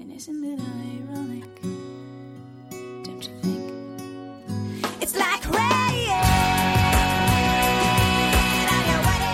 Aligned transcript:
And 0.00 0.12
isn't 0.12 0.44
it 0.44 0.60
ironic? 0.60 1.62
Don't 3.04 3.22
you 3.22 3.32
think? 3.42 3.72
It's 5.00 5.16
like 5.16 5.44
rain. 5.50 6.08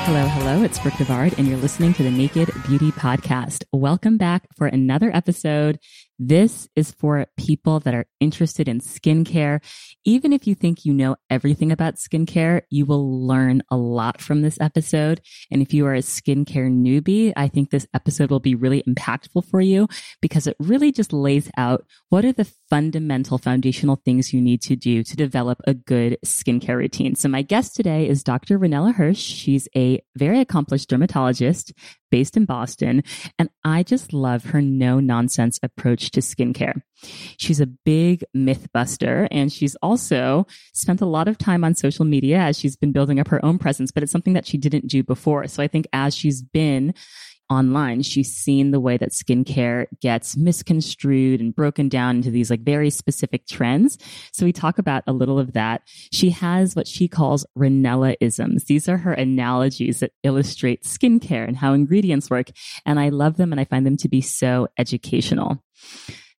Hello, 0.06 0.26
hello. 0.26 0.62
It's 0.62 0.78
Brooke 0.78 0.94
Devard, 0.94 1.38
and 1.38 1.46
you're 1.48 1.58
listening 1.58 1.94
to 1.94 2.02
the 2.02 2.10
Naked 2.10 2.50
Beauty 2.66 2.90
Podcast. 2.92 3.64
Welcome 3.72 4.16
back 4.18 4.46
for 4.56 4.66
another 4.66 5.10
episode. 5.14 5.78
This 6.22 6.68
is 6.76 6.90
for 6.92 7.26
people 7.38 7.80
that 7.80 7.94
are 7.94 8.04
interested 8.20 8.68
in 8.68 8.80
skincare. 8.80 9.64
Even 10.04 10.34
if 10.34 10.46
you 10.46 10.54
think 10.54 10.84
you 10.84 10.92
know 10.92 11.16
everything 11.30 11.72
about 11.72 11.94
skincare, 11.94 12.60
you 12.68 12.84
will 12.84 13.26
learn 13.26 13.62
a 13.70 13.78
lot 13.78 14.20
from 14.20 14.42
this 14.42 14.60
episode. 14.60 15.22
And 15.50 15.62
if 15.62 15.72
you 15.72 15.86
are 15.86 15.94
a 15.94 16.00
skincare 16.00 16.70
newbie, 16.70 17.32
I 17.36 17.48
think 17.48 17.70
this 17.70 17.86
episode 17.94 18.30
will 18.30 18.38
be 18.38 18.54
really 18.54 18.82
impactful 18.82 19.48
for 19.48 19.62
you 19.62 19.88
because 20.20 20.46
it 20.46 20.56
really 20.60 20.92
just 20.92 21.14
lays 21.14 21.50
out 21.56 21.86
what 22.10 22.26
are 22.26 22.34
the 22.34 22.52
fundamental 22.68 23.38
foundational 23.38 23.96
things 24.04 24.34
you 24.34 24.42
need 24.42 24.60
to 24.60 24.76
do 24.76 25.02
to 25.02 25.16
develop 25.16 25.62
a 25.66 25.72
good 25.72 26.18
skincare 26.22 26.76
routine. 26.76 27.14
So 27.14 27.30
my 27.30 27.40
guest 27.40 27.74
today 27.74 28.06
is 28.06 28.22
Dr. 28.22 28.58
Ranella 28.58 28.94
Hirsch. 28.94 29.20
She's 29.20 29.68
a 29.74 30.02
very 30.16 30.40
accomplished 30.40 30.90
dermatologist 30.90 31.72
based 32.10 32.36
in 32.36 32.44
Boston. 32.44 33.02
And 33.38 33.50
I 33.64 33.82
just 33.82 34.12
love 34.12 34.44
her 34.44 34.60
no 34.60 35.00
nonsense 35.00 35.58
approach 35.62 36.10
to 36.12 36.20
skincare. 36.20 36.82
She's 37.36 37.60
a 37.60 37.66
big 37.66 38.24
myth 38.34 38.68
buster 38.72 39.26
and 39.30 39.52
she's 39.52 39.76
also 39.76 40.46
spent 40.74 41.00
a 41.00 41.06
lot 41.06 41.28
of 41.28 41.38
time 41.38 41.64
on 41.64 41.74
social 41.74 42.04
media 42.04 42.38
as 42.38 42.58
she's 42.58 42.76
been 42.76 42.92
building 42.92 43.18
up 43.18 43.28
her 43.28 43.44
own 43.44 43.58
presence, 43.58 43.90
but 43.90 44.02
it's 44.02 44.12
something 44.12 44.34
that 44.34 44.46
she 44.46 44.58
didn't 44.58 44.86
do 44.86 45.02
before. 45.02 45.46
So 45.48 45.62
I 45.62 45.68
think 45.68 45.86
as 45.92 46.14
she's 46.14 46.42
been 46.42 46.94
online, 47.50 48.02
she's 48.02 48.32
seen 48.32 48.70
the 48.70 48.80
way 48.80 48.96
that 48.96 49.10
skincare 49.10 49.86
gets 50.00 50.36
misconstrued 50.36 51.40
and 51.40 51.54
broken 51.54 51.88
down 51.88 52.16
into 52.16 52.30
these 52.30 52.50
like 52.50 52.60
very 52.60 52.90
specific 52.90 53.46
trends. 53.46 53.98
So 54.32 54.44
we 54.46 54.52
talk 54.52 54.78
about 54.78 55.02
a 55.06 55.12
little 55.12 55.38
of 55.38 55.52
that. 55.52 55.82
She 56.12 56.30
has 56.30 56.76
what 56.76 56.86
she 56.86 57.08
calls 57.08 57.44
Ranella-isms. 57.58 58.64
These 58.64 58.88
are 58.88 58.98
her 58.98 59.12
analogies 59.12 60.00
that 60.00 60.12
illustrate 60.22 60.84
skincare 60.84 61.46
and 61.46 61.56
how 61.56 61.72
ingredients 61.72 62.30
work. 62.30 62.50
And 62.86 63.00
I 63.00 63.08
love 63.08 63.36
them 63.36 63.52
and 63.52 63.60
I 63.60 63.64
find 63.64 63.84
them 63.84 63.96
to 63.98 64.08
be 64.08 64.20
so 64.20 64.68
educational. 64.78 65.62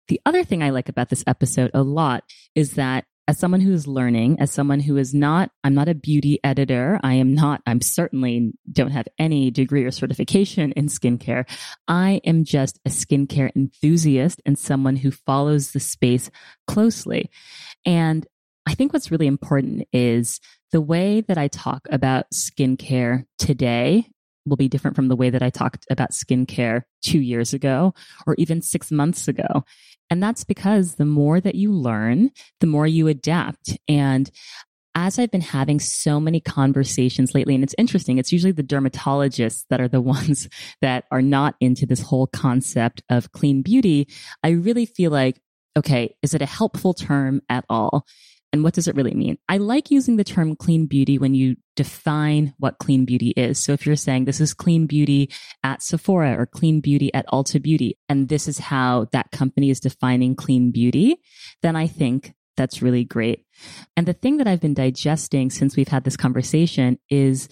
The 0.08 0.22
other 0.26 0.44
thing 0.44 0.62
I 0.64 0.72
like 0.72 0.90
about 0.90 1.10
this 1.10 1.24
episode 1.28 1.72
a 1.74 1.84
lot 1.84 2.24
is 2.56 2.74
that 2.74 3.06
as 3.28 3.40
someone 3.40 3.62
who 3.62 3.72
is 3.72 3.88
learning, 3.88 4.38
as 4.40 4.52
someone 4.52 4.80
who 4.80 4.98
is 4.98 5.14
not, 5.14 5.52
I'm 5.64 5.74
not 5.74 5.88
a 5.88 5.96
beauty 5.96 6.40
editor. 6.44 7.00
I 7.04 7.14
am 7.14 7.34
not, 7.34 7.62
I'm 7.66 7.82
certainly 7.82 8.54
don't 8.72 8.92
have 8.92 9.08
any 9.18 9.52
degree 9.52 9.84
or 9.84 9.92
certification 9.92 10.72
in 10.74 10.88
skincare. 10.88 11.46
I 11.88 12.22
am 12.26 12.44
just 12.44 12.80
a 12.86 12.90
skincare 12.90 13.56
enthusiast 13.56 14.42
and 14.46 14.58
someone 14.58 14.98
who 14.98 15.12
follows 15.12 15.72
the 15.72 15.80
space 15.80 16.30
closely. 16.68 17.30
And 17.86 18.26
I 18.66 18.74
think 18.74 18.94
what's 18.94 19.12
really 19.12 19.28
important 19.28 19.88
is 19.94 20.40
the 20.72 20.82
way 20.82 21.22
that 21.22 21.38
I 21.38 21.48
talk 21.48 21.88
about 21.92 22.26
skincare 22.34 23.26
today 23.38 24.08
will 24.46 24.58
be 24.58 24.68
different 24.68 24.96
from 24.96 25.08
the 25.08 25.16
way 25.16 25.30
that 25.30 25.44
I 25.44 25.50
talked 25.50 25.86
about 25.90 26.12
skincare 26.12 26.84
two 27.04 27.20
years 27.20 27.54
ago 27.54 27.94
or 28.26 28.36
even 28.38 28.62
six 28.62 28.92
months 28.92 29.28
ago. 29.28 29.64
And 30.10 30.22
that's 30.22 30.44
because 30.44 30.96
the 30.96 31.06
more 31.06 31.40
that 31.40 31.56
you 31.56 31.72
learn, 31.72 32.32
the 32.60 32.68
more 32.68 32.88
you 32.88 33.08
adapt. 33.08 33.78
And 33.88 34.30
as 34.94 35.18
I've 35.18 35.32
been 35.32 35.42
having 35.42 35.80
so 35.80 36.20
many 36.20 36.42
conversations 36.42 37.34
lately, 37.34 37.56
and 37.56 37.64
it's 37.64 37.76
interesting, 37.78 38.18
it's 38.18 38.34
usually 38.34 38.52
the 38.52 38.64
dermatologists 38.64 39.66
that 39.70 39.80
are 39.80 39.88
the 39.88 40.02
ones 40.16 40.50
that 40.82 41.06
are 41.12 41.22
not 41.22 41.56
into 41.60 41.86
this 41.86 42.02
whole 42.02 42.28
concept 42.28 43.02
of 43.10 43.32
clean 43.32 43.62
beauty. 43.62 44.08
I 44.44 44.50
really 44.50 44.86
feel 44.86 45.12
like, 45.12 45.40
okay, 45.78 46.16
is 46.22 46.34
it 46.34 46.42
a 46.42 46.48
helpful 46.48 46.94
term 46.94 47.42
at 47.48 47.64
all? 47.70 48.06
And 48.54 48.64
what 48.64 48.74
does 48.74 48.88
it 48.88 48.96
really 48.96 49.14
mean? 49.14 49.38
I 49.48 49.58
like 49.58 49.92
using 49.92 50.18
the 50.18 50.24
term 50.24 50.56
clean 50.56 50.86
beauty 50.86 51.18
when 51.18 51.34
you 51.34 51.56
define 51.76 52.54
what 52.58 52.80
clean 52.80 53.06
beauty 53.06 53.30
is. 53.38 53.64
So 53.64 53.72
if 53.72 53.86
you're 53.86 53.96
saying 53.96 54.26
this 54.26 54.42
is 54.42 54.54
clean 54.54 54.88
beauty 54.88 55.32
at 55.64 55.82
Sephora 55.82 56.38
or 56.38 56.46
clean 56.46 56.82
beauty 56.82 57.14
at 57.14 57.28
Ulta 57.28 57.62
Beauty, 57.62 57.98
and 58.10 58.28
this 58.28 58.48
is 58.48 58.58
how 58.60 59.08
that 59.14 59.32
company 59.32 59.70
is 59.70 59.80
defining 59.80 60.36
clean 60.36 60.72
beauty, 60.72 61.18
then 61.62 61.76
I 61.76 61.88
think 61.88 62.34
that's 62.58 62.82
really 62.82 63.06
great. 63.06 63.46
And 63.96 64.06
the 64.06 64.14
thing 64.14 64.38
that 64.38 64.48
I've 64.48 64.60
been 64.60 64.74
digesting 64.74 65.50
since 65.50 65.78
we've 65.78 65.88
had 65.88 66.04
this 66.04 66.18
conversation 66.18 67.00
is 67.10 67.48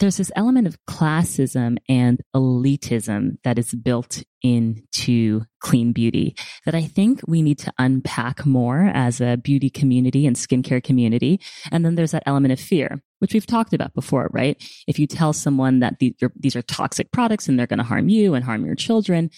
there's 0.00 0.16
this 0.16 0.32
element 0.34 0.66
of 0.66 0.78
classism 0.86 1.76
and 1.88 2.20
elitism 2.34 3.36
that 3.44 3.58
is 3.58 3.72
built 3.74 4.22
into 4.42 5.42
clean 5.60 5.92
beauty 5.92 6.34
that 6.64 6.74
I 6.74 6.82
think 6.82 7.20
we 7.28 7.42
need 7.42 7.58
to 7.58 7.72
unpack 7.78 8.46
more 8.46 8.90
as 8.94 9.20
a 9.20 9.36
beauty 9.36 9.68
community 9.68 10.26
and 10.26 10.34
skincare 10.34 10.82
community. 10.82 11.38
And 11.70 11.84
then 11.84 11.94
there's 11.96 12.12
that 12.12 12.22
element 12.24 12.52
of 12.52 12.58
fear, 12.58 13.02
which 13.18 13.34
we've 13.34 13.46
talked 13.46 13.74
about 13.74 13.92
before, 13.92 14.30
right? 14.32 14.56
If 14.86 14.98
you 14.98 15.06
tell 15.06 15.34
someone 15.34 15.80
that 15.80 15.98
these 15.98 16.56
are, 16.56 16.62
toxic 16.62 17.12
products 17.12 17.46
and 17.48 17.58
they're 17.58 17.66
going 17.66 17.78
to 17.78 17.84
harm 17.84 18.08
you 18.08 18.32
and 18.32 18.42
harm 18.42 18.64
your 18.64 18.74
children, 18.74 19.30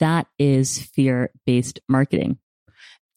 that 0.00 0.26
is 0.38 0.82
fear 0.94 1.30
based 1.46 1.80
marketing. 1.88 2.38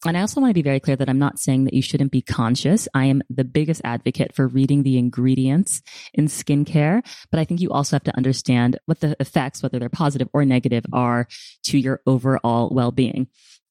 And 0.06 0.18
I 0.18 0.20
also 0.20 0.40
want 0.40 0.50
to 0.50 0.54
be 0.54 0.62
very 0.62 0.80
clear 0.80 0.96
that 0.96 1.08
I'm 1.08 1.18
not 1.18 1.38
saying 1.38 1.64
that 1.64 1.72
you 1.72 1.80
shouldn't 1.80 2.12
be 2.12 2.20
conscious. 2.20 2.86
I 2.92 3.06
am 3.06 3.22
the 3.30 3.44
biggest 3.44 3.80
advocate 3.84 4.34
for 4.34 4.46
reading 4.46 4.82
the 4.82 4.98
ingredients 4.98 5.80
in 6.12 6.26
skincare, 6.26 7.02
but 7.30 7.40
I 7.40 7.44
think 7.44 7.60
you 7.60 7.70
also 7.70 7.96
have 7.96 8.04
to 8.04 8.16
understand 8.16 8.78
what 8.84 9.00
the 9.00 9.16
effects, 9.18 9.62
whether 9.62 9.78
they're 9.78 9.88
positive 9.88 10.28
or 10.34 10.44
negative, 10.44 10.84
are 10.92 11.26
to 11.64 11.78
your 11.78 12.00
overall 12.06 12.68
well-being. 12.70 13.28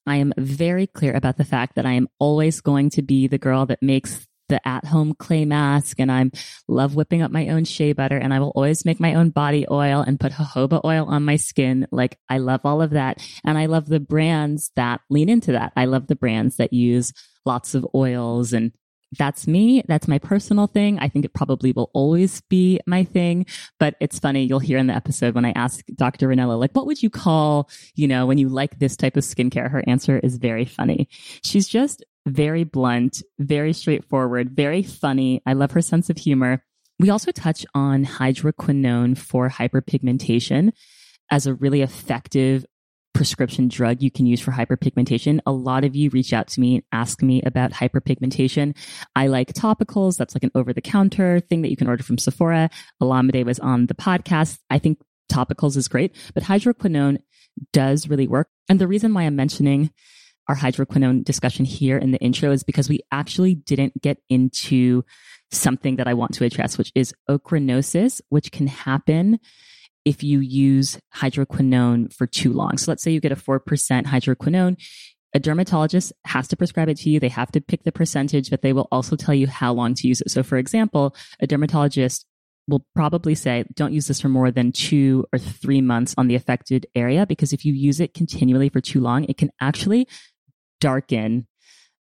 I 0.08 0.18
am 0.18 0.34
very 0.38 0.88
clear 0.88 1.14
about 1.14 1.38
the 1.38 1.46
fact 1.46 1.76
that 1.76 1.86
I 1.86 1.94
am 1.94 2.08
always 2.20 2.62
going 2.62 2.90
to 2.92 3.02
be 3.02 3.28
the 3.28 3.38
girl 3.38 3.66
that 3.68 3.82
makes 3.82 4.28
the 4.54 4.68
at 4.68 4.86
home 4.86 5.16
clay 5.18 5.46
mask 5.46 6.00
and 6.00 6.12
I'm 6.12 6.32
love 6.68 6.96
whipping 6.96 7.24
up 7.24 7.32
my 7.32 7.50
own 7.50 7.66
shea 7.66 7.94
butter 7.94 8.18
and 8.18 8.34
I 8.34 8.40
will 8.40 8.52
always 8.52 8.86
make 8.86 9.00
my 9.00 9.16
own 9.16 9.32
body 9.32 9.66
oil 9.70 10.02
and 10.02 10.20
put 10.20 10.32
jojoba 10.32 10.82
oil 10.86 11.06
on 11.08 11.26
my 11.26 11.38
skin. 11.38 11.88
Like 11.92 12.20
I 12.30 12.38
love 12.38 12.62
all 12.64 12.82
of 12.82 12.92
that. 12.92 13.26
And 13.44 13.58
I 13.58 13.66
love 13.66 13.88
the 13.88 14.00
brands 14.00 14.72
that 14.76 15.02
lean 15.10 15.28
into 15.28 15.54
that. 15.54 15.74
I 15.76 15.86
love 15.86 16.06
the 16.06 16.16
brands 16.16 16.58
that 16.58 16.72
use 16.72 17.14
lots 17.46 17.74
of 17.74 17.88
oils 17.96 18.54
and 18.54 18.72
that's 19.18 19.48
me. 19.48 19.84
That's 19.88 20.08
my 20.08 20.18
personal 20.18 20.68
thing. 20.68 21.00
I 21.00 21.08
think 21.08 21.26
it 21.26 21.34
probably 21.34 21.72
will 21.72 21.92
always 21.94 22.42
be 22.50 22.80
my 22.88 23.04
thing. 23.04 23.46
But 23.80 23.96
it's 24.00 24.20
funny. 24.20 24.44
You'll 24.44 24.60
hear 24.60 24.78
in 24.78 24.88
the 24.88 24.96
episode 24.96 25.36
when 25.36 25.46
I 25.46 25.52
ask 25.56 25.86
Dr. 25.96 26.28
Ranella, 26.28 26.60
like, 26.60 26.72
what 26.74 26.88
would 26.88 27.04
you 27.04 27.12
call, 27.12 27.70
you 27.96 28.08
know, 28.08 28.26
when 28.26 28.40
you 28.40 28.50
like 28.50 28.80
this 28.80 28.98
type 28.98 29.16
of 29.16 29.24
skincare? 29.24 29.70
Her 29.70 29.84
answer 29.88 30.18
is 30.20 30.38
very 30.38 30.66
funny. 30.66 31.10
She's 31.44 31.68
just 31.68 32.04
very 32.26 32.64
blunt, 32.64 33.22
very 33.40 33.74
straightforward, 33.74 34.52
very 34.52 34.84
funny. 34.84 35.42
I 35.46 35.54
love 35.54 35.72
her 35.72 35.82
sense 35.82 36.10
of 36.10 36.18
humor. 36.18 36.64
We 37.00 37.10
also 37.10 37.32
touch 37.32 37.66
on 37.74 38.06
hydroquinone 38.06 39.18
for 39.18 39.50
hyperpigmentation 39.50 40.72
as 41.32 41.48
a 41.48 41.54
really 41.54 41.82
effective 41.82 42.66
prescription 43.14 43.68
drug 43.68 44.02
you 44.02 44.10
can 44.10 44.26
use 44.26 44.40
for 44.40 44.52
hyperpigmentation. 44.52 45.40
A 45.46 45.52
lot 45.52 45.84
of 45.84 45.96
you 45.96 46.10
reach 46.10 46.34
out 46.34 46.48
to 46.48 46.60
me 46.60 46.76
and 46.76 46.84
ask 46.92 47.22
me 47.22 47.42
about 47.44 47.72
hyperpigmentation. 47.72 48.76
I 49.16 49.28
like 49.28 49.54
topicals. 49.54 50.18
That's 50.18 50.36
like 50.36 50.44
an 50.44 50.52
over 50.56 50.74
the 50.74 50.82
counter 50.82 51.40
thing 51.40 51.62
that 51.62 51.70
you 51.70 51.78
can 51.78 51.88
order 51.88 52.04
from 52.04 52.18
Sephora. 52.18 52.70
Olamide 53.02 53.46
was 53.46 53.60
on 53.60 53.86
the 53.86 53.94
podcast. 53.94 54.60
I 54.70 54.80
think 54.80 55.00
topicals 55.32 55.78
is 55.78 55.88
great, 55.88 56.16
but 56.34 56.44
hydroquinone 56.44 57.20
does 57.72 58.08
really 58.08 58.28
work. 58.28 58.50
And 58.68 58.80
the 58.80 58.88
reason 58.88 59.14
why 59.14 59.24
I'm 59.24 59.36
mentioning 59.36 59.92
our 60.48 60.56
hydroquinone 60.56 61.24
discussion 61.24 61.66
here 61.66 61.98
in 61.98 62.12
the 62.12 62.20
intro 62.20 62.52
is 62.52 62.64
because 62.64 62.90
we 62.90 63.00
actually 63.12 63.56
didn't 63.56 64.02
get 64.02 64.18
into 64.30 65.04
something 65.52 65.98
that 65.98 66.08
I 66.08 66.14
want 66.14 66.34
to 66.36 66.46
address, 66.46 66.78
which 66.78 66.92
is 66.96 67.14
ochranosis, 67.30 68.22
which 68.30 68.52
can 68.52 68.68
happen 68.68 69.40
if 70.06 70.24
you 70.24 70.40
use 70.40 71.00
hydroquinone 71.16 72.14
for 72.14 72.28
too 72.28 72.52
long. 72.52 72.78
So 72.78 72.92
let's 72.92 73.04
say 73.04 73.12
you 73.12 73.22
get 73.22 73.32
a 73.32 73.38
4% 73.38 73.60
hydroquinone. 74.06 74.78
A 75.36 75.40
dermatologist 75.40 76.14
has 76.26 76.48
to 76.50 76.58
prescribe 76.58 76.90
it 76.90 76.98
to 76.98 77.10
you. 77.10 77.20
They 77.20 77.30
have 77.30 77.52
to 77.54 77.62
pick 77.62 77.84
the 77.84 77.92
percentage, 77.92 78.50
but 78.50 78.62
they 78.62 78.74
will 78.74 78.88
also 78.92 79.16
tell 79.16 79.34
you 79.34 79.48
how 79.48 79.74
long 79.74 79.94
to 79.96 80.08
use 80.08 80.22
it. 80.22 80.30
So 80.30 80.44
for 80.44 80.58
example, 80.58 81.16
a 81.40 81.48
dermatologist 81.48 82.26
will 82.68 82.86
probably 82.96 83.36
say, 83.36 83.66
don't 83.74 83.94
use 83.94 84.08
this 84.08 84.22
for 84.22 84.30
more 84.30 84.52
than 84.52 84.72
two 84.72 85.26
or 85.34 85.40
three 85.40 85.82
months 85.82 86.14
on 86.18 86.28
the 86.28 86.36
affected 86.36 86.86
area, 86.96 87.26
because 87.26 87.52
if 87.52 87.66
you 87.66 87.74
use 87.74 88.00
it 88.00 88.14
continually 88.14 88.70
for 88.70 88.80
too 88.80 89.02
long, 89.02 89.26
it 89.26 89.38
can 89.38 89.52
actually 89.60 90.08
darken 90.84 91.48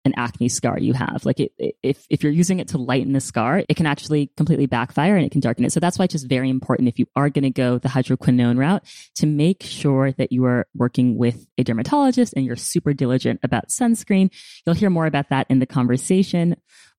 an 0.04 0.13
acne 0.18 0.50
scar 0.50 0.80
you 0.80 0.94
have. 0.94 1.25
Like 1.25 1.39
it, 1.39 1.51
if, 1.83 2.06
if 2.10 2.24
you're 2.24 2.31
using 2.31 2.60
it 2.60 2.69
to 2.69 2.80
lighten 2.80 3.13
the 3.13 3.22
scar, 3.22 3.63
it 3.69 3.75
can 3.75 3.86
actually 3.86 4.31
completely 4.36 4.66
backfire 4.66 5.16
and 5.16 5.24
it 5.24 5.31
can 5.31 5.42
darken 5.42 5.63
it. 5.63 5.72
So 5.72 5.80
that's 5.80 6.00
why 6.00 6.06
it's 6.06 6.13
just 6.13 6.28
very 6.28 6.50
important 6.50 6.89
if 6.89 6.98
you 6.98 7.06
are 7.16 7.30
going 7.30 7.44
to 7.44 7.51
go 7.51 7.78
the 7.78 7.89
hydroquinone 7.89 8.57
route 8.57 8.83
to 9.18 9.28
make 9.28 9.62
sure 9.62 10.12
that 10.13 10.31
you 10.31 10.45
are 10.45 10.68
working 10.74 11.18
with 11.18 11.45
a 11.57 11.63
dermatologist 11.63 12.33
and 12.36 12.45
you're 12.45 12.56
super 12.56 12.94
diligent 12.94 13.42
about 13.44 13.69
sunscreen. 13.69 14.31
You'll 14.66 14.75
hear 14.75 14.89
more 14.89 15.06
about 15.06 15.30
that 15.30 15.45
in 15.50 15.60
the 15.60 15.68
conversation. 15.68 16.56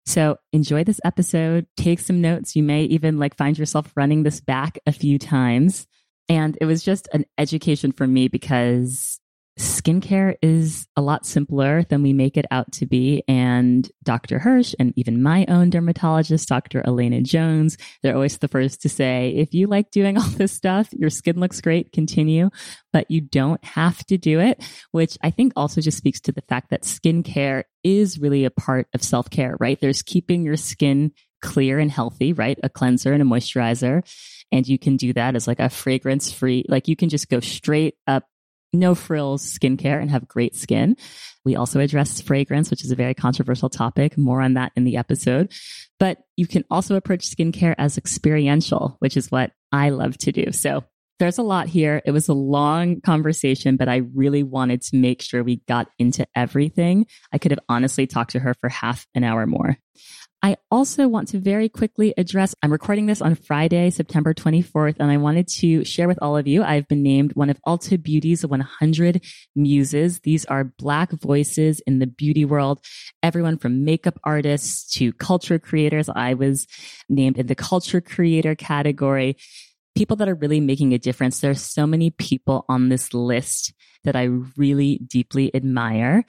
So 0.06 0.38
enjoy 0.54 0.84
this 0.84 1.02
episode, 1.04 1.66
take 1.78 2.00
some 2.00 2.22
notes. 2.22 2.56
You 2.56 2.64
may 2.64 2.84
even 2.84 3.18
like 3.18 3.36
find 3.36 3.58
yourself 3.58 3.92
running 3.96 4.24
this 4.24 4.42
back 4.42 4.78
a 4.86 4.92
few 4.92 5.18
times. 5.18 5.88
And 6.30 6.58
it 6.62 6.66
was 6.66 6.84
just 6.84 7.10
an 7.14 7.26
education 7.38 7.92
for 7.92 8.06
me 8.06 8.28
because 8.28 9.21
skincare 9.60 10.36
is 10.42 10.88
a 10.96 11.02
lot 11.02 11.26
simpler 11.26 11.84
than 11.84 12.02
we 12.02 12.14
make 12.14 12.38
it 12.38 12.46
out 12.52 12.72
to 12.74 12.86
be. 12.86 13.24
And 13.28 13.90
Dr. 14.04 14.40
Hirsch 14.40 14.74
and 14.80 14.94
even 14.96 15.22
my 15.22 15.46
own 15.48 15.70
dermatologist, 15.70 16.48
Dr. 16.48 16.82
Elena 16.86 17.22
Jones, 17.22 17.78
they're 18.02 18.16
always 18.16 18.38
the 18.38 18.48
first 18.48 18.82
to 18.82 18.90
say, 18.90 19.34
if 19.36 19.54
you 19.54 19.68
like 19.68 19.92
doing 19.92 20.18
all 20.20 20.30
this 20.30 20.52
stuff, 20.52 20.90
your 20.94 21.10
skin 21.10 21.40
looks 21.40 21.62
great, 21.62 21.92
continue, 21.92 22.50
but 22.94 23.10
you 23.12 23.22
don't 23.22 23.64
have 23.64 24.06
to 24.06 24.18
do 24.18 24.40
it, 24.40 24.64
which 24.92 25.18
I 25.22 25.32
think 25.32 25.54
also 25.56 25.82
just 25.82 25.98
speaks 25.98 26.22
to 26.22 26.32
the 26.32 26.44
fact 26.44 26.70
that 26.70 26.84
skincare 26.84 27.64
is 27.84 28.20
really 28.20 28.46
a 28.46 28.52
part 28.52 28.88
of 28.94 29.04
self 29.04 29.30
care, 29.30 29.58
right? 29.60 29.80
There's 29.80 30.02
keeping 30.02 30.44
your 30.44 30.58
skin 30.58 31.12
clear 31.42 31.80
and 31.80 31.92
healthy, 31.92 32.34
right? 32.34 32.60
A 32.64 32.70
cleanser 32.70 33.14
and 33.14 33.22
a 33.22 33.26
moisturizer. 33.26 34.04
And 34.52 34.68
you 34.68 34.78
can 34.78 34.98
do 34.98 35.14
that 35.14 35.36
as 35.36 35.48
like 35.48 35.60
a 35.60 35.70
fragrance 35.70 36.32
free, 36.32 36.66
like 36.68 36.88
you 36.88 36.96
can 36.96 37.10
just 37.10 37.30
go 37.30 37.40
straight 37.40 37.96
up 38.06 38.26
no 38.74 38.96
frills 38.96 39.44
skincare 39.44 40.02
and 40.02 40.10
have 40.12 40.28
great 40.28 40.56
skin. 40.56 40.96
We 41.44 41.56
also 41.56 41.80
address 41.80 42.22
fragrance, 42.22 42.70
which 42.70 42.84
is 42.84 42.92
a 42.92 42.96
very 42.96 43.14
controversial 43.14 43.70
topic. 43.70 44.18
More 44.18 44.42
on 44.42 44.54
that 44.56 44.72
in 44.76 44.84
the 44.84 44.98
episode. 44.98 45.52
But 46.00 46.20
you 46.38 46.48
can 46.48 46.64
also 46.70 46.96
approach 46.96 47.30
skincare 47.30 47.76
as 47.78 47.98
experiential, 47.98 48.96
which 49.00 49.18
is 49.18 49.32
what 49.32 49.52
I 49.72 49.90
love 49.90 50.18
to 50.20 50.32
do. 50.32 50.52
So 50.52 50.84
there's 51.20 51.38
a 51.38 51.44
lot 51.44 51.68
here. 51.68 52.02
It 52.04 52.12
was 52.12 52.30
a 52.30 52.34
long 52.34 53.00
conversation, 53.02 53.78
but 53.78 53.88
I 53.88 53.98
really 54.16 54.42
wanted 54.42 54.82
to 54.84 54.96
make 54.96 55.22
sure 55.22 55.44
we 55.44 55.58
got 55.68 55.88
into 56.00 56.26
everything. 56.36 57.06
I 57.32 57.38
could 57.38 57.52
have 57.52 57.60
honestly 57.70 58.08
talked 58.08 58.32
to 58.32 58.40
her 58.40 58.56
for 58.60 58.70
half 58.70 59.06
an 59.14 59.24
hour 59.24 59.46
more. 59.46 59.78
I 60.44 60.58
also 60.72 61.08
want 61.08 61.28
to 61.30 61.40
very 61.40 61.70
quickly 61.70 62.16
address, 62.18 62.56
I'm 62.64 62.72
recording 62.72 63.06
this 63.06 63.22
on 63.22 63.36
Friday, 63.36 63.92
September 63.92 64.34
24th, 64.34 64.96
and 65.00 65.12
I 65.12 65.18
wanted 65.18 65.48
to 65.60 65.86
share 65.86 66.08
with 66.08 66.18
all 66.20 66.36
of 66.36 66.48
you, 66.48 66.64
I've 66.64 66.88
been 66.88 67.04
named 67.04 67.34
one 67.36 67.52
of 67.52 67.62
Ulta 67.68 68.02
Beauty's 68.02 68.44
100 68.44 69.24
muses. 69.56 70.22
These 70.22 70.46
are 70.46 70.64
black 70.64 71.12
voices 71.12 71.80
in 71.82 72.00
the 72.00 72.08
beauty 72.08 72.44
world. 72.44 72.84
Everyone 73.22 73.60
from 73.60 73.86
makeup 73.86 74.20
artists 74.24 74.92
to 74.96 75.14
culture 75.14 75.60
creators. 75.60 76.10
I 76.10 76.34
was 76.34 76.66
named 77.08 77.38
in 77.38 77.46
the 77.46 77.54
culture 77.54 78.02
creator 78.02 78.56
category. 78.56 79.38
People 79.94 80.18
that 80.18 80.30
are 80.30 80.36
really 80.36 80.60
making 80.60 80.94
a 80.94 80.98
difference. 80.98 81.40
There's 81.40 81.62
so 81.62 81.86
many 81.86 82.10
people 82.10 82.66
on 82.68 82.90
this 82.90 83.14
list 83.14 83.74
that 84.06 84.16
I 84.16 84.24
really 84.58 84.98
deeply 85.06 85.54
admire. 85.54 86.26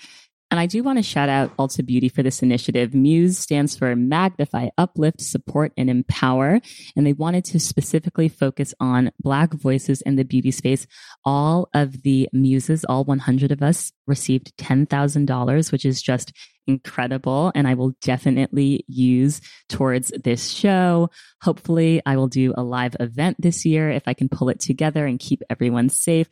And 0.53 0.61
I 0.61 0.67
do 0.67 0.83
want 0.83 0.99
to 0.99 1.03
shout 1.03 1.31
out 1.31 1.57
Ulta 1.57 1.85
Beauty 1.85 2.11
for 2.11 2.23
this 2.23 2.43
initiative. 2.43 2.93
Muse 2.93 3.39
stands 3.39 3.75
for 3.75 3.97
Magnify, 3.97 4.69
Uplift, 4.77 5.23
Support, 5.23 5.73
and 5.79 5.89
Empower. 5.89 6.61
And 6.95 7.07
they 7.07 7.15
wanted 7.15 7.47
to 7.47 7.59
specifically 7.59 8.29
focus 8.29 8.75
on 8.79 9.13
Black 9.19 9.55
voices 9.55 10.03
in 10.03 10.17
the 10.17 10.25
beauty 10.25 10.51
space. 10.51 10.87
All 11.25 11.71
of 11.73 12.03
the 12.03 12.29
muses, 12.35 12.85
all 12.85 13.05
100 13.05 13.51
of 13.51 13.63
us, 13.63 13.93
received 14.07 14.55
$10,000, 14.59 15.73
which 15.73 15.87
is 15.87 16.03
just 16.03 16.35
incredible. 16.67 17.51
And 17.55 17.67
I 17.67 17.73
will 17.73 17.95
definitely 18.03 18.85
use 18.87 19.41
towards 19.71 20.13
this 20.23 20.51
show. 20.51 21.09
Hopefully, 21.41 22.03
I 22.05 22.17
will 22.17 22.29
do 22.29 22.53
a 22.59 22.63
live 22.63 22.95
event 23.01 23.39
this 23.41 23.65
year 23.65 23.89
if 23.89 24.03
I 24.07 24.13
can 24.13 24.29
pull 24.29 24.51
it 24.51 24.61
together 24.61 25.07
and 25.07 25.19
keep 25.19 25.43
everyone 25.49 25.89
safe. 25.89 26.29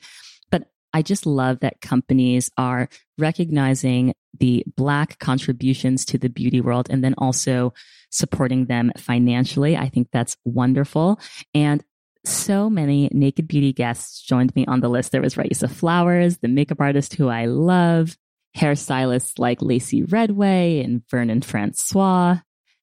I 0.93 1.03
just 1.03 1.27
love 1.27 1.61
that 1.61 1.81
companies 1.81 2.51
are 2.57 2.89
recognizing 3.19 4.15
the 4.39 4.65
Black 4.77 5.19
contributions 5.19 6.05
to 6.07 6.19
the 6.19 6.29
beauty 6.29 6.61
world 6.61 6.89
and 6.91 7.03
then 7.05 7.15
also 7.19 7.73
supporting 8.11 8.67
them 8.67 8.93
financially. 8.97 9.77
I 9.77 9.89
think 9.89 10.09
that's 10.13 10.37
wonderful. 10.45 11.21
And 11.55 11.85
so 12.25 12.69
many 12.69 13.09
naked 13.13 13.49
beauty 13.49 13.73
guests 13.73 14.21
joined 14.23 14.55
me 14.55 14.67
on 14.67 14.81
the 14.81 14.89
list. 14.89 15.13
There 15.13 15.23
was 15.23 15.37
Raisa 15.37 15.69
Flowers, 15.69 16.39
the 16.39 16.49
makeup 16.49 16.81
artist 16.81 17.15
who 17.15 17.29
I 17.29 17.47
love, 17.47 18.17
hairstylists 18.57 19.39
like 19.39 19.63
Lacy 19.63 20.03
Redway 20.03 20.83
and 20.83 21.03
Vernon 21.09 21.41
Francois, 21.41 22.39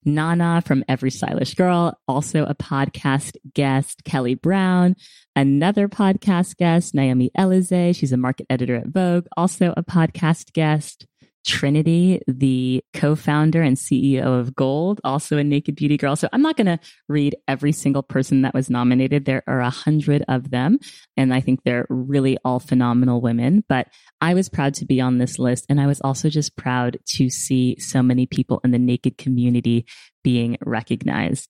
Nana 0.08 0.64
from 0.66 0.84
Every 0.88 1.12
Stylish 1.12 1.54
Girl, 1.54 2.00
also 2.08 2.46
a 2.46 2.56
podcast 2.56 3.36
guest, 3.54 4.04
Kelly 4.06 4.36
Brown, 4.36 4.96
another 5.36 5.88
podcast 5.88 6.58
guest, 6.58 6.96
Naomi 6.96 7.30
Elizée. 7.38 7.96
She's 7.96 8.14
a 8.14 8.18
market 8.18 8.48
editor 8.50 8.76
at 8.76 8.88
Vogue, 8.88 9.28
also 9.36 9.74
a 9.78 9.84
podcast 9.84 10.54
guest. 10.54 11.06
Trinity, 11.48 12.22
the 12.28 12.84
co-founder 12.94 13.62
and 13.62 13.78
CEO 13.78 14.40
of 14.40 14.54
Golde, 14.54 15.00
also 15.04 15.38
a 15.38 15.44
naked 15.44 15.76
beauty 15.76 15.96
girl. 15.96 16.18
So 16.18 16.28
I'm 16.34 16.42
not 16.42 16.58
going 16.58 16.68
to 16.68 16.80
read 17.08 17.38
every 17.48 17.72
single 17.72 18.04
person 18.04 18.42
that 18.42 18.54
was 18.54 18.70
nominated. 18.70 19.24
There 19.24 19.44
are 19.48 19.62
a 19.62 19.70
hundred 19.70 20.26
of 20.28 20.52
them. 20.52 20.78
And 21.16 21.34
I 21.34 21.40
think 21.40 21.62
they're 21.64 21.88
really 21.90 22.38
all 22.44 22.60
phenomenal 22.60 23.22
women, 23.22 23.64
but 23.70 23.88
I 24.20 24.34
was 24.34 24.50
proud 24.50 24.74
to 24.76 24.86
be 24.86 25.00
on 25.00 25.18
this 25.18 25.40
list. 25.40 25.66
And 25.70 25.80
I 25.80 25.88
was 25.88 26.02
also 26.02 26.30
just 26.30 26.58
proud 26.58 26.98
to 27.16 27.30
see 27.30 27.80
so 27.80 28.04
many 28.04 28.26
people 28.26 28.60
in 28.66 28.72
the 28.72 28.80
naked 28.80 29.18
community 29.18 29.86
being 30.24 30.58
recognized. 30.66 31.48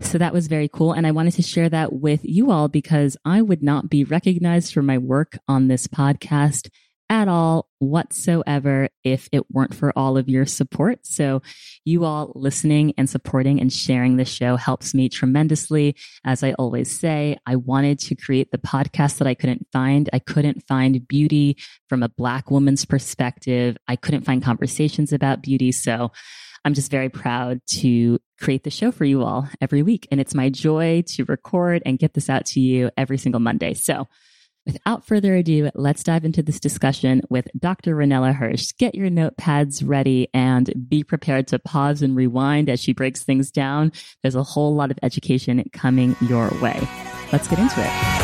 So 0.00 0.16
that 0.16 0.32
was 0.32 0.46
very 0.46 0.68
cool. 0.68 0.92
And 0.92 1.06
I 1.06 1.10
wanted 1.10 1.34
to 1.34 1.42
share 1.42 1.68
that 1.68 1.92
with 1.92 2.20
you 2.22 2.50
all 2.50 2.68
because 2.68 3.18
I 3.26 3.42
would 3.42 3.62
not 3.62 3.90
be 3.90 4.04
recognized 4.04 4.72
for 4.72 4.80
my 4.80 4.96
work 4.96 5.38
on 5.46 5.68
this 5.68 5.86
podcast 5.86 6.70
at 7.10 7.28
all 7.28 7.68
whatsoever 7.78 8.88
if 9.02 9.28
it 9.30 9.50
weren't 9.50 9.74
for 9.74 9.92
all 9.96 10.16
of 10.16 10.28
your 10.28 10.46
support. 10.46 11.06
So 11.06 11.42
you 11.84 12.04
all 12.04 12.32
listening 12.34 12.94
and 12.96 13.08
supporting 13.08 13.60
and 13.60 13.72
sharing 13.72 14.16
the 14.16 14.24
show 14.24 14.56
helps 14.56 14.94
me 14.94 15.08
tremendously. 15.08 15.96
As 16.24 16.42
I 16.42 16.52
always 16.54 16.98
say, 16.98 17.36
I 17.46 17.56
wanted 17.56 17.98
to 18.00 18.14
create 18.14 18.50
the 18.50 18.58
podcast 18.58 19.18
that 19.18 19.28
I 19.28 19.34
couldn't 19.34 19.66
find. 19.72 20.08
I 20.12 20.18
couldn't 20.18 20.66
find 20.66 21.06
beauty 21.06 21.58
from 21.88 22.02
a 22.02 22.08
black 22.08 22.50
woman's 22.50 22.84
perspective. 22.84 23.76
I 23.86 23.96
couldn't 23.96 24.24
find 24.24 24.42
conversations 24.42 25.12
about 25.12 25.42
beauty. 25.42 25.72
So 25.72 26.10
I'm 26.64 26.74
just 26.74 26.90
very 26.90 27.10
proud 27.10 27.60
to 27.80 28.18
create 28.40 28.64
the 28.64 28.70
show 28.70 28.90
for 28.90 29.04
you 29.04 29.22
all 29.22 29.46
every 29.60 29.82
week. 29.82 30.08
And 30.10 30.20
it's 30.20 30.34
my 30.34 30.48
joy 30.48 31.04
to 31.08 31.24
record 31.24 31.82
and 31.84 31.98
get 31.98 32.14
this 32.14 32.30
out 32.30 32.46
to 32.46 32.60
you 32.60 32.90
every 32.96 33.18
single 33.18 33.40
Monday. 33.40 33.74
So 33.74 34.08
Without 34.66 35.06
further 35.06 35.34
ado, 35.34 35.70
let's 35.74 36.02
dive 36.02 36.24
into 36.24 36.42
this 36.42 36.58
discussion 36.58 37.20
with 37.28 37.48
Dr. 37.58 37.94
Ranella 37.94 38.34
Hirsch. 38.34 38.72
Get 38.78 38.94
your 38.94 39.10
notepads 39.10 39.82
ready 39.84 40.28
and 40.32 40.88
be 40.88 41.04
prepared 41.04 41.48
to 41.48 41.58
pause 41.58 42.00
and 42.00 42.16
rewind 42.16 42.70
as 42.70 42.80
she 42.80 42.94
breaks 42.94 43.24
things 43.24 43.50
down. 43.50 43.92
There's 44.22 44.36
a 44.36 44.42
whole 44.42 44.74
lot 44.74 44.90
of 44.90 44.98
education 45.02 45.62
coming 45.74 46.16
your 46.22 46.48
way. 46.62 46.80
Let's 47.30 47.46
get 47.46 47.58
into 47.58 47.74
it. 47.78 48.23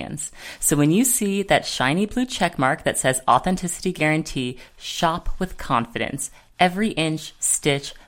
So 0.59 0.75
when 0.75 0.91
you 0.91 1.03
see 1.05 1.43
that 1.43 1.65
shiny 1.65 2.05
blue 2.05 2.25
check 2.25 2.57
mark 2.57 2.83
that 2.83 2.97
says 2.97 3.21
authenticity 3.27 3.91
guarantee, 3.91 4.57
shop 4.77 5.29
with 5.39 5.57
confidence. 5.57 6.31
Every 6.59 6.89
inch, 6.89 7.33
stitch, 7.39 7.93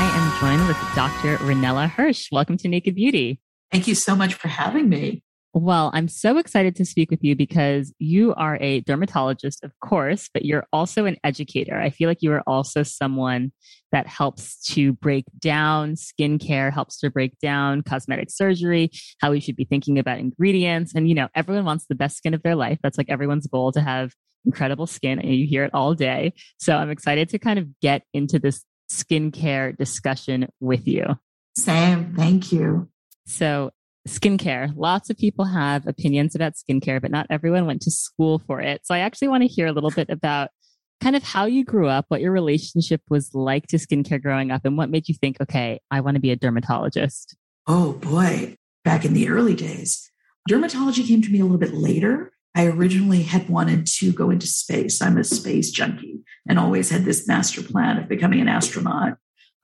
I 0.00 0.04
am 0.04 0.40
joined 0.40 0.68
with 0.68 0.76
Dr. 0.94 1.38
Ranella 1.38 1.90
Hirsch. 1.90 2.28
Welcome 2.30 2.56
to 2.58 2.68
Naked 2.68 2.94
Beauty. 2.94 3.40
Thank 3.72 3.88
you 3.88 3.96
so 3.96 4.14
much 4.14 4.32
for 4.32 4.46
having 4.46 4.88
me. 4.88 5.24
Well, 5.54 5.90
I'm 5.92 6.06
so 6.06 6.38
excited 6.38 6.76
to 6.76 6.84
speak 6.84 7.10
with 7.10 7.18
you 7.24 7.34
because 7.34 7.92
you 7.98 8.32
are 8.36 8.58
a 8.60 8.78
dermatologist, 8.82 9.64
of 9.64 9.72
course, 9.80 10.30
but 10.32 10.44
you're 10.44 10.68
also 10.72 11.04
an 11.06 11.16
educator. 11.24 11.76
I 11.76 11.90
feel 11.90 12.08
like 12.08 12.22
you 12.22 12.30
are 12.30 12.44
also 12.46 12.84
someone 12.84 13.50
that 13.90 14.06
helps 14.06 14.62
to 14.74 14.92
break 14.92 15.24
down 15.40 15.94
skincare, 15.94 16.72
helps 16.72 17.00
to 17.00 17.10
break 17.10 17.36
down 17.40 17.82
cosmetic 17.82 18.30
surgery, 18.30 18.92
how 19.20 19.32
we 19.32 19.40
should 19.40 19.56
be 19.56 19.64
thinking 19.64 19.98
about 19.98 20.20
ingredients. 20.20 20.92
And, 20.94 21.08
you 21.08 21.14
know, 21.16 21.26
everyone 21.34 21.64
wants 21.64 21.86
the 21.88 21.96
best 21.96 22.16
skin 22.16 22.34
of 22.34 22.44
their 22.44 22.54
life. 22.54 22.78
That's 22.84 22.98
like 22.98 23.10
everyone's 23.10 23.48
goal 23.48 23.72
to 23.72 23.80
have 23.80 24.12
incredible 24.44 24.86
skin, 24.86 25.18
and 25.18 25.34
you 25.34 25.46
hear 25.46 25.64
it 25.64 25.74
all 25.74 25.94
day. 25.94 26.32
So 26.58 26.76
I'm 26.76 26.90
excited 26.90 27.28
to 27.30 27.38
kind 27.40 27.58
of 27.58 27.66
get 27.80 28.02
into 28.14 28.38
this 28.38 28.64
skincare 28.90 29.76
discussion 29.76 30.48
with 30.60 30.86
you. 30.86 31.18
Sam, 31.56 32.14
thank 32.14 32.52
you. 32.52 32.88
So, 33.26 33.70
skincare. 34.08 34.72
Lots 34.76 35.10
of 35.10 35.18
people 35.18 35.44
have 35.44 35.86
opinions 35.86 36.34
about 36.34 36.54
skincare, 36.54 37.00
but 37.00 37.10
not 37.10 37.26
everyone 37.30 37.66
went 37.66 37.82
to 37.82 37.90
school 37.90 38.38
for 38.46 38.60
it. 38.60 38.82
So, 38.84 38.94
I 38.94 39.00
actually 39.00 39.28
want 39.28 39.42
to 39.42 39.48
hear 39.48 39.66
a 39.66 39.72
little 39.72 39.90
bit 39.90 40.08
about 40.08 40.50
kind 41.00 41.14
of 41.14 41.22
how 41.22 41.46
you 41.46 41.64
grew 41.64 41.88
up, 41.88 42.06
what 42.08 42.20
your 42.20 42.32
relationship 42.32 43.02
was 43.08 43.34
like 43.34 43.66
to 43.68 43.76
skincare 43.76 44.20
growing 44.20 44.50
up, 44.50 44.62
and 44.64 44.76
what 44.76 44.90
made 44.90 45.08
you 45.08 45.14
think, 45.14 45.40
okay, 45.40 45.80
I 45.90 46.00
want 46.00 46.14
to 46.16 46.20
be 46.20 46.30
a 46.30 46.36
dermatologist. 46.36 47.36
Oh 47.66 47.92
boy, 47.94 48.56
back 48.84 49.04
in 49.04 49.12
the 49.12 49.28
early 49.28 49.54
days. 49.54 50.10
Dermatology 50.48 51.06
came 51.06 51.22
to 51.22 51.30
me 51.30 51.40
a 51.40 51.44
little 51.44 51.58
bit 51.58 51.74
later. 51.74 52.32
I 52.54 52.66
originally 52.66 53.22
had 53.22 53.48
wanted 53.48 53.86
to 53.98 54.12
go 54.12 54.30
into 54.30 54.46
space. 54.46 55.00
I'm 55.00 55.18
a 55.18 55.24
space 55.24 55.70
junkie 55.70 56.20
and 56.48 56.58
always 56.58 56.90
had 56.90 57.04
this 57.04 57.28
master 57.28 57.62
plan 57.62 57.98
of 57.98 58.08
becoming 58.08 58.40
an 58.40 58.48
astronaut. 58.48 59.18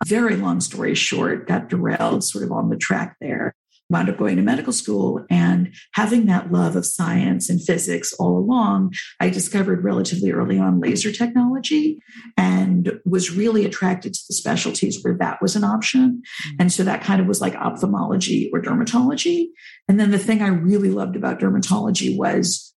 Very 0.06 0.36
long 0.36 0.60
story 0.60 0.94
short, 0.94 1.48
got 1.48 1.68
derailed 1.68 2.24
sort 2.24 2.44
of 2.44 2.52
on 2.52 2.68
the 2.70 2.76
track 2.76 3.16
there. 3.20 3.54
Wound 3.90 4.08
up 4.08 4.16
going 4.16 4.36
to 4.36 4.42
medical 4.42 4.72
school 4.72 5.26
and 5.28 5.74
having 5.92 6.24
that 6.26 6.50
love 6.50 6.74
of 6.74 6.86
science 6.86 7.50
and 7.50 7.62
physics 7.62 8.14
all 8.14 8.38
along, 8.38 8.94
I 9.20 9.28
discovered 9.28 9.84
relatively 9.84 10.32
early 10.32 10.58
on 10.58 10.80
laser 10.80 11.12
technology 11.12 12.00
and 12.36 12.98
was 13.04 13.30
really 13.30 13.66
attracted 13.66 14.14
to 14.14 14.20
the 14.26 14.34
specialties 14.34 15.02
where 15.02 15.16
that 15.18 15.42
was 15.42 15.54
an 15.54 15.64
option. 15.64 16.22
Mm-hmm. 16.22 16.56
And 16.60 16.72
so 16.72 16.82
that 16.84 17.02
kind 17.02 17.20
of 17.20 17.26
was 17.26 17.42
like 17.42 17.54
ophthalmology 17.56 18.50
or 18.54 18.62
dermatology. 18.62 19.48
And 19.86 20.00
then 20.00 20.10
the 20.10 20.18
thing 20.18 20.40
I 20.40 20.48
really 20.48 20.90
loved 20.90 21.14
about 21.14 21.38
dermatology 21.38 22.16
was 22.16 22.73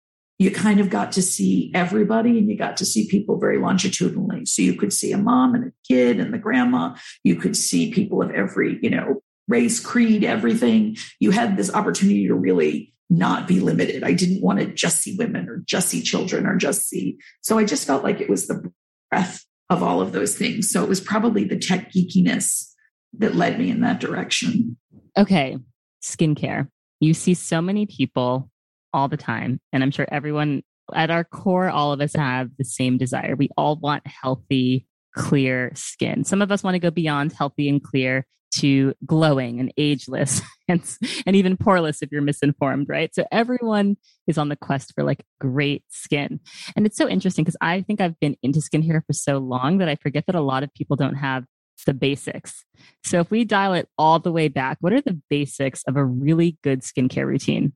you 0.45 0.51
kind 0.51 0.79
of 0.79 0.91
got 0.91 1.11
to 1.13 1.23
see 1.23 1.73
everybody 1.75 2.39
and 2.39 2.51
you 2.51 2.59
got 2.59 2.77
to 2.77 2.85
see 2.85 3.09
people 3.09 3.41
very 3.41 3.57
longitudinally. 3.59 4.45
So 4.45 4.61
you 4.61 4.75
could 4.75 4.93
see 4.93 5.11
a 5.11 5.17
mom 5.17 5.55
and 5.55 5.65
a 5.65 5.73
kid 5.89 6.21
and 6.21 6.35
the 6.35 6.39
grandma. 6.39 6.95
You 7.23 7.37
could 7.37 7.57
see 7.57 7.91
people 7.91 8.21
of 8.21 8.31
every, 8.31 8.79
you 8.83 8.91
know, 8.91 9.23
race, 9.49 9.81
creed, 9.81 10.23
everything. 10.23 10.99
You 11.19 11.31
had 11.31 11.57
this 11.57 11.73
opportunity 11.73 12.29
to 12.29 12.35
really 12.35 12.93
not 13.09 13.49
be 13.49 13.59
limited. 13.59 14.05
I 14.05 14.13
didn't 14.13 14.43
want 14.43 14.59
to 14.59 14.67
just 14.67 15.01
see 15.01 15.17
women 15.17 15.49
or 15.49 15.63
just 15.65 15.89
see 15.89 16.03
children 16.03 16.45
or 16.45 16.57
just 16.57 16.91
see. 16.91 17.17
So 17.41 17.57
I 17.57 17.65
just 17.65 17.87
felt 17.87 18.05
like 18.05 18.21
it 18.21 18.29
was 18.29 18.47
the 18.47 18.71
breath 19.11 19.47
of 19.71 19.83
all 19.83 20.03
of 20.03 20.13
those 20.13 20.37
things. 20.37 20.71
So 20.71 20.83
it 20.83 20.91
was 20.91 21.01
probably 21.01 21.45
the 21.45 21.59
tech 21.59 21.91
geekiness 21.91 22.71
that 23.17 23.35
led 23.35 23.59
me 23.59 23.71
in 23.71 23.81
that 23.81 23.99
direction. 23.99 24.77
Okay, 25.17 25.57
skincare. 26.03 26.69
You 27.01 27.15
see 27.15 27.33
so 27.33 27.63
many 27.63 27.87
people 27.87 28.51
all 28.95 29.09
the 29.09 29.17
time. 29.17 29.61
And 29.73 29.83
I'm 29.83 29.91
sure 29.91 30.07
everyone 30.11 30.63
at 30.95 31.11
our 31.11 31.25
core, 31.25 31.69
all 31.69 31.93
of 31.93 32.01
us 32.01 32.15
have 32.15 32.51
the 32.57 32.65
same 32.65 32.97
desire. 32.97 33.35
We 33.37 33.51
all 33.57 33.77
want 33.77 34.07
healthy, 34.07 34.87
clear 35.15 35.73
skin. 35.75 36.25
Some 36.25 36.41
of 36.41 36.53
us 36.53 36.63
want 36.63 36.75
to 36.75 36.79
go 36.79 36.91
beyond 36.91 37.33
healthy 37.33 37.69
and 37.69 37.83
clear 37.83 38.27
to 38.57 38.95
glowing 39.05 39.59
and 39.59 39.73
ageless 39.77 40.41
and, 40.69 40.81
and 41.27 41.35
even 41.35 41.57
poreless 41.57 42.03
if 42.03 42.13
you're 42.13 42.23
misinformed, 42.23 42.89
right? 42.89 43.13
So 43.13 43.25
everyone 43.33 43.97
is 44.29 44.39
on 44.39 44.49
the 44.49 44.57
quest 44.57 44.93
for 44.95 45.03
like 45.03 45.25
great 45.41 45.83
skin. 45.89 46.39
And 46.77 46.87
it's 46.87 46.97
so 46.97 47.09
interesting 47.09 47.45
because 47.45 47.57
I 47.61 47.81
think 47.83 48.01
I've 48.01 48.19
been 48.21 48.37
into 48.43 48.61
skincare 48.61 49.05
for 49.05 49.13
so 49.13 49.39
long 49.39 49.79
that 49.79 49.89
I 49.89 49.97
forget 49.97 50.27
that 50.27 50.37
a 50.37 50.41
lot 50.41 50.63
of 50.63 50.73
people 50.73 50.97
don't 50.97 51.17
have 51.17 51.45
the 51.85 51.95
basics. 51.95 52.65
So 53.05 53.19
if 53.21 53.31
we 53.31 53.45
dial 53.45 53.75
it 53.75 53.89
all 53.99 54.19
the 54.19 54.33
way 54.33 54.49
back, 54.49 54.79
what 54.81 54.93
are 54.93 55.01
the 55.01 55.21
basics 55.29 55.83
of 55.89 55.97
a 55.97 56.05
really 56.05 56.57
good 56.63 56.81
skincare 56.81 57.27
routine? 57.27 57.73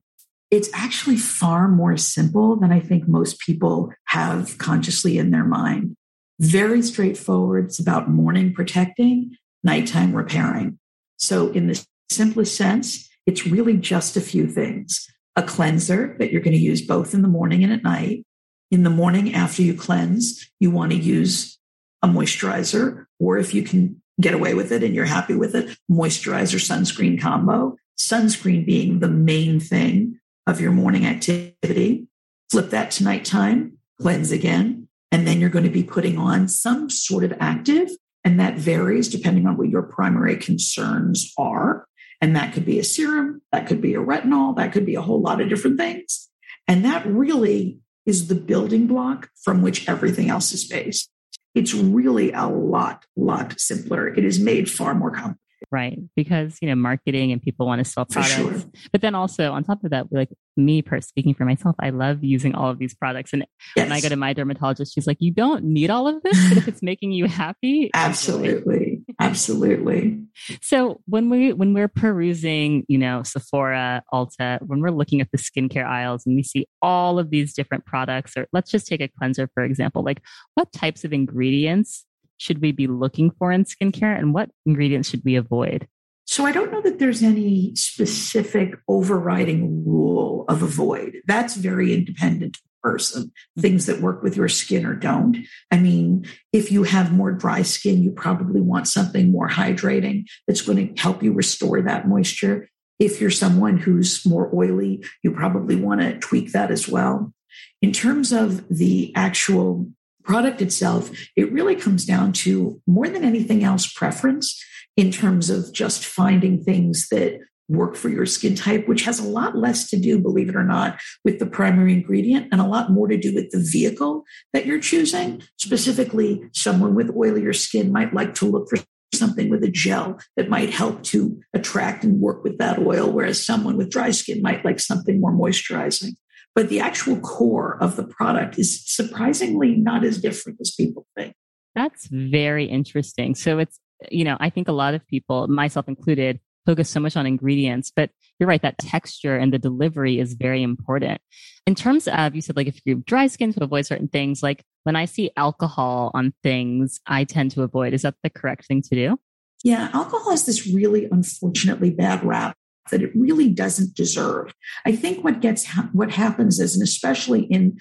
It's 0.51 0.69
actually 0.73 1.17
far 1.17 1.67
more 1.67 1.97
simple 1.97 2.55
than 2.55 2.71
I 2.71 2.79
think 2.79 3.07
most 3.07 3.39
people 3.39 3.93
have 4.05 4.57
consciously 4.57 5.17
in 5.17 5.31
their 5.31 5.45
mind. 5.45 5.95
Very 6.39 6.81
straightforward. 6.81 7.65
It's 7.65 7.79
about 7.79 8.09
morning 8.09 8.53
protecting, 8.53 9.35
nighttime 9.63 10.15
repairing. 10.15 10.79
So, 11.17 11.49
in 11.51 11.67
the 11.67 11.85
simplest 12.09 12.55
sense, 12.55 13.09
it's 13.25 13.45
really 13.45 13.77
just 13.77 14.17
a 14.17 14.21
few 14.21 14.47
things 14.47 15.07
a 15.35 15.43
cleanser 15.43 16.15
that 16.19 16.31
you're 16.31 16.41
going 16.41 16.55
to 16.55 16.59
use 16.59 16.81
both 16.81 17.13
in 17.13 17.21
the 17.21 17.27
morning 17.27 17.63
and 17.63 17.71
at 17.71 17.83
night. 17.83 18.25
In 18.71 18.83
the 18.83 18.89
morning, 18.89 19.33
after 19.33 19.61
you 19.61 19.73
cleanse, 19.73 20.49
you 20.59 20.69
want 20.69 20.91
to 20.91 20.97
use 20.97 21.57
a 22.01 22.07
moisturizer, 22.07 23.05
or 23.19 23.37
if 23.37 23.53
you 23.53 23.63
can 23.63 24.01
get 24.19 24.33
away 24.33 24.53
with 24.53 24.71
it 24.71 24.83
and 24.83 24.93
you're 24.93 25.05
happy 25.05 25.35
with 25.35 25.55
it, 25.55 25.77
moisturizer 25.89 26.59
sunscreen 26.59 27.21
combo. 27.21 27.77
Sunscreen 27.97 28.65
being 28.65 28.99
the 28.99 29.07
main 29.07 29.59
thing 29.59 30.18
of 30.49 30.59
your 30.59 30.71
morning 30.71 31.05
activity, 31.05 32.07
flip 32.49 32.71
that 32.71 32.89
to 32.89 33.03
nighttime, 33.03 33.77
cleanse 34.01 34.31
again, 34.31 34.87
and 35.11 35.27
then 35.27 35.39
you're 35.39 35.49
going 35.49 35.63
to 35.63 35.69
be 35.69 35.83
putting 35.83 36.17
on 36.17 36.47
some 36.47 36.89
sort 36.89 37.23
of 37.23 37.33
active. 37.39 37.89
And 38.23 38.39
that 38.39 38.57
varies 38.57 39.07
depending 39.07 39.47
on 39.47 39.57
what 39.57 39.69
your 39.69 39.83
primary 39.83 40.35
concerns 40.35 41.31
are. 41.37 41.87
And 42.19 42.35
that 42.35 42.53
could 42.53 42.65
be 42.65 42.79
a 42.79 42.83
serum, 42.83 43.41
that 43.51 43.67
could 43.67 43.79
be 43.79 43.93
a 43.93 43.99
retinol, 43.99 44.55
that 44.57 44.73
could 44.73 44.85
be 44.85 44.95
a 44.95 45.01
whole 45.01 45.21
lot 45.21 45.39
of 45.39 45.49
different 45.49 45.77
things. 45.77 46.29
And 46.67 46.83
that 46.83 47.05
really 47.05 47.77
is 48.05 48.27
the 48.27 48.35
building 48.35 48.87
block 48.87 49.29
from 49.43 49.61
which 49.61 49.87
everything 49.87 50.29
else 50.29 50.51
is 50.51 50.67
based. 50.67 51.09
It's 51.55 51.73
really 51.73 52.31
a 52.31 52.47
lot, 52.47 53.05
lot 53.15 53.59
simpler. 53.59 54.07
It 54.07 54.25
is 54.25 54.39
made 54.39 54.69
far 54.69 54.95
more 54.95 55.11
complicated. 55.11 55.39
Right. 55.71 55.99
Because, 56.15 56.57
you 56.61 56.69
know, 56.69 56.75
marketing 56.75 57.31
and 57.31 57.41
people 57.41 57.65
want 57.65 57.83
to 57.83 57.89
sell 57.89 58.05
products. 58.05 58.33
sure. 58.35 58.63
But 58.91 59.01
then 59.01 59.15
also 59.15 59.51
on 59.51 59.63
top 59.63 59.83
of 59.83 59.91
that, 59.91 60.11
like 60.11 60.29
me 60.57 60.81
per 60.81 61.01
speaking 61.01 61.33
for 61.33 61.45
myself, 61.45 61.75
I 61.79 61.89
love 61.89 62.23
using 62.23 62.55
all 62.55 62.69
of 62.69 62.79
these 62.79 62.93
products. 62.93 63.33
And 63.33 63.45
when 63.75 63.91
I 63.91 64.01
go 64.01 64.09
to 64.09 64.15
my 64.15 64.33
dermatologist, 64.33 64.93
she's 64.93 65.07
like, 65.07 65.17
you 65.19 65.31
don't 65.31 65.63
need 65.63 65.89
all 65.89 66.07
of 66.07 66.21
this, 66.23 66.49
but 66.49 66.57
if 66.57 66.67
it's 66.67 66.81
making 66.81 67.11
you 67.11 67.25
happy. 67.25 67.89
Absolutely. 67.95 69.01
Absolutely. 69.19 70.21
So 70.61 71.01
when 71.05 71.29
we 71.29 71.51
when 71.53 71.73
we're 71.73 71.89
perusing, 71.89 72.85
you 72.87 72.97
know, 72.97 73.23
Sephora, 73.23 74.03
Ulta, 74.13 74.61
when 74.61 74.79
we're 74.81 74.91
looking 74.91 75.19
at 75.19 75.29
the 75.31 75.37
skincare 75.37 75.85
aisles 75.85 76.25
and 76.25 76.35
we 76.35 76.43
see 76.43 76.67
all 76.81 77.19
of 77.19 77.29
these 77.29 77.53
different 77.53 77.85
products, 77.85 78.37
or 78.37 78.47
let's 78.53 78.71
just 78.71 78.87
take 78.87 79.01
a 79.01 79.09
cleanser 79.09 79.49
for 79.53 79.63
example, 79.63 80.03
like 80.03 80.21
what 80.55 80.71
types 80.71 81.03
of 81.03 81.11
ingredients 81.11 82.05
should 82.39 82.61
we 82.61 82.71
be 82.71 82.87
looking 82.87 83.29
for 83.29 83.51
in 83.51 83.65
skincare 83.65 84.17
and 84.17 84.33
what 84.33 84.49
ingredients 84.65 85.09
should 85.09 85.23
we 85.23 85.35
avoid? 85.35 85.87
So 86.25 86.45
I 86.45 86.51
don't 86.51 86.71
know 86.71 86.81
that 86.81 86.99
there's 86.99 87.21
any 87.21 87.75
specific 87.75 88.75
overriding 88.87 89.83
rule 89.85 90.45
of 90.47 90.63
avoid. 90.63 91.21
That's 91.27 91.55
very 91.55 91.93
independent 91.93 92.57
person. 92.81 93.31
Things 93.57 93.87
that 93.87 94.01
work 94.01 94.23
with 94.23 94.37
your 94.37 94.47
skin 94.47 94.85
or 94.85 94.93
don't. 94.93 95.37
I 95.71 95.79
mean, 95.79 96.25
if 96.53 96.71
you 96.71 96.83
have 96.83 97.11
more 97.11 97.31
dry 97.31 97.63
skin, 97.63 98.01
you 98.01 98.11
probably 98.11 98.61
want 98.61 98.87
something 98.87 99.31
more 99.31 99.49
hydrating 99.49 100.25
that's 100.47 100.61
going 100.61 100.95
to 100.95 101.01
help 101.01 101.21
you 101.23 101.33
restore 101.33 101.81
that 101.81 102.07
moisture. 102.07 102.69
If 102.99 103.19
you're 103.19 103.31
someone 103.31 103.77
who's 103.77 104.25
more 104.25 104.49
oily, 104.53 105.03
you 105.23 105.31
probably 105.31 105.75
want 105.75 106.01
to 106.01 106.19
tweak 106.19 106.51
that 106.51 106.71
as 106.71 106.87
well. 106.87 107.33
In 107.81 107.91
terms 107.91 108.31
of 108.31 108.67
the 108.69 109.11
actual 109.15 109.91
product 110.29 110.61
itself, 110.61 111.09
it 111.35 111.51
really 111.51 111.75
comes 111.75 112.05
down 112.05 112.31
to 112.31 112.79
more 112.85 113.09
than 113.09 113.25
anything 113.25 113.63
else 113.63 113.91
preference 113.91 114.63
in 114.95 115.11
terms 115.11 115.49
of 115.49 115.73
just 115.73 116.05
finding 116.05 116.63
things 116.63 117.07
that 117.09 117.39
work 117.67 117.95
for 117.95 118.09
your 118.09 118.27
skin 118.27 118.53
type, 118.53 118.87
which 118.87 119.05
has 119.05 119.19
a 119.19 119.27
lot 119.27 119.57
less 119.57 119.89
to 119.89 119.99
do, 119.99 120.19
believe 120.19 120.47
it 120.47 120.55
or 120.55 120.63
not, 120.63 120.99
with 121.25 121.39
the 121.39 121.47
primary 121.47 121.93
ingredient 121.93 122.47
and 122.51 122.61
a 122.61 122.67
lot 122.67 122.91
more 122.91 123.07
to 123.07 123.17
do 123.17 123.33
with 123.33 123.49
the 123.49 123.59
vehicle 123.71 124.23
that 124.53 124.67
you're 124.67 124.79
choosing. 124.79 125.41
Specifically, 125.57 126.43
someone 126.53 126.93
with 126.93 127.15
oilier 127.15 127.55
skin 127.55 127.91
might 127.91 128.13
like 128.13 128.35
to 128.35 128.45
look 128.45 128.69
for 128.69 128.77
something 129.15 129.49
with 129.49 129.63
a 129.63 129.71
gel 129.71 130.19
that 130.37 130.47
might 130.47 130.69
help 130.69 131.01
to 131.01 131.39
attract 131.55 132.03
and 132.03 132.21
work 132.21 132.43
with 132.43 132.59
that 132.59 132.77
oil, 132.77 133.11
whereas 133.11 133.43
someone 133.43 133.77
with 133.77 133.89
dry 133.89 134.11
skin 134.11 134.43
might 134.43 134.63
like 134.63 134.79
something 134.79 135.19
more 135.19 135.33
moisturizing. 135.33 136.11
But 136.55 136.69
the 136.69 136.79
actual 136.79 137.19
core 137.19 137.77
of 137.81 137.95
the 137.95 138.03
product 138.03 138.57
is 138.57 138.83
surprisingly 138.85 139.75
not 139.75 140.03
as 140.03 140.19
different 140.19 140.59
as 140.61 140.73
people 140.75 141.07
think. 141.15 141.33
That's 141.75 142.07
very 142.07 142.65
interesting. 142.65 143.35
So 143.35 143.59
it's, 143.59 143.79
you 144.09 144.23
know, 144.23 144.37
I 144.39 144.49
think 144.49 144.67
a 144.67 144.73
lot 144.73 144.93
of 144.93 145.05
people, 145.07 145.47
myself 145.47 145.87
included, 145.87 146.39
focus 146.65 146.89
so 146.89 146.99
much 146.99 147.15
on 147.15 147.25
ingredients, 147.25 147.91
but 147.95 148.09
you're 148.37 148.49
right, 148.49 148.61
that 148.61 148.77
texture 148.77 149.37
and 149.37 149.53
the 149.53 149.57
delivery 149.57 150.19
is 150.19 150.33
very 150.33 150.61
important. 150.61 151.21
In 151.65 151.75
terms 151.75 152.07
of, 152.07 152.35
you 152.35 152.41
said 152.41 152.55
like 152.55 152.67
if 152.67 152.79
you 152.85 152.95
have 152.95 153.05
dry 153.05 153.27
skin 153.27 153.53
to 153.53 153.63
avoid 153.63 153.85
certain 153.85 154.07
things, 154.07 154.43
like 154.43 154.63
when 154.83 154.95
I 154.95 155.05
see 155.05 155.31
alcohol 155.37 156.11
on 156.13 156.33
things, 156.43 156.99
I 157.07 157.23
tend 157.23 157.51
to 157.51 157.63
avoid. 157.63 157.93
Is 157.93 158.01
that 158.01 158.15
the 158.23 158.29
correct 158.29 158.65
thing 158.65 158.81
to 158.83 158.95
do? 158.95 159.19
Yeah, 159.63 159.89
alcohol 159.93 160.31
has 160.31 160.45
this 160.45 160.67
really 160.67 161.07
unfortunately 161.11 161.89
bad 161.89 162.23
rap 162.23 162.55
that 162.89 163.01
it 163.01 163.11
really 163.15 163.49
doesn't 163.49 163.95
deserve. 163.95 164.53
I 164.85 164.95
think 164.95 165.23
what 165.23 165.41
gets 165.41 165.67
what 165.93 166.11
happens 166.11 166.59
is, 166.59 166.75
and 166.75 166.83
especially 166.83 167.41
in 167.43 167.79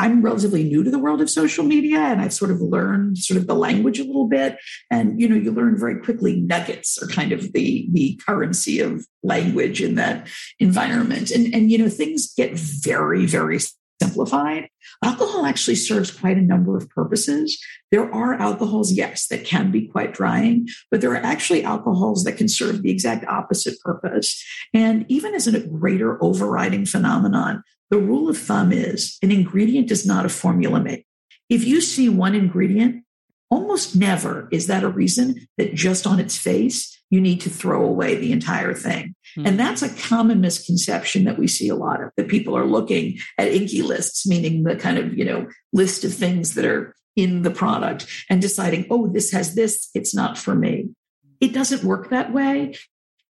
I'm 0.00 0.22
relatively 0.22 0.64
new 0.64 0.82
to 0.82 0.90
the 0.90 0.98
world 0.98 1.20
of 1.20 1.28
social 1.28 1.62
media 1.62 1.98
and 1.98 2.22
I've 2.22 2.32
sort 2.32 2.50
of 2.50 2.62
learned 2.62 3.18
sort 3.18 3.36
of 3.36 3.46
the 3.46 3.54
language 3.54 4.00
a 4.00 4.04
little 4.04 4.28
bit. 4.28 4.56
And, 4.90 5.20
you 5.20 5.28
know, 5.28 5.36
you 5.36 5.52
learn 5.52 5.78
very 5.78 6.00
quickly 6.00 6.40
nuggets 6.40 6.98
are 7.02 7.06
kind 7.06 7.32
of 7.32 7.52
the, 7.52 7.86
the 7.92 8.18
currency 8.26 8.80
of 8.80 9.06
language 9.22 9.82
in 9.82 9.96
that 9.96 10.26
environment. 10.58 11.30
And, 11.30 11.54
and, 11.54 11.70
you 11.70 11.76
know, 11.76 11.90
things 11.90 12.32
get 12.34 12.58
very, 12.58 13.26
very 13.26 13.58
simplified. 14.02 14.68
Alcohol 15.04 15.46
actually 15.46 15.76
serves 15.76 16.10
quite 16.10 16.36
a 16.36 16.42
number 16.42 16.76
of 16.76 16.88
purposes. 16.90 17.58
There 17.90 18.12
are 18.12 18.34
alcohols, 18.34 18.92
yes, 18.92 19.26
that 19.28 19.44
can 19.44 19.70
be 19.70 19.88
quite 19.88 20.14
drying, 20.14 20.68
but 20.90 21.00
there 21.00 21.12
are 21.12 21.24
actually 21.24 21.64
alcohols 21.64 22.24
that 22.24 22.36
can 22.36 22.48
serve 22.48 22.82
the 22.82 22.90
exact 22.90 23.24
opposite 23.26 23.80
purpose. 23.80 24.44
And 24.74 25.04
even 25.08 25.34
as 25.34 25.46
a 25.46 25.60
greater 25.60 26.22
overriding 26.22 26.86
phenomenon, 26.86 27.62
the 27.90 27.98
rule 27.98 28.28
of 28.28 28.38
thumb 28.38 28.72
is 28.72 29.18
an 29.22 29.32
ingredient 29.32 29.90
is 29.90 30.06
not 30.06 30.24
a 30.24 30.28
formula 30.28 30.80
made. 30.80 31.04
If 31.48 31.64
you 31.64 31.80
see 31.80 32.08
one 32.08 32.34
ingredient, 32.34 33.04
almost 33.50 33.96
never 33.96 34.48
is 34.52 34.68
that 34.68 34.84
a 34.84 34.88
reason 34.88 35.48
that 35.58 35.74
just 35.74 36.06
on 36.06 36.20
its 36.20 36.36
face, 36.36 36.99
you 37.10 37.20
need 37.20 37.40
to 37.42 37.50
throw 37.50 37.84
away 37.84 38.14
the 38.14 38.32
entire 38.32 38.72
thing. 38.72 39.14
Mm-hmm. 39.36 39.46
And 39.46 39.60
that's 39.60 39.82
a 39.82 39.94
common 40.08 40.40
misconception 40.40 41.24
that 41.24 41.38
we 41.38 41.48
see 41.48 41.68
a 41.68 41.74
lot 41.74 42.02
of 42.02 42.10
that 42.16 42.28
people 42.28 42.56
are 42.56 42.64
looking 42.64 43.18
at 43.36 43.50
INCI 43.50 43.84
lists, 43.84 44.26
meaning 44.26 44.62
the 44.62 44.76
kind 44.76 44.96
of, 44.96 45.16
you 45.16 45.24
know, 45.24 45.48
list 45.72 46.04
of 46.04 46.14
things 46.14 46.54
that 46.54 46.64
are 46.64 46.94
in 47.16 47.42
the 47.42 47.50
product 47.50 48.06
and 48.30 48.40
deciding, 48.40 48.86
oh, 48.90 49.08
this 49.08 49.32
has 49.32 49.54
this, 49.54 49.90
it's 49.94 50.14
not 50.14 50.38
for 50.38 50.54
me. 50.54 50.90
It 51.40 51.52
doesn't 51.52 51.84
work 51.84 52.10
that 52.10 52.32
way 52.32 52.76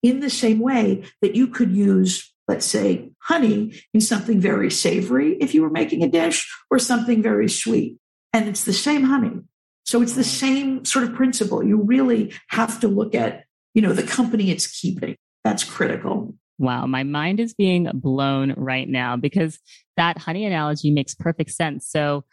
in 0.02 0.20
the 0.20 0.30
same 0.30 0.60
way 0.60 1.04
that 1.22 1.34
you 1.34 1.46
could 1.46 1.72
use 1.72 2.30
let's 2.50 2.66
say, 2.66 3.08
honey 3.20 3.80
in 3.94 4.00
something 4.00 4.40
very 4.40 4.72
savory 4.72 5.34
if 5.34 5.54
you 5.54 5.62
were 5.62 5.70
making 5.70 6.02
a 6.02 6.08
dish 6.08 6.52
or 6.68 6.80
something 6.80 7.22
very 7.22 7.48
sweet. 7.48 7.96
And 8.32 8.48
it's 8.48 8.64
the 8.64 8.72
same 8.72 9.04
honey. 9.04 9.40
So 9.84 10.02
it's 10.02 10.14
the 10.14 10.24
same 10.24 10.84
sort 10.84 11.04
of 11.04 11.14
principle. 11.14 11.62
You 11.62 11.80
really 11.80 12.34
have 12.48 12.80
to 12.80 12.88
look 12.88 13.14
at, 13.14 13.44
you 13.74 13.82
know, 13.82 13.92
the 13.92 14.02
company 14.02 14.50
it's 14.50 14.66
keeping. 14.66 15.16
That's 15.44 15.64
critical. 15.64 16.34
Wow, 16.58 16.86
my 16.86 17.04
mind 17.04 17.40
is 17.40 17.54
being 17.54 17.90
blown 17.94 18.52
right 18.56 18.88
now 18.88 19.16
because 19.16 19.58
that 19.96 20.18
honey 20.18 20.44
analogy 20.44 20.90
makes 20.90 21.14
perfect 21.14 21.52
sense. 21.52 21.88
So 21.88 22.24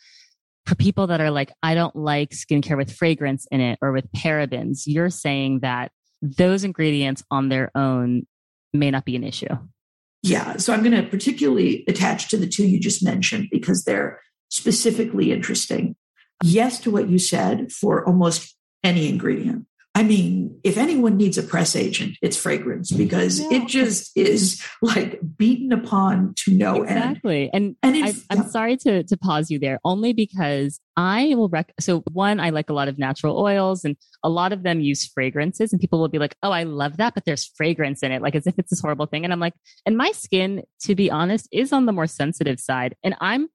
for 0.66 0.76
people 0.76 1.08
that 1.08 1.22
are 1.22 1.32
like, 1.32 1.54
I 1.64 1.76
don't 1.76 1.96
like 1.96 2.32
skincare 2.32 2.76
with 2.76 2.94
fragrance 2.94 3.48
in 3.52 3.62
it 3.62 3.80
or 3.82 3.94
with 3.94 4.12
parabens, 4.12 4.82
you're 4.86 5.10
saying 5.10 5.62
that 5.62 5.92
those 6.22 6.66
ingredients 6.66 7.24
on 7.32 7.48
their 7.48 7.72
own 7.76 8.28
may 8.74 8.92
not 8.92 9.06
be 9.06 9.16
an 9.16 9.24
issue. 9.24 9.48
Yeah. 10.24 10.58
So 10.58 10.74
I'm 10.74 10.84
going 10.84 11.02
to 11.02 11.10
particularly 11.10 11.86
attach 11.88 12.30
to 12.30 12.38
the 12.38 12.48
two 12.48 12.68
you 12.68 12.82
just 12.82 13.04
mentioned 13.04 13.48
because 13.50 13.86
they're 13.86 14.20
specifically 14.50 15.32
interesting. 15.32 15.96
Yes 16.44 16.80
to 16.82 16.92
what 16.92 17.10
you 17.10 17.18
said 17.18 17.72
for 17.72 18.06
almost 18.06 18.56
any 18.84 19.08
ingredient. 19.08 19.66
I 19.98 20.04
mean, 20.04 20.60
if 20.64 20.78
anyone 20.78 21.18
needs 21.18 21.40
a 21.40 21.44
press 21.44 21.76
agent, 21.76 22.20
it's 22.22 22.38
fragrance 22.38 22.92
because 22.92 23.40
yeah. 23.40 23.48
it 23.54 23.68
just 23.68 24.16
is 24.16 24.64
like 24.84 25.20
beaten 25.36 25.74
upon 25.74 26.36
to 26.44 26.54
no 26.54 26.84
exactly. 26.84 26.96
end. 26.96 27.10
Exactly. 27.10 27.50
And, 27.52 27.76
and 27.82 28.06
I, 28.06 28.10
am 28.32 28.44
yeah. 28.44 28.48
sorry 28.50 28.78
to, 28.78 29.02
to 29.02 29.18
pause 29.18 29.50
you 29.50 29.58
there 29.58 29.80
only 29.84 30.14
because 30.14 30.80
I 30.96 31.34
will 31.34 31.50
rec. 31.50 31.74
So 31.80 32.04
one, 32.12 32.40
I 32.40 32.52
like 32.52 32.70
a 32.70 32.74
lot 32.74 32.90
of 32.90 33.00
natural 33.00 33.40
oils 33.40 33.84
and 33.84 33.98
a 34.22 34.30
lot 34.30 34.54
of 34.54 34.62
them 34.62 34.82
use 34.82 35.04
fragrances 35.04 35.74
and 35.74 35.82
people 35.82 36.00
will 36.00 36.10
be 36.10 36.20
like, 36.20 36.36
Oh, 36.44 36.52
I 36.52 36.62
love 36.62 36.98
that, 36.98 37.16
but 37.16 37.26
there's 37.26 37.52
fragrance 37.58 38.04
in 38.04 38.12
it. 38.12 38.22
Like 38.22 38.36
as 38.36 38.46
if 38.46 38.54
it's 38.60 38.70
this 38.70 38.82
horrible 38.82 39.08
thing. 39.08 39.24
And 39.24 39.34
I'm 39.34 39.40
like, 39.40 39.56
and 39.88 39.98
my 39.98 40.12
skin, 40.12 40.62
to 40.82 40.94
be 40.94 41.10
honest, 41.10 41.50
is 41.52 41.74
on 41.74 41.88
the 41.88 41.92
more 41.92 42.06
sensitive 42.06 42.60
side 42.60 42.94
and 43.04 43.16
I'm 43.20 43.48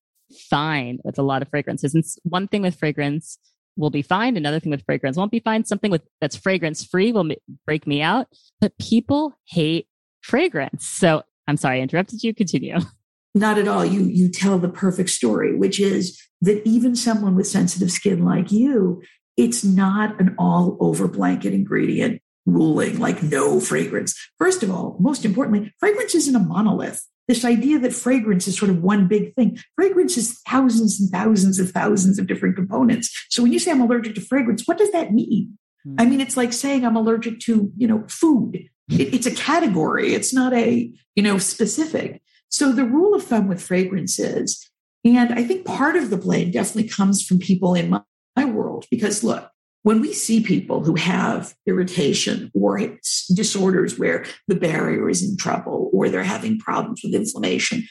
fine 0.50 0.98
with 1.04 1.20
a 1.20 1.22
lot 1.22 1.42
of 1.42 1.50
fragrances. 1.50 1.94
And 1.94 2.02
one 2.24 2.48
thing 2.48 2.62
with 2.62 2.74
fragrance 2.74 3.38
will 3.76 3.90
be 3.90 4.02
fine. 4.02 4.36
Another 4.36 4.60
thing 4.60 4.70
with 4.70 4.84
fragrance 4.84 5.16
won't 5.16 5.30
be 5.30 5.40
fine. 5.40 5.64
Something 5.64 5.90
with 5.90 6.02
that's 6.20 6.36
fragrance 6.36 6.84
free 6.84 7.12
will 7.12 7.28
break 7.66 7.86
me 7.86 8.02
out. 8.02 8.28
But 8.60 8.76
people 8.78 9.34
hate 9.46 9.86
fragrance. 10.20 10.86
So 10.86 11.22
I'm 11.46 11.56
sorry, 11.56 11.78
I 11.78 11.82
interrupted 11.82 12.22
you. 12.22 12.34
Continue. 12.34 12.78
Not 13.34 13.58
at 13.58 13.66
all. 13.66 13.84
You 13.84 14.02
you 14.02 14.28
tell 14.28 14.58
the 14.58 14.68
perfect 14.68 15.08
story, 15.08 15.56
which 15.56 15.80
is 15.80 16.20
that 16.42 16.66
even 16.66 16.94
someone 16.94 17.34
with 17.34 17.46
sensitive 17.46 17.90
skin 17.90 18.24
like 18.24 18.52
you, 18.52 19.02
it's 19.38 19.64
not 19.64 20.20
an 20.20 20.34
all 20.38 20.76
over 20.80 21.08
blanket 21.08 21.54
ingredient 21.54 22.20
ruling 22.44 22.98
like 22.98 23.22
no 23.22 23.58
fragrance. 23.58 24.14
First 24.38 24.62
of 24.62 24.70
all, 24.70 24.96
most 25.00 25.24
importantly, 25.24 25.72
fragrance 25.78 26.14
isn't 26.14 26.36
a 26.36 26.40
monolith 26.40 27.06
this 27.28 27.44
idea 27.44 27.78
that 27.78 27.92
fragrance 27.92 28.48
is 28.48 28.58
sort 28.58 28.70
of 28.70 28.82
one 28.82 29.06
big 29.06 29.34
thing. 29.34 29.58
Fragrance 29.76 30.16
is 30.16 30.40
thousands 30.48 31.00
and 31.00 31.10
thousands 31.10 31.58
of 31.58 31.70
thousands 31.70 32.18
of 32.18 32.26
different 32.26 32.56
components. 32.56 33.10
So 33.30 33.42
when 33.42 33.52
you 33.52 33.58
say 33.58 33.70
I'm 33.70 33.80
allergic 33.80 34.14
to 34.16 34.20
fragrance, 34.20 34.66
what 34.66 34.78
does 34.78 34.90
that 34.92 35.12
mean? 35.12 35.56
Mm-hmm. 35.86 36.00
I 36.00 36.06
mean, 36.06 36.20
it's 36.20 36.36
like 36.36 36.52
saying 36.52 36.84
I'm 36.84 36.96
allergic 36.96 37.40
to, 37.40 37.70
you 37.76 37.86
know, 37.86 38.04
food. 38.08 38.68
It, 38.90 39.14
it's 39.14 39.26
a 39.26 39.34
category. 39.34 40.14
It's 40.14 40.34
not 40.34 40.52
a, 40.52 40.90
you 41.14 41.22
know, 41.22 41.38
specific. 41.38 42.20
So 42.48 42.72
the 42.72 42.84
rule 42.84 43.14
of 43.14 43.22
thumb 43.22 43.48
with 43.48 43.62
fragrances, 43.62 44.68
and 45.04 45.32
I 45.32 45.44
think 45.44 45.64
part 45.64 45.96
of 45.96 46.10
the 46.10 46.16
blame 46.16 46.50
definitely 46.50 46.88
comes 46.88 47.24
from 47.24 47.38
people 47.38 47.74
in 47.74 47.90
my, 47.90 48.02
my 48.36 48.44
world, 48.44 48.86
because 48.90 49.22
look, 49.22 49.48
when 49.82 50.00
we 50.00 50.12
see 50.12 50.42
people 50.42 50.84
who 50.84 50.94
have 50.94 51.54
irritation 51.66 52.50
or 52.54 52.78
disorders 53.34 53.98
where 53.98 54.24
the 54.48 54.54
barrier 54.54 55.08
is 55.08 55.28
in 55.28 55.36
trouble 55.36 55.90
or 55.92 56.08
they're 56.08 56.22
having 56.22 56.58
problems 56.58 57.00
with 57.02 57.14
inflammation, 57.14 57.86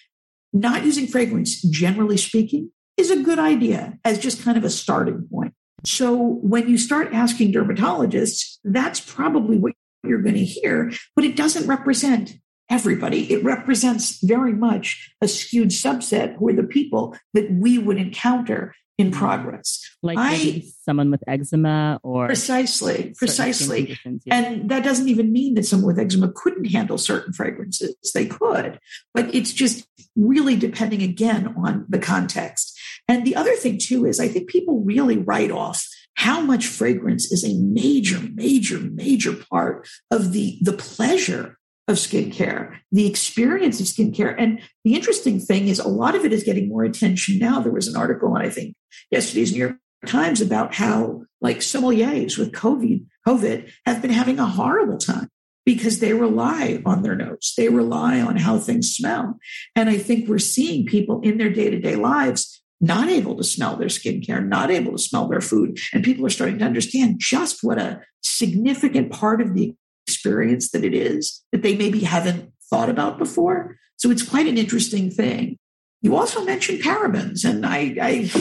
not 0.53 0.85
using 0.85 1.07
fragrance, 1.07 1.61
generally 1.63 2.17
speaking, 2.17 2.71
is 2.97 3.11
a 3.11 3.23
good 3.23 3.39
idea 3.39 3.97
as 4.03 4.19
just 4.19 4.43
kind 4.43 4.57
of 4.57 4.63
a 4.63 4.69
starting 4.69 5.27
point. 5.31 5.53
So 5.85 6.15
when 6.41 6.69
you 6.69 6.77
start 6.77 7.13
asking 7.13 7.53
dermatologists, 7.53 8.57
that's 8.63 8.99
probably 8.99 9.57
what 9.57 9.73
you're 10.03 10.21
going 10.21 10.35
to 10.35 10.45
hear, 10.45 10.91
but 11.15 11.25
it 11.25 11.35
doesn't 11.35 11.67
represent 11.67 12.35
everybody. 12.71 13.31
It 13.31 13.43
represents 13.43 14.23
very 14.23 14.53
much 14.53 15.13
a 15.21 15.27
skewed 15.27 15.69
subset 15.69 16.37
who 16.37 16.49
are 16.49 16.53
the 16.53 16.63
people 16.63 17.15
that 17.33 17.51
we 17.51 17.77
would 17.77 17.97
encounter 17.97 18.73
in 18.97 19.11
mm-hmm. 19.11 19.19
progress. 19.19 19.85
Like 20.01 20.17
I, 20.19 20.63
someone 20.83 21.11
with 21.11 21.23
eczema 21.27 21.99
or 22.01 22.27
precisely, 22.27 23.13
precisely. 23.17 23.97
Yeah. 24.05 24.35
And 24.35 24.69
that 24.69 24.83
doesn't 24.83 25.09
even 25.09 25.31
mean 25.31 25.55
that 25.55 25.65
someone 25.65 25.87
with 25.87 25.99
eczema 25.99 26.31
couldn't 26.33 26.65
handle 26.65 26.97
certain 26.97 27.33
fragrances. 27.33 27.95
They 28.13 28.25
could, 28.25 28.79
but 29.13 29.33
it's 29.35 29.53
just 29.53 29.87
really 30.15 30.55
depending 30.55 31.01
again 31.01 31.53
on 31.57 31.85
the 31.89 31.99
context. 31.99 32.79
And 33.07 33.25
the 33.25 33.35
other 33.35 33.55
thing 33.55 33.77
too 33.77 34.05
is 34.05 34.19
I 34.19 34.27
think 34.27 34.49
people 34.49 34.81
really 34.81 35.17
write 35.17 35.51
off 35.51 35.85
how 36.15 36.41
much 36.41 36.67
fragrance 36.67 37.31
is 37.31 37.43
a 37.43 37.57
major, 37.57 38.19
major, 38.33 38.79
major 38.79 39.33
part 39.33 39.87
of 40.11 40.33
the, 40.33 40.57
the 40.61 40.73
pleasure 40.73 41.57
of 41.91 41.97
skincare, 41.97 42.77
the 42.91 43.07
experience 43.07 43.79
of 43.79 43.85
skincare. 43.85 44.33
And 44.37 44.61
the 44.83 44.95
interesting 44.95 45.39
thing 45.39 45.67
is 45.67 45.79
a 45.79 45.87
lot 45.87 46.15
of 46.15 46.25
it 46.25 46.33
is 46.33 46.43
getting 46.43 46.69
more 46.69 46.83
attention 46.83 47.37
now. 47.37 47.59
There 47.59 47.71
was 47.71 47.87
an 47.87 47.95
article, 47.95 48.35
I 48.35 48.49
think, 48.49 48.75
yesterday's 49.11 49.51
New 49.51 49.59
York 49.59 49.75
Times 50.07 50.41
about 50.41 50.73
how 50.73 51.25
like 51.41 51.59
sommeliers 51.59 52.37
with 52.37 52.51
COVID, 52.53 53.05
COVID 53.27 53.71
have 53.85 54.01
been 54.01 54.11
having 54.11 54.39
a 54.39 54.45
horrible 54.47 54.97
time 54.97 55.29
because 55.65 55.99
they 55.99 56.13
rely 56.13 56.81
on 56.85 57.03
their 57.03 57.15
nose. 57.15 57.53
They 57.55 57.69
rely 57.69 58.19
on 58.19 58.37
how 58.37 58.57
things 58.57 58.91
smell. 58.91 59.37
And 59.75 59.89
I 59.89 59.97
think 59.97 60.27
we're 60.27 60.39
seeing 60.39 60.87
people 60.87 61.21
in 61.21 61.37
their 61.37 61.51
day 61.51 61.69
to 61.69 61.79
day 61.79 61.95
lives 61.95 62.61
not 62.79 63.09
able 63.09 63.37
to 63.37 63.43
smell 63.43 63.75
their 63.75 63.89
skincare, 63.89 64.43
not 64.45 64.71
able 64.71 64.93
to 64.93 64.97
smell 64.97 65.27
their 65.27 65.41
food. 65.41 65.77
And 65.93 66.03
people 66.03 66.25
are 66.25 66.31
starting 66.31 66.57
to 66.59 66.65
understand 66.65 67.19
just 67.19 67.59
what 67.61 67.77
a 67.77 68.01
significant 68.23 69.11
part 69.11 69.39
of 69.39 69.53
the 69.53 69.75
experience 70.21 70.69
that 70.71 70.83
it 70.83 70.93
is 70.93 71.41
that 71.51 71.63
they 71.63 71.75
maybe 71.75 72.01
haven't 72.01 72.51
thought 72.69 72.89
about 72.89 73.17
before. 73.17 73.77
So 73.97 74.11
it's 74.11 74.21
quite 74.21 74.47
an 74.47 74.57
interesting 74.57 75.09
thing. 75.09 75.57
You 76.03 76.15
also 76.15 76.43
mentioned 76.43 76.81
parabens, 76.81 77.43
and 77.43 77.65
I, 77.65 77.95
I 78.01 78.31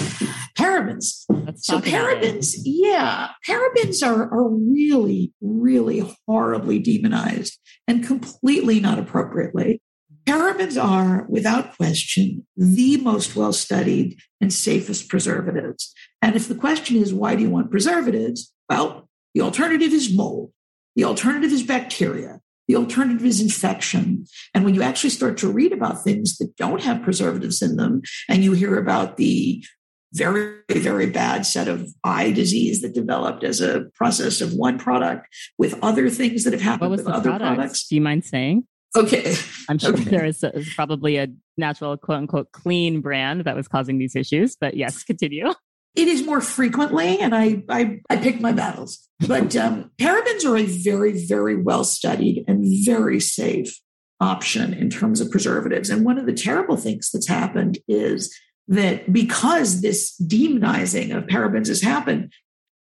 parabens. 0.58 1.24
Let's 1.28 1.66
So 1.66 1.78
parabens, 1.78 2.54
yeah, 2.64 3.28
parabens 3.46 4.06
are 4.06 4.22
are 4.22 4.48
really, 4.48 5.32
really 5.40 6.02
horribly 6.26 6.78
demonized 6.78 7.58
and 7.86 8.06
completely 8.06 8.80
not 8.80 8.98
appropriately. 8.98 9.82
Parabens 10.26 10.82
are, 10.82 11.26
without 11.28 11.76
question, 11.76 12.46
the 12.56 12.98
most 12.98 13.36
well 13.36 13.52
studied 13.52 14.18
and 14.40 14.52
safest 14.52 15.08
preservatives. 15.08 15.92
And 16.22 16.36
if 16.36 16.48
the 16.48 16.54
question 16.54 16.96
is, 16.96 17.12
why 17.12 17.34
do 17.36 17.42
you 17.42 17.50
want 17.50 17.70
preservatives? 17.70 18.54
Well, 18.68 19.08
the 19.34 19.42
alternative 19.42 19.92
is 19.92 20.14
mold. 20.14 20.52
The 20.96 21.04
alternative 21.04 21.52
is 21.52 21.62
bacteria. 21.62 22.40
The 22.68 22.76
alternative 22.76 23.24
is 23.24 23.40
infection. 23.40 24.26
And 24.54 24.64
when 24.64 24.74
you 24.74 24.82
actually 24.82 25.10
start 25.10 25.36
to 25.38 25.50
read 25.50 25.72
about 25.72 26.04
things 26.04 26.38
that 26.38 26.54
don't 26.56 26.82
have 26.82 27.02
preservatives 27.02 27.62
in 27.62 27.76
them, 27.76 28.02
and 28.28 28.44
you 28.44 28.52
hear 28.52 28.78
about 28.78 29.16
the 29.16 29.64
very, 30.12 30.56
very 30.70 31.06
bad 31.06 31.46
set 31.46 31.68
of 31.68 31.88
eye 32.04 32.32
disease 32.32 32.80
that 32.82 32.94
developed 32.94 33.44
as 33.44 33.60
a 33.60 33.86
process 33.94 34.40
of 34.40 34.52
one 34.54 34.78
product 34.78 35.26
with 35.58 35.78
other 35.82 36.10
things 36.10 36.44
that 36.44 36.52
have 36.52 36.62
happened 36.62 36.90
with 36.90 37.04
the 37.04 37.10
other 37.10 37.30
product? 37.30 37.56
products. 37.56 37.88
Do 37.88 37.94
you 37.94 38.00
mind 38.00 38.24
saying? 38.24 38.66
Okay. 38.96 39.36
I'm 39.68 39.78
sure 39.78 39.92
Okay. 39.92 40.04
there 40.04 40.24
is, 40.24 40.42
is 40.42 40.72
probably 40.74 41.16
a 41.16 41.28
natural, 41.56 41.96
quote 41.96 42.18
unquote, 42.18 42.50
clean 42.52 43.00
brand 43.00 43.44
that 43.44 43.54
was 43.54 43.68
causing 43.68 43.98
these 43.98 44.16
issues. 44.16 44.56
But 44.56 44.76
yes, 44.76 45.04
continue. 45.04 45.52
It 45.94 46.08
is 46.08 46.24
more 46.24 46.40
frequently, 46.40 47.18
and 47.18 47.34
I 47.34 47.62
I, 47.68 48.00
I 48.08 48.16
pick 48.16 48.40
my 48.40 48.52
battles. 48.52 49.08
But 49.26 49.54
um, 49.56 49.90
parabens 50.00 50.44
are 50.44 50.56
a 50.56 50.64
very, 50.64 51.12
very 51.26 51.60
well 51.60 51.84
studied 51.84 52.44
and 52.48 52.64
very 52.84 53.20
safe 53.20 53.78
option 54.20 54.72
in 54.74 54.90
terms 54.90 55.20
of 55.20 55.30
preservatives. 55.30 55.90
And 55.90 56.04
one 56.04 56.18
of 56.18 56.26
the 56.26 56.32
terrible 56.32 56.76
things 56.76 57.10
that's 57.10 57.28
happened 57.28 57.78
is 57.88 58.34
that 58.68 59.12
because 59.12 59.80
this 59.80 60.14
demonizing 60.20 61.16
of 61.16 61.24
parabens 61.24 61.68
has 61.68 61.82
happened, 61.82 62.32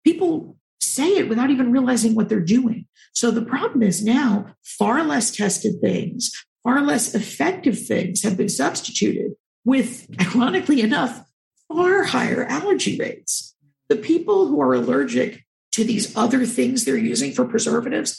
people 0.03 0.57
say 0.79 1.17
it 1.17 1.29
without 1.29 1.49
even 1.49 1.71
realizing 1.71 2.13
what 2.15 2.27
they're 2.29 2.39
doing. 2.39 2.85
So 3.13 3.31
the 3.31 3.45
problem 3.45 3.81
is 3.81 4.03
now 4.03 4.53
far 4.63 5.03
less 5.03 5.31
tested 5.31 5.79
things, 5.81 6.31
far 6.63 6.81
less 6.81 7.15
effective 7.15 7.87
things 7.87 8.21
have 8.23 8.37
been 8.37 8.49
substituted 8.49 9.31
with, 9.65 10.07
ironically 10.21 10.81
enough, 10.81 11.23
far 11.67 12.03
higher 12.03 12.45
allergy 12.45 12.97
rates. 12.97 13.55
The 13.89 13.95
people 13.95 14.47
who 14.47 14.61
are 14.61 14.73
allergic 14.73 15.43
to 15.73 15.83
these 15.83 16.15
other 16.15 16.45
things 16.45 16.83
they're 16.83 16.97
using 16.97 17.31
for 17.31 17.45
preservatives 17.45 18.17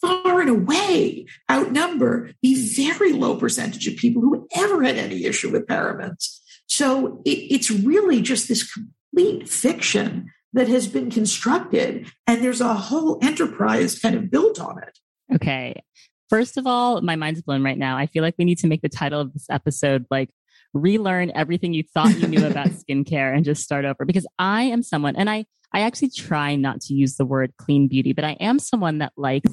far 0.00 0.40
and 0.40 0.50
away 0.50 1.26
outnumber 1.50 2.30
the 2.42 2.54
very 2.54 3.12
low 3.12 3.36
percentage 3.36 3.86
of 3.86 3.96
people 3.96 4.22
who 4.22 4.46
ever 4.54 4.82
had 4.82 4.96
any 4.96 5.24
issue 5.24 5.50
with 5.50 5.66
parabens. 5.66 6.38
So 6.66 7.20
it, 7.24 7.38
it's 7.50 7.70
really 7.70 8.22
just 8.22 8.48
this 8.48 8.70
complete 8.72 9.48
fiction 9.48 10.30
that 10.52 10.68
has 10.68 10.88
been 10.88 11.10
constructed, 11.10 12.10
and 12.26 12.42
there's 12.42 12.60
a 12.60 12.74
whole 12.74 13.18
enterprise 13.22 13.98
kind 13.98 14.16
of 14.16 14.30
built 14.30 14.60
on 14.60 14.82
it. 14.82 14.98
Okay. 15.34 15.82
First 16.28 16.56
of 16.56 16.66
all, 16.66 17.00
my 17.02 17.16
mind's 17.16 17.42
blown 17.42 17.62
right 17.62 17.78
now. 17.78 17.96
I 17.96 18.06
feel 18.06 18.22
like 18.22 18.34
we 18.38 18.44
need 18.44 18.58
to 18.58 18.66
make 18.66 18.82
the 18.82 18.88
title 18.88 19.20
of 19.20 19.32
this 19.32 19.46
episode 19.50 20.06
like 20.10 20.30
relearn 20.72 21.32
everything 21.34 21.72
you 21.74 21.82
thought 21.82 22.16
you 22.18 22.26
knew 22.28 22.46
about 22.46 22.68
skincare 22.70 23.34
and 23.34 23.44
just 23.44 23.62
start 23.62 23.84
over 23.84 24.04
because 24.04 24.26
I 24.38 24.64
am 24.64 24.82
someone 24.82 25.16
and 25.16 25.28
I 25.30 25.46
I 25.72 25.80
actually 25.82 26.10
try 26.10 26.56
not 26.56 26.80
to 26.82 26.94
use 26.94 27.14
the 27.16 27.24
word 27.24 27.52
clean 27.56 27.86
beauty, 27.86 28.12
but 28.12 28.24
I 28.24 28.32
am 28.40 28.58
someone 28.58 28.98
that 28.98 29.12
likes 29.16 29.50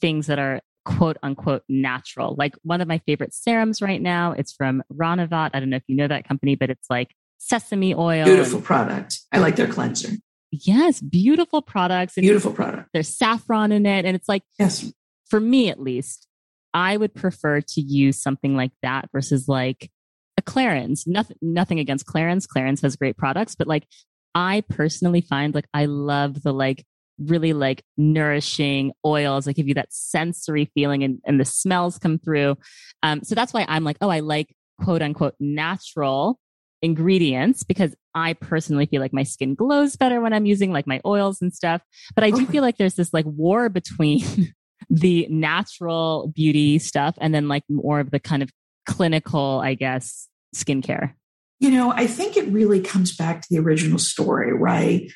things 0.00 0.28
that 0.28 0.38
are 0.38 0.60
quote 0.84 1.16
unquote 1.24 1.62
natural. 1.68 2.36
Like 2.38 2.54
one 2.62 2.80
of 2.80 2.86
my 2.86 2.98
favorite 2.98 3.34
serums 3.34 3.82
right 3.82 4.00
now, 4.00 4.30
it's 4.32 4.52
from 4.52 4.84
Ranavat. 4.92 5.50
I 5.54 5.58
don't 5.60 5.70
know 5.70 5.76
if 5.76 5.82
you 5.88 5.96
know 5.96 6.06
that 6.06 6.26
company, 6.28 6.54
but 6.54 6.70
it's 6.70 6.86
like 6.88 7.10
sesame 7.38 7.94
oil. 7.94 8.20
and- 8.20 8.26
Beautiful 8.26 8.60
product. 8.60 9.18
I 9.32 9.38
like 9.38 9.56
their 9.56 9.66
cleanser. 9.66 10.10
yes, 10.52 11.00
beautiful 11.00 11.60
products. 11.62 12.16
And 12.16 12.22
Beautiful 12.22 12.52
product. 12.52 12.90
there's 12.92 13.08
saffron 13.08 13.72
in 13.72 13.86
it. 13.86 14.04
And 14.04 14.14
it's 14.14 14.28
like 14.28 14.42
Yes. 14.60 14.92
for 15.28 15.40
me 15.40 15.68
at 15.68 15.80
least, 15.80 16.28
I 16.72 16.96
would 16.96 17.12
prefer 17.14 17.60
to 17.60 17.80
use 17.80 18.22
something 18.22 18.54
like 18.54 18.70
that 18.82 19.08
versus 19.12 19.48
like 19.48 19.90
a 20.36 20.42
Clarins. 20.42 21.06
Nothing, 21.06 21.36
nothing 21.40 21.78
against 21.78 22.06
Clarins. 22.06 22.46
Clarins 22.46 22.82
has 22.82 22.96
great 22.96 23.16
products, 23.16 23.54
but 23.54 23.66
like 23.66 23.86
I 24.34 24.62
personally 24.68 25.20
find 25.20 25.54
like 25.54 25.68
I 25.72 25.86
love 25.86 26.42
the 26.42 26.52
like 26.52 26.84
really 27.18 27.52
like 27.52 27.82
nourishing 27.96 28.92
oils 29.04 29.46
that 29.46 29.54
give 29.54 29.68
you 29.68 29.74
that 29.74 29.92
sensory 29.92 30.70
feeling 30.74 31.02
and, 31.02 31.18
and 31.24 31.40
the 31.40 31.44
smells 31.44 31.98
come 31.98 32.18
through. 32.18 32.56
Um, 33.02 33.22
so 33.22 33.34
that's 33.34 33.54
why 33.54 33.64
I'm 33.68 33.84
like, 33.84 33.96
oh, 34.00 34.10
I 34.10 34.20
like 34.20 34.54
quote 34.82 35.02
unquote 35.02 35.34
natural 35.40 36.38
ingredients 36.82 37.62
because 37.62 37.94
I 38.14 38.34
personally 38.34 38.86
feel 38.86 39.00
like 39.00 39.12
my 39.12 39.22
skin 39.22 39.54
glows 39.54 39.96
better 39.96 40.20
when 40.20 40.32
I'm 40.32 40.46
using 40.46 40.72
like 40.72 40.86
my 40.86 41.00
oils 41.04 41.40
and 41.40 41.52
stuff. 41.52 41.82
But 42.14 42.24
I 42.24 42.30
do 42.30 42.46
feel 42.46 42.62
like 42.62 42.76
there's 42.76 42.94
this 42.94 43.12
like 43.14 43.24
war 43.26 43.68
between 43.68 44.54
the 44.90 45.26
natural 45.30 46.30
beauty 46.34 46.78
stuff 46.78 47.16
and 47.18 47.34
then 47.34 47.48
like 47.48 47.64
more 47.68 48.00
of 48.00 48.10
the 48.10 48.20
kind 48.20 48.42
of 48.42 48.50
clinical, 48.86 49.60
I 49.62 49.74
guess, 49.74 50.28
skincare. 50.54 51.14
You 51.60 51.70
know, 51.70 51.92
I 51.92 52.06
think 52.06 52.36
it 52.36 52.48
really 52.48 52.80
comes 52.80 53.16
back 53.16 53.42
to 53.42 53.48
the 53.50 53.58
original 53.58 53.98
story, 53.98 54.52
right? 54.52 55.10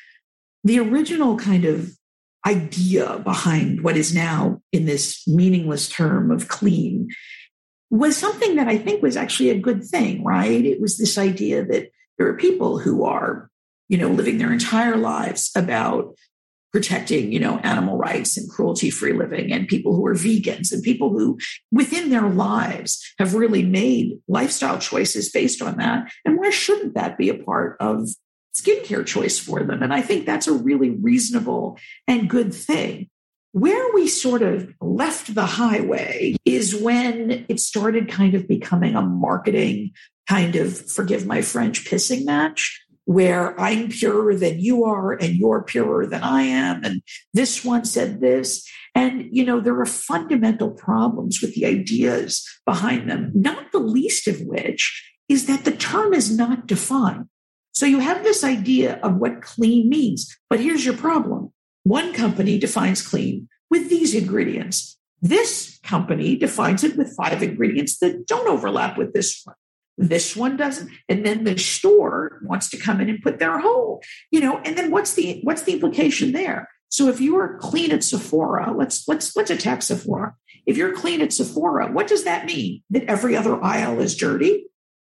The 0.63 0.79
original 0.79 1.37
kind 1.37 1.65
of 1.65 1.91
idea 2.45 3.19
behind 3.19 3.83
what 3.83 3.97
is 3.97 4.13
now 4.13 4.61
in 4.71 4.85
this 4.85 5.27
meaningless 5.27 5.87
term 5.87 6.31
of 6.31 6.47
clean 6.47 7.09
was 7.91 8.17
something 8.17 8.55
that 8.55 8.67
I 8.67 8.77
think 8.77 9.03
was 9.03 9.17
actually 9.17 9.49
a 9.49 9.59
good 9.59 9.83
thing, 9.83 10.23
right? 10.23 10.65
It 10.65 10.81
was 10.81 10.97
this 10.97 11.17
idea 11.17 11.63
that 11.65 11.91
there 12.17 12.27
are 12.27 12.37
people 12.37 12.79
who 12.79 13.03
are, 13.03 13.49
you 13.89 13.97
know, 13.97 14.07
living 14.07 14.37
their 14.37 14.53
entire 14.53 14.95
lives 14.95 15.51
about 15.55 16.15
protecting, 16.71 17.31
you 17.31 17.39
know, 17.39 17.57
animal 17.59 17.97
rights 17.97 18.37
and 18.37 18.49
cruelty 18.49 18.89
free 18.89 19.13
living 19.13 19.51
and 19.51 19.67
people 19.67 19.95
who 19.95 20.05
are 20.05 20.15
vegans 20.15 20.71
and 20.71 20.81
people 20.83 21.09
who 21.09 21.37
within 21.71 22.09
their 22.09 22.29
lives 22.29 23.13
have 23.19 23.33
really 23.33 23.63
made 23.63 24.17
lifestyle 24.27 24.79
choices 24.79 25.31
based 25.31 25.61
on 25.61 25.77
that. 25.77 26.11
And 26.25 26.37
why 26.37 26.49
shouldn't 26.49 26.95
that 26.95 27.17
be 27.17 27.29
a 27.29 27.37
part 27.37 27.77
of 27.79 28.09
skincare 28.55 29.05
choice 29.05 29.37
for 29.37 29.63
them? 29.63 29.83
And 29.83 29.93
I 29.93 30.01
think 30.01 30.25
that's 30.25 30.47
a 30.47 30.53
really 30.53 30.91
reasonable 30.91 31.77
and 32.07 32.29
good 32.29 32.53
thing. 32.53 33.09
Where 33.53 33.93
we 33.93 34.07
sort 34.07 34.43
of 34.43 34.73
left 34.79 35.35
the 35.35 35.45
highway 35.45 36.37
is 36.45 36.73
when 36.73 37.45
it 37.49 37.59
started 37.59 38.07
kind 38.07 38.33
of 38.33 38.47
becoming 38.47 38.95
a 38.95 39.01
marketing 39.01 39.91
kind 40.29 40.55
of, 40.55 40.89
forgive 40.89 41.25
my 41.25 41.41
French, 41.41 41.83
pissing 41.83 42.23
match 42.23 42.81
where 43.11 43.59
I'm 43.59 43.89
purer 43.89 44.35
than 44.35 44.59
you 44.59 44.85
are 44.85 45.11
and 45.11 45.35
you're 45.35 45.63
purer 45.63 46.05
than 46.07 46.23
I 46.23 46.43
am. 46.43 46.83
And 46.83 47.01
this 47.33 47.65
one 47.65 47.85
said 47.85 48.21
this. 48.21 48.67
And, 48.95 49.27
you 49.31 49.43
know, 49.45 49.59
there 49.59 49.79
are 49.79 49.85
fundamental 49.85 50.71
problems 50.71 51.41
with 51.41 51.53
the 51.53 51.65
ideas 51.65 52.47
behind 52.65 53.09
them, 53.09 53.31
not 53.33 53.71
the 53.71 53.79
least 53.79 54.27
of 54.27 54.41
which 54.41 55.13
is 55.27 55.45
that 55.47 55.65
the 55.65 55.71
term 55.71 56.13
is 56.13 56.35
not 56.35 56.67
defined. 56.67 57.27
So 57.73 57.85
you 57.85 57.99
have 57.99 58.23
this 58.23 58.43
idea 58.43 58.99
of 59.01 59.15
what 59.15 59.41
clean 59.41 59.89
means, 59.89 60.37
but 60.49 60.59
here's 60.59 60.85
your 60.85 60.97
problem. 60.97 61.53
One 61.83 62.13
company 62.13 62.59
defines 62.59 63.05
clean 63.05 63.47
with 63.69 63.89
these 63.89 64.13
ingredients. 64.13 64.97
This 65.21 65.79
company 65.83 66.35
defines 66.35 66.83
it 66.83 66.97
with 66.97 67.15
five 67.15 67.41
ingredients 67.41 67.99
that 67.99 68.27
don't 68.27 68.47
overlap 68.47 68.97
with 68.97 69.13
this 69.13 69.41
one. 69.45 69.55
This 69.97 70.35
one 70.35 70.57
doesn't. 70.57 70.89
And 71.09 71.25
then 71.25 71.43
the 71.43 71.57
store 71.57 72.39
wants 72.43 72.69
to 72.71 72.77
come 72.77 73.01
in 73.01 73.09
and 73.09 73.21
put 73.21 73.39
their 73.39 73.59
whole, 73.59 74.01
you 74.31 74.39
know, 74.39 74.57
and 74.59 74.77
then 74.77 74.91
what's 74.91 75.13
the 75.13 75.41
what's 75.43 75.63
the 75.63 75.73
implication 75.73 76.31
there? 76.31 76.69
So 76.89 77.07
if 77.07 77.21
you 77.21 77.37
are 77.37 77.57
clean 77.57 77.91
at 77.91 78.03
Sephora, 78.03 78.73
let's 78.75 79.07
let's 79.07 79.35
let's 79.35 79.49
attack 79.49 79.81
Sephora. 79.81 80.35
If 80.65 80.77
you're 80.77 80.93
clean 80.93 81.21
at 81.21 81.33
Sephora, 81.33 81.91
what 81.91 82.07
does 82.07 82.23
that 82.23 82.45
mean? 82.45 82.83
That 82.89 83.03
every 83.05 83.35
other 83.35 83.63
aisle 83.63 83.99
is 83.99 84.15
dirty? 84.15 84.65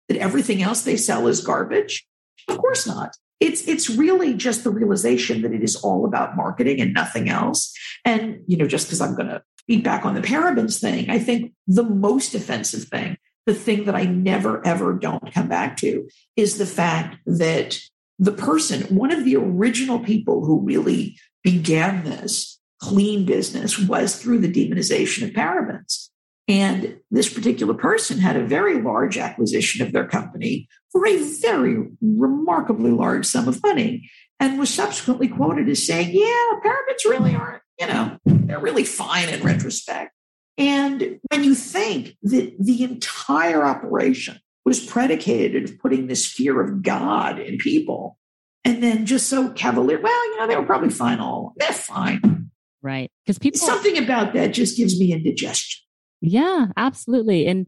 That 0.08 0.18
everything 0.18 0.62
else 0.62 0.82
they 0.82 0.96
sell 0.96 1.26
is 1.26 1.40
garbage? 1.40 2.06
Of 2.48 2.58
course 2.58 2.86
not. 2.86 3.16
It's 3.40 3.66
it's 3.66 3.90
really 3.90 4.34
just 4.34 4.62
the 4.62 4.70
realization 4.70 5.42
that 5.42 5.52
it 5.52 5.62
is 5.62 5.76
all 5.76 6.06
about 6.06 6.36
marketing 6.36 6.80
and 6.80 6.94
nothing 6.94 7.28
else. 7.28 7.74
And 8.04 8.42
you 8.46 8.56
know, 8.56 8.66
just 8.66 8.86
because 8.86 9.00
I'm 9.00 9.16
going 9.16 9.28
to 9.28 9.42
beat 9.66 9.82
back 9.82 10.04
on 10.04 10.14
the 10.14 10.20
parabens 10.20 10.80
thing, 10.80 11.10
I 11.10 11.18
think 11.18 11.52
the 11.66 11.82
most 11.82 12.34
offensive 12.34 12.84
thing, 12.84 13.16
the 13.46 13.54
thing 13.54 13.84
that 13.84 13.94
I 13.94 14.04
never 14.04 14.64
ever 14.66 14.94
don't 14.94 15.32
come 15.32 15.48
back 15.48 15.76
to, 15.78 16.08
is 16.36 16.58
the 16.58 16.66
fact 16.66 17.18
that 17.26 17.78
the 18.18 18.32
person, 18.32 18.82
one 18.94 19.10
of 19.10 19.24
the 19.24 19.36
original 19.36 19.98
people 19.98 20.44
who 20.44 20.60
really 20.60 21.18
began 21.42 22.04
this, 22.04 22.60
clean 22.80 23.24
business 23.24 23.78
was 23.78 24.20
through 24.20 24.38
the 24.38 24.52
demonization 24.52 25.22
of 25.24 25.30
parabens. 25.30 26.08
And 26.48 26.98
this 27.10 27.32
particular 27.32 27.74
person 27.74 28.18
had 28.18 28.36
a 28.36 28.44
very 28.44 28.80
large 28.80 29.16
acquisition 29.16 29.84
of 29.84 29.92
their 29.92 30.06
company 30.06 30.68
for 30.90 31.06
a 31.06 31.22
very 31.40 31.88
remarkably 32.00 32.90
large 32.90 33.24
sum 33.26 33.48
of 33.48 33.62
money 33.62 34.10
and 34.40 34.58
was 34.58 34.74
subsequently 34.74 35.28
quoted 35.28 35.68
as 35.68 35.86
saying, 35.86 36.10
Yeah, 36.12 36.60
parabens 36.64 37.04
really 37.08 37.34
aren't, 37.34 37.62
you 37.78 37.86
know, 37.86 38.18
they're 38.24 38.58
really 38.58 38.84
fine 38.84 39.28
in 39.28 39.42
retrospect. 39.42 40.12
And 40.58 41.18
when 41.30 41.44
you 41.44 41.54
think 41.54 42.16
that 42.22 42.54
the 42.58 42.82
entire 42.84 43.64
operation 43.64 44.38
was 44.64 44.84
predicated 44.84 45.64
of 45.64 45.78
putting 45.78 46.06
this 46.06 46.26
fear 46.26 46.60
of 46.62 46.82
God 46.82 47.38
in 47.38 47.58
people, 47.58 48.18
and 48.64 48.82
then 48.82 49.06
just 49.06 49.28
so 49.28 49.50
cavalier, 49.50 50.00
well, 50.00 50.24
you 50.30 50.38
know, 50.38 50.46
they 50.46 50.56
were 50.56 50.66
probably 50.66 50.90
fine 50.90 51.18
all, 51.18 51.52
they're 51.56 51.72
fine. 51.72 52.50
Right. 52.82 53.10
Because 53.24 53.38
people, 53.38 53.58
Something 53.58 53.98
about 53.98 54.34
that 54.34 54.52
just 54.52 54.76
gives 54.76 54.98
me 55.00 55.12
indigestion. 55.12 55.80
yeah, 56.20 56.66
absolutely. 56.76 57.46
And 57.46 57.66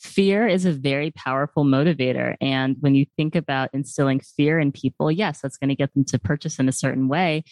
fear 0.00 0.46
is 0.46 0.64
a 0.64 0.72
very 0.72 1.10
powerful 1.12 1.64
motivator. 1.64 2.36
And 2.40 2.76
when 2.80 2.94
you 2.94 3.06
think 3.16 3.34
about 3.34 3.70
instilling 3.72 4.20
fear 4.20 4.60
in 4.60 4.70
people, 4.70 5.10
yes, 5.10 5.40
that's 5.40 5.56
going 5.56 5.70
to 5.70 5.74
get 5.74 5.92
them 5.94 6.04
to 6.06 6.18
purchase 6.18 6.58
in 6.60 6.68
a 6.68 6.72
certain 6.72 7.08
way. 7.08 7.42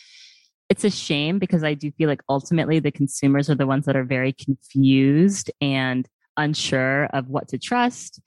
It's 0.69 0.85
a 0.85 0.91
shame 0.91 1.39
because 1.39 1.63
I 1.63 1.75
do 1.75 1.91
feel 1.93 2.09
like 2.09 2.23
ultimately 2.29 2.81
the 2.81 2.91
consumers 2.91 3.49
are 3.49 3.55
the 3.55 3.67
ones 3.67 3.87
that 3.87 3.97
are 3.97 4.05
very 4.05 4.33
confused 4.33 5.51
and 5.61 6.09
unsure 6.37 7.05
of 7.07 7.29
what 7.29 7.49
to 7.49 7.59
trust. 7.59 8.21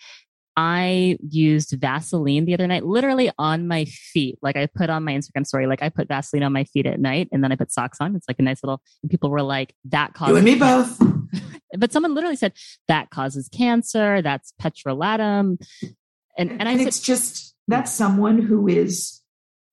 I 0.56 1.18
used 1.22 1.76
Vaseline 1.80 2.46
the 2.46 2.54
other 2.54 2.68
night, 2.68 2.86
literally 2.86 3.32
on 3.38 3.68
my 3.68 3.86
feet. 3.86 4.38
Like 4.42 4.58
I 4.58 4.68
put 4.68 4.90
on 4.90 5.04
my 5.04 5.14
Instagram 5.14 5.46
story, 5.46 5.68
like 5.68 5.82
I 5.82 5.90
put 5.90 6.08
Vaseline 6.08 6.44
on 6.44 6.52
my 6.52 6.66
feet 6.66 6.86
at 6.86 7.00
night 7.00 7.30
and 7.32 7.44
then 7.44 7.52
I 7.52 7.56
put 7.56 7.72
socks 7.72 7.98
on. 8.02 8.16
It's 8.16 8.28
like 8.28 8.40
a 8.40 8.44
nice 8.44 8.64
little, 8.64 8.82
and 9.02 9.10
people 9.10 9.30
were 9.30 9.42
like, 9.42 9.74
that 9.86 10.14
causes 10.14 10.32
You 10.32 10.38
and 10.38 10.46
me 10.46 10.56
both. 10.56 11.02
But 11.78 11.94
someone 11.94 12.16
literally 12.16 12.36
said, 12.36 12.54
that 12.88 13.12
causes 13.12 13.48
cancer. 13.48 14.24
That's 14.24 14.54
petrolatum. 14.60 15.62
And, 16.36 16.52
and 16.52 16.64
I 16.64 16.72
and 16.72 16.80
said, 16.80 16.88
it's 16.88 17.00
just 17.00 17.50
that's 17.70 17.94
someone 17.94 18.40
who 18.40 18.68
is 18.68 19.22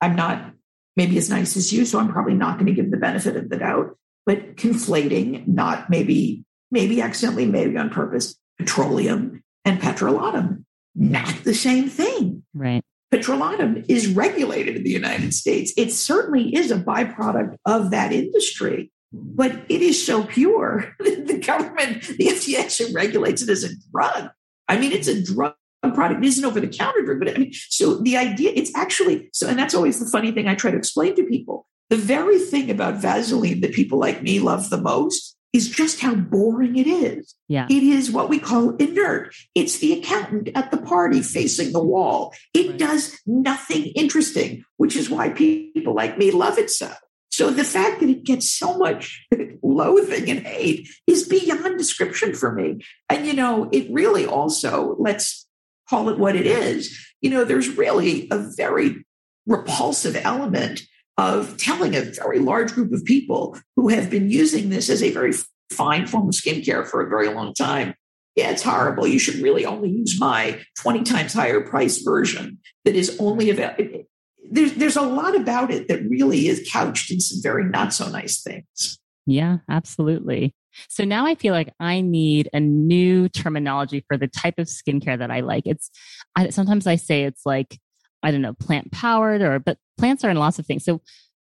i'm 0.00 0.14
not 0.14 0.52
maybe 0.96 1.18
as 1.18 1.30
nice 1.30 1.56
as 1.56 1.72
you 1.72 1.84
so 1.84 1.98
i'm 1.98 2.12
probably 2.12 2.34
not 2.34 2.54
going 2.54 2.66
to 2.66 2.72
give 2.72 2.90
the 2.90 2.96
benefit 2.96 3.36
of 3.36 3.48
the 3.48 3.56
doubt 3.56 3.96
but 4.24 4.56
conflating 4.56 5.46
not 5.46 5.88
maybe 5.90 6.44
maybe 6.70 7.00
accidentally 7.00 7.46
maybe 7.46 7.76
on 7.76 7.90
purpose 7.90 8.36
petroleum 8.58 9.42
and 9.64 9.80
petrolatum 9.80 10.64
not 10.96 11.44
the 11.44 11.54
same 11.54 11.88
thing. 11.88 12.42
Right. 12.54 12.82
petrolatum 13.12 13.84
is 13.88 14.08
regulated 14.08 14.76
in 14.76 14.82
the 14.82 14.90
united 14.90 15.34
states. 15.34 15.72
It 15.76 15.92
certainly 15.92 16.54
is 16.54 16.70
a 16.70 16.78
byproduct 16.78 17.56
of 17.66 17.90
that 17.90 18.12
industry 18.12 18.90
but 19.12 19.52
it 19.68 19.82
is 19.82 20.04
so 20.04 20.24
pure 20.24 20.94
the 20.98 21.40
government 21.44 22.02
the 22.02 22.26
fda 22.26 22.58
actually 22.58 22.92
regulates 22.92 23.42
it 23.42 23.50
as 23.50 23.62
a 23.62 23.68
drug. 23.92 24.30
I 24.68 24.78
mean 24.78 24.92
it's 24.92 25.08
a 25.08 25.22
drug 25.22 25.54
product 25.94 26.22
it 26.24 26.26
isn't 26.26 26.44
over 26.44 26.60
the 26.60 26.68
counter 26.68 27.02
drug 27.02 27.18
but 27.18 27.28
i 27.34 27.38
mean 27.38 27.52
so 27.52 27.96
the 27.98 28.16
idea 28.16 28.52
it's 28.54 28.74
actually 28.76 29.28
so 29.32 29.46
and 29.48 29.58
that's 29.58 29.74
always 29.74 29.98
the 30.00 30.06
funny 30.06 30.32
thing 30.32 30.48
i 30.48 30.54
try 30.54 30.70
to 30.70 30.76
explain 30.76 31.14
to 31.14 31.22
people 31.24 31.66
the 31.90 31.96
very 31.96 32.38
thing 32.38 32.70
about 32.70 32.96
vaseline 32.96 33.60
that 33.60 33.72
people 33.72 33.98
like 33.98 34.22
me 34.22 34.38
love 34.40 34.70
the 34.70 34.80
most 34.80 35.36
is 35.52 35.70
just 35.70 36.00
how 36.00 36.14
boring 36.14 36.76
it 36.76 36.86
is 36.86 37.34
Yeah. 37.48 37.66
it 37.70 37.82
is 37.82 38.10
what 38.10 38.28
we 38.28 38.38
call 38.38 38.76
inert. 38.76 39.34
It's 39.54 39.78
the 39.78 39.92
accountant 39.94 40.50
at 40.54 40.70
the 40.70 40.76
party 40.76 41.22
facing 41.22 41.72
the 41.72 41.82
wall. 41.82 42.34
It 42.52 42.70
Right. 42.70 42.78
does 42.78 43.16
nothing 43.24 43.86
interesting, 43.94 44.64
which 44.76 44.96
is 44.96 45.08
why 45.08 45.30
people 45.30 45.94
like 45.94 46.18
me 46.18 46.30
love 46.30 46.58
it 46.58 46.70
so. 46.70 46.90
So 47.30 47.50
the 47.50 47.64
fact 47.64 48.00
that 48.00 48.10
it 48.10 48.24
gets 48.24 48.50
so 48.50 48.76
much 48.76 49.26
loathing 49.62 50.28
and 50.28 50.40
hate 50.40 50.88
is 51.06 51.26
beyond 51.26 51.78
description 51.78 52.34
for 52.34 52.52
me. 52.52 52.84
And, 53.08 53.26
you 53.26 53.32
know, 53.32 53.70
it 53.72 53.86
really 53.90 54.26
also, 54.26 54.96
let's 54.98 55.46
call 55.88 56.08
it 56.08 56.18
what 56.18 56.36
it 56.36 56.46
is, 56.46 56.96
you 57.20 57.30
know, 57.30 57.44
there's 57.44 57.76
really 57.76 58.28
a 58.30 58.38
very 58.56 59.04
repulsive 59.46 60.16
element 60.16 60.82
of 61.18 61.56
telling 61.56 61.94
a 61.94 62.02
very 62.02 62.38
large 62.38 62.72
group 62.72 62.92
of 62.92 63.04
people 63.04 63.58
who 63.76 63.88
have 63.88 64.10
been 64.10 64.30
using 64.30 64.68
this 64.68 64.90
as 64.90 65.02
a 65.02 65.12
very 65.12 65.32
fine 65.70 66.06
form 66.06 66.28
of 66.28 66.34
skincare 66.34 66.86
for 66.86 67.00
a 67.00 67.08
very 67.08 67.28
long 67.28 67.54
time. 67.54 67.94
Yeah, 68.34 68.50
it's 68.50 68.62
horrible. 68.62 69.06
You 69.06 69.18
should 69.18 69.36
really 69.36 69.64
only 69.64 69.88
use 69.88 70.20
my 70.20 70.60
20 70.78 71.04
times 71.04 71.32
higher 71.32 71.62
price 71.62 72.02
version 72.02 72.58
that 72.84 72.94
is 72.94 73.16
only 73.18 73.48
available. 73.48 74.04
There's, 74.50 74.74
there's 74.74 74.96
a 74.96 75.02
lot 75.02 75.34
about 75.34 75.70
it 75.70 75.88
that 75.88 76.02
really 76.08 76.48
is 76.48 76.68
couched 76.70 77.10
in 77.10 77.18
some 77.18 77.40
very 77.42 77.64
not 77.64 77.94
so 77.94 78.08
nice 78.10 78.42
things. 78.42 78.98
Yeah, 79.24 79.58
absolutely. 79.68 80.54
So 80.88 81.04
now 81.04 81.26
I 81.26 81.34
feel 81.34 81.52
like 81.52 81.72
I 81.80 82.00
need 82.00 82.48
a 82.52 82.60
new 82.60 83.28
terminology 83.28 84.04
for 84.08 84.16
the 84.16 84.28
type 84.28 84.58
of 84.58 84.66
skincare 84.66 85.18
that 85.18 85.30
I 85.30 85.40
like. 85.40 85.64
It's 85.66 85.90
I, 86.36 86.50
sometimes 86.50 86.86
I 86.86 86.96
say 86.96 87.24
it's 87.24 87.44
like 87.44 87.78
I 88.22 88.30
don't 88.30 88.42
know, 88.42 88.54
plant 88.54 88.92
powered 88.92 89.42
or 89.42 89.58
but 89.58 89.78
plants 89.98 90.24
are 90.24 90.30
in 90.30 90.36
lots 90.36 90.58
of 90.58 90.66
things. 90.66 90.84
So 90.84 91.00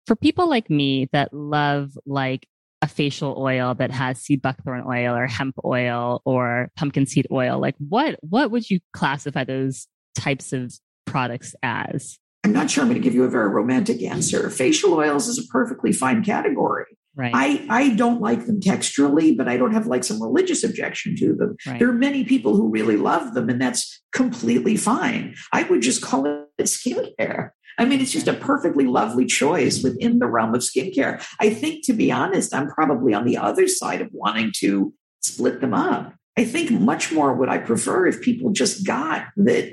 for 0.06 0.16
people 0.16 0.48
like 0.48 0.68
me 0.68 1.08
that 1.12 1.32
love 1.32 1.92
like 2.06 2.46
a 2.82 2.88
facial 2.88 3.36
oil 3.38 3.74
that 3.74 3.92
has 3.92 4.18
sea 4.18 4.36
buckthorn 4.36 4.82
oil 4.86 5.14
or 5.14 5.26
hemp 5.26 5.54
oil 5.64 6.20
or 6.24 6.70
pumpkin 6.76 7.06
seed 7.06 7.26
oil, 7.30 7.60
like 7.60 7.76
what 7.78 8.18
what 8.22 8.50
would 8.50 8.68
you 8.68 8.80
classify 8.92 9.44
those 9.44 9.86
types 10.16 10.52
of 10.52 10.72
products 11.06 11.54
as? 11.62 12.18
I'm 12.44 12.52
not 12.52 12.70
sure 12.70 12.82
I'm 12.82 12.90
going 12.90 13.00
to 13.00 13.04
give 13.04 13.14
you 13.14 13.22
a 13.22 13.30
very 13.30 13.48
romantic 13.48 14.02
answer. 14.02 14.50
Facial 14.50 14.94
oils 14.94 15.28
is 15.28 15.38
a 15.38 15.46
perfectly 15.52 15.92
fine 15.92 16.24
category. 16.24 16.86
Right. 17.14 17.32
I, 17.34 17.66
I 17.68 17.88
don't 17.90 18.22
like 18.22 18.46
them 18.46 18.60
texturally, 18.60 19.36
but 19.36 19.46
I 19.46 19.56
don't 19.58 19.72
have 19.72 19.86
like 19.86 20.02
some 20.02 20.22
religious 20.22 20.64
objection 20.64 21.14
to 21.16 21.34
them. 21.34 21.56
right. 21.66 21.78
There 21.78 21.88
are 21.90 21.94
many 21.94 22.24
people 22.24 22.56
who 22.56 22.68
really 22.70 22.96
love 22.96 23.34
them, 23.34 23.50
and 23.50 23.60
that's 23.60 24.02
completely 24.12 24.76
fine. 24.76 25.34
I 25.52 25.64
would 25.64 25.82
just 25.82 26.00
call 26.00 26.26
it 26.26 26.48
skincare. 26.62 27.50
I 27.78 27.84
mean, 27.84 28.00
it's 28.00 28.12
just 28.12 28.28
a 28.28 28.34
perfectly 28.34 28.86
lovely 28.86 29.26
choice 29.26 29.82
within 29.82 30.18
the 30.18 30.26
realm 30.26 30.54
of 30.54 30.60
skincare. 30.62 31.24
I 31.40 31.50
think, 31.50 31.84
to 31.86 31.92
be 31.92 32.12
honest, 32.12 32.54
I'm 32.54 32.68
probably 32.68 33.14
on 33.14 33.24
the 33.24 33.38
other 33.38 33.68
side 33.68 34.00
of 34.00 34.08
wanting 34.12 34.52
to 34.58 34.92
split 35.20 35.60
them 35.60 35.74
up. 35.74 36.14
I 36.36 36.44
think 36.44 36.70
much 36.70 37.12
more 37.12 37.34
would 37.34 37.48
I 37.48 37.58
prefer 37.58 38.06
if 38.06 38.22
people 38.22 38.52
just 38.52 38.86
got 38.86 39.26
that 39.36 39.72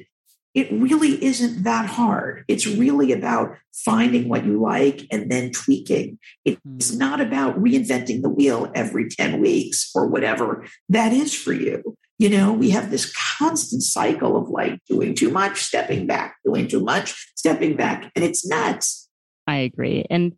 it 0.53 0.71
really 0.71 1.23
isn't 1.23 1.63
that 1.63 1.85
hard. 1.85 2.43
It's 2.47 2.65
really 2.65 3.11
about 3.11 3.55
finding 3.73 4.27
what 4.27 4.45
you 4.45 4.59
like 4.59 5.05
and 5.11 5.31
then 5.31 5.51
tweaking. 5.51 6.19
It's 6.45 6.91
hmm. 6.91 6.97
not 6.97 7.21
about 7.21 7.61
reinventing 7.61 8.21
the 8.21 8.29
wheel 8.29 8.71
every 8.73 9.09
10 9.09 9.39
weeks 9.39 9.91
or 9.93 10.07
whatever 10.07 10.65
that 10.89 11.13
is 11.13 11.33
for 11.33 11.53
you. 11.53 11.95
You 12.17 12.29
know, 12.29 12.51
we 12.51 12.71
have 12.71 12.91
this 12.91 13.13
constant 13.37 13.81
cycle 13.81 14.35
of 14.35 14.49
like 14.49 14.79
doing 14.89 15.15
too 15.15 15.29
much, 15.29 15.61
stepping 15.61 16.05
back, 16.05 16.35
doing 16.43 16.67
too 16.67 16.81
much, 16.81 17.31
stepping 17.35 17.77
back, 17.77 18.11
and 18.13 18.25
it's 18.25 18.45
nuts. 18.45 19.07
I 19.47 19.57
agree. 19.57 20.05
And 20.09 20.33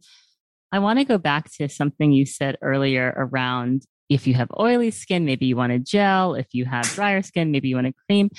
I 0.72 0.80
want 0.80 1.00
to 1.00 1.06
go 1.06 1.18
back 1.18 1.52
to 1.54 1.68
something 1.68 2.12
you 2.12 2.26
said 2.26 2.58
earlier 2.62 3.14
around 3.18 3.84
if 4.10 4.28
you 4.28 4.34
have 4.34 4.52
oily 4.60 4.92
skin, 4.92 5.26
maybe 5.26 5.46
you 5.46 5.56
want 5.56 5.72
a 5.72 5.80
gel. 5.80 6.36
If 6.36 6.48
you 6.54 6.66
have 6.66 6.84
drier 6.94 7.22
skin, 7.22 7.50
maybe 7.50 7.70
you 7.70 7.76
want 7.76 7.88
a 7.88 7.94
cream. 8.08 8.30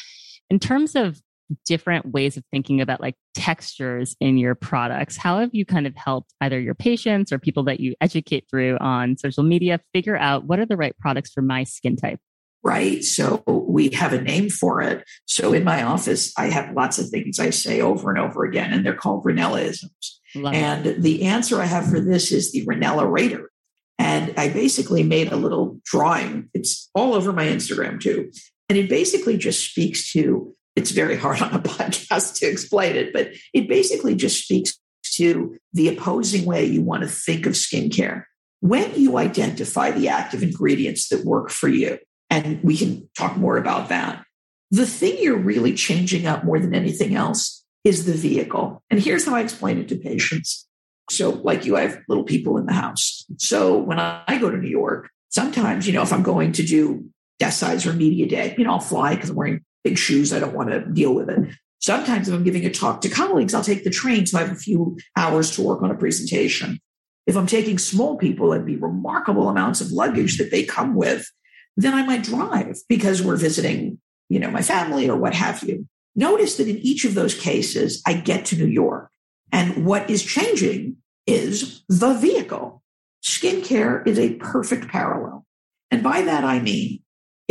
In 0.50 0.58
terms 0.58 0.94
of 0.94 1.20
different 1.64 2.12
ways 2.12 2.36
of 2.36 2.44
thinking 2.50 2.80
about 2.80 3.00
like 3.00 3.16
textures 3.34 4.16
in 4.20 4.38
your 4.38 4.54
products, 4.54 5.16
how 5.16 5.40
have 5.40 5.50
you 5.52 5.64
kind 5.64 5.86
of 5.86 5.94
helped 5.96 6.32
either 6.40 6.60
your 6.60 6.74
patients 6.74 7.32
or 7.32 7.38
people 7.38 7.64
that 7.64 7.80
you 7.80 7.94
educate 8.00 8.46
through 8.50 8.78
on 8.78 9.16
social 9.16 9.42
media 9.42 9.80
figure 9.92 10.16
out 10.16 10.44
what 10.44 10.58
are 10.58 10.66
the 10.66 10.76
right 10.76 10.96
products 10.98 11.30
for 11.32 11.42
my 11.42 11.64
skin 11.64 11.96
type? 11.96 12.20
right? 12.62 13.02
So 13.02 13.42
we 13.46 13.90
have 13.90 14.12
a 14.12 14.20
name 14.20 14.48
for 14.48 14.82
it. 14.82 15.04
So 15.26 15.52
in 15.52 15.64
my 15.64 15.82
office, 15.82 16.32
I 16.38 16.46
have 16.46 16.74
lots 16.74 16.98
of 16.98 17.08
things 17.08 17.38
I 17.38 17.50
say 17.50 17.80
over 17.80 18.10
and 18.10 18.18
over 18.18 18.44
again, 18.44 18.72
and 18.72 18.86
they're 18.86 18.94
called 18.94 19.24
Ranellaisms. 19.24 19.90
Love 20.34 20.54
it. 20.54 20.56
And 20.56 21.02
the 21.02 21.24
answer 21.24 21.60
I 21.60 21.66
have 21.66 21.88
for 21.88 22.00
this 22.00 22.30
is 22.30 22.52
the 22.52 22.64
Ranella 22.64 23.10
Raider. 23.10 23.50
And 23.98 24.34
I 24.36 24.48
basically 24.48 25.02
made 25.02 25.32
a 25.32 25.36
little 25.36 25.80
drawing. 25.84 26.50
It's 26.54 26.88
all 26.94 27.14
over 27.14 27.32
my 27.32 27.46
Instagram 27.46 28.00
too. 28.00 28.30
And 28.68 28.78
it 28.78 28.88
basically 28.88 29.36
just 29.36 29.68
speaks 29.68 30.12
to, 30.12 30.54
it's 30.76 30.90
very 30.90 31.16
hard 31.16 31.40
on 31.42 31.54
a 31.54 31.58
podcast 31.60 32.36
to 32.36 32.46
explain 32.46 32.96
it, 32.96 33.12
but 33.12 33.32
it 33.52 33.68
basically 33.68 34.14
just 34.14 34.42
speaks 34.42 34.78
to 35.14 35.56
the 35.72 35.88
opposing 35.88 36.44
way 36.44 36.64
you 36.64 36.82
want 36.82 37.02
to 37.02 37.08
think 37.08 37.46
of 37.46 37.52
skincare. 37.52 38.24
When 38.60 38.94
you 38.94 39.18
identify 39.18 39.90
the 39.90 40.08
active 40.08 40.42
ingredients 40.42 41.08
that 41.08 41.24
work 41.24 41.50
for 41.50 41.68
you, 41.68 41.98
and 42.30 42.62
we 42.62 42.76
can 42.76 43.08
talk 43.16 43.36
more 43.36 43.58
about 43.58 43.88
that, 43.88 44.24
the 44.70 44.86
thing 44.86 45.18
you're 45.20 45.36
really 45.36 45.74
changing 45.74 46.26
up 46.26 46.44
more 46.44 46.58
than 46.58 46.74
anything 46.74 47.14
else 47.14 47.64
is 47.84 48.06
the 48.06 48.14
vehicle. 48.14 48.82
And 48.88 49.00
here's 49.00 49.26
how 49.26 49.34
I 49.34 49.40
explain 49.40 49.78
it 49.78 49.88
to 49.88 49.96
patients. 49.96 50.66
So, 51.10 51.30
like 51.30 51.66
you, 51.66 51.76
I 51.76 51.82
have 51.82 51.98
little 52.08 52.24
people 52.24 52.56
in 52.56 52.66
the 52.66 52.72
house. 52.72 53.26
So, 53.38 53.76
when 53.76 53.98
I 53.98 54.38
go 54.40 54.48
to 54.48 54.56
New 54.56 54.70
York, 54.70 55.10
sometimes, 55.28 55.86
you 55.86 55.92
know, 55.92 56.02
if 56.02 56.12
I'm 56.12 56.22
going 56.22 56.52
to 56.52 56.62
do 56.62 57.10
desksides 57.40 57.84
or 57.86 57.92
media 57.92 58.26
day, 58.26 58.54
you 58.56 58.64
know, 58.64 58.72
I'll 58.72 58.80
fly 58.80 59.14
because 59.14 59.30
I'm 59.30 59.36
wearing 59.36 59.64
big 59.84 59.98
shoes. 59.98 60.32
I 60.32 60.40
don't 60.40 60.54
want 60.54 60.70
to 60.70 60.84
deal 60.84 61.14
with 61.14 61.28
it. 61.28 61.54
Sometimes, 61.80 62.28
if 62.28 62.34
I'm 62.34 62.44
giving 62.44 62.64
a 62.64 62.70
talk 62.70 63.00
to 63.00 63.08
colleagues, 63.08 63.54
I'll 63.54 63.64
take 63.64 63.84
the 63.84 63.90
train. 63.90 64.26
So, 64.26 64.38
I 64.38 64.42
have 64.42 64.52
a 64.52 64.56
few 64.56 64.98
hours 65.16 65.50
to 65.52 65.62
work 65.62 65.82
on 65.82 65.90
a 65.90 65.96
presentation. 65.96 66.80
If 67.26 67.36
I'm 67.36 67.46
taking 67.46 67.78
small 67.78 68.16
people 68.16 68.52
and 68.52 68.66
the 68.66 68.76
remarkable 68.76 69.48
amounts 69.48 69.80
of 69.80 69.92
luggage 69.92 70.38
that 70.38 70.50
they 70.50 70.64
come 70.64 70.94
with, 70.94 71.28
then 71.76 71.94
I 71.94 72.04
might 72.04 72.22
drive 72.22 72.78
because 72.88 73.22
we're 73.22 73.36
visiting, 73.36 73.98
you 74.28 74.38
know, 74.38 74.50
my 74.50 74.62
family 74.62 75.08
or 75.08 75.16
what 75.16 75.34
have 75.34 75.62
you. 75.62 75.86
Notice 76.14 76.56
that 76.56 76.68
in 76.68 76.78
each 76.78 77.04
of 77.04 77.14
those 77.14 77.34
cases, 77.34 78.02
I 78.06 78.14
get 78.14 78.44
to 78.46 78.56
New 78.56 78.66
York. 78.66 79.08
And 79.50 79.86
what 79.86 80.08
is 80.10 80.22
changing 80.22 80.96
is 81.26 81.84
the 81.88 82.14
vehicle. 82.14 82.82
Skincare 83.22 84.06
is 84.06 84.18
a 84.18 84.34
perfect 84.34 84.88
parallel. 84.88 85.46
And 85.90 86.02
by 86.02 86.22
that, 86.22 86.44
I 86.44 86.58
mean, 86.58 87.01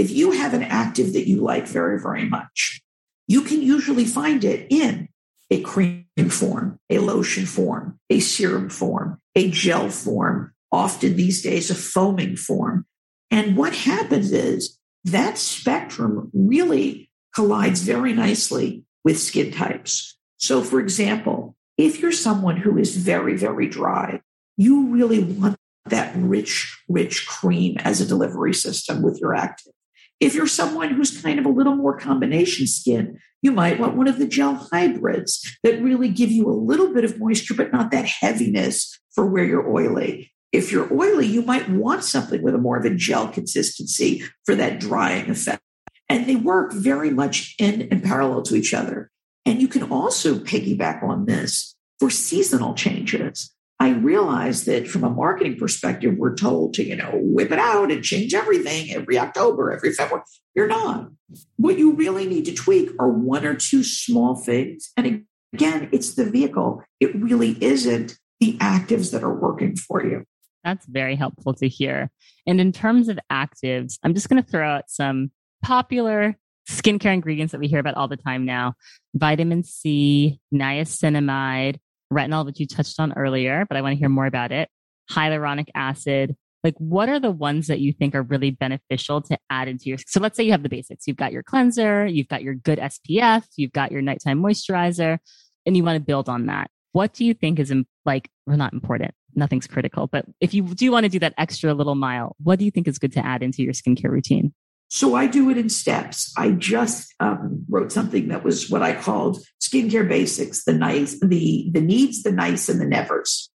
if 0.02 0.10
you 0.10 0.32
have 0.32 0.56
an 0.56 0.64
active 0.64 1.14
that 1.14 1.30
you 1.30 1.42
like 1.42 1.68
very, 1.68 2.00
very 2.02 2.28
much, 2.28 2.82
you 3.28 3.44
can 3.44 3.62
usually 3.62 4.04
find 4.04 4.44
it 4.44 4.66
in 4.72 5.08
a 5.52 5.62
cream 5.62 6.08
form, 6.28 6.80
a 6.90 6.98
lotion 6.98 7.46
form, 7.46 8.00
a 8.10 8.20
serum 8.20 8.68
form, 8.68 9.20
a 9.36 9.52
gel 9.52 9.90
form, 9.90 10.54
often 10.72 11.16
these 11.16 11.44
days 11.44 11.70
a 11.70 11.76
foaming 11.76 12.36
form. 12.36 12.88
And 13.30 13.56
what 13.56 13.76
happens 13.76 14.32
is 14.32 14.80
that 15.04 15.38
spectrum 15.38 16.32
really 16.34 17.12
collides 17.36 17.84
very 17.84 18.14
nicely 18.14 18.84
with 19.04 19.20
skin 19.20 19.52
types. 19.52 20.18
So, 20.38 20.64
for 20.64 20.80
example, 20.80 21.56
if 21.78 22.00
you're 22.00 22.12
someone 22.12 22.58
who 22.58 22.80
is 22.80 22.98
very, 22.98 23.38
very 23.38 23.68
dry, 23.68 24.22
you 24.58 24.88
really 24.88 25.24
want 25.24 25.58
that 25.86 26.12
rich, 26.16 26.76
rich 26.90 27.28
cream 27.28 27.78
as 27.78 28.02
a 28.02 28.08
delivery 28.08 28.56
system 28.56 29.04
with 29.04 29.20
your 29.22 29.36
active. 29.36 29.74
If 30.22 30.36
you're 30.36 30.48
someone 30.48 30.90
who's 30.90 31.20
kind 31.20 31.40
of 31.40 31.46
a 31.46 31.50
little 31.50 31.76
more 31.76 31.98
combination 31.98 32.68
skin, 32.68 33.18
you 33.42 33.52
might 33.52 33.80
want 33.80 33.98
one 33.98 34.08
of 34.08 34.20
the 34.20 34.28
gel 34.28 34.54
hybrids 34.72 35.58
that 35.64 35.82
really 35.82 36.10
give 36.10 36.30
you 36.30 36.48
a 36.48 36.54
little 36.54 36.94
bit 36.94 37.04
of 37.04 37.20
moisture, 37.20 37.56
but 37.56 37.74
not 37.74 37.90
that 37.90 38.06
heaviness 38.06 39.00
for 39.16 39.26
where 39.26 39.44
you're 39.44 39.68
oily. 39.68 40.32
If 40.52 40.72
you're 40.72 40.94
oily, 40.94 41.26
you 41.26 41.42
might 41.42 41.70
want 41.70 42.04
something 42.04 42.44
with 42.44 42.54
a 42.54 42.60
more 42.60 42.78
of 42.78 42.86
a 42.86 42.94
gel 42.94 43.30
consistency 43.30 44.24
for 44.46 44.54
that 44.54 44.80
drying 44.80 45.28
effect. 45.32 45.64
And 46.08 46.28
they 46.28 46.36
work 46.36 46.72
very 46.72 47.10
much 47.10 47.56
in, 47.58 47.88
and 47.90 48.04
parallel 48.04 48.44
to 48.44 48.56
each 48.56 48.76
other. 48.76 49.10
And 49.46 49.60
you 49.60 49.68
can 49.68 49.84
also 49.92 50.36
piggyback 50.36 51.02
on 51.02 51.26
this 51.26 51.76
for 52.00 52.12
seasonal 52.12 52.76
changes. 52.76 53.52
I 53.82 53.94
realize 53.94 54.66
that 54.66 54.88
from 54.88 55.04
a 55.04 55.10
marketing 55.10 55.58
perspective, 55.58 56.14
we're 56.16 56.36
told 56.36 56.76
to, 56.76 56.86
you 56.86 56.96
know, 56.96 57.10
whip 57.16 57.52
it 57.52 57.58
out 57.58 57.92
and 57.92 58.04
change 58.04 58.36
everything 58.36 58.92
every 58.92 59.18
October, 59.18 59.72
every 59.72 59.92
February. 59.92 60.24
You're 60.54 60.68
not. 60.68 61.10
What 61.56 61.80
you 61.80 61.94
really 61.94 62.28
need 62.28 62.46
to 62.46 62.54
tweak 62.54 62.92
are 63.00 63.10
one 63.10 63.44
or 63.44 63.56
two 63.56 63.84
small 63.84 64.36
things. 64.36 64.92
And 64.96 65.26
again, 65.52 65.90
it's 65.92 66.14
the 66.14 66.30
vehicle. 66.30 66.84
It 67.00 67.16
really 67.16 67.58
isn't 67.60 68.20
the 68.40 68.56
actives 68.60 69.12
that 69.14 69.24
are 69.24 69.34
working 69.34 69.76
for 69.76 70.06
you. 70.06 70.26
That's 70.64 70.86
very 70.86 71.16
helpful 71.16 71.56
to 71.56 71.68
hear. 71.68 72.12
And 72.46 72.62
in 72.62 72.72
terms 72.72 73.10
of 73.10 73.18
actives, 73.32 73.98
I'm 74.04 74.14
just 74.14 74.30
going 74.30 74.44
to 74.44 74.48
throw 74.48 74.70
out 74.70 74.92
some 74.92 75.32
popular 75.64 76.38
skincare 76.70 77.16
ingredients 77.16 77.52
that 77.54 77.60
we 77.60 77.68
hear 77.68 77.80
about 77.80 77.96
all 77.96 78.08
the 78.08 78.16
time 78.16 78.46
now 78.46 78.76
vitamin 79.16 79.64
C, 79.64 80.40
niacinamide, 80.54 81.80
retinol, 82.12 82.46
which 82.46 82.60
you 82.60 82.68
touched 82.68 83.00
on 83.00 83.14
earlier, 83.14 83.66
but 83.68 83.78
I 83.78 83.82
want 83.82 83.94
to 83.94 84.00
hear 84.00 84.10
more 84.10 84.26
about 84.26 84.52
it, 84.52 84.70
hyaluronic 85.10 85.70
acid. 85.76 86.36
Like, 86.64 86.76
what 86.78 87.10
are 87.10 87.20
the 87.20 87.32
ones 87.32 87.68
that 87.68 87.80
you 87.80 87.92
think 87.92 88.14
are 88.14 88.22
really 88.22 88.52
beneficial 88.52 89.22
to 89.24 89.38
add 89.50 89.68
into 89.68 89.86
your? 89.86 89.98
So, 90.06 90.20
let's 90.20 90.38
say 90.38 90.44
you 90.44 90.52
have 90.52 90.62
the 90.62 90.70
basics. 90.70 91.08
You've 91.08 91.18
got 91.18 91.32
your 91.32 91.42
cleanser, 91.42 92.06
you've 92.06 92.28
got 92.28 92.44
your 92.44 92.54
good 92.54 92.80
SPF, 92.80 93.46
you've 93.56 93.72
got 93.72 93.92
your 93.92 94.02
nighttime 94.02 94.42
moisturizer, 94.42 95.18
and 95.66 95.76
you 95.76 95.84
want 95.84 95.96
to 95.96 96.06
build 96.06 96.30
on 96.30 96.46
that. 96.48 96.70
What 96.92 97.14
do 97.14 97.26
you 97.26 97.34
think 97.34 97.58
is 97.58 97.74
like, 98.06 98.30
well, 98.46 98.58
not 98.58 98.74
important? 98.74 99.14
Nothing's 99.34 99.66
critical, 99.66 100.08
but 100.08 100.26
if 100.42 100.54
you 100.54 100.64
do 100.64 100.92
want 100.92 101.06
to 101.06 101.10
do 101.10 101.20
that 101.20 101.34
extra 101.38 101.74
little 101.74 101.96
mile, 101.96 102.36
what 102.44 102.60
do 102.60 102.66
you 102.66 102.72
think 102.72 102.88
is 102.88 103.00
good 103.00 103.14
to 103.14 103.26
add 103.26 103.42
into 103.42 103.64
your 103.64 103.74
skincare 103.74 104.10
routine? 104.10 104.54
So 104.94 105.16
I 105.16 105.26
do 105.26 105.50
it 105.50 105.58
in 105.58 105.70
steps. 105.70 106.34
I 106.36 106.52
just 106.52 107.16
um, 107.22 107.64
wrote 107.70 107.94
something 107.94 108.28
that 108.28 108.44
was 108.44 108.70
what 108.70 108.82
I 108.82 108.94
called 108.94 109.42
skincare 109.62 110.08
basics: 110.08 110.66
the 110.66 110.74
nice, 110.74 111.18
the 111.22 111.70
the 111.72 111.80
needs, 111.80 112.24
the 112.24 112.32
nice, 112.34 112.68
and 112.68 112.82
the 112.82 112.86
nevers. 112.86 113.50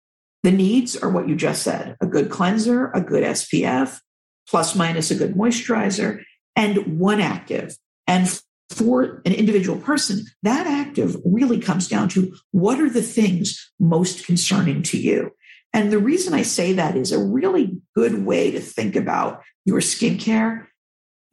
The 0.44 0.52
needs 0.52 0.96
are 0.96 1.10
what 1.10 1.28
you 1.28 1.36
just 1.36 1.64
said: 1.64 1.98
a 2.00 2.06
good 2.06 2.30
cleanser, 2.30 2.92
a 2.92 3.02
good 3.02 3.24
SPF, 3.24 4.00
plus 4.48 4.76
minus 4.76 5.10
a 5.10 5.16
good 5.16 5.34
moisturizer, 5.34 6.22
and 6.56 7.00
one 7.00 7.20
active. 7.20 7.78
And 8.06 8.30
for 8.70 9.24
an 9.26 9.34
individual 9.34 9.80
person, 9.80 10.26
that 10.44 10.68
active 10.68 11.18
really 11.26 11.60
comes 11.60 11.88
down 11.88 12.10
to 12.10 12.36
what 12.52 12.80
are 12.80 12.92
the 12.92 13.02
things 13.02 13.72
most 13.80 14.28
concerning 14.28 14.84
to 14.84 15.00
you. 15.00 15.32
And 15.74 15.92
the 15.92 15.98
reason 15.98 16.36
I 16.36 16.44
say 16.44 16.74
that 16.74 16.96
is 16.96 17.12
a 17.12 17.18
really 17.18 17.82
good 17.96 18.24
way 18.24 18.52
to 18.52 18.60
think 18.60 18.96
about 18.96 19.42
your 19.66 19.80
skincare 19.80 20.68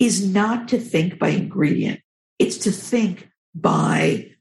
is 0.00 0.26
not 0.26 0.66
to 0.68 0.78
think 0.78 1.18
by 1.18 1.28
ingredient. 1.28 2.00
It's 2.38 2.56
to 2.58 2.72
think 2.72 3.28
by, 3.54 4.32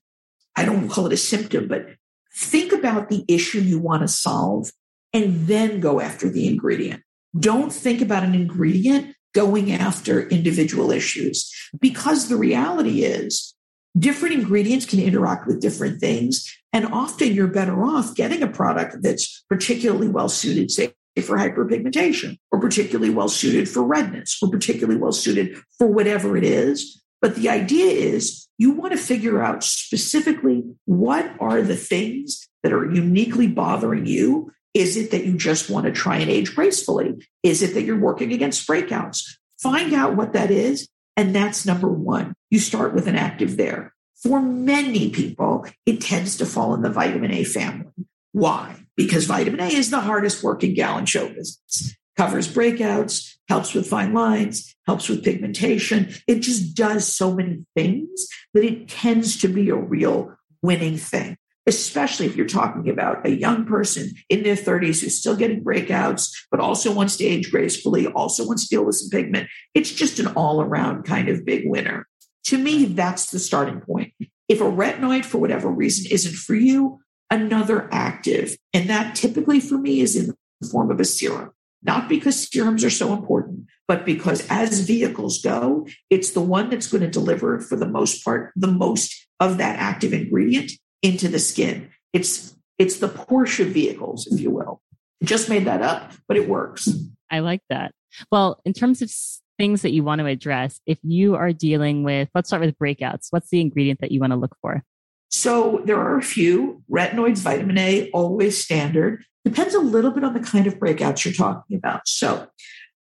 I 0.56 0.66
don't 0.66 0.90
call 0.90 1.06
it 1.06 1.14
a 1.14 1.18
symptom, 1.18 1.68
but 1.68 1.86
think 2.34 2.72
about 2.72 3.10
the 3.10 3.26
issue 3.28 3.60
you 3.60 3.78
want 3.78 4.02
to 4.02 4.08
solve 4.08 4.72
and 5.14 5.48
then 5.48 5.82
go 5.82 6.00
after 6.00 6.30
the 6.30 6.48
ingredient. 6.48 7.04
Don't 7.38 7.74
think 7.74 8.02
about 8.02 8.24
an 8.24 8.34
ingredient 8.34 9.16
going 9.34 9.72
after 9.72 10.28
individual 10.30 10.92
issues 10.92 11.54
because 11.80 12.30
the 12.30 12.38
reality 12.38 13.04
is 13.04 13.54
different 13.98 14.36
ingredients 14.36 14.86
can 14.86 15.00
interact 15.00 15.46
with 15.46 15.62
different 15.62 16.00
things. 16.00 16.56
And 16.72 16.86
often 16.86 17.34
you're 17.34 17.48
better 17.48 17.84
off 17.84 18.16
getting 18.16 18.42
a 18.44 18.48
product 18.48 18.98
that's 19.02 19.44
particularly 19.50 20.08
well 20.08 20.30
suited, 20.30 20.72
say, 20.72 20.94
for 21.24 21.38
hyperpigmentation 21.38 22.38
or 22.52 22.60
particularly 22.60 23.10
well 23.10 23.30
suited 23.30 23.68
for 23.68 23.84
redness 23.84 24.38
or 24.42 24.50
particularly 24.50 25.00
well 25.00 25.12
suited 25.12 25.58
for 25.78 25.88
whatever 25.88 26.38
it 26.38 26.44
is. 26.44 27.04
But 27.22 27.36
the 27.36 27.50
idea 27.50 27.88
is 27.88 28.48
you 28.58 28.72
want 28.72 28.92
to 28.94 28.98
figure 28.98 29.42
out 29.42 29.64
specifically 29.64 30.64
what 30.86 31.30
are 31.40 31.62
the 31.62 31.76
things 31.76 32.48
that 32.64 32.74
are 32.74 32.90
uniquely 32.90 33.48
bothering 33.48 34.06
you. 34.06 34.52
Is 34.74 34.96
it 34.96 35.12
that 35.12 35.26
you 35.26 35.38
just 35.38 35.70
want 35.70 35.86
to 35.86 35.92
try 35.92 36.18
and 36.18 36.30
age 36.30 36.56
gracefully? 36.56 37.16
Is 37.44 37.62
it 37.62 37.74
that 37.74 37.84
you're 37.84 38.00
working 38.00 38.32
against 38.32 38.68
breakouts? 38.68 39.24
Find 39.62 39.94
out 39.94 40.16
what 40.16 40.34
that 40.34 40.52
is. 40.52 40.88
And 41.18 41.36
that's 41.36 41.66
number 41.66 41.90
one. 41.90 42.34
You 42.50 42.60
start 42.60 42.94
with 42.94 43.08
an 43.08 43.16
active 43.16 43.58
there. 43.58 43.94
For 44.24 44.42
many 44.42 45.10
people, 45.10 45.66
it 45.86 46.02
tends 46.02 46.38
to 46.38 46.46
fall 46.46 46.74
in 46.74 46.82
the 46.82 46.90
vitamin 46.90 47.32
A 47.32 47.44
family. 47.44 47.92
Why? 48.32 48.86
Because 48.96 49.26
vitamin 49.26 49.60
A 49.60 49.68
is 49.68 49.90
the 49.90 50.02
hardest 50.02 50.44
working 50.44 50.74
gal 50.74 50.98
in 50.98 51.06
show 51.06 51.28
business. 51.28 51.96
Covers 52.16 52.54
breakouts, 52.54 53.36
helps 53.48 53.74
with 53.74 53.88
fine 53.88 54.14
lines, 54.14 54.76
helps 54.86 55.08
with 55.08 55.24
pigmentation. 55.24 56.14
It 56.28 56.40
just 56.40 56.76
does 56.76 57.08
so 57.08 57.34
many 57.34 57.66
things 57.76 58.28
that 58.54 58.64
it 58.64 58.90
tends 58.90 59.40
to 59.42 59.48
be 59.48 59.70
a 59.70 59.76
real 59.76 60.36
winning 60.62 60.98
thing, 60.98 61.38
especially 61.66 62.26
if 62.26 62.36
you're 62.36 62.46
talking 62.46 62.90
about 62.90 63.26
a 63.26 63.32
young 63.32 63.66
person 63.66 64.12
in 64.28 64.44
their 64.44 64.56
30s 64.56 65.02
who's 65.02 65.18
still 65.18 65.36
getting 65.36 65.64
breakouts, 65.64 66.30
but 66.52 66.60
also 66.60 66.94
wants 66.94 67.16
to 67.18 67.26
age 67.26 67.50
gracefully, 67.52 68.08
also 68.08 68.46
wants 68.46 68.68
to 68.68 68.76
deal 68.76 68.86
with 68.86 68.96
some 68.96 69.10
pigment. 69.10 69.48
It's 69.74 69.92
just 69.92 70.20
an 70.20 70.28
all 70.28 70.62
around 70.62 71.04
kind 71.04 71.30
of 71.30 71.46
big 71.46 71.64
winner. 71.66 72.06
To 72.46 72.58
me, 72.58 72.86
that's 72.86 73.32
the 73.32 73.40
starting 73.40 73.80
point. 73.80 74.14
If 74.48 74.62
a 74.62 74.66
retinoid, 74.66 75.24
for 75.24 75.38
whatever 75.38 75.70
reason, 75.70 76.12
isn't 76.12 76.36
for 76.36 76.56
you, 76.56 77.00
another 77.30 77.90
active. 77.92 78.56
And 78.74 78.90
that 78.90 79.16
typically 79.16 79.60
for 79.60 79.78
me 79.78 80.02
is 80.02 80.16
in 80.16 80.34
the 80.62 80.68
form 80.68 80.92
of 80.92 81.00
a 81.00 81.06
serum, 81.06 81.52
not 81.84 82.10
because 82.10 82.50
serums 82.50 82.84
are 82.84 82.90
so 82.90 83.14
important, 83.14 83.68
but 83.88 84.06
because 84.06 84.46
as 84.50 84.82
vehicles 84.82 85.42
go, 85.42 85.88
it's 86.10 86.32
the 86.32 86.42
one 86.42 86.70
that's 86.70 86.88
going 86.88 87.02
to 87.02 87.10
deliver 87.10 87.60
for 87.60 87.76
the 87.76 87.88
most 87.88 88.24
part, 88.24 88.52
the 88.56 88.68
most 88.68 89.28
of 89.40 89.58
that 89.58 89.80
active 89.80 90.14
ingredient 90.14 90.72
into 91.02 91.28
the 91.28 91.40
skin. 91.40 91.90
It's, 92.14 92.56
it's 92.78 93.00
the 93.00 93.08
Porsche 93.08 93.66
vehicles, 93.66 94.28
if 94.28 94.40
you 94.40 94.52
will. 94.52 94.82
Just 95.24 95.50
made 95.50 95.66
that 95.66 95.82
up, 95.82 96.14
but 96.28 96.38
it 96.38 96.48
works. 96.48 96.90
I 97.30 97.40
like 97.40 97.62
that. 97.70 97.94
Well, 98.32 98.60
in 98.66 98.74
terms 98.74 99.02
of 99.02 99.12
things 99.58 99.82
that 99.82 99.92
you 99.92 100.04
want 100.04 100.20
to 100.20 100.26
address, 100.26 100.80
if 100.86 100.98
you 101.04 101.36
are 101.36 101.52
dealing 101.52 102.04
with, 102.04 102.30
let's 102.34 102.50
start 102.50 102.62
with 102.62 102.78
breakouts. 102.78 103.28
What's 103.30 103.50
the 103.50 103.62
ingredient 103.62 104.00
that 104.00 104.12
you 104.12 104.20
want 104.20 104.32
to 104.32 104.38
look 104.38 104.56
for? 104.62 104.84
So 105.30 105.82
there 105.86 106.00
are 106.00 106.18
a 106.18 106.24
few 106.24 106.84
retinoids, 106.92 107.40
vitamin 107.40 107.78
A, 107.78 108.10
always 108.12 108.64
standard. 108.64 109.24
Depends 109.46 109.74
a 109.74 109.80
little 109.80 110.12
bit 110.12 110.24
on 110.24 110.34
the 110.34 110.40
kind 110.40 110.68
of 110.68 110.80
breakouts 110.80 111.24
you're 111.24 111.34
talking 111.34 111.78
about. 111.78 112.08
So 112.08 112.48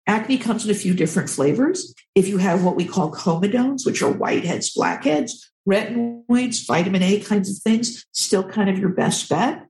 acne 0.06 0.38
comes 0.38 0.64
in 0.64 0.70
a 0.70 0.74
few 0.74 0.94
different 0.94 1.30
flavors. 1.30 1.94
If 2.14 2.28
you 2.28 2.38
have 2.38 2.64
what 2.64 2.76
we 2.76 2.84
call 2.84 3.12
comedones, 3.12 3.84
which 3.84 4.02
are 4.02 4.12
whiteheads, 4.12 4.74
blackheads, 4.74 5.50
retinoids, 5.68 6.66
vitamin 6.66 7.02
A 7.02 7.20
kinds 7.20 7.50
of 7.50 7.58
things, 7.62 8.06
still 8.12 8.44
kind 8.44 8.70
of 8.70 8.78
your 8.78 8.90
best 8.90 9.28
bet. 9.28 9.66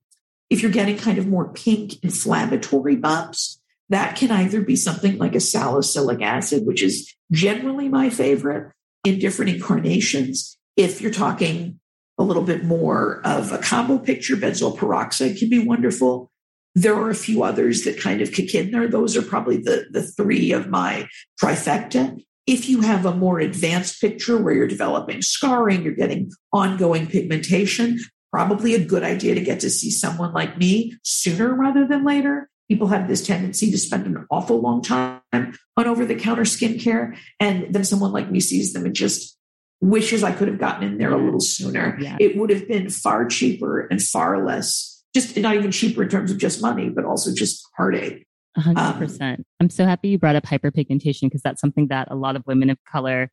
If 0.51 0.62
you're 0.62 0.70
getting 0.70 0.97
kind 0.97 1.18
of 1.18 1.26
more 1.26 1.53
pink 1.53 2.03
inflammatory 2.03 2.97
bumps, 2.97 3.61
that 3.91 4.16
can 4.16 4.30
either 4.30 4.61
be 4.61 4.76
something 4.76 5.18
like 5.18 5.35
a 5.35 5.41
salicylic 5.41 6.22
acid, 6.22 6.66
which 6.66 6.83
is 6.83 7.14
generally 7.33 7.89
my 7.89 8.11
favorite 8.11 8.72
in 9.05 9.18
different 9.18 9.53
incarnations. 9.53 10.59
If 10.76 11.01
you're 11.01 11.11
talking 11.11 11.78
a 12.19 12.25
little 12.25 12.43
bit 12.43 12.64
more 12.64 13.21
of 13.25 13.53
a 13.53 13.59
combo 13.59 13.99
picture, 13.99 14.37
benzoyl 14.37 14.77
peroxide 14.77 15.37
can 15.37 15.49
be 15.49 15.59
wonderful. 15.59 16.31
There 16.75 16.95
are 16.95 17.11
a 17.11 17.14
few 17.14 17.43
others 17.43 17.85
that 17.85 17.99
kind 17.99 18.21
of 18.21 18.33
kick 18.33 18.55
in 18.55 18.71
there. 18.71 18.89
Those 18.89 19.16
are 19.16 19.23
probably 19.23 19.59
the, 19.59 19.87
the 19.91 20.03
three 20.03 20.53
of 20.53 20.69
my 20.69 21.09
trifecta. 21.43 22.21
If 22.47 22.69
you 22.69 22.81
have 22.81 23.05
a 23.05 23.14
more 23.14 23.41
advanced 23.41 24.01
picture 24.01 24.37
where 24.37 24.55
you're 24.55 24.66
developing 24.66 25.23
scarring, 25.23 25.83
you're 25.83 25.95
getting 25.95 26.31
ongoing 26.53 27.07
pigmentation, 27.07 27.99
probably 28.33 28.75
a 28.75 28.85
good 28.85 29.03
idea 29.03 29.35
to 29.35 29.41
get 29.41 29.61
to 29.61 29.71
see 29.71 29.91
someone 29.91 30.33
like 30.33 30.59
me 30.59 30.95
sooner 31.03 31.55
rather 31.55 31.87
than 31.87 32.05
later. 32.05 32.49
People 32.69 32.89
have 32.89 33.09
this 33.09 33.27
tendency 33.27 33.71
to 33.71 33.79
spend 33.79 34.07
an 34.07 34.27
awful 34.31 34.61
long 34.61 34.83
time 34.83 35.21
on 35.33 35.87
over 35.87 36.05
the 36.05 36.14
counter 36.14 36.43
skincare. 36.43 37.16
And 37.41 37.73
then 37.73 37.85
someone 37.85 38.12
like 38.12 38.31
me 38.31 38.41
sees 38.41 38.73
them 38.73 38.85
and 38.85 38.95
just 38.95 39.38
wishes 39.81 40.24
I 40.24 40.33
could 40.33 40.49
have 40.49 40.59
gotten 40.59 40.87
in 40.87 40.99
there 40.99 41.12
a 41.12 41.22
little 41.22 41.41
sooner. 41.41 41.97
Yeah. 42.01 42.16
It 42.20 42.37
would 42.37 42.51
have 42.51 42.66
been 42.66 42.91
far 42.91 43.26
cheaper 43.26 43.87
and 43.87 44.03
far 44.03 44.45
less, 44.45 45.05
just 45.14 45.37
not 45.37 45.55
even 45.55 45.70
cheaper 45.70 46.03
in 46.03 46.09
terms 46.09 46.31
of 46.31 46.39
just 46.39 46.61
money, 46.61 46.89
but 46.89 47.05
also 47.05 47.33
just 47.35 47.64
heartache. 47.76 48.26
A 48.57 48.61
hundred 48.61 48.81
Um, 48.81 48.99
percent. 48.99 49.47
I'm 49.61 49.70
so 49.70 49.85
happy 49.85 50.09
you 50.09 50.18
brought 50.18 50.35
up 50.37 50.45
hyperpigmentation 50.45 51.22
because 51.22 51.43
that's 51.43 51.61
something 51.61 51.89
that 51.89 52.09
a 52.11 52.16
lot 52.16 52.35
of 52.35 52.43
women 52.47 52.70
of 52.70 52.79
color 52.91 53.31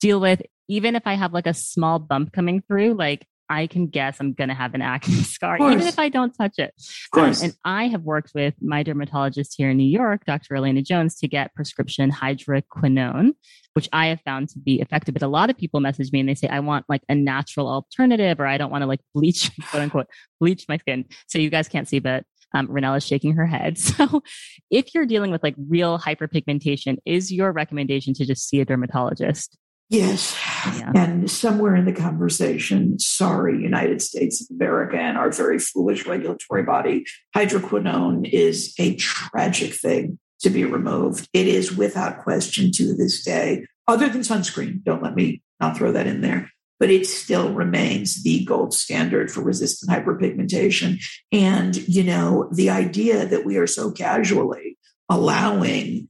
deal 0.00 0.20
with. 0.20 0.42
Even 0.68 0.94
if 0.94 1.02
I 1.06 1.14
have 1.14 1.32
like 1.32 1.48
a 1.48 1.54
small 1.54 1.98
bump 1.98 2.32
coming 2.32 2.62
through, 2.62 2.94
like 2.94 3.26
I 3.50 3.66
can 3.66 3.88
guess 3.88 4.18
I'm 4.20 4.32
going 4.32 4.48
to 4.48 4.54
have 4.54 4.74
an 4.74 4.80
acne 4.80 5.14
scar, 5.22 5.56
even 5.56 5.86
if 5.86 5.98
I 5.98 6.08
don't 6.08 6.32
touch 6.32 6.54
it. 6.58 6.72
Of 6.78 7.10
course. 7.10 7.40
Um, 7.40 7.46
and 7.46 7.56
I 7.64 7.88
have 7.88 8.02
worked 8.02 8.30
with 8.32 8.54
my 8.62 8.84
dermatologist 8.84 9.54
here 9.56 9.70
in 9.70 9.76
New 9.76 9.90
York, 9.90 10.24
Dr. 10.24 10.54
Elena 10.54 10.82
Jones, 10.82 11.18
to 11.18 11.28
get 11.28 11.52
prescription 11.54 12.12
hydroquinone, 12.12 13.32
which 13.74 13.88
I 13.92 14.06
have 14.06 14.20
found 14.20 14.50
to 14.50 14.58
be 14.60 14.80
effective. 14.80 15.14
But 15.14 15.22
a 15.22 15.28
lot 15.28 15.50
of 15.50 15.58
people 15.58 15.80
message 15.80 16.12
me 16.12 16.20
and 16.20 16.28
they 16.28 16.36
say, 16.36 16.46
I 16.46 16.60
want 16.60 16.86
like 16.88 17.02
a 17.08 17.14
natural 17.16 17.68
alternative, 17.68 18.38
or 18.38 18.46
I 18.46 18.56
don't 18.56 18.70
want 18.70 18.82
to 18.82 18.86
like 18.86 19.00
bleach, 19.14 19.50
quote 19.70 19.82
unquote, 19.82 20.06
bleach 20.38 20.66
my 20.68 20.78
skin. 20.78 21.06
So 21.26 21.38
you 21.40 21.50
guys 21.50 21.68
can't 21.68 21.88
see, 21.88 21.98
but 21.98 22.24
um, 22.54 22.68
Ranella 22.68 22.98
is 22.98 23.06
shaking 23.06 23.34
her 23.34 23.46
head. 23.46 23.78
So 24.00 24.22
if 24.70 24.94
you're 24.94 25.06
dealing 25.06 25.32
with 25.32 25.42
like 25.42 25.56
real 25.68 25.98
hyperpigmentation, 25.98 26.98
is 27.04 27.32
your 27.32 27.50
recommendation 27.50 28.14
to 28.14 28.24
just 28.24 28.48
see 28.48 28.60
a 28.60 28.64
dermatologist? 28.64 29.58
Yes. 29.90 30.38
Yeah. 30.78 30.92
And 30.94 31.28
somewhere 31.28 31.74
in 31.74 31.84
the 31.84 31.92
conversation, 31.92 33.00
sorry, 33.00 33.60
United 33.60 34.00
States 34.00 34.40
of 34.40 34.54
America 34.54 34.96
and 34.96 35.18
our 35.18 35.32
very 35.32 35.58
foolish 35.58 36.06
regulatory 36.06 36.62
body, 36.62 37.04
hydroquinone 37.36 38.28
is 38.32 38.72
a 38.78 38.94
tragic 38.94 39.74
thing 39.74 40.20
to 40.42 40.50
be 40.50 40.64
removed. 40.64 41.28
It 41.32 41.48
is 41.48 41.76
without 41.76 42.22
question 42.22 42.70
to 42.72 42.94
this 42.94 43.24
day, 43.24 43.66
other 43.88 44.08
than 44.08 44.20
sunscreen. 44.20 44.84
Don't 44.84 45.02
let 45.02 45.16
me 45.16 45.42
not 45.58 45.76
throw 45.76 45.90
that 45.90 46.06
in 46.06 46.20
there. 46.20 46.50
But 46.78 46.90
it 46.90 47.04
still 47.06 47.52
remains 47.52 48.22
the 48.22 48.44
gold 48.44 48.72
standard 48.72 49.30
for 49.30 49.42
resistant 49.42 49.90
hyperpigmentation. 49.90 51.02
And, 51.32 51.76
you 51.88 52.04
know, 52.04 52.48
the 52.52 52.70
idea 52.70 53.26
that 53.26 53.44
we 53.44 53.56
are 53.56 53.66
so 53.66 53.90
casually 53.90 54.78
allowing 55.08 56.08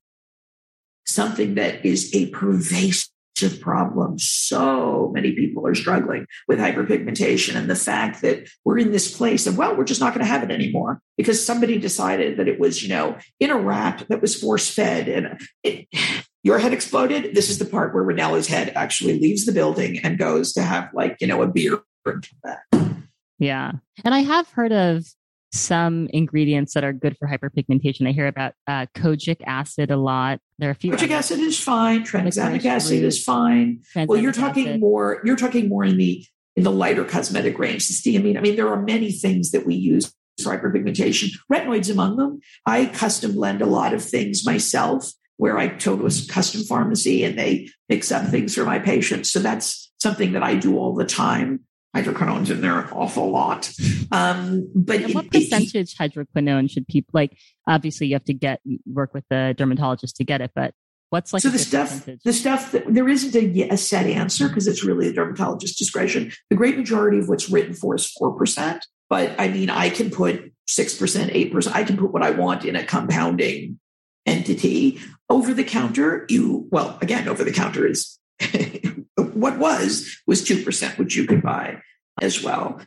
something 1.07 1.55
that 1.55 1.85
is 1.85 2.15
a 2.15 2.27
pervasive 2.31 3.09
problem. 3.49 4.19
So 4.19 5.11
many 5.15 5.33
people 5.33 5.67
are 5.67 5.75
struggling 5.75 6.27
with 6.49 6.59
hyperpigmentation. 6.59 7.57
And 7.57 7.71
the 7.71 7.75
fact 7.75 8.23
that 8.23 8.49
we're 8.65 8.79
in 8.79 8.93
this 8.93 9.17
place 9.17 9.47
of, 9.47 9.57
well, 9.57 9.77
we're 9.77 9.85
just 9.85 10.01
not 10.01 10.15
going 10.15 10.25
to 10.25 10.31
have 10.31 10.43
it 10.43 10.51
anymore 10.51 11.01
because 11.17 11.45
somebody 11.45 11.79
decided 11.79 12.37
that 12.37 12.49
it 12.49 12.61
was, 12.61 12.83
you 12.83 12.89
know, 12.89 13.17
in 13.39 13.51
a 13.51 13.59
rat 13.59 14.05
that 14.09 14.21
was 14.21 14.41
force 14.41 14.71
fed 14.71 15.09
and 15.09 15.41
it, 15.63 15.87
your 16.43 16.59
head 16.59 16.73
exploded. 16.73 17.35
This 17.35 17.51
is 17.51 17.59
the 17.59 17.65
part 17.65 17.95
where 17.95 18.05
Ranella's 18.05 18.47
head 18.47 18.73
actually 18.75 19.19
leaves 19.19 19.45
the 19.47 19.53
building 19.53 19.99
and 19.99 20.19
goes 20.19 20.53
to 20.55 20.63
have 20.63 20.91
like, 20.95 21.17
you 21.21 21.27
know, 21.27 21.43
a 21.43 21.47
beer 21.47 21.81
and 22.07 22.27
come 22.27 22.41
back. 22.43 22.97
Yeah. 23.39 23.73
And 24.05 24.15
I 24.15 24.21
have 24.21 24.51
heard 24.51 24.73
of 24.73 25.07
some 25.53 26.09
ingredients 26.13 26.75
that 26.75 26.85
are 26.85 26.93
good 26.93 27.17
for 27.19 27.27
hyperpigmentation. 27.27 28.09
I 28.09 28.13
hear 28.13 28.27
about 28.27 28.55
uh, 28.67 28.87
kojic 28.95 29.39
acid 29.47 29.91
a 29.91 29.97
lot. 29.97 30.41
There 30.59 30.69
are 30.69 30.73
a 30.73 30.75
few. 30.75 30.93
Kojic 30.93 31.05
others. 31.05 31.11
acid 31.11 31.41
is 31.41 31.59
fine. 31.59 32.05
Tranexamic 32.05 32.65
acid 32.65 33.03
is 33.03 33.23
fine. 33.23 33.81
Well, 33.97 34.21
you're 34.21 34.33
talking 34.33 34.69
acid. 34.69 34.81
more. 34.81 35.21
You're 35.25 35.37
talking 35.37 35.69
more 35.69 35.85
in 35.85 35.97
the 35.97 36.25
in 36.57 36.63
the 36.63 36.71
lighter 36.71 37.05
cosmetic 37.05 37.59
range. 37.59 37.87
Cysteamine. 37.89 38.37
I 38.37 38.41
mean, 38.41 38.57
there 38.57 38.69
are 38.69 38.81
many 38.81 39.13
things 39.13 39.51
that 39.51 39.67
we 39.67 39.75
use 39.75 40.13
for 40.43 40.57
hyperpigmentation. 40.57 41.31
Retinoids 41.53 41.91
among 41.91 42.17
them. 42.17 42.41
I 42.67 42.87
custom 42.87 43.33
blend 43.33 43.63
a 43.63 43.67
lot 43.67 43.93
of 43.93 44.03
things 44.03 44.47
myself, 44.47 45.13
where 45.37 45.59
I 45.59 45.69
go 45.69 45.97
to 45.97 46.07
a 46.07 46.11
custom 46.29 46.63
pharmacy 46.63 47.25
and 47.25 47.39
they 47.39 47.69
mix 47.89 48.13
up 48.13 48.27
things 48.27 48.55
for 48.55 48.65
my 48.65 48.79
patients. 48.79 49.33
So 49.33 49.41
that's 49.41 49.91
something 50.01 50.33
that 50.33 50.43
I 50.43 50.55
do 50.55 50.79
all 50.79 50.95
the 50.95 51.05
time. 51.05 51.61
Hydroquinone's 51.95 52.51
in 52.51 52.61
there 52.61 52.81
an 52.81 52.91
awful 52.93 53.31
lot. 53.31 53.71
Um, 54.13 54.71
but 54.75 55.13
what 55.13 55.31
percentage 55.31 55.97
hydroquinone 55.97 56.71
should 56.71 56.87
people 56.87 57.11
like? 57.15 57.37
Obviously, 57.67 58.07
you 58.09 58.15
have 58.15 58.25
to 58.25 58.35
get 58.35 58.61
work 58.87 59.13
with 59.13 59.25
the 59.29 59.55
dermatologist 59.57 60.17
to 60.17 60.25
get 60.25 60.41
it, 60.41 60.53
but 60.55 60.75
what's 61.11 61.33
like 61.33 61.43
so 61.43 61.51
the 61.51 61.59
stuff, 61.59 61.91
percentage? 61.91 62.23
the 62.25 62.33
stuff 62.33 62.73
that 62.73 62.93
there 62.93 63.09
isn't 63.09 63.35
a, 63.35 63.69
a 63.71 63.77
set 63.77 64.07
answer 64.07 64.49
because 64.49 64.67
it's 64.67 64.85
really 64.85 65.09
the 65.09 65.15
dermatologist's 65.15 65.79
discretion. 65.79 66.33
The 66.49 66.57
great 66.57 66.77
majority 66.77 67.19
of 67.19 67.29
what's 67.29 67.51
written 67.51 67.75
for 67.75 67.95
is 67.95 68.07
four 68.07 68.33
percent, 68.37 68.87
but 69.09 69.35
I 69.39 69.49
mean, 69.49 69.69
I 69.69 69.91
can 69.91 70.11
put 70.11 70.53
six 70.67 70.97
percent, 70.97 71.33
eight 71.35 71.53
percent. 71.53 71.77
I 71.77 71.85
can 71.85 71.97
put 71.97 72.13
what 72.13 72.23
I 72.23 72.31
want 72.31 72.65
in 72.65 72.77
a 72.77 72.85
compounding 72.85 73.79
entity. 74.27 75.01
Over 75.29 75.55
the 75.55 75.65
counter, 75.65 76.27
you 76.29 76.67
well, 76.71 76.99
again, 77.03 77.29
over 77.29 77.45
the 77.45 77.53
counter 77.53 77.87
is 77.87 78.19
what 79.23 79.59
was 79.59 80.19
was 80.27 80.45
two 80.45 80.63
percent, 80.63 80.99
which 80.99 81.17
you 81.17 81.27
could 81.27 81.43
buy 81.43 81.81
as 82.21 82.43
well. 82.43 82.81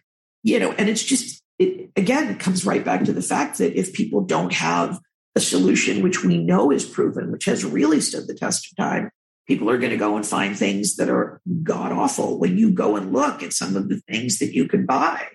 You 0.43 0.59
know, 0.59 0.71
and 0.73 0.89
it's 0.89 1.03
just 1.03 1.41
it 1.59 1.89
again 1.95 2.29
it 2.29 2.39
comes 2.39 2.65
right 2.65 2.83
back 2.83 3.03
to 3.05 3.13
the 3.13 3.21
fact 3.21 3.57
that 3.59 3.77
if 3.77 3.93
people 3.93 4.21
don't 4.21 4.53
have 4.53 4.99
a 5.35 5.39
solution 5.39 6.03
which 6.03 6.23
we 6.23 6.37
know 6.37 6.71
is 6.71 6.85
proven, 6.85 7.31
which 7.31 7.45
has 7.45 7.65
really 7.65 8.01
stood 8.01 8.27
the 8.27 8.35
test 8.35 8.71
of 8.71 8.77
time, 8.77 9.09
people 9.47 9.69
are 9.69 9.77
going 9.77 9.91
to 9.91 9.97
go 9.97 10.15
and 10.15 10.25
find 10.25 10.57
things 10.57 10.95
that 10.97 11.09
are 11.09 11.41
god 11.63 11.91
awful. 11.91 12.39
When 12.39 12.57
you 12.57 12.71
go 12.71 12.95
and 12.95 13.11
look 13.11 13.41
at 13.41 13.53
some 13.53 13.75
of 13.75 13.89
the 13.89 13.99
things 14.07 14.39
that 14.39 14.53
you 14.53 14.67
can 14.67 14.85
buy, 14.85 15.27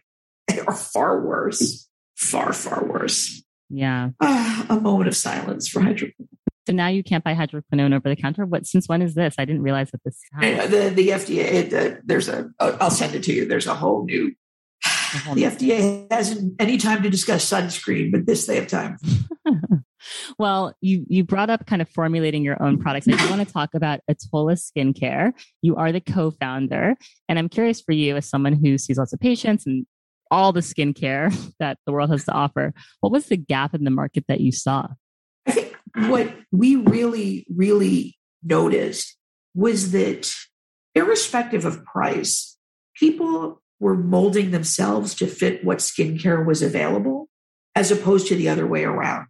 they 0.46 0.60
are 0.60 0.74
far 0.74 1.20
worse, 1.20 1.88
far, 2.16 2.52
far 2.52 2.84
worse. 2.84 3.42
yeah. 3.70 4.10
Ah, 4.20 4.66
a 4.68 4.80
moment 4.80 5.08
of 5.08 5.16
silence 5.16 5.68
for 5.68 5.80
hydroquinone. 5.80 6.37
So 6.68 6.74
now 6.74 6.88
you 6.88 7.02
can't 7.02 7.24
buy 7.24 7.34
hydroquinone 7.34 7.94
over 7.94 8.10
the 8.10 8.14
counter. 8.14 8.44
What? 8.44 8.66
Since 8.66 8.90
when 8.90 9.00
is 9.00 9.14
this? 9.14 9.36
I 9.38 9.46
didn't 9.46 9.62
realize 9.62 9.90
that 9.92 10.04
this. 10.04 10.20
happened. 10.34 10.70
The, 10.70 10.90
the 10.90 11.08
FDA, 11.08 11.38
it, 11.38 11.72
uh, 11.72 11.96
there's 12.04 12.28
a, 12.28 12.50
I'll 12.60 12.90
send 12.90 13.14
it 13.14 13.22
to 13.22 13.32
you. 13.32 13.46
There's 13.46 13.66
a 13.66 13.74
whole 13.74 14.04
new, 14.04 14.34
whole 14.84 15.34
the 15.34 15.46
new- 15.46 15.50
FDA 15.50 16.12
hasn't 16.12 16.60
any 16.60 16.76
time 16.76 17.02
to 17.04 17.08
discuss 17.08 17.50
sunscreen, 17.50 18.12
but 18.12 18.26
this 18.26 18.44
they 18.44 18.56
have 18.56 18.66
time. 18.66 18.98
well, 20.38 20.74
you 20.82 21.06
you 21.08 21.24
brought 21.24 21.48
up 21.48 21.64
kind 21.64 21.80
of 21.80 21.88
formulating 21.88 22.44
your 22.44 22.62
own 22.62 22.76
products. 22.76 23.08
I 23.08 23.12
do 23.12 23.30
want 23.30 23.40
to 23.48 23.50
talk 23.50 23.72
about 23.72 24.00
Atolla 24.10 24.58
Skincare. 24.58 25.32
You 25.62 25.76
are 25.76 25.90
the 25.90 26.02
co-founder, 26.02 26.96
and 27.30 27.38
I'm 27.38 27.48
curious 27.48 27.80
for 27.80 27.92
you, 27.92 28.14
as 28.16 28.28
someone 28.28 28.52
who 28.52 28.76
sees 28.76 28.98
lots 28.98 29.14
of 29.14 29.20
patients 29.20 29.64
and 29.64 29.86
all 30.30 30.52
the 30.52 30.60
skincare 30.60 31.34
that 31.60 31.78
the 31.86 31.92
world 31.92 32.10
has 32.10 32.26
to 32.26 32.32
offer, 32.32 32.74
what 33.00 33.10
was 33.10 33.24
the 33.24 33.38
gap 33.38 33.74
in 33.74 33.84
the 33.84 33.90
market 33.90 34.26
that 34.28 34.42
you 34.42 34.52
saw? 34.52 34.88
What 36.06 36.34
we 36.52 36.76
really, 36.76 37.46
really 37.54 38.16
noticed 38.42 39.16
was 39.54 39.90
that 39.92 40.32
irrespective 40.94 41.64
of 41.64 41.84
price, 41.84 42.56
people 42.94 43.60
were 43.80 43.96
molding 43.96 44.50
themselves 44.50 45.14
to 45.16 45.26
fit 45.26 45.64
what 45.64 45.78
skincare 45.78 46.44
was 46.44 46.62
available 46.62 47.28
as 47.74 47.90
opposed 47.90 48.26
to 48.28 48.34
the 48.34 48.48
other 48.48 48.66
way 48.66 48.84
around. 48.84 49.26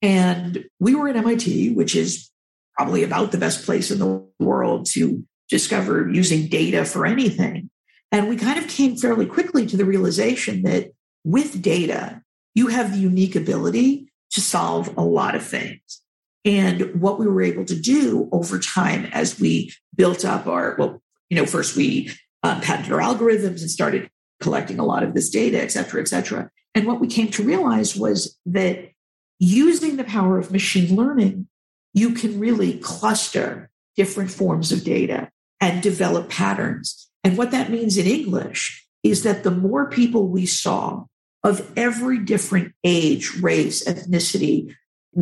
And 0.00 0.64
we 0.80 0.94
were 0.94 1.08
at 1.08 1.16
MIT, 1.16 1.72
which 1.74 1.94
is 1.94 2.30
probably 2.76 3.04
about 3.04 3.30
the 3.30 3.38
best 3.38 3.64
place 3.64 3.90
in 3.90 3.98
the 3.98 4.26
world 4.40 4.86
to 4.92 5.24
discover 5.48 6.10
using 6.10 6.48
data 6.48 6.84
for 6.84 7.06
anything. 7.06 7.70
And 8.10 8.28
we 8.28 8.36
kind 8.36 8.58
of 8.58 8.68
came 8.68 8.96
fairly 8.96 9.26
quickly 9.26 9.66
to 9.66 9.76
the 9.76 9.84
realization 9.84 10.62
that 10.62 10.90
with 11.24 11.62
data, 11.62 12.22
you 12.54 12.66
have 12.68 12.92
the 12.92 12.98
unique 12.98 13.36
ability 13.36 14.10
to 14.32 14.40
solve 14.40 14.96
a 14.96 15.02
lot 15.02 15.34
of 15.34 15.44
things. 15.46 16.00
And 16.44 17.00
what 17.00 17.18
we 17.18 17.26
were 17.26 17.42
able 17.42 17.64
to 17.66 17.78
do 17.78 18.28
over 18.32 18.58
time 18.58 19.06
as 19.12 19.38
we 19.38 19.72
built 19.94 20.24
up 20.24 20.46
our, 20.46 20.74
well, 20.78 21.00
you 21.28 21.36
know, 21.36 21.46
first 21.46 21.76
we 21.76 22.10
um, 22.42 22.60
patented 22.60 22.92
our 22.92 23.00
algorithms 23.00 23.60
and 23.60 23.70
started 23.70 24.10
collecting 24.40 24.78
a 24.78 24.84
lot 24.84 25.04
of 25.04 25.14
this 25.14 25.30
data, 25.30 25.62
et 25.62 25.70
cetera, 25.70 26.00
et 26.00 26.08
cetera. 26.08 26.50
And 26.74 26.86
what 26.86 27.00
we 27.00 27.06
came 27.06 27.28
to 27.28 27.44
realize 27.44 27.94
was 27.94 28.36
that 28.46 28.90
using 29.38 29.96
the 29.96 30.04
power 30.04 30.38
of 30.38 30.50
machine 30.50 30.96
learning, 30.96 31.46
you 31.94 32.14
can 32.14 32.40
really 32.40 32.78
cluster 32.78 33.70
different 33.94 34.30
forms 34.30 34.72
of 34.72 34.82
data 34.82 35.30
and 35.60 35.82
develop 35.82 36.28
patterns. 36.28 37.08
And 37.22 37.38
what 37.38 37.52
that 37.52 37.70
means 37.70 37.96
in 37.96 38.06
English 38.06 38.84
is 39.04 39.22
that 39.22 39.44
the 39.44 39.50
more 39.50 39.88
people 39.88 40.28
we 40.28 40.46
saw 40.46 41.04
of 41.44 41.70
every 41.76 42.18
different 42.18 42.72
age, 42.82 43.36
race, 43.40 43.84
ethnicity, 43.84 44.74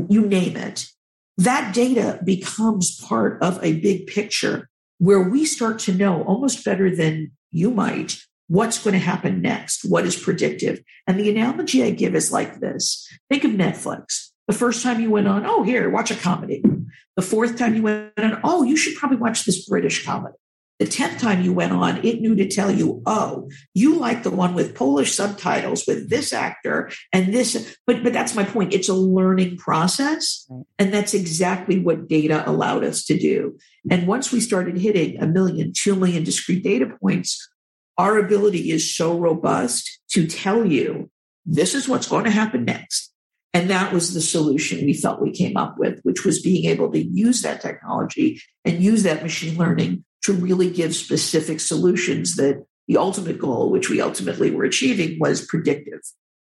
you 0.09 0.25
name 0.25 0.57
it, 0.57 0.87
that 1.39 1.75
data 1.75 2.21
becomes 2.25 3.01
part 3.01 3.43
of 3.43 3.63
a 3.63 3.81
big 3.81 4.07
picture 4.07 4.69
where 4.99 5.23
we 5.23 5.45
start 5.45 5.79
to 5.81 5.95
know 5.95 6.23
almost 6.25 6.65
better 6.65 6.95
than 6.95 7.33
you 7.51 7.71
might 7.71 8.17
what's 8.51 8.83
going 8.83 8.95
to 8.95 8.99
happen 8.99 9.41
next? 9.41 9.85
What 9.85 10.05
is 10.05 10.17
predictive? 10.17 10.83
And 11.07 11.19
the 11.19 11.31
analogy 11.31 11.85
I 11.85 11.91
give 11.91 12.17
is 12.17 12.33
like 12.33 12.59
this 12.59 13.09
think 13.29 13.45
of 13.45 13.53
Netflix. 13.53 14.31
The 14.49 14.55
first 14.55 14.83
time 14.83 15.01
you 15.01 15.09
went 15.09 15.29
on, 15.29 15.47
oh, 15.47 15.63
here, 15.63 15.89
watch 15.89 16.11
a 16.11 16.17
comedy. 16.17 16.65
The 17.15 17.23
fourth 17.23 17.57
time 17.57 17.77
you 17.77 17.83
went 17.83 18.19
on, 18.19 18.41
oh, 18.43 18.65
you 18.65 18.77
should 18.77 18.97
probably 18.97 19.19
watch 19.19 19.45
this 19.45 19.69
British 19.69 20.05
comedy. 20.05 20.35
The 20.81 20.87
10th 20.87 21.19
time 21.19 21.43
you 21.43 21.53
went 21.53 21.73
on, 21.73 22.03
it 22.03 22.23
knew 22.23 22.35
to 22.37 22.49
tell 22.49 22.71
you, 22.71 23.03
oh, 23.05 23.51
you 23.75 23.97
like 23.97 24.23
the 24.23 24.31
one 24.31 24.55
with 24.55 24.75
Polish 24.75 25.13
subtitles 25.13 25.85
with 25.87 26.09
this 26.09 26.33
actor 26.33 26.91
and 27.13 27.35
this. 27.35 27.77
But, 27.87 28.03
but 28.03 28.15
that's 28.15 28.35
my 28.35 28.45
point. 28.45 28.73
It's 28.73 28.89
a 28.89 28.95
learning 28.95 29.59
process. 29.59 30.51
And 30.79 30.91
that's 30.91 31.13
exactly 31.13 31.79
what 31.79 32.09
data 32.09 32.49
allowed 32.49 32.83
us 32.83 33.05
to 33.05 33.19
do. 33.19 33.59
And 33.91 34.07
once 34.07 34.33
we 34.33 34.41
started 34.41 34.79
hitting 34.79 35.21
a 35.21 35.27
million, 35.27 35.75
two 35.77 35.95
million 35.95 36.25
discrete 36.25 36.65
data 36.65 36.87
points, 36.99 37.47
our 37.99 38.17
ability 38.17 38.71
is 38.71 38.97
so 38.97 39.19
robust 39.19 40.01
to 40.13 40.27
tell 40.27 40.65
you 40.65 41.11
this 41.45 41.75
is 41.75 41.89
what's 41.89 42.09
going 42.09 42.25
to 42.25 42.31
happen 42.31 42.65
next. 42.65 43.13
And 43.53 43.69
that 43.69 43.93
was 43.93 44.15
the 44.15 44.23
solution 44.23 44.87
we 44.87 44.95
felt 44.95 45.21
we 45.21 45.33
came 45.33 45.59
up 45.59 45.77
with, 45.77 46.01
which 46.05 46.25
was 46.25 46.41
being 46.41 46.71
able 46.71 46.91
to 46.93 47.05
use 47.05 47.43
that 47.43 47.61
technology 47.61 48.41
and 48.65 48.83
use 48.83 49.03
that 49.03 49.23
machine 49.23 49.59
learning 49.59 50.05
to 50.23 50.33
really 50.33 50.71
give 50.71 50.95
specific 50.95 51.61
solutions 51.61 52.37
that 52.37 52.65
the 52.89 52.97
ultimate 52.97 53.39
goal, 53.39 53.71
which 53.71 53.89
we 53.89 54.01
ultimately 54.01 54.51
were 54.51 54.65
achieving, 54.65 55.19
was 55.19 55.45
predictive, 55.45 56.01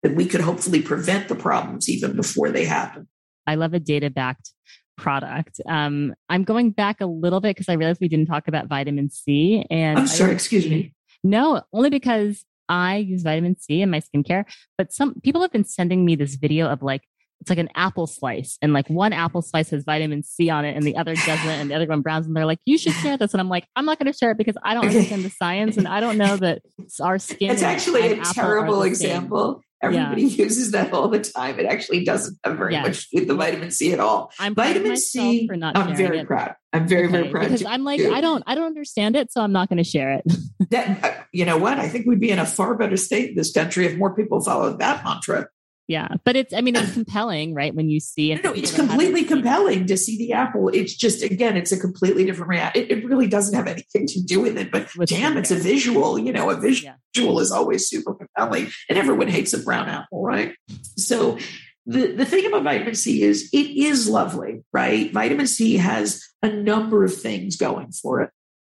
that 0.03 0.15
we 0.15 0.27
could 0.27 0.41
hopefully 0.41 0.81
prevent 0.81 1.29
the 1.29 1.35
problems 1.35 1.89
even 1.89 2.17
before 2.17 2.51
they 2.51 2.65
happen. 2.65 3.07
I 3.47 3.57
love 3.57 3.75
a 3.75 3.81
data 3.81 4.11
backed 4.11 4.53
product. 4.97 5.61
Um, 5.69 6.15
I'm 6.29 6.45
going 6.45 6.71
back 6.71 7.01
a 7.01 7.07
little 7.07 7.41
bit 7.41 7.57
because 7.57 7.69
I 7.69 7.75
realized 7.75 8.01
we 8.01 8.09
didn't 8.09 8.27
talk 8.27 8.49
about 8.49 8.67
vitamin 8.69 9.11
C. 9.11 9.65
And 9.71 9.99
I'm 9.99 10.07
sorry, 10.07 10.33
excuse 10.33 10.67
me. 10.67 10.95
No, 11.25 11.63
only 11.73 11.91
because 11.91 12.45
I 12.69 12.97
use 12.97 13.23
vitamin 13.23 13.59
C 13.59 13.83
in 13.83 13.91
my 13.91 14.01
skincare. 14.01 14.45
But 14.79 14.93
some 14.93 15.21
people 15.23 15.43
have 15.43 15.53
been 15.53 15.65
sending 15.65 16.05
me 16.05 16.17
this 16.17 16.37
video 16.37 16.69
of 16.69 16.83
like, 16.83 17.03
it's 17.41 17.51
like 17.51 17.59
an 17.59 17.69
apple 17.75 18.07
slice, 18.07 18.59
and 18.61 18.73
like 18.73 18.89
one 18.91 19.13
apple 19.13 19.43
slice 19.43 19.71
has 19.71 19.85
vitamin 19.85 20.23
C 20.23 20.51
on 20.51 20.65
it, 20.65 20.77
and 20.77 20.85
the 20.85 20.97
other 20.97 21.15
doesn't, 21.15 21.47
and 21.49 21.71
the 21.71 21.75
other 21.75 21.87
one 21.87 22.03
browns. 22.03 22.27
And 22.27 22.37
they're 22.37 22.47
like, 22.47 22.61
"You 22.67 22.77
should 22.79 22.93
share 22.95 23.17
this," 23.17 23.33
and 23.33 23.41
I'm 23.41 23.49
like, 23.49 23.67
"I'm 23.77 23.85
not 23.87 23.99
going 23.99 24.13
to 24.13 24.17
share 24.17 24.31
it 24.33 24.39
because 24.39 24.57
I 24.63 24.75
don't 24.75 24.87
understand 24.87 25.25
the 25.25 25.31
science, 25.31 25.77
and 25.77 25.89
I 25.89 26.01
don't 26.01 26.19
know 26.19 26.37
that 26.37 26.63
our 27.01 27.19
skin." 27.19 27.51
It's 27.51 27.63
actually 27.63 28.13
a 28.13 28.23
terrible 28.25 28.83
example. 28.83 29.63
Everybody 29.83 30.25
uses 30.25 30.73
that 30.73 30.93
all 30.93 31.09
the 31.09 31.21
time. 31.21 31.59
It 31.59 31.65
actually 31.65 32.05
doesn't 32.05 32.39
have 32.45 32.59
very 32.59 32.75
Yeah. 32.75 32.83
much 32.83 33.09
with 33.15 33.27
the 33.29 33.35
vitamin 33.35 33.71
C 33.71 33.95
at 33.95 34.01
all. 34.01 34.31
I'm 34.39 34.55
Vitamin 34.55 34.95
C, 34.99 35.47
for 35.47 35.57
not 35.57 35.75
I'm 35.75 35.97
very 35.97 36.19
it. 36.19 36.27
proud. 36.27 36.55
I'm 36.75 36.87
very, 36.87 37.07
very 37.09 37.31
proud. 37.31 37.45
because 37.45 37.65
I'm 37.65 37.83
like, 37.83 37.99
do. 37.99 38.13
I 38.13 38.21
don't, 38.21 38.45
I 38.47 38.55
don't 38.55 38.67
understand 38.67 39.17
it, 39.17 39.33
so 39.33 39.41
I'm 39.41 39.53
not 39.53 39.71
going 39.71 39.79
to 39.79 39.85
share 39.85 40.13
it. 40.13 40.25
that, 40.71 41.03
uh, 41.03 41.23
you 41.33 41.47
know 41.47 41.57
what? 41.57 41.79
I 41.79 41.89
think 41.89 42.05
we'd 42.07 42.21
be 42.21 42.31
in 42.31 42.39
a 42.39 42.45
far 42.45 42.77
better 42.77 42.99
state 42.99 43.31
in 43.31 43.35
this 43.37 43.53
country 43.53 43.87
if 43.87 43.97
more 43.97 44.15
people 44.15 44.43
followed 44.43 44.79
that 44.81 45.03
mantra. 45.03 45.49
Yeah, 45.91 46.07
but 46.25 46.37
it's, 46.37 46.55
I 46.55 46.61
mean, 46.61 46.77
it's 46.77 46.93
compelling, 46.93 47.53
right? 47.53 47.75
When 47.75 47.89
you 47.89 47.99
see 47.99 48.31
it, 48.31 48.45
No, 48.45 48.53
it's 48.53 48.73
completely 48.73 49.25
compelling 49.25 49.87
to 49.87 49.97
see 49.97 50.17
the 50.19 50.33
apple. 50.33 50.69
It's 50.69 50.95
just, 50.95 51.21
again, 51.25 51.57
it's 51.57 51.73
a 51.73 51.77
completely 51.77 52.25
different 52.25 52.49
reality. 52.49 52.79
It, 52.79 52.91
it 52.93 53.05
really 53.05 53.27
doesn't 53.27 53.55
have 53.55 53.67
anything 53.67 54.07
to 54.07 54.23
do 54.23 54.41
with 54.41 54.57
it, 54.57 54.71
but 54.71 54.95
With 54.97 55.09
damn, 55.09 55.37
it's 55.37 55.51
a 55.51 55.57
visual. 55.57 56.17
You 56.17 56.33
know, 56.33 56.49
a 56.49 56.55
visual 56.55 56.95
Yeah. 57.17 57.41
is 57.41 57.51
always 57.51 57.89
super 57.89 58.15
compelling, 58.15 58.69
and 58.89 58.97
everyone 58.97 59.27
hates 59.27 59.53
a 59.53 59.59
brown 59.59 59.89
apple, 59.89 60.23
right? 60.23 60.55
So, 60.97 61.39
the, 61.87 62.13
the 62.13 62.25
thing 62.25 62.47
about 62.47 62.63
vitamin 62.63 62.95
C 62.95 63.23
is 63.23 63.51
it 63.53 63.67
is 63.67 64.09
lovely, 64.09 64.63
right? 64.73 65.13
Vitamin 65.13 65.49
C 65.49 65.77
has 65.79 66.23
a 66.41 66.49
number 66.49 67.03
of 67.03 67.13
things 67.13 67.57
going 67.57 67.91
for 67.91 68.21
it. 68.21 68.31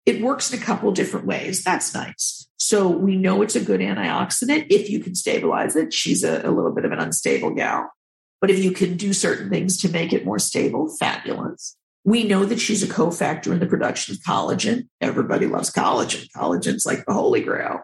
It 0.08 0.22
works 0.22 0.54
in 0.54 0.60
a 0.60 0.64
couple 0.64 0.90
different 0.94 1.26
ways. 1.26 1.66
That's 1.66 1.94
nice. 1.94 2.48
So 2.56 2.88
we 2.88 3.18
know 3.18 3.42
it's 3.42 3.58
a 3.58 3.64
good 3.64 3.82
antioxidant 3.82 4.68
if 4.70 4.90
you 4.90 5.02
can 5.02 5.16
stabilize 5.16 5.76
it. 5.76 5.94
She's 5.94 6.24
a, 6.24 6.42
a 6.46 6.50
little 6.50 6.74
bit 6.74 6.86
of 6.86 6.94
an 6.94 7.00
unstable 7.00 7.52
gal. 7.52 7.92
But 8.40 8.50
if 8.50 8.64
you 8.64 8.72
can 8.72 8.96
do 8.96 9.12
certain 9.12 9.50
things 9.50 9.78
to 9.82 9.90
make 9.90 10.14
it 10.14 10.26
more 10.26 10.40
stable, 10.40 10.96
fabulous. 10.98 11.76
We 12.06 12.24
know 12.24 12.46
that 12.46 12.62
she's 12.62 12.84
a 12.84 12.88
cofactor 12.88 13.52
in 13.52 13.60
the 13.60 13.66
production 13.66 14.16
of 14.16 14.22
collagen. 14.22 14.88
Everybody 15.02 15.46
loves 15.46 15.72
collagen. 15.72 16.30
Collagen's 16.34 16.86
like 16.86 17.06
the 17.06 17.14
holy 17.14 17.42
grail. 17.42 17.82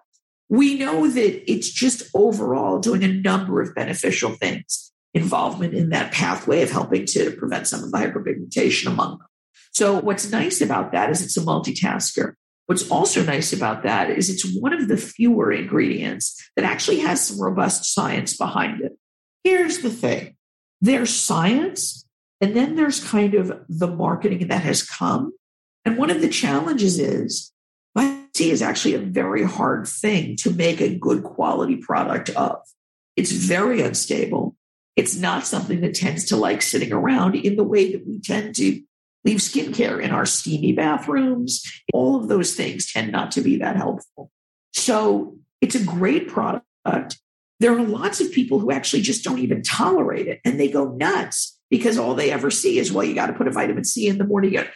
We 0.48 0.78
know 0.78 1.10
that 1.10 1.52
it's 1.52 1.70
just 1.70 2.04
overall 2.14 2.80
doing 2.80 3.04
a 3.04 3.12
number 3.12 3.62
of 3.62 3.76
beneficial 3.76 4.32
things, 4.32 4.94
involvement 5.14 5.74
in 5.74 5.90
that 5.90 6.14
pathway 6.14 6.62
of 6.62 6.72
helping 6.72 7.06
to 7.08 7.32
prevent 7.32 7.68
some 7.68 7.84
of 7.84 7.92
the 7.92 7.98
hyperpigmentation 7.98 8.88
among 8.88 9.18
them. 9.18 9.28
So, 9.74 10.00
what's 10.00 10.32
nice 10.32 10.62
about 10.62 10.92
that 10.92 11.10
is 11.10 11.22
it's 11.22 11.38
a 11.38 11.42
multitasker. 11.42 12.34
What's 12.68 12.90
also 12.90 13.24
nice 13.24 13.52
about 13.52 13.84
that 13.84 14.10
is 14.10 14.30
it's 14.30 14.56
one 14.56 14.74
of 14.74 14.88
the 14.88 14.98
fewer 14.98 15.52
ingredients 15.52 16.42
that 16.56 16.64
actually 16.64 17.00
has 17.00 17.22
some 17.22 17.42
robust 17.42 17.94
science 17.94 18.38
behind 18.38 18.82
it. 18.82 18.94
Here's 19.44 19.80
the 19.80 19.90
thing 19.90 20.36
there's 20.80 21.14
science, 21.14 22.06
and 22.40 22.56
then 22.56 22.76
there's 22.76 23.04
kind 23.04 23.34
of 23.34 23.64
the 23.68 23.88
marketing 23.88 24.48
that 24.48 24.64
has 24.64 24.84
come. 24.84 25.34
And 25.86 25.98
one 25.98 26.10
of 26.10 26.22
the 26.22 26.30
challenges 26.30 27.00
is 27.00 27.52
vitamin 27.96 28.30
is 28.40 28.62
actually 28.62 28.96
a 28.96 29.00
very 29.00 29.44
hard 29.44 29.88
thing 29.88 30.36
to 30.38 30.52
make 30.52 30.82
a 30.82 30.96
good 30.96 31.24
quality 31.24 31.78
product 31.78 32.30
of. 32.32 32.58
It's 33.16 33.32
very 33.32 33.82
unstable. 33.82 34.56
It's 34.96 35.16
not 35.16 35.46
something 35.46 35.82
that 35.82 35.96
tends 35.96 36.26
to 36.26 36.38
like 36.38 36.62
sitting 36.62 36.92
around 36.92 37.36
in 37.36 37.56
the 37.56 37.64
way 37.64 37.92
that 37.92 38.08
we 38.08 38.20
tend 38.20 38.56
to 38.56 38.82
leave 39.26 39.40
skincare 39.40 40.02
in 40.02 40.12
our 40.12 40.26
steamy 40.26 40.74
bathrooms. 40.74 41.64
All 41.94 42.16
of 42.16 42.28
those 42.28 42.56
things 42.56 42.92
tend 42.92 43.12
not 43.12 43.32
to 43.32 43.42
be 43.42 43.58
that 43.58 43.76
helpful. 43.76 44.30
So 44.74 45.38
it's 45.62 45.76
a 45.76 45.84
great 45.84 46.28
product. 46.28 46.66
There 47.60 47.74
are 47.74 47.84
lots 47.84 48.20
of 48.20 48.32
people 48.32 48.60
who 48.60 48.72
actually 48.72 49.04
just 49.04 49.24
don't 49.24 49.40
even 49.40 49.62
tolerate 49.62 50.28
it 50.28 50.42
and 50.44 50.60
they 50.60 50.68
go 50.70 50.90
nuts 50.90 51.58
because 51.70 51.98
all 51.98 52.16
they 52.16 52.32
ever 52.32 52.52
see 52.52 52.78
is, 52.78 52.92
well, 52.92 53.06
you 53.06 53.16
got 53.16 53.28
to 53.28 53.34
put 53.34 53.48
a 53.48 53.52
vitamin 53.52 53.86
C 53.86 54.08
in 54.08 54.18
the 54.18 54.26
morning. 54.26 54.58
And 54.58 54.68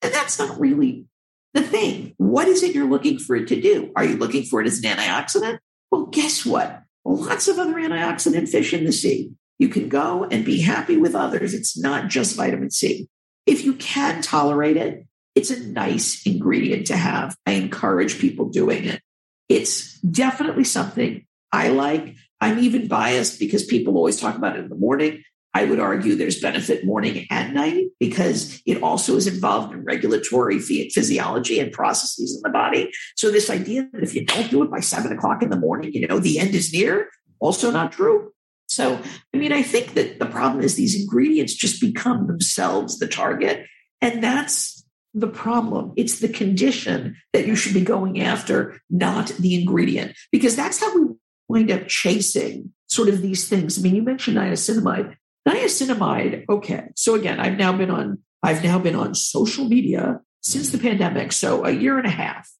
that's 0.00 0.38
not 0.38 0.58
really 0.58 1.06
the 1.54 1.62
thing. 1.62 2.14
What 2.16 2.48
is 2.48 2.62
it 2.62 2.74
you're 2.74 2.90
looking 2.90 3.18
for 3.18 3.36
it 3.36 3.46
to 3.48 3.60
do? 3.60 3.92
Are 3.94 4.04
you 4.04 4.16
looking 4.16 4.42
for 4.42 4.60
it 4.60 4.66
as 4.66 4.82
an 4.82 4.96
antioxidant? 4.96 5.58
Well, 5.90 6.06
guess 6.06 6.44
what? 6.44 6.82
Lots 7.04 7.46
of 7.46 7.58
other 7.58 7.74
antioxidant 7.74 8.48
fish 8.48 8.72
in 8.72 8.84
the 8.84 8.92
sea. 8.92 9.30
You 9.58 9.68
can 9.68 9.88
go 9.88 10.24
and 10.24 10.44
be 10.44 10.60
happy 10.60 10.96
with 10.96 11.14
others. 11.14 11.54
It's 11.54 11.78
not 11.78 12.08
just 12.08 12.36
vitamin 12.36 12.70
C. 12.70 13.08
If 13.46 13.64
you 13.64 13.74
can 13.74 14.22
tolerate 14.22 14.76
it, 14.76 15.06
it's 15.34 15.50
a 15.50 15.60
nice 15.60 16.26
ingredient 16.26 16.88
to 16.88 16.96
have. 16.96 17.36
I 17.46 17.52
encourage 17.52 18.18
people 18.18 18.48
doing 18.48 18.84
it. 18.84 19.00
It's 19.48 19.98
definitely 20.00 20.64
something 20.64 21.26
I 21.50 21.68
like. 21.68 22.16
I'm 22.40 22.58
even 22.58 22.88
biased 22.88 23.38
because 23.38 23.64
people 23.64 23.96
always 23.96 24.20
talk 24.20 24.36
about 24.36 24.56
it 24.56 24.64
in 24.64 24.68
the 24.68 24.76
morning. 24.76 25.22
I 25.54 25.64
would 25.64 25.80
argue 25.80 26.16
there's 26.16 26.40
benefit 26.40 26.84
morning 26.84 27.26
and 27.30 27.54
night 27.54 27.88
because 28.00 28.62
it 28.64 28.82
also 28.82 29.16
is 29.16 29.26
involved 29.26 29.74
in 29.74 29.84
regulatory 29.84 30.58
physiology 30.58 31.60
and 31.60 31.70
processes 31.70 32.34
in 32.34 32.40
the 32.42 32.48
body. 32.48 32.90
So 33.16 33.30
this 33.30 33.50
idea 33.50 33.86
that 33.92 34.02
if 34.02 34.14
you 34.14 34.24
don't 34.24 34.50
do 34.50 34.62
it 34.62 34.70
by 34.70 34.80
seven 34.80 35.12
o'clock 35.12 35.42
in 35.42 35.50
the 35.50 35.58
morning, 35.58 35.92
you 35.92 36.06
know, 36.06 36.18
the 36.18 36.38
end 36.38 36.54
is 36.54 36.72
near, 36.72 37.10
also 37.38 37.70
not 37.70 37.92
true. 37.92 38.31
So, 38.72 39.00
I 39.34 39.36
mean, 39.36 39.52
I 39.52 39.62
think 39.62 39.94
that 39.94 40.18
the 40.18 40.26
problem 40.26 40.64
is 40.64 40.74
these 40.74 40.98
ingredients 41.00 41.54
just 41.54 41.80
become 41.80 42.26
themselves 42.26 42.98
the 42.98 43.06
target. 43.06 43.66
And 44.00 44.22
that's 44.22 44.84
the 45.14 45.28
problem. 45.28 45.92
It's 45.96 46.20
the 46.20 46.28
condition 46.28 47.16
that 47.32 47.46
you 47.46 47.54
should 47.54 47.74
be 47.74 47.82
going 47.82 48.22
after, 48.22 48.80
not 48.88 49.28
the 49.28 49.60
ingredient, 49.60 50.16
because 50.30 50.56
that's 50.56 50.80
how 50.80 50.98
we 50.98 51.14
wind 51.48 51.70
up 51.70 51.86
chasing 51.86 52.72
sort 52.88 53.08
of 53.08 53.20
these 53.20 53.48
things. 53.48 53.78
I 53.78 53.82
mean, 53.82 53.94
you 53.94 54.02
mentioned 54.02 54.38
niacinamide. 54.38 55.16
Niacinamide, 55.46 56.44
okay. 56.48 56.84
So 56.96 57.14
again, 57.14 57.40
I've 57.40 57.58
now 57.58 57.76
been 57.76 57.90
on, 57.90 58.18
I've 58.42 58.64
now 58.64 58.78
been 58.78 58.96
on 58.96 59.14
social 59.14 59.66
media 59.66 60.20
since 60.40 60.70
the 60.70 60.78
pandemic. 60.78 61.32
So 61.32 61.64
a 61.64 61.70
year 61.70 61.98
and 61.98 62.06
a 62.06 62.10
half. 62.10 62.50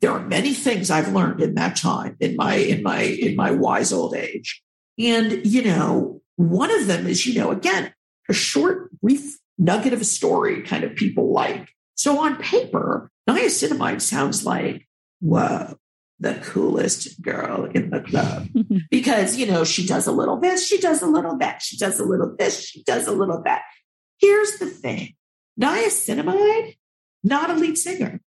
There 0.00 0.10
are 0.10 0.20
many 0.20 0.52
things 0.52 0.90
I've 0.90 1.12
learned 1.12 1.40
in 1.40 1.54
that 1.54 1.76
time 1.76 2.16
in 2.18 2.34
my 2.34 2.56
in 2.56 2.82
my 2.82 3.02
in 3.02 3.36
my 3.36 3.52
wise 3.52 3.92
old 3.92 4.16
age. 4.16 4.60
And, 4.98 5.44
you 5.46 5.64
know, 5.64 6.20
one 6.36 6.70
of 6.70 6.86
them 6.86 7.06
is, 7.06 7.26
you 7.26 7.40
know, 7.40 7.50
again, 7.50 7.92
a 8.28 8.32
short, 8.32 8.90
brief 9.00 9.38
nugget 9.58 9.92
of 9.92 10.00
a 10.00 10.04
story 10.04 10.62
kind 10.62 10.84
of 10.84 10.96
people 10.96 11.32
like. 11.32 11.70
So 11.94 12.20
on 12.20 12.36
paper, 12.36 13.10
niacinamide 13.28 14.00
sounds 14.00 14.44
like, 14.44 14.88
whoa, 15.20 15.76
the 16.18 16.34
coolest 16.34 17.20
girl 17.22 17.64
in 17.66 17.90
the 17.90 18.00
club. 18.00 18.48
because, 18.90 19.36
you 19.36 19.46
know, 19.46 19.64
she 19.64 19.86
does 19.86 20.06
a 20.06 20.12
little 20.12 20.38
this, 20.38 20.66
she 20.66 20.78
does 20.78 21.02
a 21.02 21.06
little 21.06 21.36
that, 21.38 21.62
she 21.62 21.76
does 21.76 21.98
a 22.00 22.04
little 22.04 22.34
this, 22.38 22.64
she 22.64 22.82
does 22.84 23.06
a 23.06 23.12
little 23.12 23.42
that. 23.44 23.62
Here's 24.18 24.58
the 24.58 24.66
thing 24.66 25.14
niacinamide, 25.60 26.76
not 27.22 27.50
a 27.50 27.54
lead 27.54 27.76
singer, 27.76 28.20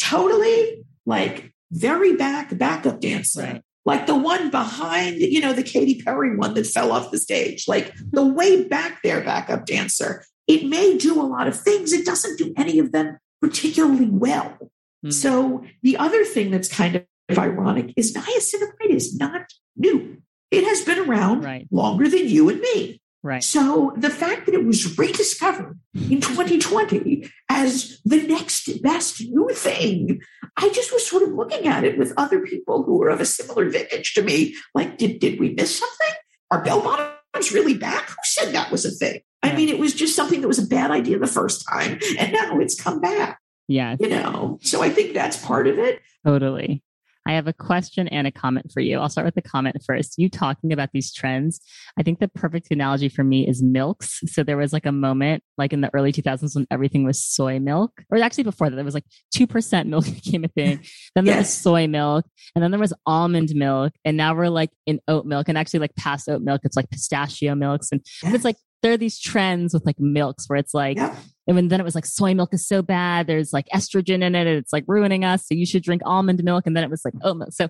totally 0.00 0.84
like 1.06 1.52
very 1.70 2.16
back 2.16 2.56
backup 2.56 3.00
dancer 3.00 3.40
Right. 3.42 3.62
Like 3.84 4.06
the 4.06 4.14
one 4.16 4.50
behind, 4.50 5.16
you 5.18 5.40
know, 5.40 5.52
the 5.52 5.62
Katy 5.62 6.02
Perry 6.02 6.36
one 6.36 6.54
that 6.54 6.66
fell 6.66 6.92
off 6.92 7.10
the 7.10 7.18
stage, 7.18 7.66
like 7.66 7.92
the 8.10 8.24
way 8.24 8.64
back 8.64 9.02
there 9.02 9.20
backup 9.22 9.66
dancer. 9.66 10.24
It 10.46 10.66
may 10.66 10.96
do 10.96 11.20
a 11.20 11.24
lot 11.24 11.46
of 11.46 11.58
things. 11.58 11.92
It 11.92 12.06
doesn't 12.06 12.38
do 12.38 12.52
any 12.56 12.78
of 12.78 12.92
them 12.92 13.18
particularly 13.40 14.08
well. 14.08 14.56
Mm. 15.04 15.12
So 15.12 15.64
the 15.82 15.96
other 15.96 16.24
thing 16.24 16.50
that's 16.50 16.68
kind 16.68 16.96
of 17.28 17.38
ironic 17.38 17.92
is 17.96 18.14
niacinamide 18.14 18.90
is 18.90 19.16
not 19.16 19.46
new. 19.76 20.18
It 20.50 20.64
has 20.64 20.82
been 20.82 20.98
around 20.98 21.42
Right. 21.44 21.66
longer 21.70 22.08
than 22.08 22.28
you 22.28 22.48
and 22.48 22.60
me. 22.60 23.00
Right. 23.22 23.44
So 23.44 23.92
the 23.96 24.10
fact 24.10 24.46
that 24.46 24.54
it 24.54 24.64
was 24.64 24.98
rediscovered 24.98 25.78
in 25.94 26.20
2020 26.20 27.30
as 27.48 28.00
the 28.04 28.22
next 28.26 28.82
best 28.82 29.20
new 29.20 29.48
thing, 29.52 30.20
I 30.56 30.70
just 30.70 30.92
was 30.92 31.06
sort 31.06 31.22
of 31.22 31.30
looking 31.30 31.68
at 31.68 31.84
it 31.84 31.96
with 31.98 32.12
other 32.16 32.40
people 32.40 32.82
who 32.82 32.98
were 32.98 33.08
of 33.10 33.20
a 33.20 33.24
similar 33.24 33.68
vintage 33.68 34.14
to 34.14 34.22
me. 34.22 34.56
Like, 34.74 34.98
did, 34.98 35.20
did 35.20 35.38
we 35.38 35.50
miss 35.54 35.78
something? 35.78 36.14
Are 36.50 36.62
bell 36.64 36.80
bottoms 36.82 37.52
really 37.52 37.74
back? 37.74 38.08
Who 38.08 38.16
said 38.24 38.52
that 38.54 38.72
was 38.72 38.84
a 38.84 38.90
thing? 38.90 39.20
I 39.42 39.54
mean, 39.54 39.68
it 39.68 39.78
was 39.78 39.94
just 39.94 40.16
something 40.16 40.40
that 40.40 40.48
was 40.48 40.58
a 40.58 40.66
bad 40.66 40.90
idea 40.90 41.18
the 41.18 41.26
first 41.26 41.64
time, 41.68 41.98
and 42.18 42.32
now 42.32 42.58
it's 42.60 42.80
come 42.80 43.00
back, 43.00 43.40
Yeah. 43.68 43.96
you 43.98 44.08
know? 44.08 44.58
So 44.62 44.82
I 44.82 44.90
think 44.90 45.14
that's 45.14 45.36
part 45.36 45.66
of 45.66 45.78
it. 45.78 46.00
Totally. 46.24 46.82
I 47.26 47.32
have 47.34 47.46
a 47.46 47.52
question 47.52 48.08
and 48.08 48.26
a 48.26 48.32
comment 48.32 48.72
for 48.72 48.80
you. 48.80 48.98
I'll 48.98 49.08
start 49.08 49.24
with 49.24 49.34
the 49.34 49.42
comment 49.42 49.76
first. 49.86 50.14
You 50.18 50.28
talking 50.28 50.72
about 50.72 50.90
these 50.92 51.12
trends. 51.12 51.60
I 51.98 52.02
think 52.02 52.18
the 52.18 52.28
perfect 52.28 52.70
analogy 52.70 53.08
for 53.08 53.22
me 53.22 53.46
is 53.46 53.62
milks. 53.62 54.20
So 54.26 54.42
there 54.42 54.56
was 54.56 54.72
like 54.72 54.86
a 54.86 54.92
moment, 54.92 55.42
like 55.56 55.72
in 55.72 55.80
the 55.80 55.90
early 55.94 56.12
2000s, 56.12 56.54
when 56.54 56.66
everything 56.70 57.04
was 57.04 57.22
soy 57.22 57.58
milk, 57.58 58.02
or 58.10 58.18
actually 58.18 58.44
before 58.44 58.70
that, 58.70 58.76
there 58.76 58.84
was 58.84 58.94
like 58.94 59.06
2% 59.34 59.86
milk 59.86 60.04
became 60.14 60.44
a 60.44 60.48
thing. 60.48 60.80
Then 61.14 61.24
there 61.24 61.36
was 61.36 61.52
soy 61.52 61.86
milk, 61.86 62.24
and 62.54 62.62
then 62.62 62.70
there 62.70 62.80
was 62.80 62.92
almond 63.06 63.50
milk. 63.54 63.92
And 64.04 64.16
now 64.16 64.34
we're 64.34 64.48
like 64.48 64.70
in 64.86 65.00
oat 65.08 65.26
milk, 65.26 65.48
and 65.48 65.56
actually, 65.56 65.80
like 65.80 65.94
past 65.96 66.28
oat 66.28 66.42
milk, 66.42 66.62
it's 66.64 66.76
like 66.76 66.90
pistachio 66.90 67.54
milks. 67.54 67.92
And 67.92 68.00
it's 68.22 68.44
like, 68.44 68.56
there 68.82 68.92
are 68.92 68.96
these 68.96 69.20
trends 69.20 69.72
with 69.74 69.86
like 69.86 70.00
milks 70.00 70.48
where 70.48 70.58
it's 70.58 70.74
like, 70.74 70.96
Yep. 70.96 71.16
And 71.46 71.70
then 71.70 71.80
it 71.80 71.84
was 71.84 71.94
like 71.94 72.06
soy 72.06 72.34
milk 72.34 72.54
is 72.54 72.66
so 72.66 72.82
bad, 72.82 73.26
there's 73.26 73.52
like 73.52 73.66
estrogen 73.74 74.22
in 74.22 74.34
it, 74.34 74.46
and 74.46 74.58
it's 74.58 74.72
like 74.72 74.84
ruining 74.86 75.24
us. 75.24 75.46
So 75.46 75.54
you 75.54 75.66
should 75.66 75.82
drink 75.82 76.02
almond 76.04 76.42
milk. 76.44 76.66
And 76.66 76.76
then 76.76 76.84
it 76.84 76.90
was 76.90 77.04
like 77.04 77.14
oh, 77.22 77.30
oat 77.30 77.36
milk. 77.36 77.52
So 77.52 77.68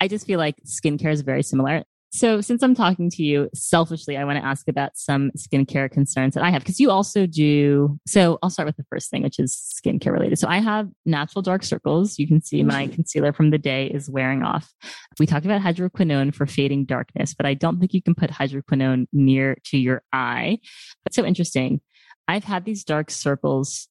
I 0.00 0.08
just 0.08 0.26
feel 0.26 0.38
like 0.38 0.56
skincare 0.66 1.12
is 1.12 1.22
very 1.22 1.42
similar. 1.42 1.84
So 2.10 2.40
since 2.40 2.62
I'm 2.62 2.74
talking 2.74 3.10
to 3.10 3.22
you 3.22 3.50
selfishly, 3.54 4.16
I 4.16 4.24
want 4.24 4.38
to 4.38 4.44
ask 4.44 4.66
about 4.66 4.96
some 4.96 5.30
skincare 5.36 5.90
concerns 5.90 6.34
that 6.34 6.42
I 6.42 6.50
have 6.50 6.62
because 6.62 6.80
you 6.80 6.90
also 6.90 7.26
do. 7.26 7.98
So 8.06 8.38
I'll 8.42 8.48
start 8.48 8.66
with 8.66 8.76
the 8.76 8.86
first 8.90 9.10
thing, 9.10 9.22
which 9.22 9.38
is 9.38 9.54
skincare 9.54 10.12
related. 10.12 10.38
So 10.38 10.48
I 10.48 10.58
have 10.58 10.88
natural 11.04 11.42
dark 11.42 11.62
circles. 11.62 12.18
You 12.18 12.26
can 12.26 12.40
see 12.40 12.62
my 12.62 12.84
mm-hmm. 12.84 12.94
concealer 12.94 13.32
from 13.34 13.50
the 13.50 13.58
day 13.58 13.88
is 13.88 14.08
wearing 14.08 14.42
off. 14.42 14.72
We 15.18 15.26
talked 15.26 15.44
about 15.44 15.60
hydroquinone 15.60 16.34
for 16.34 16.46
fading 16.46 16.86
darkness, 16.86 17.34
but 17.34 17.44
I 17.44 17.52
don't 17.52 17.78
think 17.78 17.92
you 17.92 18.02
can 18.02 18.14
put 18.14 18.30
hydroquinone 18.30 19.06
near 19.12 19.58
to 19.66 19.76
your 19.76 20.02
eye. 20.10 20.60
That's 21.04 21.16
so 21.16 21.26
interesting. 21.26 21.82
I've 22.28 22.44
had 22.44 22.64
these 22.64 22.84
dark 22.84 23.10
circles. 23.10 23.88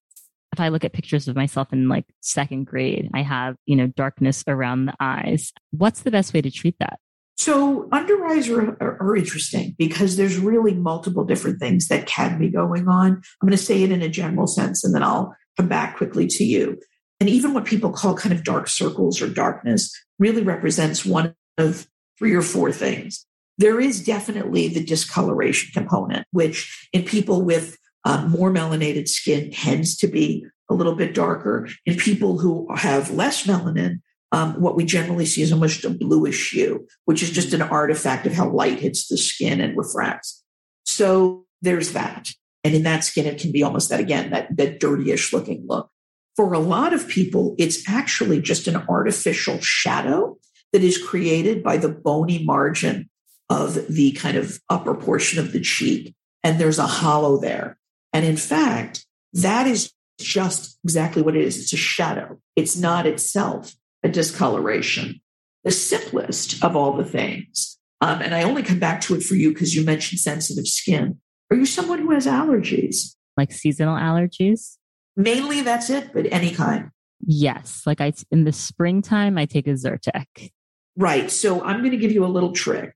If 0.53 0.59
I 0.59 0.69
look 0.69 0.85
at 0.85 0.93
pictures 0.93 1.27
of 1.27 1.35
myself 1.35 1.73
in 1.73 1.89
like 1.89 2.05
second 2.21 2.65
grade, 2.65 3.09
I 3.13 3.23
have, 3.23 3.55
you 3.65 3.75
know, 3.75 3.87
darkness 3.87 4.43
around 4.47 4.85
the 4.85 4.93
eyes. 4.99 5.51
What's 5.71 6.01
the 6.01 6.11
best 6.11 6.33
way 6.33 6.41
to 6.41 6.51
treat 6.51 6.75
that? 6.79 6.99
So 7.35 7.87
under 7.91 8.25
eyes 8.25 8.49
are, 8.49 8.77
are, 8.81 8.97
are 9.01 9.15
interesting 9.15 9.75
because 9.77 10.17
there's 10.17 10.39
really 10.39 10.73
multiple 10.73 11.23
different 11.23 11.59
things 11.59 11.87
that 11.87 12.07
can 12.07 12.39
be 12.39 12.49
going 12.49 12.87
on. 12.87 13.11
I'm 13.11 13.47
going 13.47 13.51
to 13.51 13.57
say 13.57 13.83
it 13.83 13.91
in 13.91 14.01
a 14.01 14.09
general 14.09 14.47
sense 14.47 14.83
and 14.83 14.95
then 14.95 15.03
I'll 15.03 15.35
come 15.57 15.67
back 15.67 15.97
quickly 15.97 16.27
to 16.27 16.43
you. 16.43 16.79
And 17.19 17.29
even 17.29 17.53
what 17.53 17.65
people 17.65 17.91
call 17.91 18.15
kind 18.15 18.33
of 18.33 18.43
dark 18.43 18.67
circles 18.67 19.21
or 19.21 19.27
darkness 19.27 19.91
really 20.19 20.43
represents 20.43 21.05
one 21.05 21.35
of 21.57 21.87
three 22.17 22.33
or 22.33 22.41
four 22.41 22.71
things. 22.71 23.25
There 23.59 23.79
is 23.79 24.03
definitely 24.03 24.67
the 24.67 24.83
discoloration 24.83 25.71
component, 25.73 26.25
which 26.31 26.89
in 26.93 27.03
people 27.03 27.43
with 27.43 27.77
um, 28.07 28.31
more 28.31 28.49
melanated 28.49 29.09
skin 29.09 29.51
tends 29.51 29.97
to 29.97 30.07
be 30.07 30.45
a 30.69 30.73
little 30.73 30.95
bit 30.95 31.13
darker. 31.13 31.67
In 31.85 31.97
people 31.97 32.37
who 32.37 32.65
have 32.73 33.11
less 33.11 33.45
melanin, 33.45 33.99
um, 34.31 34.61
what 34.61 34.77
we 34.77 34.85
generally 34.85 35.25
see 35.25 35.41
is 35.41 35.51
almost 35.51 35.83
a 35.83 35.89
bluish 35.89 36.51
hue, 36.51 36.87
which 37.03 37.21
is 37.21 37.31
just 37.31 37.53
an 37.53 37.61
artifact 37.61 38.25
of 38.25 38.31
how 38.31 38.49
light 38.49 38.79
hits 38.79 39.09
the 39.09 39.17
skin 39.17 39.59
and 39.59 39.77
refracts. 39.77 40.41
So 40.85 41.45
there's 41.61 41.91
that. 41.91 42.29
And 42.63 42.73
in 42.73 42.83
that 42.83 43.03
skin, 43.03 43.25
it 43.25 43.41
can 43.41 43.51
be 43.51 43.61
almost 43.61 43.89
that 43.89 43.99
again, 43.99 44.29
that, 44.29 44.55
that 44.55 44.79
dirtyish 44.79 45.33
looking 45.33 45.65
look. 45.67 45.89
For 46.37 46.53
a 46.53 46.59
lot 46.59 46.93
of 46.93 47.09
people, 47.09 47.55
it's 47.57 47.89
actually 47.89 48.41
just 48.41 48.67
an 48.67 48.77
artificial 48.87 49.59
shadow 49.59 50.37
that 50.71 50.83
is 50.83 50.97
created 50.97 51.61
by 51.61 51.75
the 51.75 51.89
bony 51.89 52.41
margin 52.45 53.09
of 53.49 53.87
the 53.87 54.13
kind 54.13 54.37
of 54.37 54.61
upper 54.69 54.95
portion 54.95 55.39
of 55.39 55.51
the 55.51 55.59
cheek. 55.59 56.15
And 56.41 56.57
there's 56.57 56.79
a 56.79 56.87
hollow 56.87 57.37
there. 57.37 57.76
And 58.13 58.25
in 58.25 58.37
fact, 58.37 59.05
that 59.33 59.67
is 59.67 59.93
just 60.19 60.79
exactly 60.83 61.21
what 61.21 61.35
it 61.35 61.43
is. 61.43 61.59
It's 61.59 61.73
a 61.73 61.77
shadow. 61.77 62.39
It's 62.55 62.77
not 62.77 63.05
itself 63.05 63.75
a 64.03 64.09
discoloration. 64.09 65.21
The 65.63 65.71
simplest 65.71 66.63
of 66.63 66.75
all 66.75 66.93
the 66.93 67.03
things, 67.03 67.77
um, 67.99 68.21
and 68.21 68.33
I 68.33 68.43
only 68.43 68.63
come 68.63 68.79
back 68.79 69.01
to 69.01 69.15
it 69.15 69.23
for 69.23 69.35
you 69.35 69.49
because 69.49 69.75
you 69.75 69.83
mentioned 69.83 70.19
sensitive 70.19 70.67
skin. 70.67 71.19
Are 71.51 71.57
you 71.57 71.65
someone 71.65 71.99
who 71.99 72.11
has 72.11 72.25
allergies? 72.25 73.15
Like 73.35 73.51
seasonal 73.51 73.97
allergies? 73.97 74.77
Mainly 75.15 75.61
that's 75.61 75.89
it, 75.89 76.11
but 76.13 76.31
any 76.31 76.51
kind. 76.51 76.91
Yes. 77.25 77.81
Like 77.85 78.01
I, 78.01 78.13
in 78.31 78.43
the 78.43 78.51
springtime, 78.51 79.37
I 79.37 79.45
take 79.45 79.67
a 79.67 79.71
Zyrtec. 79.71 80.51
Right. 80.95 81.29
So 81.31 81.63
I'm 81.63 81.79
going 81.79 81.91
to 81.91 81.97
give 81.97 82.11
you 82.11 82.25
a 82.25 82.27
little 82.27 82.51
trick 82.51 82.93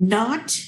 not 0.00 0.60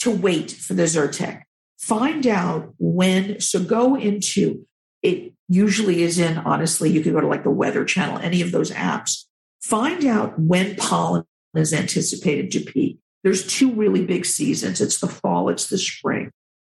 to 0.00 0.10
wait 0.10 0.50
for 0.50 0.74
the 0.74 0.84
Zyrtec. 0.84 1.42
Find 1.86 2.26
out 2.26 2.74
when. 2.78 3.40
So 3.40 3.62
go 3.62 3.94
into 3.94 4.66
it, 5.02 5.32
usually 5.48 6.02
is 6.02 6.18
in, 6.18 6.36
honestly, 6.38 6.90
you 6.90 7.00
could 7.00 7.12
go 7.12 7.20
to 7.20 7.28
like 7.28 7.44
the 7.44 7.50
Weather 7.50 7.84
Channel, 7.84 8.18
any 8.18 8.42
of 8.42 8.50
those 8.50 8.72
apps. 8.72 9.24
Find 9.62 10.04
out 10.04 10.36
when 10.36 10.74
pollen 10.74 11.22
is 11.54 11.72
anticipated 11.72 12.50
to 12.50 12.60
peak. 12.60 12.98
There's 13.22 13.46
two 13.46 13.72
really 13.72 14.04
big 14.04 14.26
seasons 14.26 14.80
it's 14.80 14.98
the 14.98 15.06
fall, 15.06 15.48
it's 15.48 15.68
the 15.68 15.78
spring. 15.78 16.32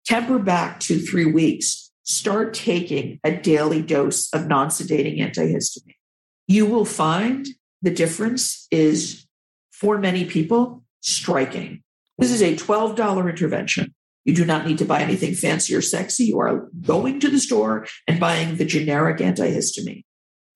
Temper 0.07 0.40
back 0.40 0.80
to 0.80 0.98
three 0.98 1.24
weeks. 1.24 1.92
Start 2.02 2.52
taking 2.52 3.20
a 3.22 3.30
daily 3.30 3.82
dose 3.82 4.28
of 4.32 4.48
non 4.48 4.70
sedating 4.70 5.20
antihistamine. 5.20 5.94
You 6.48 6.66
will 6.66 6.84
find 6.84 7.46
the 7.80 7.92
difference 7.92 8.66
is 8.72 9.24
for 9.70 9.98
many 9.98 10.24
people 10.24 10.82
striking. 11.00 11.84
This 12.18 12.32
is 12.32 12.42
a 12.42 12.57
$12 12.57 13.28
intervention. 13.28 13.94
You 14.27 14.35
do 14.35 14.45
not 14.45 14.66
need 14.66 14.79
to 14.79 14.85
buy 14.85 15.01
anything 15.01 15.35
fancy 15.35 15.74
or 15.74 15.81
sexy. 15.81 16.24
You 16.24 16.41
are 16.41 16.68
going 16.83 17.20
to 17.20 17.31
the 17.31 17.39
store 17.39 17.87
and 18.07 18.20
buying 18.20 18.57
the 18.57 18.64
generic 18.64 19.18
antihistamine. 19.18 20.05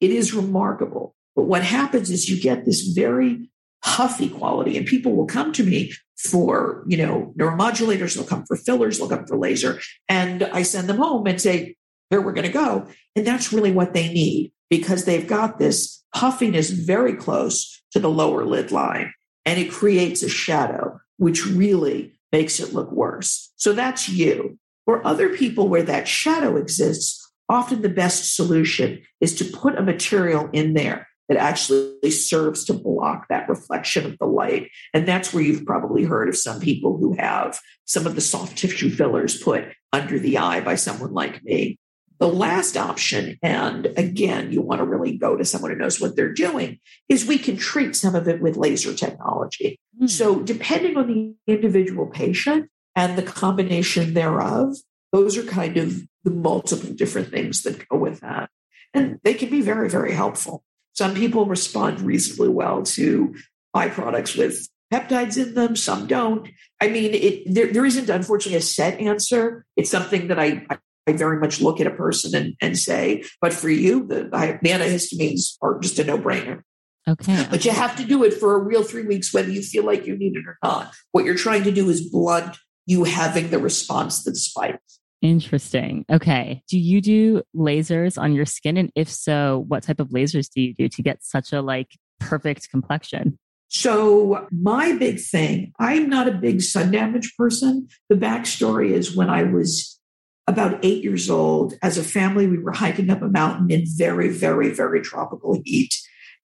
It 0.01 0.11
is 0.11 0.35
remarkable. 0.35 1.15
But 1.37 1.45
what 1.45 1.63
happens 1.63 2.11
is 2.11 2.29
you 2.29 2.41
get 2.41 2.65
this 2.65 2.83
very 2.89 3.49
huffy 3.83 4.29
quality, 4.29 4.77
and 4.77 4.87
people 4.87 5.13
will 5.13 5.27
come 5.27 5.53
to 5.53 5.65
me 5.65 5.93
for, 6.19 6.85
you 6.87 6.99
know, 6.99 7.33
neuromodulators, 7.39 8.15
they'll 8.15 8.25
come 8.25 8.45
for 8.45 8.57
fillers, 8.57 8.99
they'll 8.99 9.09
come 9.09 9.25
for 9.25 9.39
laser. 9.39 9.81
And 10.09 10.43
I 10.43 10.63
send 10.63 10.89
them 10.89 10.99
home 10.99 11.27
and 11.27 11.41
say, 11.41 11.77
here 12.11 12.21
we're 12.21 12.33
going 12.33 12.47
to 12.47 12.53
go. 12.53 12.89
And 13.15 13.27
that's 13.27 13.53
really 13.53 13.73
what 13.73 13.95
they 13.95 14.13
need 14.13 14.53
because 14.69 15.05
they've 15.05 15.27
got 15.27 15.59
this 15.59 16.03
puffiness 16.15 16.71
very 16.71 17.15
close 17.15 17.83
to 17.93 18.01
the 18.01 18.11
lower 18.11 18.45
lid 18.45 18.73
line 18.73 19.15
and 19.47 19.59
it 19.59 19.71
creates 19.71 20.23
a 20.23 20.29
shadow, 20.29 21.01
which 21.17 21.47
really 21.47 22.13
makes 22.33 22.61
it 22.61 22.75
look 22.75 22.91
worse. 22.93 23.50
So 23.61 23.75
that's 23.75 24.09
you. 24.09 24.59
For 24.87 25.07
other 25.07 25.37
people 25.37 25.69
where 25.69 25.83
that 25.83 26.09
shadow 26.09 26.57
exists, 26.57 27.31
often 27.49 27.83
the 27.83 27.91
best 27.91 28.35
solution 28.35 29.03
is 29.21 29.35
to 29.37 29.45
put 29.45 29.79
a 29.79 29.83
material 29.83 30.49
in 30.53 30.73
there 30.73 31.07
that 31.29 31.37
actually 31.37 32.11
serves 32.11 32.65
to 32.65 32.73
block 32.73 33.27
that 33.29 33.49
reflection 33.49 34.07
of 34.07 34.19
the 34.19 34.27
light. 34.27 34.71
And 34.95 35.07
that's 35.07 35.33
where 35.33 35.45
you've 35.45 35.67
probably 35.67 36.05
heard 36.05 36.29
of 36.29 36.37
some 36.37 36.59
people 36.59 36.97
who 36.97 37.15
have 37.19 37.61
some 37.85 38.07
of 38.07 38.15
the 38.15 38.21
soft 38.21 38.57
tissue 38.57 38.91
fillers 38.91 39.41
put 39.41 39.67
under 39.93 40.19
the 40.19 40.39
eye 40.39 40.61
by 40.61 40.75
someone 40.75 41.13
like 41.13 41.45
me. 41.45 41.79
The 42.19 42.29
last 42.29 42.77
option, 42.77 43.39
and 43.43 43.87
again, 43.97 44.53
you 44.53 44.61
want 44.61 44.81
to 44.81 44.85
really 44.85 45.17
go 45.17 45.37
to 45.37 45.45
someone 45.45 45.71
who 45.71 45.77
knows 45.77 46.01
what 46.01 46.17
they're 46.17 46.33
doing, 46.33 46.79
is 47.09 47.25
we 47.25 47.39
can 47.39 47.57
treat 47.57 47.95
some 47.95 48.15
of 48.15 48.27
it 48.27 48.43
with 48.43 48.57
laser 48.57 48.95
technology. 48.95 49.79
Hmm. 49.99 50.07
So, 50.07 50.41
depending 50.41 50.97
on 50.97 51.07
the 51.07 51.35
individual 51.53 52.07
patient 52.07 52.69
and 52.95 53.17
the 53.17 53.23
combination 53.23 54.15
thereof, 54.15 54.77
those 55.13 55.37
are 55.37 55.43
kind 55.43 55.77
of 55.77 56.03
the 56.25 56.31
multiple 56.31 56.95
different 56.95 57.31
things 57.31 57.63
that 57.63 57.89
go 57.89 57.97
with 57.97 58.21
that. 58.21 58.51
And 58.93 59.19
they 59.23 59.35
can 59.35 59.51
be 59.51 59.61
very, 59.61 59.89
very 59.89 60.13
helpful. 60.13 60.63
Some 60.95 61.15
people 61.15 61.47
respond 61.47 62.01
reasonably 62.01 62.49
well 62.49 62.83
to 62.83 63.35
byproducts 63.75 64.37
with 64.37 64.69
peptides 64.93 65.41
in 65.41 65.55
them, 65.55 65.77
some 65.77 66.07
don't. 66.07 66.49
I 66.81 66.89
mean, 66.89 67.15
it, 67.15 67.55
there, 67.55 67.73
there 67.73 67.87
isn't, 67.87 68.11
unfortunately, 68.11 68.59
a 68.59 68.63
set 68.63 68.99
answer. 68.99 69.65
It's 69.77 69.91
something 69.91 70.29
that 70.29 70.39
I, 70.39 70.67
I 70.69 70.79
I 71.07 71.13
very 71.13 71.41
much 71.41 71.61
look 71.61 71.81
at 71.81 71.87
a 71.87 71.91
person 71.91 72.35
and, 72.35 72.55
and 72.61 72.79
say, 72.79 73.25
but 73.41 73.53
for 73.53 73.71
you, 73.71 74.07
the, 74.07 74.25
the 74.25 74.69
antihistamines 74.69 75.57
are 75.63 75.79
just 75.81 75.99
a 75.99 76.05
no 76.05 76.19
brainer. 76.19 76.61
Okay. 77.09 77.47
But 77.51 77.65
you 77.65 77.71
have 77.71 77.97
to 77.97 78.05
do 78.05 78.23
it 78.23 78.35
for 78.35 78.55
a 78.55 78.59
real 78.59 78.83
three 78.83 79.05
weeks, 79.05 79.33
whether 79.33 79.51
you 79.51 79.63
feel 79.63 79.85
like 79.85 80.07
you 80.07 80.17
need 80.17 80.37
it 80.37 80.45
or 80.47 80.59
not. 80.63 80.93
What 81.13 81.25
you're 81.25 81.37
trying 81.37 81.65
to 81.65 81.73
do 81.73 81.89
is 81.89 82.09
blunt 82.09 82.59
you 82.91 83.05
having 83.05 83.51
the 83.51 83.59
response 83.59 84.25
that 84.25 84.37
spikes. 84.37 84.99
Interesting. 85.23 86.05
Okay. 86.11 86.63
Do 86.69 86.79
you 86.79 87.01
do 87.01 87.43
lasers 87.55 88.21
on 88.21 88.33
your 88.33 88.47
skin? 88.47 88.77
And 88.77 88.91
if 88.95 89.09
so, 89.09 89.65
what 89.69 89.83
type 89.83 90.01
of 90.01 90.09
lasers 90.09 90.49
do 90.51 90.61
you 90.61 90.75
do 90.75 90.89
to 90.89 91.03
get 91.03 91.23
such 91.23 91.53
a 91.53 91.61
like 91.61 91.89
perfect 92.21 92.71
complexion. 92.71 93.39
So 93.69 94.47
my 94.51 94.93
big 94.97 95.21
thing, 95.21 95.73
I'm 95.79 96.09
not 96.09 96.29
a 96.29 96.33
big 96.33 96.61
sun 96.61 96.91
damage 96.91 97.35
person. 97.37 97.89
The 98.09 98.17
backstory 98.17 98.91
is 98.91 99.17
when 99.17 99.31
I 99.31 99.45
was 99.45 99.99
about 100.47 100.85
eight 100.85 101.05
years 101.05 101.31
old, 101.31 101.75
as 101.83 101.97
a 101.97 102.03
family, 102.03 102.47
we 102.49 102.59
were 102.59 102.73
hiking 102.73 103.11
up 103.11 103.23
a 103.23 103.29
mountain 103.29 103.71
in 103.71 103.85
very, 103.87 104.29
very, 104.29 104.71
very 104.71 105.01
tropical 105.01 105.61
heat. 105.65 105.95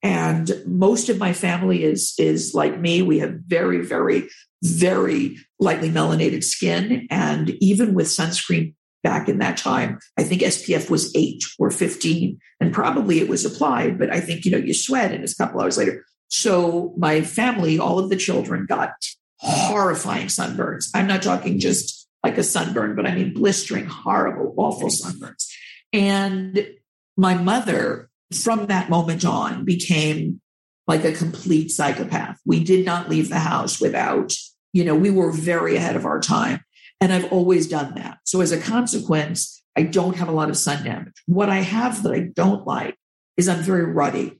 And 0.03 0.51
most 0.65 1.09
of 1.09 1.17
my 1.17 1.33
family 1.33 1.83
is 1.83 2.13
is 2.19 2.53
like 2.53 2.79
me. 2.79 3.01
We 3.01 3.19
have 3.19 3.39
very, 3.47 3.83
very, 3.83 4.29
very 4.63 5.37
lightly 5.59 5.89
melanated 5.89 6.43
skin. 6.43 7.07
And 7.09 7.51
even 7.61 7.93
with 7.93 8.07
sunscreen 8.07 8.73
back 9.03 9.29
in 9.29 9.39
that 9.39 9.57
time, 9.57 9.99
I 10.17 10.23
think 10.23 10.41
SPF 10.41 10.89
was 10.89 11.15
eight 11.15 11.43
or 11.59 11.71
15. 11.71 12.39
And 12.59 12.73
probably 12.73 13.19
it 13.19 13.29
was 13.29 13.45
applied, 13.45 13.97
but 13.97 14.11
I 14.11 14.19
think, 14.19 14.45
you 14.45 14.51
know, 14.51 14.57
you 14.57 14.73
sweat 14.73 15.11
and 15.11 15.23
it's 15.23 15.33
a 15.33 15.43
couple 15.43 15.61
hours 15.61 15.77
later. 15.77 16.03
So 16.29 16.93
my 16.97 17.21
family, 17.21 17.79
all 17.79 17.99
of 17.99 18.09
the 18.09 18.15
children 18.15 18.65
got 18.65 18.93
horrifying 19.39 20.27
sunburns. 20.27 20.89
I'm 20.93 21.07
not 21.07 21.21
talking 21.21 21.59
just 21.59 22.07
like 22.23 22.37
a 22.37 22.43
sunburn, 22.43 22.95
but 22.95 23.05
I 23.05 23.15
mean 23.15 23.33
blistering, 23.33 23.85
horrible, 23.85 24.53
awful 24.57 24.89
sunburns. 24.89 25.47
And 25.93 26.67
my 27.15 27.35
mother, 27.35 28.09
from 28.33 28.67
that 28.67 28.89
moment 28.89 29.25
on, 29.25 29.65
became 29.65 30.41
like 30.87 31.03
a 31.03 31.11
complete 31.11 31.69
psychopath. 31.69 32.39
We 32.45 32.63
did 32.63 32.85
not 32.85 33.09
leave 33.09 33.29
the 33.29 33.39
house 33.39 33.79
without, 33.79 34.33
you 34.73 34.83
know, 34.85 34.95
we 34.95 35.09
were 35.09 35.31
very 35.31 35.75
ahead 35.75 35.95
of 35.95 36.05
our 36.05 36.19
time. 36.19 36.61
And 36.99 37.13
I've 37.13 37.31
always 37.31 37.67
done 37.67 37.95
that. 37.95 38.19
So 38.23 38.41
as 38.41 38.51
a 38.51 38.59
consequence, 38.59 39.61
I 39.75 39.83
don't 39.83 40.15
have 40.15 40.29
a 40.29 40.33
lot 40.33 40.49
of 40.49 40.57
sun 40.57 40.83
damage. 40.83 41.13
What 41.27 41.49
I 41.49 41.57
have 41.57 42.03
that 42.03 42.13
I 42.13 42.29
don't 42.33 42.65
like 42.65 42.95
is 43.37 43.47
I'm 43.47 43.61
very 43.61 43.85
ruddy. 43.85 44.39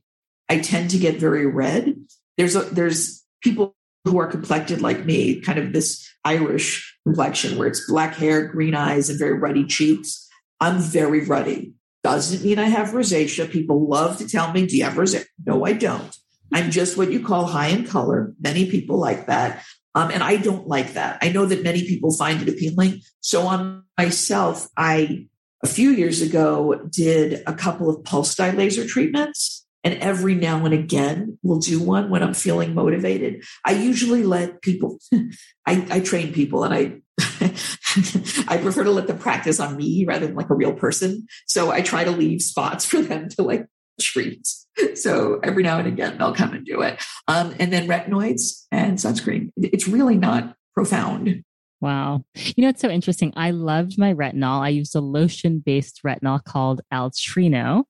I 0.49 0.59
tend 0.59 0.89
to 0.91 0.97
get 0.97 1.19
very 1.19 1.45
red. 1.45 1.95
There's 2.37 2.55
a, 2.55 2.61
there's 2.61 3.23
people 3.43 3.75
who 4.05 4.17
are 4.19 4.27
complected 4.27 4.81
like 4.81 5.05
me, 5.05 5.41
kind 5.41 5.59
of 5.59 5.73
this 5.73 6.09
Irish 6.25 6.97
complexion 7.05 7.57
where 7.57 7.67
it's 7.67 7.87
black 7.87 8.15
hair, 8.15 8.47
green 8.47 8.73
eyes, 8.73 9.09
and 9.09 9.19
very 9.19 9.37
ruddy 9.37 9.65
cheeks. 9.65 10.27
I'm 10.59 10.79
very 10.79 11.23
ruddy. 11.23 11.73
Doesn't 12.07 12.43
mean 12.43 12.59
I 12.59 12.69
have 12.69 12.89
rosacea. 12.89 13.51
People 13.51 13.87
love 13.87 14.17
to 14.19 14.27
tell 14.27 14.51
me, 14.51 14.65
Do 14.65 14.77
you 14.77 14.85
have 14.85 14.93
rosacea? 14.93 15.25
No, 15.45 15.65
I 15.65 15.73
don't. 15.73 16.15
I'm 16.53 16.71
just 16.71 16.97
what 16.97 17.11
you 17.11 17.25
call 17.25 17.45
high 17.45 17.67
in 17.67 17.85
color. 17.85 18.33
Many 18.39 18.71
people 18.71 18.97
like 18.97 19.27
that. 19.27 19.63
Um, 19.93 20.11
and 20.11 20.23
I 20.23 20.37
don't 20.37 20.67
like 20.67 20.93
that. 20.93 21.17
I 21.21 21.29
know 21.29 21.45
that 21.45 21.63
many 21.63 21.81
people 21.81 22.15
find 22.15 22.41
it 22.41 22.47
appealing. 22.47 23.01
So 23.19 23.41
on 23.47 23.83
myself, 23.97 24.69
I, 24.77 25.27
a 25.63 25.67
few 25.67 25.89
years 25.89 26.21
ago, 26.21 26.81
did 26.89 27.43
a 27.45 27.53
couple 27.53 27.89
of 27.89 28.03
pulse 28.05 28.35
dye 28.35 28.51
laser 28.51 28.87
treatments. 28.87 29.66
And 29.83 29.95
every 29.99 30.35
now 30.35 30.65
and 30.65 30.73
again, 30.73 31.37
we'll 31.43 31.59
do 31.59 31.81
one 31.81 32.09
when 32.09 32.23
I'm 32.23 32.33
feeling 32.33 32.73
motivated. 32.73 33.43
I 33.65 33.73
usually 33.73 34.23
let 34.23 34.61
people, 34.61 34.99
I, 35.65 35.85
I 35.89 35.99
train 36.01 36.33
people 36.33 36.63
and 36.63 36.73
I, 36.73 37.01
I 38.47 38.57
prefer 38.57 38.83
to 38.83 38.91
let 38.91 39.07
them 39.07 39.17
practice 39.17 39.59
on 39.59 39.75
me 39.75 40.05
rather 40.05 40.27
than 40.27 40.35
like 40.35 40.49
a 40.49 40.55
real 40.55 40.73
person. 40.73 41.27
So 41.45 41.71
I 41.71 41.81
try 41.81 42.03
to 42.03 42.11
leave 42.11 42.41
spots 42.41 42.85
for 42.85 43.01
them 43.01 43.29
to 43.29 43.43
like 43.43 43.67
treat. 43.99 44.47
So 44.95 45.39
every 45.43 45.63
now 45.63 45.79
and 45.79 45.87
again, 45.87 46.17
they'll 46.17 46.35
come 46.35 46.53
and 46.53 46.65
do 46.65 46.81
it. 46.81 47.03
Um, 47.27 47.55
and 47.59 47.71
then 47.73 47.87
retinoids 47.87 48.65
and 48.71 48.97
sunscreen. 48.97 49.51
It's 49.57 49.87
really 49.87 50.17
not 50.17 50.55
profound. 50.73 51.43
Wow. 51.81 52.23
You 52.33 52.63
know, 52.63 52.69
it's 52.69 52.81
so 52.81 52.89
interesting. 52.89 53.33
I 53.35 53.51
loved 53.51 53.97
my 53.97 54.13
retinol. 54.13 54.61
I 54.61 54.69
used 54.69 54.95
a 54.95 54.99
lotion 54.99 55.59
based 55.59 56.01
retinol 56.05 56.43
called 56.43 56.81
Altreno 56.91 57.83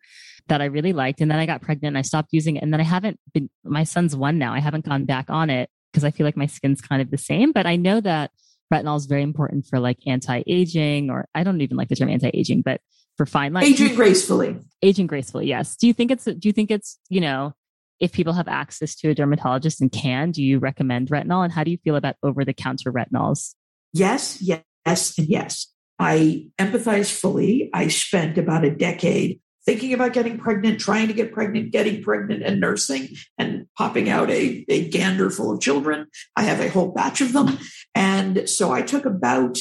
that 0.47 0.61
I 0.61 0.65
really 0.65 0.93
liked. 0.93 1.21
And 1.21 1.29
then 1.29 1.39
I 1.39 1.45
got 1.45 1.61
pregnant 1.61 1.91
and 1.91 1.97
I 1.97 2.01
stopped 2.01 2.29
using 2.31 2.55
it. 2.55 2.63
And 2.63 2.73
then 2.73 2.79
I 2.79 2.83
haven't 2.83 3.19
been, 3.33 3.49
my 3.63 3.83
son's 3.83 4.15
one 4.15 4.37
now. 4.37 4.53
I 4.53 4.59
haven't 4.59 4.85
gone 4.85 5.05
back 5.05 5.29
on 5.29 5.49
it 5.49 5.69
because 5.91 6.03
I 6.03 6.11
feel 6.11 6.25
like 6.25 6.37
my 6.37 6.45
skin's 6.45 6.81
kind 6.81 7.01
of 7.01 7.11
the 7.11 7.17
same. 7.17 7.51
But 7.51 7.65
I 7.65 7.75
know 7.75 8.01
that 8.01 8.31
retinol 8.73 8.97
is 8.97 9.05
very 9.05 9.23
important 9.23 9.65
for 9.65 9.79
like 9.79 9.97
anti 10.05 10.43
aging, 10.47 11.09
or 11.09 11.27
I 11.33 11.43
don't 11.43 11.61
even 11.61 11.77
like 11.77 11.89
the 11.89 11.95
term 11.95 12.09
anti 12.09 12.29
aging, 12.33 12.61
but 12.61 12.81
for 13.17 13.25
fine 13.25 13.53
line. 13.53 13.65
Aging 13.65 13.95
gracefully. 13.95 14.57
Aging 14.81 15.07
gracefully, 15.07 15.47
yes. 15.47 15.75
Do 15.75 15.87
you 15.87 15.93
think 15.93 16.11
it's, 16.11 16.25
do 16.25 16.39
you 16.43 16.53
think 16.53 16.71
it's, 16.71 16.99
you 17.09 17.19
know, 17.21 17.53
if 17.99 18.11
people 18.11 18.33
have 18.33 18.47
access 18.47 18.95
to 18.95 19.09
a 19.09 19.15
dermatologist 19.15 19.81
and 19.81 19.91
can, 19.91 20.31
do 20.31 20.43
you 20.43 20.59
recommend 20.59 21.09
retinol? 21.09 21.43
And 21.43 21.51
how 21.51 21.63
do 21.63 21.71
you 21.71 21.77
feel 21.83 21.95
about 21.95 22.15
over 22.21 22.45
the 22.45 22.53
counter 22.53 22.91
retinols? 22.91 23.55
Yes, 23.93 24.39
yes, 24.41 25.17
and 25.17 25.27
yes. 25.27 25.73
I 25.99 26.49
empathize 26.59 27.11
fully. 27.11 27.71
I 27.73 27.87
spent 27.87 28.37
about 28.37 28.63
a 28.63 28.69
decade 28.69 29.39
thinking 29.67 29.93
about 29.93 30.13
getting 30.13 30.39
pregnant, 30.39 30.79
trying 30.79 31.07
to 31.09 31.13
get 31.13 31.33
pregnant, 31.33 31.71
getting 31.71 32.01
pregnant, 32.01 32.41
and 32.41 32.61
nursing, 32.61 33.09
and 33.37 33.67
popping 33.77 34.09
out 34.09 34.31
a, 34.31 34.63
a 34.69 34.87
gander 34.89 35.29
full 35.29 35.53
of 35.53 35.59
children. 35.59 36.07
I 36.37 36.43
have 36.43 36.61
a 36.61 36.69
whole 36.69 36.93
batch 36.93 37.19
of 37.19 37.33
them. 37.33 37.59
And 37.93 38.49
so 38.49 38.71
I 38.71 38.81
took 38.81 39.05
about, 39.05 39.57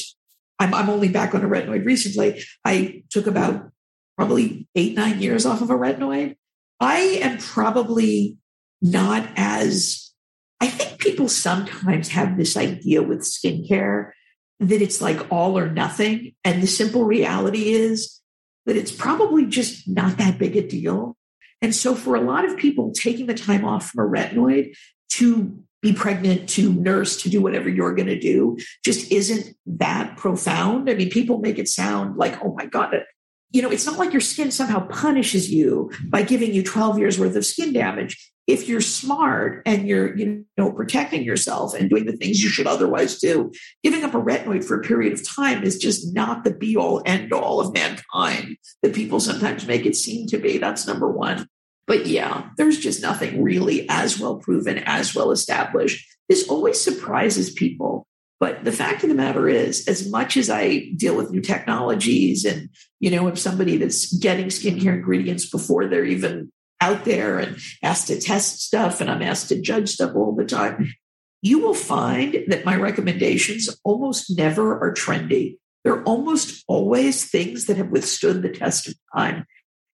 I'm, 0.59 0.73
I'm 0.73 0.89
only 0.89 1.09
back 1.09 1.35
on 1.35 1.43
a 1.43 1.47
retinoid 1.49 1.85
recently. 1.85 2.41
I 2.63 3.03
took 3.09 3.27
about 3.27 3.69
probably 4.15 4.65
eight, 4.75 4.95
nine 4.95 5.21
years 5.21 5.45
off 5.45 5.61
of 5.61 5.69
a 5.69 5.75
retinoid. 5.75 6.37
I 6.79 6.99
am 7.21 7.37
probably 7.37 8.37
not 8.81 9.27
as, 9.35 10.13
I 10.61 10.67
think 10.67 11.01
people 11.01 11.27
sometimes 11.27 12.07
have 12.09 12.37
this 12.37 12.55
idea 12.55 13.03
with 13.03 13.19
skincare 13.23 14.11
that 14.61 14.81
it's 14.81 15.01
like 15.01 15.31
all 15.31 15.57
or 15.57 15.69
nothing. 15.69 16.33
And 16.45 16.63
the 16.63 16.67
simple 16.67 17.03
reality 17.03 17.73
is 17.73 18.16
that 18.67 18.75
it's 18.75 18.91
probably 18.91 19.45
just 19.45 19.87
not 19.87 20.17
that 20.17 20.37
big 20.37 20.55
a 20.55 20.61
deal. 20.61 21.17
And 21.61 21.73
so 21.73 21.95
for 21.95 22.15
a 22.15 22.21
lot 22.21 22.45
of 22.45 22.57
people, 22.57 22.91
taking 22.91 23.25
the 23.25 23.33
time 23.33 23.65
off 23.65 23.89
from 23.89 24.05
a 24.05 24.09
retinoid 24.09 24.75
to 25.13 25.63
be 25.81 25.93
pregnant, 25.93 26.49
to 26.49 26.71
nurse, 26.73 27.21
to 27.23 27.29
do 27.29 27.41
whatever 27.41 27.69
you're 27.69 27.95
going 27.95 28.07
to 28.07 28.19
do 28.19 28.57
just 28.83 29.11
isn't 29.11 29.55
that 29.65 30.17
profound. 30.17 30.89
I 30.89 30.93
mean, 30.93 31.09
people 31.09 31.39
make 31.39 31.57
it 31.57 31.67
sound 31.67 32.17
like, 32.17 32.43
oh 32.43 32.53
my 32.55 32.65
God, 32.65 32.93
you 33.51 33.61
know, 33.61 33.71
it's 33.71 33.85
not 33.85 33.97
like 33.97 34.11
your 34.11 34.21
skin 34.21 34.51
somehow 34.51 34.85
punishes 34.87 35.49
you 35.49 35.91
by 36.05 36.21
giving 36.21 36.53
you 36.53 36.61
12 36.61 36.99
years 36.99 37.19
worth 37.19 37.35
of 37.35 37.45
skin 37.45 37.73
damage 37.73 38.31
if 38.47 38.69
you're 38.69 38.81
smart 38.81 39.61
and 39.65 39.87
you're 39.87 40.15
you 40.17 40.45
know 40.57 40.71
protecting 40.71 41.23
yourself 41.23 41.73
and 41.73 41.89
doing 41.89 42.05
the 42.05 42.15
things 42.15 42.41
you 42.41 42.49
should 42.49 42.65
otherwise 42.65 43.19
do 43.19 43.51
giving 43.83 44.03
up 44.03 44.15
a 44.15 44.21
retinoid 44.21 44.63
for 44.63 44.79
a 44.79 44.83
period 44.83 45.13
of 45.13 45.27
time 45.27 45.63
is 45.63 45.77
just 45.77 46.15
not 46.15 46.43
the 46.43 46.51
be 46.51 46.75
all 46.75 47.03
end 47.05 47.31
all 47.33 47.59
of 47.59 47.73
mankind 47.73 48.57
that 48.81 48.95
people 48.95 49.19
sometimes 49.19 49.67
make 49.67 49.85
it 49.85 49.95
seem 49.95 50.25
to 50.27 50.37
be. 50.37 50.57
That's 50.57 50.87
number 50.87 51.11
one. 51.11 51.47
But 51.85 52.07
yeah 52.07 52.49
there's 52.57 52.79
just 52.79 53.01
nothing 53.01 53.43
really 53.43 53.87
as 53.89 54.19
well 54.19 54.37
proven 54.37 54.79
as 54.79 55.13
well 55.13 55.31
established. 55.31 56.07
This 56.29 56.47
always 56.47 56.79
surprises 56.79 57.51
people. 57.51 58.07
But 58.39 58.63
the 58.63 58.71
fact 58.71 59.01
of 59.01 59.09
the 59.09 59.15
matter 59.15 59.49
is, 59.49 59.87
as 59.87 60.11
much 60.11 60.37
as 60.37 60.47
I 60.47 60.91
deal 60.95 61.15
with 61.15 61.31
new 61.31 61.41
technologies 61.41 62.45
and, 62.45 62.69
you 62.99 63.09
know, 63.09 63.27
if 63.27 63.39
somebody 63.39 63.77
that's 63.77 64.13
getting 64.13 64.47
skincare 64.47 64.93
ingredients 64.93 65.49
before 65.49 65.87
they're 65.87 66.05
even 66.05 66.51
out 66.81 67.05
there 67.05 67.39
and 67.39 67.57
asked 67.83 68.07
to 68.07 68.19
test 68.19 68.61
stuff 68.61 69.01
and 69.01 69.09
I'm 69.09 69.21
asked 69.21 69.49
to 69.49 69.61
judge 69.61 69.89
stuff 69.89 70.15
all 70.15 70.35
the 70.35 70.45
time, 70.45 70.93
you 71.41 71.59
will 71.59 71.73
find 71.73 72.43
that 72.47 72.65
my 72.65 72.75
recommendations 72.75 73.69
almost 73.83 74.37
never 74.37 74.79
are 74.79 74.93
trendy. 74.93 75.57
They're 75.83 76.03
almost 76.03 76.63
always 76.67 77.29
things 77.29 77.65
that 77.65 77.77
have 77.77 77.89
withstood 77.89 78.41
the 78.41 78.49
test 78.49 78.87
of 78.87 78.95
time. 79.15 79.45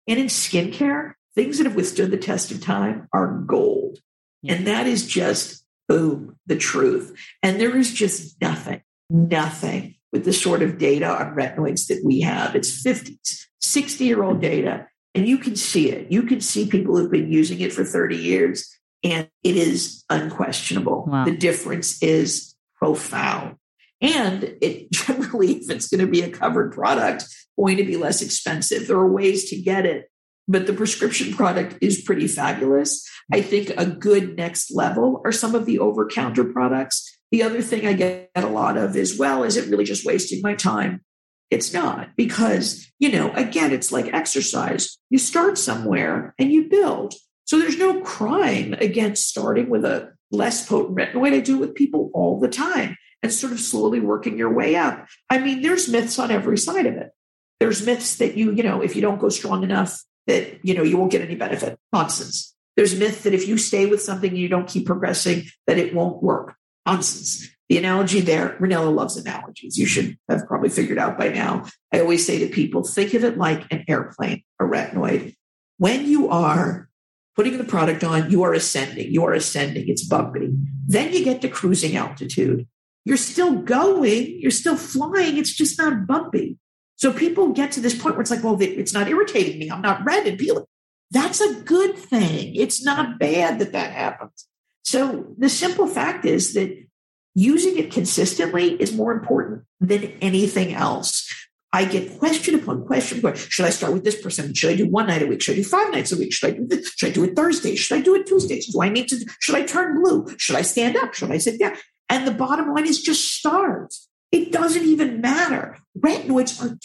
And 0.08 0.20
in 0.20 0.28
skincare, 0.28 1.14
things 1.36 1.58
that 1.58 1.66
have 1.66 1.76
withstood 1.76 2.12
the 2.12 2.18
test 2.18 2.52
of 2.52 2.62
time 2.62 3.08
are 3.14 3.40
gold. 3.40 4.00
And 4.48 4.68
that 4.68 4.88
is 4.88 5.08
just 5.08 5.64
boom, 5.88 6.38
the 6.46 6.56
truth. 6.56 7.18
And 7.42 7.60
there 7.60 7.76
is 7.76 7.94
just 7.94 8.40
nothing, 8.42 8.82
nothing 9.10 9.96
with 10.12 10.26
the 10.26 10.34
sort 10.34 10.62
of 10.62 10.78
data 10.78 11.08
on 11.08 11.36
retinoids 11.36 11.88
that 11.88 12.02
we 12.04 12.22
have. 12.22 12.56
It's 12.56 12.84
50s, 12.84 13.46
60 13.60 14.06
year 14.06 14.24
old 14.24 14.42
data 14.42 14.88
and 15.16 15.28
you 15.28 15.38
can 15.38 15.56
see 15.56 15.92
it. 15.92 16.12
You 16.12 16.24
can 16.24 16.42
see 16.42 16.68
people 16.68 16.96
who've 16.96 17.12
been 17.12 17.32
using 17.32 17.60
it 17.62 17.74
for 17.74 17.84
30 17.84 18.16
years, 18.16 18.70
and 19.04 19.30
it 19.44 19.56
is 19.56 20.04
unquestionable. 20.10 21.06
Wow. 21.08 21.26
The 21.26 21.36
difference 21.36 22.02
is 22.04 22.56
profound. 22.76 23.56
And 24.02 24.56
it 24.62 24.92
generally, 24.92 25.54
if 25.54 25.70
it's 25.70 25.90
going 25.90 26.06
to 26.06 26.12
be 26.12 26.22
a 26.22 26.30
covered 26.30 26.74
product, 26.74 27.26
going 27.58 27.78
to 27.78 27.84
be 27.84 27.98
less 27.98 28.22
expensive. 28.22 28.88
There 28.88 28.98
are 28.98 29.12
ways 29.12 29.50
to 29.50 29.62
get 29.62 29.86
it, 29.86 30.10
but 30.48 30.66
the 30.66 30.74
prescription 30.74 31.34
product 31.34 31.78
is 31.82 32.02
pretty 32.02 32.28
fabulous. 32.28 33.08
I 33.34 33.42
think 33.42 33.72
a 33.78 33.86
good 33.86 34.38
next 34.38 34.72
level 34.72 35.22
are 35.26 35.32
some 35.32 35.56
of 35.56 35.66
the 35.66 35.80
over 35.80 36.08
counter 36.08 36.46
products. 36.46 37.18
The 37.32 37.44
other 37.44 37.62
thing 37.62 37.86
I 37.86 37.94
get 37.94 38.32
a 38.36 38.48
lot 38.48 38.78
of 38.78 38.96
is, 38.96 39.20
well, 39.20 39.44
is 39.44 39.58
it 39.58 39.70
really 39.70 39.84
just 39.84 40.06
wasting 40.06 40.42
my 40.42 40.56
time? 40.56 41.02
It's 41.50 41.74
not 41.74 42.10
because, 42.16 42.92
you 43.00 43.12
know, 43.12 43.32
again, 43.34 43.72
it's 43.72 43.92
like 43.92 44.14
exercise. 44.14 44.98
You 45.10 45.18
start 45.18 45.58
somewhere 45.58 46.36
and 46.38 46.52
you 46.52 46.70
build. 46.70 47.16
So 47.46 47.58
there's 47.58 47.80
no 47.80 48.02
crime 48.02 48.74
against 48.74 49.28
starting 49.28 49.70
with 49.70 49.84
a 49.84 50.14
less 50.32 50.68
potent 50.68 50.98
retinoid. 50.98 51.34
I 51.34 51.40
do 51.40 51.56
it 51.56 51.62
with 51.62 51.76
people 51.76 52.12
all 52.14 52.40
the 52.40 52.48
time 52.48 52.96
and 53.24 53.34
sort 53.34 53.52
of 53.52 53.60
slowly 53.60 54.00
working 54.00 54.38
your 54.38 54.54
way 54.54 54.76
up. 54.76 55.08
I 55.30 55.40
mean, 55.40 55.62
there's 55.62 55.90
myths 55.90 56.20
on 56.20 56.32
every 56.32 56.58
side 56.58 56.86
of 56.86 56.94
it. 56.96 57.12
There's 57.60 57.86
myths 57.86 58.18
that 58.18 58.38
you, 58.38 58.52
you 58.52 58.64
know, 58.64 58.82
if 58.82 58.96
you 58.96 59.02
don't 59.02 59.20
go 59.20 59.30
strong 59.30 59.64
enough, 59.64 60.00
that, 60.28 60.64
you 60.64 60.76
know, 60.76 60.84
you 60.84 60.98
won't 60.98 61.12
get 61.12 61.22
any 61.22 61.36
benefit. 61.36 61.80
Nonsense. 61.92 62.56
There's 62.78 62.98
myth 62.98 63.24
that 63.24 63.34
if 63.34 63.48
you 63.48 63.58
stay 63.58 63.88
with 63.88 64.02
something 64.02 64.30
and 64.30 64.40
you 64.40 64.48
don't 64.48 64.68
keep 64.68 64.86
progressing, 64.86 65.46
that 65.68 65.78
it 65.78 65.94
won't 65.94 66.24
work. 66.24 66.56
Nonsense. 66.86 67.50
The 67.70 67.78
analogy 67.78 68.20
there, 68.20 68.58
Ranella 68.60 68.94
loves 68.94 69.16
analogies. 69.16 69.78
You 69.78 69.86
should 69.86 70.18
have 70.28 70.48
probably 70.48 70.70
figured 70.70 70.98
out 70.98 71.20
by 71.20 71.30
now. 71.30 71.66
I 71.94 72.00
always 72.00 72.26
say 72.26 72.40
to 72.40 72.48
people, 72.48 72.84
think 72.84 73.14
of 73.14 73.24
it 73.24 73.38
like 73.38 73.72
an 73.72 73.86
airplane, 73.88 74.44
a 74.60 74.64
retinoid. 74.64 75.36
When 75.78 76.06
you 76.06 76.30
are 76.30 76.90
putting 77.36 77.60
the 77.60 77.64
product 77.64 78.04
on, 78.04 78.32
you 78.32 78.44
are 78.44 78.54
ascending, 78.54 79.14
you 79.14 79.24
are 79.24 79.34
ascending, 79.34 79.88
it's 79.88 80.04
bumpy. 80.04 80.52
Then 80.88 81.14
you 81.14 81.24
get 81.24 81.42
to 81.42 81.48
cruising 81.48 81.96
altitude. 81.96 82.68
You're 83.06 83.18
still 83.18 83.62
going, 83.62 84.40
you're 84.40 84.52
still 84.52 84.76
flying, 84.76 85.38
it's 85.38 85.54
just 85.54 85.78
not 85.78 86.08
bumpy. 86.08 86.58
So 86.96 87.14
people 87.14 87.54
get 87.54 87.72
to 87.74 87.80
this 87.80 87.98
point 87.98 88.16
where 88.16 88.22
it's 88.22 88.32
like, 88.32 88.44
well, 88.44 88.58
it's 88.60 88.94
not 88.94 89.08
irritating 89.08 89.60
me, 89.60 89.70
I'm 89.70 89.82
not 89.82 90.04
red 90.04 90.28
and 90.28 90.38
peeling. 90.40 90.66
That's 91.12 91.40
a 91.40 91.62
good 91.62 91.98
thing. 91.98 92.56
It's 92.56 92.84
not 92.84 93.20
bad 93.20 93.60
that 93.60 93.72
that 93.72 93.92
happens. 93.94 94.48
So 94.84 95.34
the 95.38 95.50
simple 95.50 95.88
fact 95.88 96.26
is 96.26 96.54
that 96.54 96.89
using 97.36 97.78
it 97.78 97.92
consistently 97.92 98.74
is 98.74 98.94
more 98.94 99.12
important 99.12 99.64
than 99.80 100.14
anything 100.22 100.74
else. 100.74 101.28
I 101.72 101.86
get 101.86 102.18
question 102.18 102.56
upon 102.56 102.86
question. 102.86 103.22
Should 103.36 103.66
I 103.66 103.70
start 103.70 103.94
with 103.94 104.04
this 104.04 104.20
person? 104.20 104.54
Should 104.56 104.72
I 104.72 104.76
do 104.76 104.88
one 104.88 105.08
night 105.08 105.22
a 105.22 105.28
week? 105.28 105.42
Should 105.42 105.54
I 105.54 105.58
do 105.58 105.64
five 105.64 105.92
nights 105.92 106.12
a 106.12 106.18
week? 106.18 106.34
Should 106.34 106.50
I 106.50 106.58
do 106.58 106.66
this? 106.66 106.92
Should 106.96 107.10
I 107.10 107.12
do 107.12 107.24
it 107.24 107.36
Thursday? 107.36 107.76
Should 107.76 108.00
I 108.00 108.02
do 108.02 108.16
it 108.16 108.26
Tuesdays? 108.26 108.74
Do 108.74 108.82
I 108.82 108.90
need 108.90 109.08
to? 109.10 109.24
Should 109.40 109.56
I 109.56 109.64
turn 109.64 110.02
blue? 110.02 110.28
Should 110.38 110.56
I 110.56 110.64
stand 110.64 110.98
up? 110.98 111.14
Should 111.14 111.32
I 111.32 111.38
sit 111.38 111.60
down? 111.60 111.74
And 112.10 112.26
the 112.26 112.32
bottom 112.32 112.74
line 112.74 112.88
is 112.88 113.02
just 113.02 113.36
start. 113.36 113.94
It 114.32 114.52
doesn't 114.52 114.84
even 114.84 115.22
matter. 115.22 115.78
Retinoids 115.98 116.64
are 116.64 116.78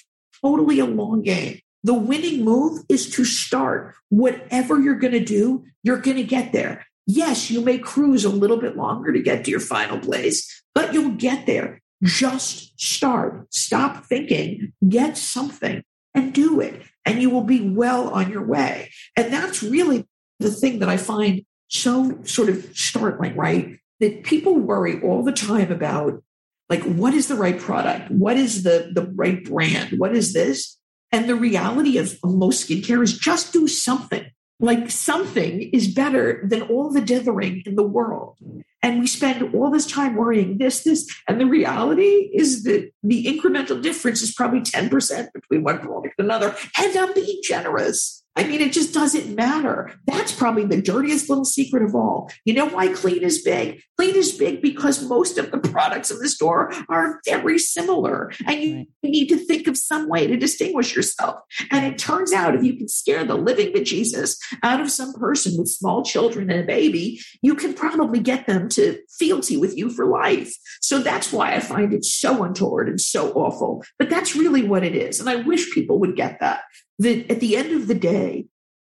totally 0.42 0.80
a 0.80 0.84
long 0.84 1.22
game. 1.22 1.60
The 1.82 1.94
winning 1.94 2.44
move 2.44 2.82
is 2.88 3.10
to 3.10 3.24
start. 3.24 3.94
Whatever 4.10 4.80
you're 4.80 4.98
going 4.98 5.12
to 5.12 5.24
do, 5.24 5.64
you're 5.82 6.00
going 6.00 6.16
to 6.18 6.24
get 6.24 6.52
there. 6.52 6.86
Yes, 7.06 7.50
you 7.50 7.60
may 7.60 7.78
cruise 7.78 8.24
a 8.24 8.30
little 8.30 8.56
bit 8.56 8.76
longer 8.76 9.12
to 9.12 9.22
get 9.22 9.44
to 9.44 9.50
your 9.50 9.60
final 9.60 9.98
place, 9.98 10.62
but 10.74 10.94
you'll 10.94 11.12
get 11.12 11.46
there. 11.46 11.80
Just 12.02 12.78
start. 12.80 13.46
Stop 13.52 14.04
thinking, 14.06 14.72
get 14.88 15.16
something 15.16 15.82
and 16.14 16.32
do 16.32 16.60
it, 16.60 16.82
and 17.04 17.20
you 17.20 17.30
will 17.30 17.44
be 17.44 17.68
well 17.68 18.08
on 18.10 18.30
your 18.30 18.44
way. 18.44 18.90
And 19.16 19.32
that's 19.32 19.62
really 19.62 20.06
the 20.38 20.50
thing 20.50 20.78
that 20.78 20.88
I 20.88 20.96
find 20.96 21.44
so 21.68 22.18
sort 22.24 22.48
of 22.48 22.76
startling, 22.76 23.36
right? 23.36 23.78
That 24.00 24.24
people 24.24 24.56
worry 24.56 25.00
all 25.00 25.22
the 25.22 25.32
time 25.32 25.70
about 25.70 26.22
like 26.68 26.82
what 26.82 27.14
is 27.14 27.28
the 27.28 27.34
right 27.34 27.58
product? 27.58 28.10
What 28.10 28.36
is 28.36 28.62
the 28.62 28.90
the 28.92 29.10
right 29.14 29.44
brand? 29.44 29.98
What 29.98 30.16
is 30.16 30.32
this? 30.32 30.78
And 31.12 31.28
the 31.28 31.36
reality 31.36 31.98
of 31.98 32.18
most 32.24 32.68
skincare 32.68 33.02
is 33.02 33.16
just 33.16 33.52
do 33.52 33.68
something 33.68 34.26
like 34.64 34.90
something 34.90 35.62
is 35.74 35.88
better 35.88 36.42
than 36.48 36.62
all 36.62 36.90
the 36.90 37.02
dithering 37.02 37.62
in 37.66 37.76
the 37.76 37.82
world. 37.82 38.38
And 38.82 39.00
we 39.00 39.06
spend 39.06 39.54
all 39.54 39.70
this 39.70 39.86
time 39.86 40.16
worrying 40.16 40.58
this, 40.58 40.84
this. 40.84 41.06
And 41.28 41.40
the 41.40 41.46
reality 41.46 42.30
is 42.32 42.64
that 42.64 42.90
the 43.02 43.26
incremental 43.26 43.82
difference 43.82 44.22
is 44.22 44.34
probably 44.34 44.60
10% 44.60 45.32
between 45.32 45.64
one 45.64 45.78
product 45.78 46.14
and 46.18 46.26
another. 46.26 46.56
And 46.78 46.96
I'm 46.96 47.12
being 47.12 47.40
generous. 47.42 48.23
I 48.36 48.44
mean, 48.44 48.60
it 48.60 48.72
just 48.72 48.92
doesn't 48.92 49.34
matter. 49.34 49.92
That's 50.06 50.32
probably 50.32 50.64
the 50.64 50.82
dirtiest 50.82 51.28
little 51.28 51.44
secret 51.44 51.82
of 51.84 51.94
all. 51.94 52.30
You 52.44 52.54
know 52.54 52.66
why 52.66 52.88
clean 52.88 53.22
is 53.22 53.42
big? 53.42 53.80
Clean 53.96 54.14
is 54.16 54.32
big 54.32 54.60
because 54.60 55.08
most 55.08 55.38
of 55.38 55.52
the 55.52 55.58
products 55.58 56.10
in 56.10 56.18
the 56.18 56.28
store 56.28 56.72
are 56.88 57.20
very 57.24 57.58
similar. 57.58 58.32
And 58.46 58.60
you 58.62 58.74
Right. 58.74 58.88
need 59.04 59.28
to 59.28 59.36
think 59.36 59.68
of 59.68 59.76
some 59.76 60.08
way 60.08 60.26
to 60.26 60.36
distinguish 60.36 60.96
yourself. 60.96 61.36
And 61.70 61.84
it 61.86 61.96
turns 61.98 62.32
out 62.32 62.56
if 62.56 62.64
you 62.64 62.76
can 62.76 62.88
scare 62.88 63.24
the 63.24 63.36
living 63.36 63.72
bejesus 63.72 64.36
out 64.62 64.80
of 64.80 64.90
some 64.90 65.12
person 65.12 65.56
with 65.56 65.68
small 65.68 66.02
children 66.02 66.50
and 66.50 66.60
a 66.60 66.66
baby, 66.66 67.20
you 67.40 67.54
can 67.54 67.72
probably 67.72 68.18
get 68.18 68.46
them 68.46 68.68
to 68.70 68.98
fealty 69.18 69.56
with 69.56 69.76
you 69.76 69.90
for 69.90 70.06
life. 70.06 70.52
So 70.80 70.98
that's 70.98 71.32
why 71.32 71.54
I 71.54 71.60
find 71.60 71.92
it 71.94 72.04
so 72.04 72.42
untoward 72.42 72.88
and 72.88 73.00
so 73.00 73.30
awful. 73.32 73.84
But 73.98 74.10
that's 74.10 74.34
really 74.34 74.62
what 74.66 74.82
it 74.82 74.96
is. 74.96 75.20
And 75.20 75.28
I 75.28 75.36
wish 75.36 75.72
people 75.72 76.00
would 76.00 76.16
get 76.16 76.40
that. 76.40 76.62
That 76.98 77.30
at 77.30 77.40
the 77.40 77.56
end 77.56 77.72
of 77.72 77.88
the 77.88 77.94
day, 77.94 78.46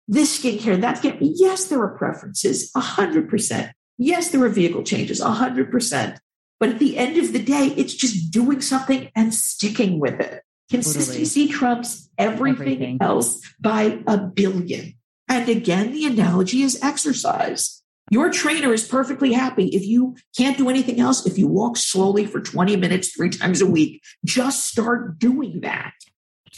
this 0.08 0.38
skincare, 0.38 0.80
that 0.80 0.98
skin, 0.98 1.18
yes, 1.20 1.64
there 1.64 1.82
are 1.82 1.96
preferences, 1.96 2.70
100%. 2.76 3.72
Yes, 3.98 4.30
there 4.30 4.42
are 4.44 4.48
vehicle 4.48 4.84
changes, 4.84 5.20
100%. 5.20 6.18
But 6.60 6.68
at 6.70 6.78
the 6.78 6.96
end 6.96 7.16
of 7.18 7.32
the 7.32 7.42
day, 7.42 7.74
it's 7.76 7.94
just 7.94 8.30
doing 8.30 8.60
something 8.60 9.10
and 9.14 9.34
sticking 9.34 9.98
with 9.98 10.20
it. 10.20 10.42
Consistency 10.70 11.48
trumps 11.48 12.08
everything, 12.18 12.62
Everything. 12.62 12.98
else 13.00 13.40
by 13.60 14.02
a 14.06 14.16
billion. 14.18 14.94
And 15.28 15.48
again, 15.48 15.92
the 15.92 16.06
analogy 16.06 16.62
is 16.62 16.80
exercise. 16.82 17.82
Your 18.10 18.30
trainer 18.30 18.72
is 18.72 18.86
perfectly 18.86 19.32
happy 19.32 19.66
if 19.68 19.84
you 19.84 20.16
can't 20.36 20.56
do 20.56 20.68
anything 20.68 21.00
else, 21.00 21.26
if 21.26 21.36
you 21.38 21.48
walk 21.48 21.76
slowly 21.76 22.24
for 22.24 22.40
20 22.40 22.76
minutes 22.76 23.08
three 23.08 23.30
times 23.30 23.60
a 23.60 23.66
week, 23.66 24.02
just 24.24 24.66
start 24.66 25.18
doing 25.18 25.60
that 25.62 25.92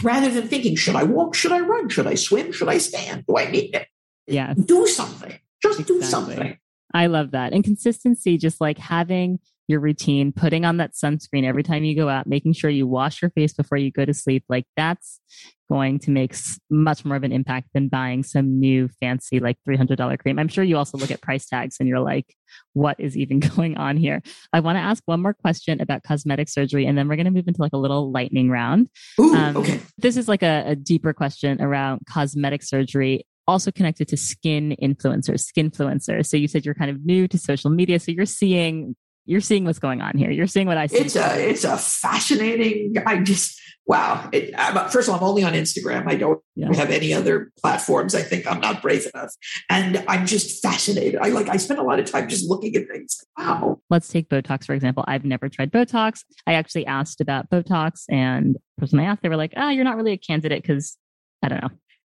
rather 0.03 0.31
than 0.31 0.49
thinking, 0.49 0.77
should 0.77 0.97
I 0.97 1.05
walk? 1.05 1.35
Should 1.35 1.53
I 1.53 1.61
run? 1.61 1.89
Should 1.89 2.07
I 2.07 2.15
swim? 2.15 2.53
Should 2.53 2.69
I 2.69 2.79
stand? 2.79 3.25
Do 3.27 3.37
I 3.37 3.51
need 3.51 3.75
it? 3.75 3.89
Yeah. 4.27 4.55
Do 4.55 4.87
something. 4.87 5.39
Just 5.63 5.87
do 5.87 6.03
something. 6.03 6.59
I 6.95 7.07
love 7.07 7.33
that. 7.33 7.53
And 7.53 7.65
consistency, 7.65 8.39
just 8.39 8.61
like 8.61 8.79
having 8.79 9.41
your 9.69 9.81
routine, 9.81 10.33
putting 10.33 10.65
on 10.65 10.79
that 10.79 10.95
sunscreen 10.95 11.45
every 11.45 11.63
time 11.63 11.85
you 11.85 11.95
go 11.95 12.09
out, 12.09 12.27
making 12.27 12.55
sure 12.55 12.71
you 12.71 12.87
wash 12.87 13.23
your 13.23 13.31
face 13.31 13.53
before 13.53 13.79
you 13.79 13.93
go 13.93 14.05
to 14.05 14.15
sleep, 14.15 14.45
like 14.49 14.65
that's 14.77 15.21
going 15.69 15.99
to 15.99 16.11
make 16.11 16.35
much 16.71 17.05
more 17.05 17.17
of 17.17 17.23
an 17.25 17.33
impact 17.33 17.69
than 17.75 17.89
buying 17.89 18.23
some 18.23 18.59
new 18.59 18.89
fancy, 19.01 19.39
like 19.39 19.57
$300 19.69 20.19
cream. 20.19 20.39
I'm 20.39 20.49
sure 20.49 20.65
you 20.65 20.79
also 20.79 20.97
look 20.97 21.11
at 21.11 21.21
price 21.21 21.47
tags 21.47 21.77
and 21.79 21.89
you're 21.89 22.01
like, 22.01 22.35
what 22.73 22.97
is 22.99 23.17
even 23.17 23.41
going 23.57 23.77
on 23.77 23.99
here? 23.99 24.23
I 24.53 24.61
want 24.61 24.77
to 24.77 24.81
ask 24.81 25.03
one 25.05 25.21
more 25.21 25.35
question 25.35 25.81
about 25.83 26.03
cosmetic 26.03 26.49
surgery, 26.49 26.87
and 26.87 26.97
then 26.97 27.07
we're 27.07 27.17
going 27.17 27.27
to 27.27 27.31
move 27.31 27.47
into 27.47 27.61
like 27.61 27.75
a 27.75 27.79
little 27.79 28.11
lightning 28.11 28.51
round. 28.51 28.89
Ooh, 29.21 29.35
Um, 29.35 29.59
okay. 29.59 29.81
This 29.99 30.17
is 30.17 30.29
like 30.29 30.43
a, 30.43 30.65
a 30.69 30.75
deeper 30.77 31.13
question 31.13 31.61
around 31.61 32.01
cosmetic 32.09 32.63
surgery, 32.63 33.27
also 33.47 33.71
connected 33.71 34.09
to 34.09 34.17
skin 34.17 34.75
influencers, 34.83 35.41
skin 35.41 35.71
influencers. 35.71 36.27
So 36.27 36.39
you 36.39 36.49
said 36.49 36.65
you're 36.65 36.75
kind 36.75 36.91
of 36.91 37.05
new 37.05 37.29
to 37.29 37.39
social 37.39 37.71
media, 37.71 37.99
so 38.01 38.11
you're 38.11 38.27
seeing 38.27 38.97
you're 39.29 39.43
seeing 39.43 39.65
what's 39.67 39.79
going 39.79 40.01
on 40.01 40.17
here. 40.17 40.31
You're 40.31 40.47
seeing 40.47 40.67
what 40.67 40.79
I 40.79 40.87
see. 40.87 40.97
It's 40.99 41.15
a 41.17 41.49
it's 41.51 41.65
a 41.65 41.77
fascinating. 41.77 42.95
I 43.07 43.19
just 43.19 43.61
wow. 43.87 44.29
It, 44.33 44.59
first 44.91 45.09
of 45.09 45.15
all, 45.15 45.21
I'm 45.21 45.25
only 45.25 45.43
on 45.45 45.53
Instagram. 45.53 46.09
I 46.09 46.15
don't 46.17 46.41
Yeah. 46.57 46.73
have 46.75 46.91
any 46.91 47.13
other 47.13 47.53
platforms. 47.61 48.15
I 48.15 48.23
think 48.23 48.51
I'm 48.51 48.61
not 48.61 48.81
brave 48.81 49.07
enough, 49.15 49.35
and 49.69 50.03
I'm 50.09 50.27
just 50.27 50.63
fascinated. 50.63 51.21
I 51.21 51.29
like. 51.29 51.49
I 51.51 51.59
spend 51.59 51.79
a 51.79 51.83
lot 51.83 51.99
of 52.01 52.07
time 52.11 52.29
just 52.29 52.49
looking 52.49 52.75
at 52.77 52.89
things. 52.89 53.19
Wow. 53.39 53.81
Let's 53.91 54.09
take 54.09 54.31
Botox 54.31 54.65
for 54.65 54.75
example. 54.75 55.05
I've 55.07 55.25
never 55.27 55.49
tried 55.51 55.71
Botox. 55.71 56.25
I 56.47 56.55
actually 56.55 56.87
asked 56.87 57.21
about 57.21 57.51
Botox, 57.51 58.05
and 58.09 58.55
the 58.55 58.81
person 58.81 58.99
I 58.99 59.05
asked, 59.05 59.21
they 59.23 59.29
were 59.29 59.37
like, 59.37 59.53
"Ah, 59.57 59.71
you're 59.71 59.85
not 59.85 59.97
really 59.97 60.13
a 60.13 60.19
candidate 60.19 60.63
because 60.63 60.97
I 61.43 61.49
don't 61.49 61.61
know." 61.61 61.71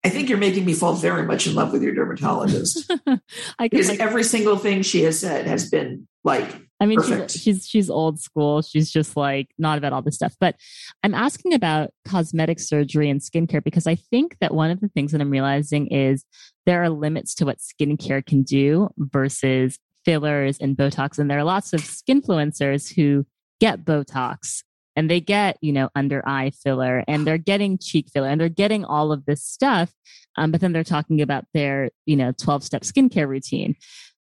I 0.05 0.09
think 0.09 0.27
you're 0.27 0.37
making 0.37 0.65
me 0.65 0.73
fall 0.73 0.93
very 0.95 1.23
much 1.25 1.47
in 1.47 1.55
love 1.55 1.71
with 1.71 1.81
your 1.81 1.93
dermatologist 1.93 2.91
I 3.07 3.69
because 3.69 3.87
like, 3.87 4.01
every 4.01 4.23
single 4.25 4.57
thing 4.57 4.81
she 4.81 5.03
has 5.03 5.17
said 5.17 5.47
has 5.47 5.69
been 5.69 6.09
like 6.25 6.53
I 6.83 6.85
mean, 6.85 6.99
Perfect. 6.99 7.31
she's, 7.31 7.41
she's 7.41 7.67
she's 7.67 7.89
old 7.89 8.19
school. 8.19 8.61
She's 8.61 8.91
just 8.91 9.15
like 9.15 9.47
not 9.57 9.77
about 9.77 9.93
all 9.93 10.01
this 10.01 10.15
stuff. 10.15 10.35
But 10.37 10.57
I'm 11.01 11.13
asking 11.13 11.53
about 11.53 11.91
cosmetic 12.05 12.59
surgery 12.59 13.09
and 13.09 13.21
skincare 13.21 13.63
because 13.63 13.87
I 13.87 13.95
think 13.95 14.35
that 14.41 14.53
one 14.53 14.69
of 14.69 14.81
the 14.81 14.89
things 14.89 15.13
that 15.13 15.21
I'm 15.21 15.29
realizing 15.29 15.87
is 15.87 16.25
there 16.65 16.83
are 16.83 16.89
limits 16.89 17.35
to 17.35 17.45
what 17.45 17.59
skincare 17.59 18.25
can 18.25 18.43
do 18.43 18.89
versus 18.97 19.79
fillers 20.03 20.57
and 20.59 20.75
Botox. 20.75 21.17
And 21.17 21.31
there 21.31 21.39
are 21.39 21.45
lots 21.45 21.71
of 21.71 21.79
skinfluencers 21.79 22.93
who 22.93 23.25
get 23.61 23.85
Botox 23.85 24.63
and 24.97 25.09
they 25.09 25.21
get, 25.21 25.57
you 25.61 25.71
know, 25.71 25.89
under 25.95 26.21
eye 26.27 26.51
filler 26.51 27.05
and 27.07 27.25
they're 27.25 27.37
getting 27.37 27.77
cheek 27.77 28.09
filler 28.11 28.27
and 28.27 28.41
they're 28.41 28.49
getting 28.49 28.83
all 28.83 29.13
of 29.13 29.25
this 29.25 29.41
stuff. 29.41 29.93
Um, 30.35 30.51
but 30.51 30.59
then 30.59 30.73
they're 30.73 30.83
talking 30.83 31.21
about 31.21 31.45
their, 31.53 31.91
you 32.05 32.17
know, 32.17 32.33
12 32.33 32.65
step 32.65 32.81
skincare 32.81 33.27
routine. 33.27 33.75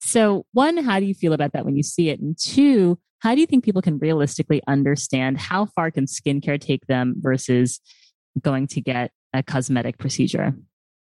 So, 0.00 0.46
one, 0.52 0.76
how 0.78 1.00
do 1.00 1.06
you 1.06 1.14
feel 1.14 1.32
about 1.32 1.52
that 1.52 1.64
when 1.64 1.76
you 1.76 1.82
see 1.82 2.10
it? 2.10 2.20
And 2.20 2.36
two, 2.38 2.98
how 3.20 3.34
do 3.34 3.40
you 3.40 3.46
think 3.46 3.64
people 3.64 3.82
can 3.82 3.98
realistically 3.98 4.62
understand 4.66 5.38
how 5.38 5.66
far 5.66 5.90
can 5.90 6.06
skincare 6.06 6.60
take 6.60 6.86
them 6.86 7.14
versus 7.18 7.80
going 8.40 8.66
to 8.68 8.80
get 8.80 9.10
a 9.32 9.42
cosmetic 9.42 9.98
procedure? 9.98 10.54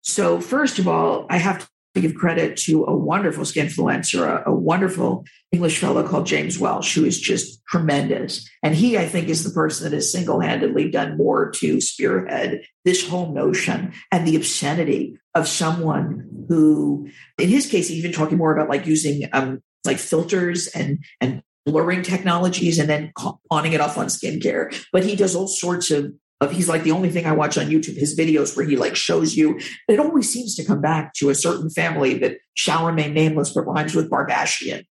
So, 0.01 0.39
first 0.39 0.79
of 0.79 0.88
all, 0.88 1.25
I 1.29 1.38
have 1.38 1.67
to 1.95 2.01
give 2.01 2.13
credit 2.13 2.57
to 2.57 2.83
a 2.86 2.95
wonderful 2.95 3.43
skinfluencer, 3.43 4.45
a, 4.45 4.51
a 4.51 4.53
wonderful 4.53 5.25
English 5.51 5.79
fellow 5.79 6.07
called 6.07 6.27
James 6.27 6.59
Welsh, 6.59 6.93
who 6.93 7.05
is 7.05 7.19
just 7.19 7.65
tremendous. 7.67 8.47
And 8.61 8.75
he, 8.75 8.97
I 8.97 9.07
think, 9.07 9.29
is 9.29 9.43
the 9.43 9.49
person 9.49 9.86
that 9.89 9.95
has 9.95 10.11
single 10.11 10.41
handedly 10.41 10.91
done 10.91 11.17
more 11.17 11.49
to 11.51 11.81
spearhead 11.81 12.63
this 12.83 13.07
whole 13.07 13.33
notion 13.33 13.93
and 14.11 14.27
the 14.27 14.36
obscenity 14.36 15.17
of 15.36 15.47
someone 15.47 16.45
who, 16.49 17.09
in 17.38 17.49
his 17.49 17.67
case, 17.67 17.91
even 17.91 18.11
talking 18.11 18.38
more 18.38 18.55
about 18.55 18.69
like 18.69 18.88
using 18.88 19.29
um, 19.33 19.61
like 19.86 19.97
filters 19.97 20.67
and, 20.67 21.03
and 21.21 21.43
blurring 21.65 22.01
technologies 22.01 22.79
and 22.79 22.89
then 22.89 23.11
pawning 23.49 23.73
it 23.73 23.81
off 23.81 23.97
on 23.97 24.07
skincare. 24.07 24.73
But 24.91 25.03
he 25.03 25.15
does 25.15 25.36
all 25.36 25.47
sorts 25.47 25.91
of 25.91 26.13
Of 26.41 26.51
he's 26.51 26.67
like 26.67 26.83
the 26.83 26.91
only 26.91 27.09
thing 27.09 27.25
I 27.25 27.31
watch 27.31 27.57
on 27.57 27.67
YouTube, 27.67 27.97
his 27.97 28.17
videos 28.17 28.55
where 28.55 28.67
he 28.67 28.75
like 28.75 28.95
shows 28.95 29.36
you. 29.38 29.57
It 29.88 29.99
always 29.99 30.29
seems 30.29 30.55
to 30.55 30.65
come 30.65 30.81
back 30.81 31.13
to 31.15 31.29
a 31.29 31.36
certain 31.36 31.69
family 31.69 32.19
that 32.19 32.38
shall 32.55 32.86
remain 32.86 33.13
nameless 33.13 33.53
but 33.53 33.65
rhymes 33.65 33.95
with 33.95 34.11
Barbashian, 34.11 34.83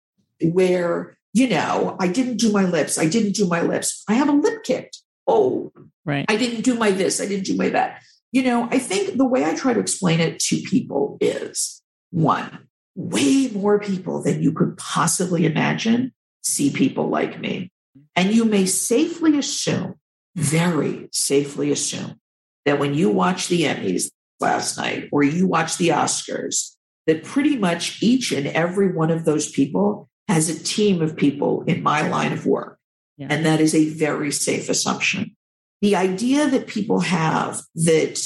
where 0.41 1.17
you 1.33 1.49
know 1.49 1.97
I 1.99 2.07
didn't 2.07 2.37
do 2.37 2.51
my 2.51 2.63
lips, 2.63 2.97
I 2.97 3.07
didn't 3.09 3.35
do 3.35 3.45
my 3.45 3.61
lips, 3.61 4.03
I 4.07 4.13
have 4.13 4.29
a 4.29 4.33
lip 4.33 4.63
kit. 4.63 4.95
Oh, 5.27 5.71
Right. 6.05 6.25
I 6.27 6.35
didn't 6.35 6.63
do 6.63 6.75
my 6.75 6.91
this, 6.91 7.21
I 7.21 7.25
didn't 7.27 7.45
do 7.45 7.55
my 7.55 7.69
that. 7.69 8.01
You 8.33 8.41
know, 8.43 8.67
I 8.71 8.79
think 8.79 9.15
the 9.15 9.25
way 9.25 9.45
I 9.45 9.53
try 9.53 9.73
to 9.73 9.79
explain 9.79 10.19
it 10.19 10.39
to 10.39 10.59
people 10.63 11.17
is 11.21 11.83
one, 12.09 12.67
way 12.95 13.49
more 13.53 13.79
people 13.79 14.23
than 14.23 14.41
you 14.41 14.51
could 14.51 14.75
possibly 14.75 15.45
imagine 15.45 16.11
see 16.41 16.71
people 16.71 17.09
like 17.09 17.39
me. 17.39 17.71
And 18.15 18.33
you 18.33 18.43
may 18.43 18.65
safely 18.65 19.37
assume, 19.37 19.95
very 20.35 21.09
safely 21.11 21.71
assume, 21.71 22.19
that 22.65 22.79
when 22.79 22.95
you 22.95 23.11
watch 23.11 23.49
the 23.49 23.63
Emmys 23.63 24.09
last 24.39 24.77
night 24.77 25.09
or 25.11 25.21
you 25.21 25.45
watch 25.45 25.77
the 25.77 25.89
Oscars, 25.89 26.75
that 27.05 27.23
pretty 27.23 27.55
much 27.55 28.01
each 28.01 28.31
and 28.31 28.47
every 28.47 28.91
one 28.91 29.11
of 29.11 29.25
those 29.25 29.51
people 29.51 30.09
has 30.27 30.49
a 30.49 30.63
team 30.63 31.03
of 31.03 31.15
people 31.15 31.61
in 31.63 31.83
my 31.83 32.07
line 32.09 32.33
of 32.33 32.47
work. 32.47 32.79
Yeah. 33.17 33.27
And 33.29 33.45
that 33.45 33.61
is 33.61 33.75
a 33.75 33.89
very 33.89 34.31
safe 34.31 34.69
assumption. 34.69 35.35
The 35.83 35.97
idea 35.97 36.49
that 36.49 36.67
people 36.67 37.01
have 37.01 37.61
that, 37.75 38.25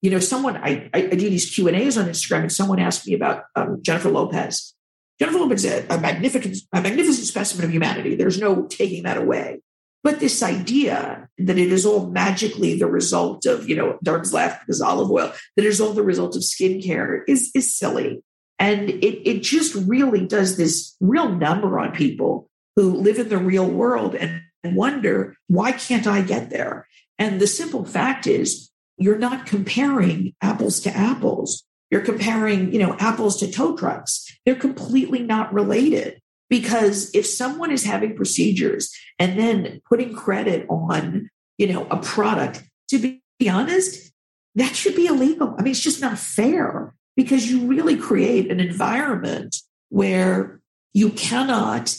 you 0.00 0.10
know, 0.10 0.20
someone, 0.20 0.56
I, 0.56 0.88
I, 0.94 1.02
do 1.02 1.28
these 1.28 1.54
Q 1.54 1.68
and 1.68 1.76
A's 1.76 1.98
on 1.98 2.06
Instagram 2.06 2.40
and 2.40 2.52
someone 2.52 2.80
asked 2.80 3.06
me 3.06 3.12
about 3.12 3.44
um, 3.54 3.80
Jennifer 3.82 4.08
Lopez. 4.08 4.72
Jennifer 5.20 5.38
Lopez 5.38 5.66
is 5.66 5.84
a, 5.84 5.94
a 5.94 6.00
magnificent, 6.00 6.56
a 6.72 6.80
magnificent 6.80 7.26
specimen 7.26 7.66
of 7.66 7.74
humanity. 7.74 8.14
There's 8.14 8.40
no 8.40 8.64
taking 8.68 9.02
that 9.02 9.18
away. 9.18 9.60
But 10.02 10.20
this 10.20 10.42
idea 10.42 11.28
that 11.36 11.58
it 11.58 11.70
is 11.70 11.84
all 11.84 12.06
magically 12.06 12.78
the 12.78 12.86
result 12.86 13.44
of, 13.44 13.68
you 13.68 13.76
know, 13.76 13.98
Darren's 14.02 14.32
laugh 14.32 14.60
because 14.60 14.80
olive 14.80 15.10
oil, 15.10 15.30
that 15.56 15.64
it 15.64 15.68
is 15.68 15.82
all 15.82 15.92
the 15.92 16.02
result 16.02 16.36
of 16.36 16.42
skincare 16.42 17.20
is, 17.28 17.50
is 17.54 17.76
silly. 17.76 18.24
And 18.58 18.88
it, 18.88 19.28
it 19.28 19.42
just 19.42 19.74
really 19.74 20.26
does 20.26 20.56
this 20.56 20.96
real 21.00 21.28
number 21.28 21.78
on 21.78 21.92
people 21.92 22.48
who 22.76 22.94
live 22.94 23.18
in 23.18 23.28
the 23.28 23.36
real 23.36 23.68
world 23.68 24.14
and 24.14 24.40
wonder, 24.64 25.36
why 25.48 25.72
can't 25.72 26.06
I 26.06 26.22
get 26.22 26.48
there? 26.48 26.88
And 27.18 27.40
the 27.40 27.46
simple 27.46 27.84
fact 27.84 28.26
is, 28.26 28.70
you're 28.96 29.18
not 29.18 29.46
comparing 29.46 30.34
apples 30.40 30.80
to 30.80 30.96
apples. 30.96 31.64
You're 31.90 32.00
comparing, 32.00 32.72
you 32.72 32.78
know, 32.78 32.96
apples 32.98 33.38
to 33.38 33.50
tow 33.50 33.76
trucks. 33.76 34.26
They're 34.44 34.54
completely 34.54 35.20
not 35.20 35.52
related. 35.52 36.20
Because 36.50 37.12
if 37.14 37.26
someone 37.26 37.72
is 37.72 37.84
having 37.84 38.14
procedures 38.14 38.92
and 39.18 39.38
then 39.38 39.80
putting 39.88 40.14
credit 40.14 40.66
on, 40.68 41.30
you 41.58 41.72
know, 41.72 41.86
a 41.90 41.96
product, 41.96 42.62
to 42.90 42.98
be 42.98 43.48
honest, 43.48 44.12
that 44.54 44.76
should 44.76 44.94
be 44.94 45.06
illegal. 45.06 45.54
I 45.58 45.62
mean, 45.62 45.72
it's 45.72 45.80
just 45.80 46.00
not 46.00 46.18
fair 46.18 46.94
because 47.16 47.50
you 47.50 47.66
really 47.66 47.96
create 47.96 48.50
an 48.50 48.60
environment 48.60 49.56
where 49.88 50.60
you 50.92 51.10
cannot 51.10 51.96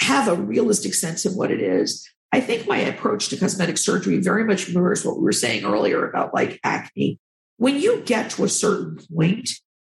have 0.00 0.28
a 0.28 0.34
realistic 0.34 0.94
sense 0.94 1.24
of 1.24 1.34
what 1.34 1.50
it 1.50 1.60
is. 1.60 2.08
I 2.32 2.40
think 2.40 2.66
my 2.66 2.78
approach 2.78 3.28
to 3.28 3.36
cosmetic 3.36 3.76
surgery 3.76 4.18
very 4.18 4.44
much 4.44 4.72
mirrors 4.72 5.04
what 5.04 5.18
we 5.18 5.22
were 5.22 5.32
saying 5.32 5.64
earlier 5.64 6.08
about 6.08 6.32
like 6.32 6.58
acne. 6.64 7.18
When 7.58 7.78
you 7.78 8.00
get 8.00 8.30
to 8.32 8.44
a 8.44 8.48
certain 8.48 8.98
point, 9.14 9.50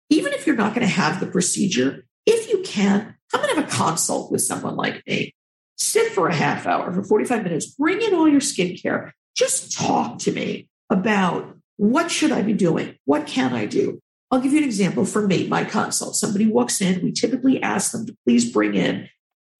even 0.09 0.33
if 0.33 0.45
you're 0.45 0.57
not 0.57 0.75
going 0.75 0.85
to 0.85 0.93
have 0.93 1.19
the 1.19 1.27
procedure, 1.27 2.05
if 2.25 2.49
you 2.49 2.61
can, 2.63 3.15
come 3.31 3.41
and 3.41 3.57
have 3.57 3.65
a 3.65 3.71
consult 3.71 4.31
with 4.31 4.41
someone 4.41 4.75
like 4.75 5.01
me. 5.07 5.33
Sit 5.77 6.11
for 6.11 6.27
a 6.27 6.35
half 6.35 6.65
hour, 6.65 6.91
for 6.93 7.03
45 7.03 7.43
minutes, 7.43 7.67
bring 7.67 8.01
in 8.01 8.13
all 8.13 8.27
your 8.27 8.41
skincare. 8.41 9.11
Just 9.35 9.71
talk 9.77 10.19
to 10.19 10.31
me 10.31 10.67
about 10.89 11.55
what 11.77 12.11
should 12.11 12.31
I 12.31 12.41
be 12.41 12.53
doing? 12.53 12.97
What 13.05 13.27
can 13.27 13.53
I 13.53 13.65
do? 13.65 14.01
I'll 14.31 14.41
give 14.41 14.53
you 14.53 14.59
an 14.59 14.63
example 14.63 15.05
for 15.05 15.25
me, 15.25 15.47
my 15.47 15.63
consult. 15.63 16.15
Somebody 16.15 16.47
walks 16.47 16.81
in, 16.81 17.01
we 17.03 17.11
typically 17.11 17.61
ask 17.61 17.91
them 17.91 18.05
to 18.07 18.15
please 18.25 18.51
bring 18.51 18.75
in 18.75 19.09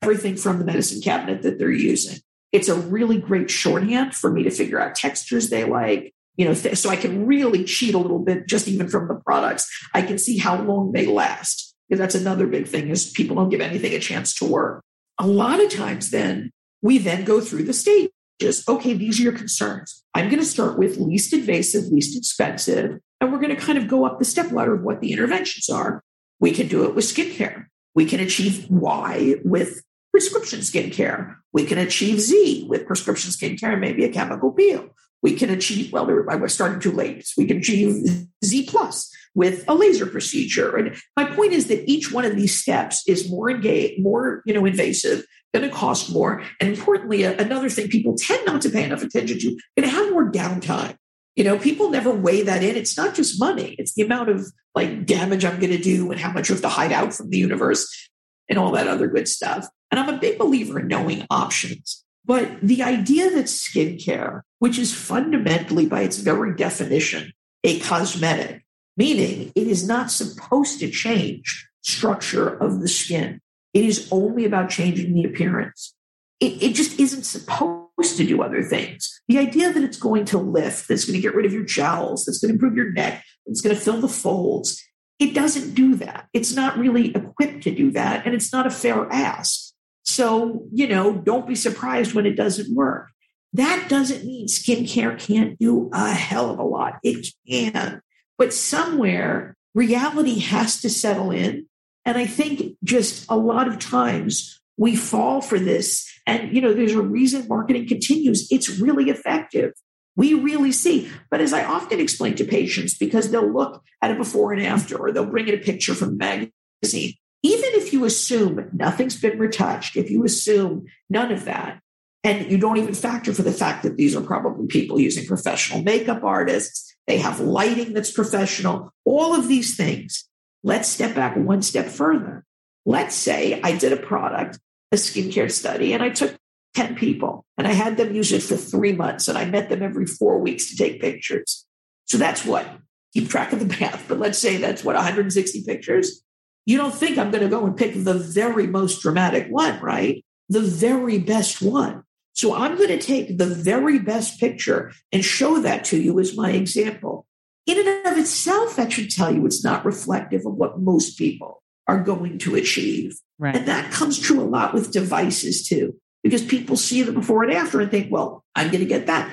everything 0.01 0.35
from 0.35 0.59
the 0.59 0.65
medicine 0.65 1.01
cabinet 1.01 1.41
that 1.43 1.57
they're 1.57 1.71
using. 1.71 2.19
It's 2.55 2.69
a 2.69 2.75
really 2.75 3.19
great 3.19 3.51
shorthand 3.51 4.15
for 4.15 4.31
me 4.31 4.43
to 4.43 4.49
figure 4.49 4.79
out 4.79 4.95
textures 4.95 5.49
they 5.49 5.65
like, 5.65 6.13
you 6.37 6.45
know, 6.45 6.53
th- 6.53 6.77
so 6.77 6.89
I 6.89 6.95
can 6.95 7.25
really 7.25 7.65
cheat 7.65 7.93
a 7.93 7.97
little 7.97 8.19
bit 8.19 8.47
just 8.47 8.69
even 8.69 8.87
from 8.87 9.09
the 9.09 9.15
products. 9.15 9.69
I 9.93 10.01
can 10.01 10.17
see 10.17 10.37
how 10.37 10.61
long 10.61 10.93
they 10.93 11.05
last. 11.05 11.75
Because 11.89 11.99
that's 11.99 12.15
another 12.15 12.47
big 12.47 12.65
thing 12.65 12.87
is 12.89 13.11
people 13.11 13.35
don't 13.35 13.49
give 13.49 13.59
anything 13.59 13.93
a 13.93 13.99
chance 13.99 14.33
to 14.35 14.45
work. 14.45 14.83
A 15.19 15.27
lot 15.27 15.61
of 15.61 15.69
times 15.69 16.11
then 16.11 16.51
we 16.81 16.97
then 16.97 17.25
go 17.25 17.41
through 17.41 17.63
the 17.63 17.73
stages. 17.73 18.63
Okay, 18.69 18.93
these 18.93 19.19
are 19.19 19.23
your 19.23 19.37
concerns. 19.37 20.03
I'm 20.13 20.29
going 20.29 20.39
to 20.39 20.45
start 20.45 20.79
with 20.79 20.97
least 20.97 21.33
invasive, 21.33 21.91
least 21.91 22.17
expensive, 22.17 22.99
and 23.19 23.31
we're 23.31 23.39
going 23.39 23.55
to 23.55 23.61
kind 23.61 23.77
of 23.77 23.87
go 23.87 24.05
up 24.05 24.17
the 24.17 24.25
step 24.25 24.51
ladder 24.51 24.75
of 24.75 24.83
what 24.83 25.01
the 25.01 25.11
interventions 25.11 25.69
are. 25.69 26.03
We 26.39 26.51
can 26.51 26.67
do 26.67 26.85
it 26.85 26.95
with 26.95 27.05
skincare. 27.05 27.65
We 27.93 28.05
can 28.05 28.19
achieve 28.19 28.65
Y 28.69 29.35
with 29.43 29.81
prescription 30.15 30.61
skincare. 30.61 31.35
We 31.51 31.65
can 31.65 31.77
achieve 31.77 32.21
Z 32.21 32.67
with 32.69 32.87
prescription 32.87 33.31
skincare 33.31 33.73
and 33.73 33.81
maybe 33.81 34.05
a 34.05 34.09
chemical 34.13 34.49
peel. 34.49 34.87
We 35.21 35.35
can 35.35 35.49
achieve, 35.49 35.91
well, 35.91 36.05
was 36.05 36.53
starting 36.53 36.79
too 36.79 36.93
late. 36.93 37.27
We 37.37 37.45
can 37.45 37.57
achieve 37.57 38.01
Z 38.45 38.67
plus 38.69 39.13
with 39.33 39.65
a 39.67 39.73
laser 39.73 40.05
procedure. 40.05 40.77
And 40.77 40.95
my 41.17 41.25
point 41.25 41.51
is 41.51 41.67
that 41.67 41.83
each 41.91 42.13
one 42.13 42.23
of 42.23 42.37
these 42.37 42.57
steps 42.57 43.03
is 43.05 43.29
more 43.29 43.49
engaged, 43.49 44.01
more, 44.01 44.41
you 44.45 44.53
know, 44.53 44.65
invasive, 44.65 45.25
going 45.53 45.69
to 45.69 45.75
cost 45.75 46.13
more. 46.13 46.41
And 46.61 46.69
importantly, 46.69 47.23
another 47.23 47.67
thing 47.67 47.89
people 47.89 48.15
tend 48.15 48.45
not 48.45 48.61
to 48.61 48.69
pay 48.69 48.85
enough 48.85 49.03
attention 49.03 49.37
to, 49.39 49.49
going 49.75 49.89
to 49.89 49.89
have 49.89 50.11
more 50.11 50.31
downtime. 50.31 50.95
You 51.35 51.43
know, 51.43 51.59
people 51.59 51.89
never 51.89 52.11
weigh 52.11 52.43
that 52.43 52.63
in. 52.63 52.77
It's 52.77 52.95
not 52.95 53.15
just 53.15 53.37
money. 53.37 53.75
It's 53.77 53.95
the 53.95 54.03
amount 54.03 54.29
of 54.29 54.45
like 54.75 55.05
damage 55.05 55.43
I'm 55.43 55.59
going 55.59 55.73
to 55.73 55.77
do 55.77 56.09
and 56.09 56.21
how 56.21 56.31
much 56.31 56.47
you 56.47 56.55
have 56.55 56.61
to 56.61 56.69
hide 56.69 56.93
out 56.93 57.13
from 57.13 57.29
the 57.31 57.37
universe 57.37 58.09
and 58.49 58.59
all 58.59 58.71
that 58.71 58.87
other 58.87 59.07
good 59.07 59.27
stuff. 59.27 59.67
And 59.91 59.99
I'm 59.99 60.13
a 60.13 60.19
big 60.19 60.37
believer 60.37 60.79
in 60.79 60.87
knowing 60.87 61.25
options. 61.29 62.03
But 62.25 62.59
the 62.61 62.81
idea 62.81 63.29
that 63.31 63.45
skincare, 63.45 64.41
which 64.59 64.79
is 64.79 64.93
fundamentally 64.93 65.85
by 65.85 66.01
its 66.01 66.17
very 66.17 66.55
definition 66.55 67.31
a 67.63 67.79
cosmetic, 67.79 68.63
meaning 68.97 69.51
it 69.55 69.67
is 69.67 69.87
not 69.87 70.11
supposed 70.11 70.79
to 70.79 70.89
change 70.89 71.67
structure 71.81 72.47
of 72.47 72.81
the 72.81 72.87
skin. 72.87 73.41
It 73.73 73.85
is 73.85 74.07
only 74.11 74.45
about 74.45 74.69
changing 74.69 75.13
the 75.13 75.25
appearance. 75.25 75.93
It, 76.39 76.61
it 76.63 76.75
just 76.75 76.99
isn't 76.99 77.23
supposed 77.23 78.17
to 78.17 78.25
do 78.25 78.41
other 78.41 78.63
things. 78.63 79.21
The 79.27 79.37
idea 79.37 79.71
that 79.71 79.83
it's 79.83 79.97
going 79.97 80.25
to 80.25 80.37
lift, 80.37 80.87
that's 80.87 81.05
going 81.05 81.15
to 81.15 81.21
get 81.21 81.35
rid 81.35 81.45
of 81.45 81.53
your 81.53 81.63
jowls, 81.63 82.25
that's 82.25 82.39
going 82.39 82.49
to 82.49 82.55
improve 82.55 82.75
your 82.75 82.91
neck, 82.91 83.23
it's 83.45 83.61
going 83.61 83.75
to 83.75 83.81
fill 83.81 84.01
the 84.01 84.07
folds, 84.07 84.83
it 85.19 85.33
doesn't 85.33 85.75
do 85.75 85.95
that. 85.95 86.27
It's 86.33 86.53
not 86.53 86.77
really 86.77 87.11
equipped 87.15 87.63
to 87.63 87.71
do 87.71 87.91
that, 87.91 88.25
and 88.25 88.35
it's 88.35 88.51
not 88.51 88.67
a 88.67 88.71
fair 88.71 89.11
ask. 89.11 89.73
So, 90.03 90.67
you 90.71 90.87
know, 90.87 91.13
don't 91.13 91.47
be 91.47 91.55
surprised 91.55 92.13
when 92.13 92.25
it 92.25 92.35
doesn't 92.35 92.73
work. 92.75 93.09
That 93.53 93.87
doesn't 93.87 94.25
mean 94.25 94.47
skincare 94.47 95.17
can't 95.17 95.57
do 95.57 95.89
a 95.93 96.11
hell 96.11 96.51
of 96.51 96.59
a 96.59 96.63
lot. 96.63 96.99
It 97.03 97.27
can. 97.49 98.01
But 98.37 98.53
somewhere 98.53 99.55
reality 99.73 100.39
has 100.39 100.81
to 100.81 100.89
settle 100.89 101.31
in. 101.31 101.67
And 102.05 102.17
I 102.17 102.25
think 102.25 102.75
just 102.83 103.25
a 103.29 103.37
lot 103.37 103.67
of 103.67 103.79
times 103.79 104.61
we 104.77 104.95
fall 104.95 105.41
for 105.41 105.57
this. 105.57 106.11
And, 106.27 106.53
you 106.53 106.61
know, 106.61 106.73
there's 106.73 106.93
a 106.93 107.01
reason 107.01 107.47
marketing 107.47 107.87
continues. 107.87 108.47
It's 108.51 108.77
really 108.77 109.09
effective. 109.09 109.71
We 110.15 110.33
really 110.33 110.71
see. 110.71 111.09
But 111.29 111.41
as 111.41 111.53
I 111.53 111.65
often 111.65 111.99
explain 111.99 112.35
to 112.35 112.45
patients, 112.45 112.97
because 112.97 113.31
they'll 113.31 113.51
look 113.51 113.83
at 114.01 114.11
a 114.11 114.15
before 114.15 114.53
and 114.53 114.65
after, 114.65 114.97
or 114.97 115.11
they'll 115.11 115.25
bring 115.25 115.47
in 115.47 115.55
a 115.55 115.59
picture 115.59 115.93
from 115.93 116.09
a 116.09 116.51
magazine, 116.81 117.13
even 117.43 117.69
if 117.73 117.93
you 117.93 118.05
assume 118.05 118.69
nothing's 118.73 119.19
been 119.19 119.37
retouched, 119.37 119.97
if 119.97 120.09
you 120.09 120.23
assume 120.23 120.85
none 121.09 121.31
of 121.31 121.45
that, 121.45 121.79
and 122.23 122.51
you 122.51 122.57
don't 122.57 122.77
even 122.77 122.95
factor 122.95 123.33
for 123.33 123.43
the 123.43 123.51
fact 123.51 123.83
that 123.83 123.97
these 123.97 124.15
are 124.15 124.21
probably 124.21 124.65
people 124.65 124.99
using 124.99 125.27
professional 125.27 125.83
makeup 125.83 126.23
artists, 126.23 126.95
they 127.05 127.19
have 127.19 127.39
lighting 127.39 127.93
that's 127.93 128.11
professional, 128.11 128.91
all 129.05 129.35
of 129.35 129.47
these 129.47 129.75
things. 129.75 130.27
Let's 130.63 130.89
step 130.89 131.13
back 131.13 131.37
one 131.37 131.61
step 131.61 131.85
further. 131.85 132.43
Let's 132.83 133.13
say 133.13 133.61
I 133.61 133.77
did 133.77 133.93
a 133.93 133.97
product, 133.97 134.59
a 134.91 134.95
skincare 134.95 135.51
study, 135.51 135.93
and 135.93 136.01
I 136.01 136.09
took 136.09 136.35
10 136.75 136.95
people 136.95 137.45
and 137.57 137.67
I 137.67 137.71
had 137.71 137.97
them 137.97 138.13
use 138.13 138.31
it 138.31 138.43
for 138.43 138.57
three 138.57 138.93
months 138.93 139.27
and 139.27 139.37
I 139.37 139.45
met 139.45 139.69
them 139.69 139.81
every 139.81 140.05
four 140.05 140.39
weeks 140.39 140.69
to 140.69 140.77
take 140.77 141.01
pictures. 141.01 141.65
So 142.05 142.17
that's 142.17 142.45
what, 142.45 142.67
keep 143.13 143.29
track 143.29 143.53
of 143.53 143.59
the 143.59 143.77
math, 143.79 144.07
but 144.07 144.19
let's 144.19 144.37
say 144.37 144.57
that's 144.57 144.83
what, 144.83 144.95
160 144.95 145.63
pictures. 145.63 146.21
You 146.65 146.77
don't 146.77 146.93
think 146.93 147.17
I'm 147.17 147.31
going 147.31 147.43
to 147.43 147.49
go 147.49 147.65
and 147.65 147.77
pick 147.77 147.93
the 147.95 148.15
very 148.15 148.67
most 148.67 149.01
dramatic 149.01 149.47
one, 149.49 149.79
right? 149.79 150.23
The 150.49 150.61
very 150.61 151.17
best 151.17 151.61
one. 151.61 152.03
So 152.33 152.53
I'm 152.53 152.75
going 152.75 152.89
to 152.89 152.99
take 152.99 153.37
the 153.37 153.45
very 153.45 153.99
best 153.99 154.39
picture 154.39 154.91
and 155.13 155.23
show 155.23 155.59
that 155.61 155.85
to 155.85 155.97
you 155.97 156.19
as 156.19 156.35
my 156.35 156.51
example. 156.51 157.25
In 157.65 157.79
and 157.79 158.07
of 158.07 158.17
itself, 158.17 158.75
that 158.75 158.91
should 158.91 159.09
tell 159.09 159.33
you 159.33 159.45
it's 159.45 159.63
not 159.63 159.85
reflective 159.85 160.45
of 160.45 160.53
what 160.53 160.79
most 160.79 161.17
people 161.17 161.63
are 161.87 162.03
going 162.03 162.37
to 162.39 162.55
achieve. 162.55 163.15
Right. 163.39 163.55
And 163.55 163.67
that 163.67 163.91
comes 163.91 164.19
true 164.19 164.41
a 164.41 164.43
lot 164.43 164.73
with 164.73 164.91
devices 164.91 165.67
too, 165.67 165.95
because 166.25 166.43
people 166.43 166.75
see 166.75 167.03
the 167.03 167.11
before 167.11 167.43
and 167.43 167.53
after 167.53 167.79
and 167.79 167.91
think, 167.91 168.11
well, 168.11 168.43
I'm 168.55 168.71
going 168.71 168.79
to 168.79 168.87
get 168.87 169.05
that. 169.05 169.31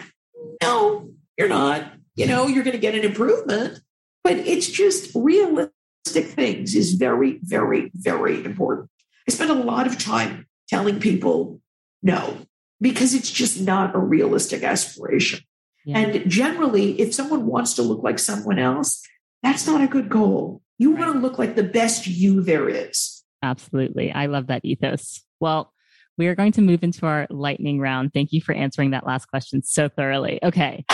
no, 0.62 1.08
you're 1.38 1.48
not. 1.48 1.90
You 2.16 2.26
know, 2.26 2.48
you're 2.48 2.64
going 2.64 2.76
to 2.76 2.78
get 2.78 2.94
an 2.94 3.02
improvement, 3.02 3.80
but 4.22 4.36
it's 4.36 4.70
just 4.70 5.10
realistic 5.14 5.72
things 6.06 6.74
is 6.74 6.92
very, 6.92 7.40
very, 7.42 7.90
very 7.94 8.44
important. 8.44 8.90
I 9.26 9.32
spend 9.32 9.50
a 9.50 9.54
lot 9.54 9.86
of 9.86 9.98
time 9.98 10.46
telling 10.68 11.00
people 11.00 11.62
no, 12.02 12.36
because 12.78 13.14
it's 13.14 13.30
just 13.30 13.58
not 13.58 13.94
a 13.94 13.98
realistic 13.98 14.62
aspiration. 14.62 15.40
Yeah. 15.86 15.96
And 15.96 16.30
generally, 16.30 17.00
if 17.00 17.14
someone 17.14 17.46
wants 17.46 17.72
to 17.76 17.82
look 17.82 18.02
like 18.02 18.18
someone 18.18 18.58
else, 18.58 19.00
that's 19.42 19.66
not 19.66 19.80
a 19.80 19.86
good 19.86 20.10
goal. 20.10 20.60
You 20.76 20.90
want 20.90 21.14
to 21.14 21.18
look 21.18 21.38
like 21.38 21.54
the 21.54 21.62
best 21.62 22.06
you 22.06 22.42
there 22.42 22.68
is. 22.68 23.24
Absolutely. 23.42 24.12
I 24.12 24.26
love 24.26 24.48
that 24.48 24.62
ethos. 24.62 25.22
Well, 25.40 25.72
we 26.18 26.26
are 26.26 26.34
going 26.34 26.52
to 26.52 26.62
move 26.62 26.82
into 26.82 27.06
our 27.06 27.26
lightning 27.30 27.80
round. 27.80 28.12
Thank 28.12 28.32
you 28.32 28.40
for 28.40 28.54
answering 28.54 28.90
that 28.90 29.06
last 29.06 29.26
question 29.26 29.62
so 29.62 29.88
thoroughly. 29.88 30.38
Okay. 30.42 30.84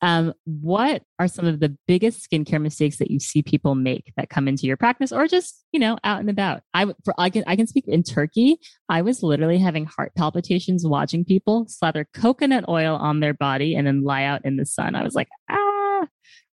Um, 0.00 0.32
what 0.44 1.02
are 1.18 1.26
some 1.26 1.46
of 1.46 1.58
the 1.58 1.76
biggest 1.88 2.28
skincare 2.30 2.62
mistakes 2.62 2.98
that 2.98 3.10
you 3.10 3.18
see 3.18 3.42
people 3.42 3.74
make 3.74 4.12
that 4.16 4.30
come 4.30 4.46
into 4.46 4.66
your 4.66 4.76
practice 4.76 5.10
or 5.10 5.26
just, 5.26 5.64
you 5.72 5.80
know, 5.80 5.98
out 6.04 6.20
and 6.20 6.30
about? 6.30 6.62
I, 6.72 6.86
for, 7.04 7.14
I 7.18 7.30
can, 7.30 7.42
I 7.48 7.56
can 7.56 7.66
speak 7.66 7.88
in 7.88 8.04
Turkey. 8.04 8.58
I 8.88 9.02
was 9.02 9.24
literally 9.24 9.58
having 9.58 9.86
heart 9.86 10.12
palpitations 10.16 10.86
watching 10.86 11.24
people 11.24 11.66
slather 11.68 12.06
coconut 12.14 12.66
oil 12.68 12.94
on 12.94 13.18
their 13.18 13.34
body 13.34 13.74
and 13.74 13.86
then 13.86 14.04
lie 14.04 14.22
out 14.22 14.44
in 14.44 14.56
the 14.56 14.66
sun. 14.66 14.94
I 14.94 15.02
was 15.02 15.14
like, 15.16 15.28
ah, 15.50 16.06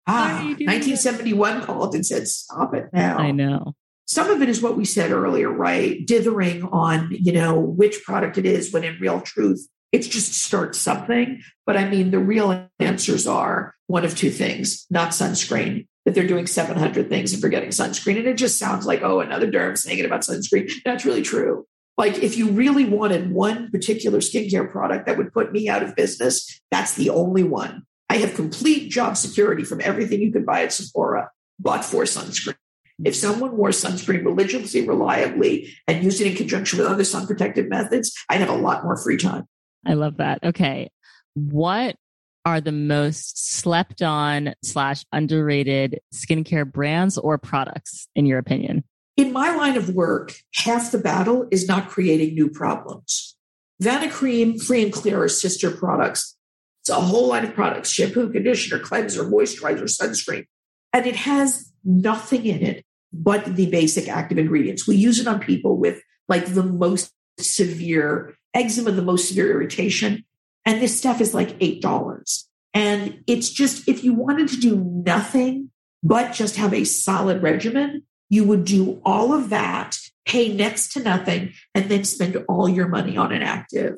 Ah, 0.07 0.39
are 0.39 0.43
you 0.43 0.55
doing 0.55 0.67
that? 0.67 0.85
1971 0.85 1.61
called 1.63 1.95
and 1.95 2.05
said, 2.05 2.27
stop 2.27 2.73
it 2.75 2.85
now. 2.93 3.17
I 3.17 3.31
know. 3.31 3.73
Some 4.05 4.29
of 4.29 4.41
it 4.41 4.49
is 4.49 4.61
what 4.61 4.77
we 4.77 4.85
said 4.85 5.11
earlier, 5.11 5.49
right? 5.49 6.05
Dithering 6.05 6.63
on, 6.65 7.09
you 7.11 7.31
know, 7.31 7.59
which 7.59 8.03
product 8.03 8.37
it 8.37 8.45
is 8.45 8.71
when 8.71 8.83
in 8.83 8.99
real 8.99 9.21
truth, 9.21 9.67
it's 9.91 10.07
just 10.07 10.33
start 10.33 10.75
something. 10.75 11.41
But 11.65 11.77
I 11.77 11.89
mean, 11.89 12.11
the 12.11 12.19
real 12.19 12.67
answers 12.79 13.25
are 13.25 13.73
one 13.87 14.05
of 14.05 14.15
two 14.15 14.29
things, 14.29 14.85
not 14.89 15.11
sunscreen, 15.11 15.87
that 16.05 16.13
they're 16.13 16.27
doing 16.27 16.47
700 16.47 17.09
things 17.09 17.33
and 17.33 17.41
forgetting 17.41 17.69
sunscreen. 17.69 18.17
And 18.17 18.27
it 18.27 18.37
just 18.37 18.59
sounds 18.59 18.85
like, 18.85 19.01
oh, 19.01 19.21
another 19.21 19.51
derm 19.51 19.77
saying 19.77 19.99
it 19.99 20.05
about 20.05 20.21
sunscreen. 20.21 20.71
That's 20.83 21.05
really 21.05 21.23
true. 21.23 21.65
Like 21.97 22.17
if 22.21 22.37
you 22.37 22.49
really 22.49 22.85
wanted 22.85 23.31
one 23.31 23.71
particular 23.71 24.19
skincare 24.19 24.69
product 24.69 25.05
that 25.07 25.17
would 25.17 25.33
put 25.33 25.51
me 25.51 25.69
out 25.69 25.81
of 25.81 25.95
business, 25.95 26.61
that's 26.69 26.95
the 26.95 27.09
only 27.09 27.43
one. 27.43 27.83
I 28.09 28.17
have 28.17 28.35
complete 28.35 28.91
job 28.91 29.17
security 29.17 29.63
from 29.63 29.81
everything 29.81 30.21
you 30.21 30.31
can 30.31 30.45
buy 30.45 30.63
at 30.63 30.73
Sephora, 30.73 31.31
but 31.59 31.83
for 31.83 32.03
sunscreen. 32.03 32.55
If 33.03 33.15
someone 33.15 33.57
wore 33.57 33.69
sunscreen 33.69 34.23
religiously, 34.23 34.87
reliably, 34.87 35.73
and 35.87 36.03
used 36.03 36.21
it 36.21 36.27
in 36.27 36.35
conjunction 36.35 36.79
with 36.79 36.87
other 36.87 37.03
sun 37.03 37.27
protective 37.27 37.67
methods, 37.67 38.13
I'd 38.29 38.39
have 38.39 38.49
a 38.49 38.55
lot 38.55 38.83
more 38.83 38.95
free 38.95 39.17
time. 39.17 39.45
I 39.85 39.93
love 39.93 40.17
that. 40.17 40.39
Okay. 40.43 40.89
What 41.33 41.97
are 42.45 42.61
the 42.61 42.71
most 42.71 43.57
slept 43.59 44.01
on 44.01 44.53
slash 44.63 45.03
underrated 45.11 45.99
skincare 46.13 46.71
brands 46.71 47.17
or 47.17 47.37
products 47.37 48.07
in 48.15 48.25
your 48.25 48.39
opinion? 48.39 48.83
In 49.17 49.33
my 49.33 49.55
line 49.55 49.77
of 49.77 49.89
work, 49.89 50.33
half 50.53 50.91
the 50.91 50.97
battle 50.97 51.47
is 51.51 51.67
not 51.67 51.89
creating 51.89 52.35
new 52.35 52.49
problems. 52.49 53.35
Vanicream, 53.81 54.61
Free 54.61 54.83
and 54.83 54.93
Clear 54.93 55.23
are 55.23 55.27
sister 55.27 55.71
products. 55.71 56.37
It's 56.81 56.89
a 56.89 56.95
whole 56.95 57.29
line 57.29 57.43
of 57.43 57.53
products 57.53 57.89
shampoo, 57.89 58.31
conditioner, 58.31 58.79
cleanser, 58.79 59.23
moisturizer, 59.23 59.83
sunscreen. 59.83 60.45
And 60.93 61.05
it 61.05 61.15
has 61.15 61.71
nothing 61.83 62.45
in 62.45 62.61
it 62.61 62.84
but 63.23 63.55
the 63.55 63.69
basic 63.69 64.07
active 64.07 64.37
ingredients. 64.37 64.87
We 64.87 64.95
use 64.95 65.19
it 65.19 65.27
on 65.27 65.39
people 65.39 65.77
with 65.77 66.01
like 66.27 66.53
the 66.53 66.63
most 66.63 67.11
severe 67.39 68.35
eczema, 68.53 68.91
the 68.91 69.01
most 69.01 69.27
severe 69.29 69.51
irritation. 69.51 70.25
And 70.65 70.81
this 70.81 70.97
stuff 70.97 71.21
is 71.21 71.33
like 71.33 71.57
$8. 71.59 72.43
And 72.73 73.23
it's 73.27 73.49
just, 73.49 73.87
if 73.87 74.03
you 74.03 74.13
wanted 74.13 74.49
to 74.49 74.57
do 74.57 74.75
nothing 74.75 75.71
but 76.03 76.33
just 76.33 76.57
have 76.57 76.73
a 76.73 76.83
solid 76.83 77.41
regimen, 77.41 78.03
you 78.29 78.43
would 78.43 78.65
do 78.65 79.01
all 79.05 79.33
of 79.33 79.49
that, 79.49 79.97
pay 80.25 80.53
next 80.53 80.93
to 80.93 80.99
nothing, 81.01 81.53
and 81.73 81.89
then 81.89 82.03
spend 82.03 82.37
all 82.49 82.67
your 82.67 82.87
money 82.87 83.17
on 83.17 83.31
an 83.31 83.43
active. 83.43 83.95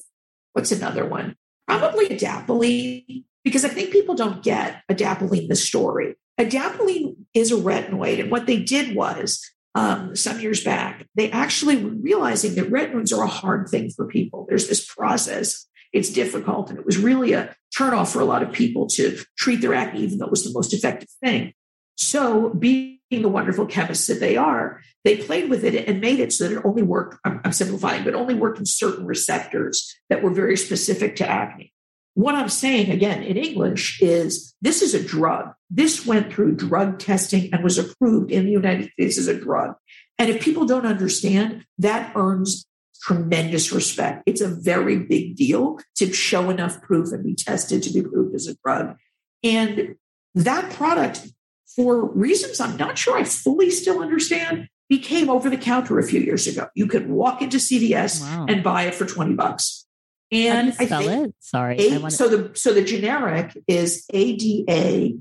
What's 0.53 0.72
another 0.72 1.05
one? 1.05 1.36
Probably 1.68 2.07
adapalene, 2.09 3.24
because 3.43 3.65
I 3.65 3.70
think 3.70 3.91
people 3.91 4.15
don't 4.15 4.43
get 4.43 4.84
adapalene, 4.91 5.47
the 5.47 5.55
story. 5.55 6.15
Adapalene 6.40 7.16
is 7.34 7.52
a 7.52 7.56
retinoid. 7.56 8.20
And 8.20 8.32
what 8.32 8.46
they 8.46 8.62
did 8.62 8.96
was, 8.96 9.44
um, 9.76 10.16
some 10.16 10.40
years 10.40 10.64
back, 10.64 11.06
they 11.16 11.30
actually 11.32 11.78
were 11.78 11.92
realizing 11.92 12.56
that 12.56 12.72
retinoids 12.72 13.16
are 13.16 13.24
a 13.24 13.28
hard 13.28 13.70
thing 13.70 13.90
for 13.90 14.08
people. 14.08 14.46
There's 14.48 14.68
this 14.68 14.86
process, 14.86 15.68
it's 15.94 16.10
difficult. 16.10 16.70
And 16.70 16.80
it 16.80 16.86
was 16.86 16.98
really 16.98 17.34
a 17.34 17.56
turnoff 17.78 18.12
for 18.12 18.20
a 18.20 18.26
lot 18.26 18.44
of 18.44 18.52
people 18.52 18.88
to 18.90 19.20
treat 19.38 19.62
their 19.62 19.74
acne, 19.74 20.02
even 20.02 20.18
though 20.18 20.26
it 20.26 20.32
was 20.32 20.44
the 20.44 20.54
most 20.54 20.74
effective 20.74 21.10
thing. 21.24 21.54
So, 21.96 22.50
being 22.50 23.00
the 23.10 23.28
wonderful 23.30 23.66
chemists 23.66 24.08
that 24.08 24.20
they 24.20 24.38
are, 24.38 24.82
they 25.04 25.18
played 25.18 25.50
with 25.50 25.64
it 25.64 25.88
and 25.88 26.02
made 26.02 26.20
it 26.20 26.34
so 26.34 26.48
that 26.48 26.58
it 26.58 26.66
only 26.66 26.84
worked, 26.84 27.18
I'm, 27.24 27.42
I'm 27.44 27.54
simplifying, 27.54 28.04
but 28.04 28.14
only 28.14 28.36
worked 28.36 28.60
in 28.60 28.66
certain 28.66 29.06
receptors 29.06 29.96
that 30.10 30.22
were 30.22 30.32
very 30.32 30.58
specific 30.58 31.16
to 31.18 31.28
acne. 31.28 31.74
What 32.18 32.34
I'm 32.34 32.49
saying 32.49 32.89
again 32.89 33.22
in 33.22 33.38
English 33.38 34.01
is 34.01 34.55
this 34.59 34.82
is 34.82 34.95
a 34.95 35.03
drug. 35.03 35.53
This 35.70 36.03
went 36.03 36.34
through 36.34 36.55
drug 36.55 36.97
testing 36.97 37.53
and 37.53 37.63
was 37.63 37.78
approved 37.78 38.32
in 38.32 38.45
the 38.45 38.51
United 38.51 38.89
States 38.93 39.20
as 39.20 39.28
a 39.28 39.39
drug. 39.39 39.76
And 40.18 40.28
if 40.28 40.41
people 40.41 40.65
don't 40.65 40.88
understand, 40.88 41.63
that 41.78 42.11
earns 42.15 42.65
tremendous 43.03 43.72
respect. 43.72 44.24
It's 44.26 44.41
a 44.41 44.47
very 44.47 44.97
big 44.97 45.36
deal 45.36 45.78
to 45.97 46.11
show 46.11 46.49
enough 46.49 46.82
proof 46.82 47.11
and 47.11 47.24
be 47.24 47.36
tested 47.36 47.84
to 47.84 47.93
be 47.93 47.99
approved 47.99 48.34
as 48.34 48.47
a 48.47 48.55
drug. 48.65 48.97
And 49.43 49.93
that 50.34 50.72
product, 50.74 51.28
for 51.76 52.03
reasons 52.03 52.59
I'm 52.59 52.78
not 52.78 52.97
sure 52.97 53.15
I 53.15 53.26
fully 53.26 53.70
still 53.70 54.01
understand, 54.01 54.70
became 54.89 55.30
over 55.30 55.51
the 55.51 55.57
counter 55.57 55.99
a 55.99 56.03
few 56.03 56.22
years 56.22 56.47
ago. 56.47 56.68
You 56.74 56.88
could 56.88 57.07
walk 57.09 57.43
into 57.43 57.57
CVS 57.57 58.22
Wow. 58.22 58.47
and 58.49 58.63
buy 58.63 58.86
it 58.86 58.95
for 58.95 59.05
20 59.05 59.36
bucks. 59.36 59.84
How 60.32 60.36
do 60.36 60.42
you 60.44 60.50
And 60.52 60.76
I 60.80 60.86
spell 60.86 61.08
it? 61.24 61.36
Sorry. 61.40 61.80
I 61.80 61.84
a, 61.96 62.00
wanna- 62.00 62.12
so 62.12 62.28
the 62.28 62.52
so 62.58 62.74
the 62.74 62.84
generic 62.84 63.58
is 63.68 64.06
A 64.12 64.36
D 64.36 64.66
A 64.70 65.16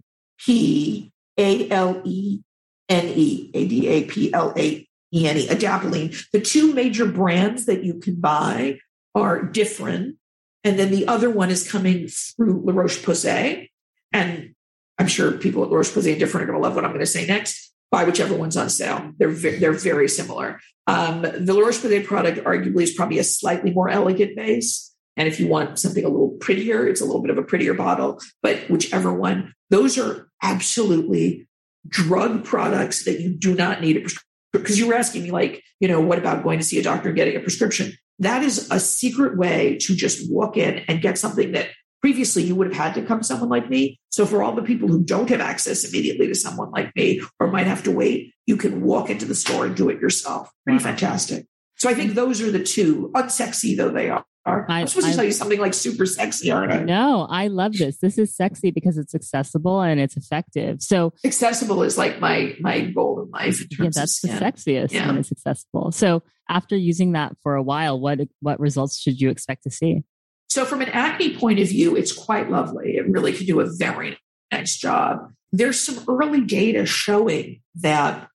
P 0.45 1.13
A 1.39 1.71
L 1.71 2.03
E 2.05 2.41
N 2.89 3.07
E 3.07 3.51
A 3.55 3.69
D 3.69 3.89
A 3.89 4.05
P 4.05 4.33
L 4.35 4.53
A 4.57 4.87
E 5.13 5.29
N 5.29 5.37
E 5.37 5.47
adapalene. 5.49 6.29
The 6.33 6.41
two 6.41 6.75
major 6.75 7.07
brands 7.07 7.67
that 7.67 7.85
you 7.85 7.95
can 8.01 8.17
buy 8.21 8.79
are 9.15 9.41
Differin, 9.43 10.17
and 10.65 10.79
then 10.79 10.91
the 10.91 11.07
other 11.07 11.31
one 11.31 11.51
is 11.51 11.71
coming 11.71 12.09
through 12.09 12.63
La 12.65 12.73
Roche 12.75 12.99
Posay. 12.99 13.69
And 14.13 14.55
I'm 14.99 15.07
sure 15.07 15.33
people 15.33 15.63
at 15.63 15.71
La 15.71 15.77
Roche 15.77 15.91
Posay 15.91 16.13
and 16.13 16.21
Differin 16.21 16.43
are 16.43 16.47
going 16.47 16.59
to 16.59 16.63
love 16.63 16.75
what 16.75 16.85
I'm 16.85 16.91
going 16.91 17.01
to 17.01 17.07
say 17.07 17.27
next. 17.27 17.73
Buy 17.93 18.03
whichever 18.05 18.35
one's 18.35 18.57
on 18.57 18.69
sale. 18.71 19.13
They're 19.19 19.29
ve- 19.29 19.59
they're 19.59 19.73
very 19.73 20.09
similar. 20.09 20.61
Um, 20.89 21.23
the 21.23 21.53
La 21.55 21.61
Roche 21.61 21.79
Posay 21.79 22.05
product 22.05 22.39
arguably 22.45 22.83
is 22.83 22.93
probably 22.93 23.19
a 23.21 23.25
slightly 23.25 23.71
more 23.73 23.89
elegant 23.89 24.35
base. 24.37 24.93
And 25.17 25.27
if 25.29 25.41
you 25.41 25.49
want 25.49 25.79
something 25.79 26.05
a 26.05 26.09
little 26.09 26.31
prettier, 26.41 26.87
it's 26.87 27.01
a 27.01 27.05
little 27.05 27.23
bit 27.23 27.31
of 27.31 27.39
a 27.39 27.43
prettier 27.43 27.75
bottle, 27.75 28.21
but 28.43 28.59
whichever 28.69 29.13
one, 29.13 29.55
those 29.71 29.97
are 29.99 30.29
absolutely 30.43 31.49
drug 31.89 32.45
products 32.45 33.05
that 33.05 33.21
you 33.21 33.31
do 33.37 33.55
not 33.55 33.81
need 33.81 33.97
a 33.97 34.01
prescription. 34.01 34.23
Because 34.53 34.79
you 34.79 34.87
were 34.87 34.95
asking 34.95 35.23
me, 35.25 35.31
like, 35.31 35.63
you 35.81 35.89
know, 35.89 36.01
what 36.01 36.19
about 36.19 36.43
going 36.43 36.59
to 36.59 36.65
see 36.65 36.79
a 36.79 36.83
doctor 36.83 37.09
and 37.09 37.17
getting 37.17 37.37
a 37.37 37.41
prescription? 37.41 37.93
That 38.19 38.43
is 38.43 38.71
a 38.71 38.81
secret 38.81 39.37
way 39.37 39.77
to 39.83 39.95
just 39.95 40.31
walk 40.33 40.57
in 40.57 40.79
and 40.89 41.03
get 41.03 41.19
something 41.19 41.53
that 41.53 41.69
previously 42.01 42.43
you 42.43 42.55
would 42.55 42.69
have 42.69 42.77
had 42.77 42.95
to 42.95 43.03
come 43.03 43.19
to 43.19 43.25
someone 43.25 43.51
like 43.51 43.69
me. 43.69 44.01
So 44.09 44.25
for 44.25 44.43
all 44.43 44.55
the 44.55 44.63
people 44.63 44.89
who 44.89 45.03
don't 45.03 45.29
have 45.29 45.41
access 45.41 45.85
immediately 45.85 46.27
to 46.29 46.35
someone 46.35 46.71
like 46.71 46.95
me 46.97 47.21
or 47.39 47.49
might 47.51 47.67
have 47.67 47.83
to 47.83 47.91
wait, 47.91 48.33
you 48.47 48.57
can 48.57 48.81
walk 48.83 49.11
into 49.11 49.27
the 49.27 49.35
store 49.35 49.67
and 49.67 49.77
do 49.77 49.91
it 49.91 50.01
yourself. 50.01 50.51
Pretty 50.65 50.79
Wow. 50.79 50.91
fantastic. 50.91 51.47
So 51.77 51.91
I 51.91 51.95
think 51.95 52.15
those 52.15 52.41
are 52.41 52.51
the 52.51 52.63
two, 52.63 53.11
unsexy 53.15 53.77
though 53.77 53.91
they 53.91 54.09
are. 54.09 54.25
I- 54.47 54.65
I'm 54.81 54.87
supposed 54.87 55.09
I- 55.09 55.11
to 55.11 55.17
tell 55.17 55.25
you 55.25 55.33
something 55.33 55.59
like 55.61 55.75
super 55.75 56.07
sexy, 56.07 56.51
aren't 56.51 56.73
I? 56.73 56.83
no, 56.85 57.27
I 57.29 57.49
love 57.49 57.73
this. 57.73 57.99
This 57.99 58.17
is 58.17 58.35
sexy 58.35 58.71
because 58.71 58.97
it's 58.97 59.15
accessible 59.15 59.81
and 59.83 59.99
it's 60.01 60.17
effective. 60.17 60.83
So 60.83 61.13
Accessible 61.25 61.83
is 61.83 61.99
like 61.99 62.21
my 62.21 62.55
my 62.61 62.81
goal 62.83 63.23
in 63.23 63.31
life 63.31 63.61
in 63.61 63.69
yeah, 63.85 63.91
that's 63.93 64.21
the 64.21 64.29
sexiest 64.29 64.93
Yeah. 64.93 65.07
when 65.09 65.19
it's 65.19 65.33
accessible. 65.33 65.91
So 65.93 66.23
after 66.49 66.77
using 66.77 67.13
that 67.13 67.37
for 67.43 67.57
a 67.57 67.63
while, 67.63 67.99
what 67.99 68.21
what 68.41 68.61
results 68.61 69.01
should 69.01 69.21
you 69.21 69.31
expect 69.31 69.65
to 69.65 69.71
see? 69.71 70.05
So 70.49 70.65
from 70.65 70.81
an 70.81 70.89
acne 70.91 71.37
point 71.37 71.59
of 71.59 71.69
view, 71.69 71.97
it's 71.97 72.13
quite 72.13 72.51
lovely. 72.51 72.97
It 72.97 73.09
really 73.09 73.33
can 73.33 73.47
do 73.47 73.61
a 73.61 73.67
very 73.77 74.17
nice 74.53 74.77
job. 74.77 75.33
There's 75.53 75.79
some 75.81 76.05
early 76.09 76.43
data 76.43 76.87
showing 76.87 77.63
that 77.77 78.29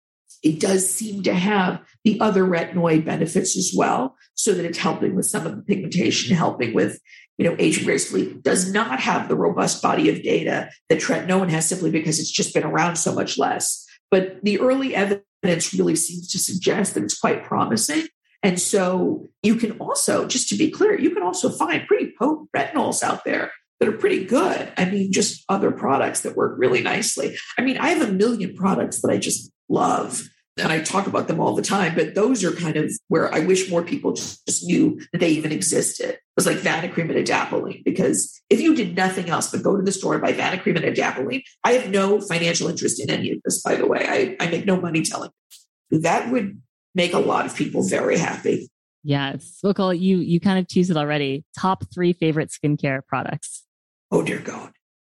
it 0.44 0.60
does 0.60 0.90
seem 0.90 1.24
to 1.24 1.34
have 1.34 1.82
the 2.04 2.20
other 2.20 2.44
retinoid 2.44 3.06
benefits 3.06 3.56
as 3.58 3.74
well, 3.76 4.16
so 4.34 4.54
that 4.54 4.66
it's 4.66 4.78
helping 4.78 5.16
with 5.16 5.26
some 5.26 5.46
of 5.46 5.56
the 5.56 5.62
pigmentation, 5.62 6.36
helping 6.36 6.74
with 6.74 7.00
you 7.38 7.46
know 7.46 7.56
aging 7.60 7.86
gracefully. 7.86 8.34
Does 8.42 8.72
not 8.72 9.00
have 9.00 9.28
the 9.28 9.36
robust 9.36 9.82
body 9.82 10.10
of 10.10 10.24
data 10.24 10.70
that 10.90 11.00
tretinoin 11.00 11.50
has, 11.50 11.68
simply 11.68 11.92
because 11.92 12.20
it's 12.20 12.32
just 12.32 12.54
been 12.54 12.64
around 12.64 12.96
so 12.96 13.14
much 13.14 13.38
less. 13.38 13.86
But 14.10 14.44
the 14.44 14.60
early 14.60 14.96
evidence 14.96 15.74
really 15.74 15.96
seems 15.96 16.30
to 16.32 16.40
suggest 16.40 16.96
that 16.96 17.04
it's 17.04 17.20
quite 17.20 17.44
promising. 17.44 18.08
And 18.44 18.60
so 18.60 19.30
you 19.44 19.56
can 19.56 19.74
also, 19.74 20.28
just 20.28 20.50
to 20.50 20.56
be 20.56 20.72
clear, 20.72 21.00
you 21.00 21.12
can 21.12 21.22
also 21.22 21.50
find 21.50 21.88
pretty 21.88 22.14
potent 22.18 22.50
retinols 22.56 23.04
out 23.04 23.24
there 23.24 23.52
that 23.82 23.90
are 23.90 23.98
pretty 23.98 24.24
good. 24.24 24.72
I 24.78 24.86
mean, 24.86 25.12
just 25.12 25.44
other 25.50 25.72
products 25.72 26.22
that 26.22 26.38
work 26.38 26.54
really 26.58 26.84
nicely. 26.84 27.36
I 27.58 27.64
mean, 27.64 27.80
I 27.80 27.90
have 27.90 28.08
a 28.08 28.14
million 28.14 28.56
products 28.56 29.02
that 29.02 29.10
I 29.10 29.18
just 29.18 29.52
love 29.70 30.22
and 30.58 30.72
I 30.72 30.82
talk 30.82 31.08
about 31.08 31.28
them 31.28 31.40
all 31.40 31.56
the 31.56 31.64
time, 31.64 31.96
but 31.96 32.14
those 32.14 32.44
are 32.44 32.52
kind 32.52 32.76
of 32.76 32.92
where 33.08 33.34
I 33.34 33.40
wish 33.40 33.72
more 33.72 33.82
people 33.82 34.14
just, 34.14 34.40
knew 34.64 35.02
that 35.12 35.18
they 35.18 35.30
even 35.30 35.52
existed. 35.52 36.10
It 36.10 36.20
was 36.36 36.46
like 36.46 36.58
Vanicream 36.58 37.10
and 37.10 37.26
Adapalene, 37.26 37.84
because 37.84 38.40
if 38.52 38.62
you 38.62 38.76
did 38.76 38.96
nothing 38.96 39.30
else 39.30 39.50
but 39.50 39.64
go 39.64 39.76
to 39.76 39.82
the 39.82 39.92
store 39.92 40.14
and 40.14 40.22
buy 40.22 40.34
Vanicream 40.34 40.76
and 40.76 40.96
Adapalene, 40.96 41.42
I 41.64 41.72
have 41.72 41.90
no 41.90 42.22
financial 42.22 42.68
interest 42.68 43.02
in 43.02 43.10
any 43.10 43.32
of 43.32 43.40
this, 43.44 43.64
by 43.64 43.74
the 43.74 43.88
way. 43.88 44.06
I, 44.08 44.46
I 44.46 44.52
make 44.52 44.68
no 44.68 44.80
money 44.80 45.02
telling 45.02 45.32
you. 45.90 46.02
That 46.02 46.32
would 46.32 46.62
make 46.94 47.14
a 47.14 47.20
lot 47.20 47.48
of 47.48 47.56
people 47.56 47.82
very 47.82 48.20
happy. 48.20 48.70
Yes. 49.04 49.58
Well, 49.64 49.94
you 49.94 50.18
you 50.18 50.40
kind 50.40 50.60
of 50.60 50.68
choose 50.68 50.92
it 50.92 50.98
already. 50.98 51.44
Top 51.58 51.86
three 51.92 52.14
favorite 52.14 52.52
skincare 52.52 53.04
products. 53.04 53.64
Oh 54.12 54.22
dear 54.24 54.40
God. 54.40 54.72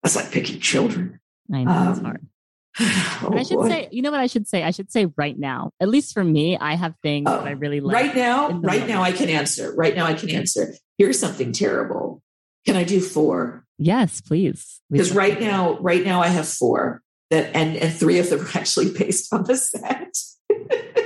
That's 0.02 0.16
like 0.16 0.30
picking 0.30 0.60
children. 0.60 1.20
I 1.52 1.64
know 1.64 1.90
it's 1.90 1.98
Um, 2.00 2.04
hard. 2.04 2.26
Oh, 3.24 3.36
I 3.38 3.42
should 3.44 3.56
boy. 3.58 3.68
say, 3.68 3.88
you 3.92 4.02
know 4.02 4.10
what 4.10 4.18
I 4.20 4.26
should 4.26 4.48
say? 4.48 4.62
I 4.64 4.70
should 4.72 4.90
say 4.90 5.06
right 5.16 5.38
now. 5.38 5.70
At 5.78 5.88
least 5.88 6.12
for 6.14 6.24
me, 6.24 6.56
I 6.58 6.74
have 6.74 6.94
things 7.02 7.28
Oh, 7.30 7.36
that 7.38 7.46
I 7.46 7.50
really 7.52 7.80
like. 7.80 7.94
right 7.94 8.16
now, 8.16 8.50
right 8.50 8.86
now. 8.88 9.02
I 9.02 9.12
can 9.12 9.28
answer. 9.28 9.72
Right 9.76 9.94
now 9.94 10.06
I 10.06 10.14
can 10.14 10.30
answer. 10.30 10.74
Here's 10.98 11.18
something 11.18 11.52
terrible. 11.52 12.22
Can 12.66 12.76
I 12.76 12.84
do 12.84 13.00
four? 13.00 13.64
Yes, 13.78 14.20
please. 14.20 14.80
Because 14.90 15.12
right 15.14 15.40
now, 15.40 15.78
right 15.78 16.04
now 16.04 16.20
I 16.22 16.28
have 16.28 16.48
four 16.48 17.02
that 17.30 17.54
and 17.56 17.76
and 17.76 17.92
three 17.94 18.18
of 18.18 18.28
them 18.30 18.40
are 18.40 18.50
actually 18.58 18.90
based 18.92 19.32
on 19.32 19.44
the 19.44 19.56
set. 19.56 20.16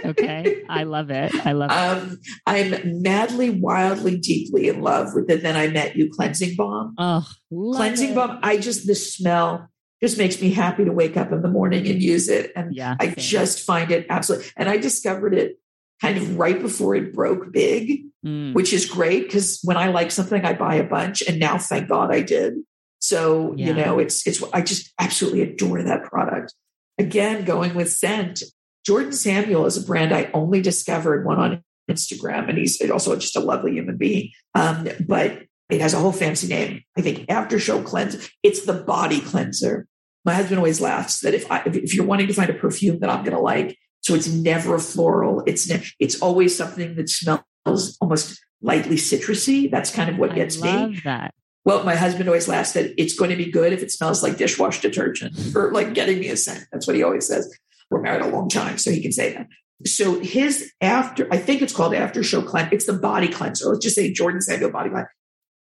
Okay. 0.05 0.62
I 0.68 0.85
love 0.85 1.10
it. 1.10 1.35
I 1.44 1.52
love 1.52 1.70
it. 1.70 1.74
Um, 1.74 2.18
I'm 2.47 3.02
madly, 3.02 3.51
wildly, 3.51 4.16
deeply 4.18 4.68
in 4.68 4.81
love 4.81 5.14
with 5.14 5.27
the 5.27 5.36
Then 5.36 5.56
I 5.56 5.66
Met 5.68 5.97
You 5.97 6.10
cleansing 6.10 6.55
balm. 6.56 6.94
Oh, 6.97 7.27
cleansing 7.52 8.10
it. 8.10 8.14
balm. 8.14 8.39
I 8.43 8.56
just 8.59 8.86
the 8.86 8.94
smell 8.94 9.68
just 10.01 10.16
makes 10.18 10.40
me 10.40 10.51
happy 10.52 10.85
to 10.85 10.93
wake 10.93 11.16
up 11.16 11.32
in 11.32 11.43
the 11.43 11.48
morning 11.48 11.89
and 11.89 12.01
use 12.02 12.28
it. 12.28 12.52
And 12.55 12.73
Yeah. 12.74 12.94
I 13.01 13.06
same. 13.06 13.14
just 13.18 13.60
find 13.66 13.90
it 13.90 14.06
absolutely. 14.09 14.48
And 14.56 14.68
I 14.68 14.77
discovered 14.77 15.35
it 15.35 15.59
kind 16.01 16.16
of 16.18 16.39
right 16.39 16.60
before 16.60 16.94
it 16.94 17.12
broke 17.12 17.52
big, 17.52 18.02
Mm. 18.24 18.55
which 18.55 18.73
is 18.73 18.86
great 18.86 19.24
because 19.24 19.60
when 19.64 19.77
I 19.77 19.89
like 19.89 20.10
something, 20.10 20.44
I 20.44 20.52
buy 20.52 20.74
a 20.77 20.85
bunch. 20.85 21.23
And 21.23 21.39
now, 21.39 21.59
thank 21.59 21.89
God, 21.89 22.12
I 22.14 22.20
did. 22.23 22.55
So 23.01 23.55
you 23.56 23.73
know, 23.74 23.98
it's 23.98 24.27
it's. 24.27 24.43
I 24.52 24.62
just 24.62 24.93
absolutely 25.01 25.43
adore 25.43 25.82
that 25.82 26.05
product. 26.05 26.55
Again, 26.98 27.44
going 27.44 27.74
with 27.74 27.90
scent. 27.90 28.43
Jordan 28.86 29.12
Samuel 29.12 29.66
is 29.66 29.76
a 29.76 29.84
brand 29.84 30.14
I 30.14 30.30
only 30.32 30.62
discovered 30.62 31.26
one 31.26 31.40
on 31.40 31.64
Instagram, 31.90 32.48
and 32.48 32.56
he's 32.56 32.80
also 32.88 33.16
just 33.16 33.34
a 33.34 33.40
lovely 33.40 33.72
human 33.72 33.96
being. 33.96 34.30
Um, 34.54 34.88
but 35.08 35.42
it 35.68 35.80
has 35.80 35.92
a 35.92 35.98
whole 35.98 36.12
fancy 36.12 36.46
name. 36.46 36.84
I 36.96 37.00
think 37.00 37.28
After 37.28 37.58
Show 37.58 37.82
Cleanse. 37.82 38.30
It's 38.44 38.64
the 38.64 38.74
body 38.74 39.20
cleanser. 39.20 39.88
My 40.24 40.34
husband 40.34 40.58
always 40.58 40.80
laughs 40.80 41.20
that 41.20 41.34
if 41.34 41.50
I, 41.50 41.62
if, 41.66 41.94
you're 41.94 42.06
wanting 42.06 42.28
to 42.28 42.32
find 42.32 42.48
a 42.48 42.54
perfume 42.54 43.00
that 43.00 43.10
I'm 43.10 43.24
going 43.24 43.36
to 43.36 43.42
like, 43.42 43.76
so 44.02 44.14
it's 44.14 44.28
never 44.28 44.76
a 44.76 44.80
floral. 44.80 45.42
It's 45.46 45.68
ne- 45.68 45.84
it's 45.98 46.22
always 46.22 46.56
something 46.56 46.94
that 46.94 47.08
smells 47.08 47.96
almost 48.00 48.40
lightly 48.62 48.96
citrusy. 48.96 49.68
That's 49.68 49.90
kind 49.90 50.10
of 50.10 50.16
what 50.16 50.30
I 50.30 50.34
gets 50.36 50.60
love 50.60 50.90
me. 50.90 51.00
that. 51.04 51.34
Well, 51.64 51.82
my 51.82 51.96
husband 51.96 52.28
always 52.28 52.46
laughs 52.46 52.72
that 52.72 52.94
it's 52.96 53.14
going 53.14 53.32
to 53.32 53.36
be 53.36 53.50
good 53.50 53.72
if 53.72 53.82
it 53.82 53.90
smells 53.90 54.22
like 54.22 54.36
dishwash 54.36 54.80
detergent 54.80 55.56
or 55.56 55.72
like 55.72 55.94
getting 55.94 56.20
me 56.20 56.28
a 56.28 56.36
scent. 56.36 56.64
That's 56.70 56.86
what 56.86 56.94
he 56.94 57.02
always 57.02 57.26
says. 57.26 57.52
We're 57.90 58.02
married 58.02 58.22
a 58.22 58.28
long 58.28 58.48
time, 58.48 58.78
so 58.78 58.90
he 58.90 59.00
can 59.02 59.12
say 59.12 59.32
that. 59.34 59.46
So 59.86 60.20
his 60.20 60.72
after, 60.80 61.28
I 61.32 61.36
think 61.36 61.62
it's 61.62 61.72
called 61.72 61.94
after 61.94 62.22
show 62.22 62.42
cleanse. 62.42 62.72
It's 62.72 62.86
the 62.86 62.94
body 62.94 63.28
cleanser. 63.28 63.66
Let's 63.66 63.84
just 63.84 63.94
say 63.96 64.12
Jordan 64.12 64.40
Samuel 64.40 64.70
body 64.70 64.90
cleanse. 64.90 65.08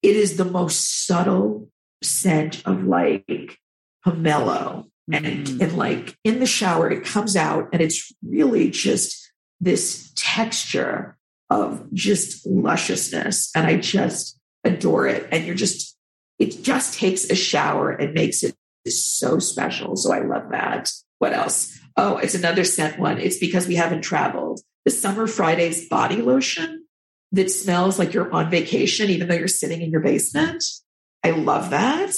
It 0.02 0.15
is 0.15 0.38
the 0.38 0.45
most 0.45 1.06
subtle 1.06 1.69
scent 2.03 2.61
of 2.65 2.84
like 2.85 3.57
pomelo 4.06 4.85
and, 5.11 5.26
Mm. 5.47 5.61
and 5.61 5.77
like 5.77 6.18
in 6.23 6.39
the 6.39 6.45
shower, 6.45 6.89
it 6.89 7.03
comes 7.06 7.35
out 7.35 7.69
and 7.73 7.81
it's 7.81 8.11
really 8.23 8.69
just 8.72 9.31
this 9.60 10.11
texture 10.15 11.18
of 11.49 11.91
just 11.93 12.45
lusciousness. 12.47 13.52
And 13.56 13.68
I 13.68 13.77
just 13.77 14.39
adore 14.64 15.07
it. 15.07 15.27
And 15.31 15.45
you're 15.45 15.56
just, 15.56 15.95
it 16.39 16.64
just 16.64 16.97
takes 16.97 17.30
a 17.30 17.35
shower 17.35 17.91
and 17.91 18.14
makes 18.14 18.43
it 18.43 18.56
so 18.88 19.39
special. 19.39 19.95
So 19.95 20.11
I 20.11 20.19
love 20.19 20.49
that. 20.52 20.91
What 21.19 21.34
else? 21.34 21.77
Oh, 21.97 22.17
it's 22.17 22.35
another 22.35 22.63
scent 22.63 22.99
one. 22.99 23.19
It's 23.19 23.38
because 23.38 23.67
we 23.67 23.76
haven't 23.76 24.01
traveled. 24.01 24.61
The 24.84 24.91
Summer 24.91 25.27
Fridays 25.27 25.88
body 25.88 26.22
lotion 26.22 26.85
that 27.31 27.49
smells 27.49 27.97
like 27.97 28.13
you're 28.13 28.31
on 28.31 28.49
vacation, 28.49 29.09
even 29.09 29.27
though 29.27 29.35
you're 29.35 29.47
sitting 29.47 29.81
in 29.81 29.91
your 29.91 30.01
basement. 30.01 30.63
I 31.23 31.31
love 31.31 31.72
that. 31.72 32.13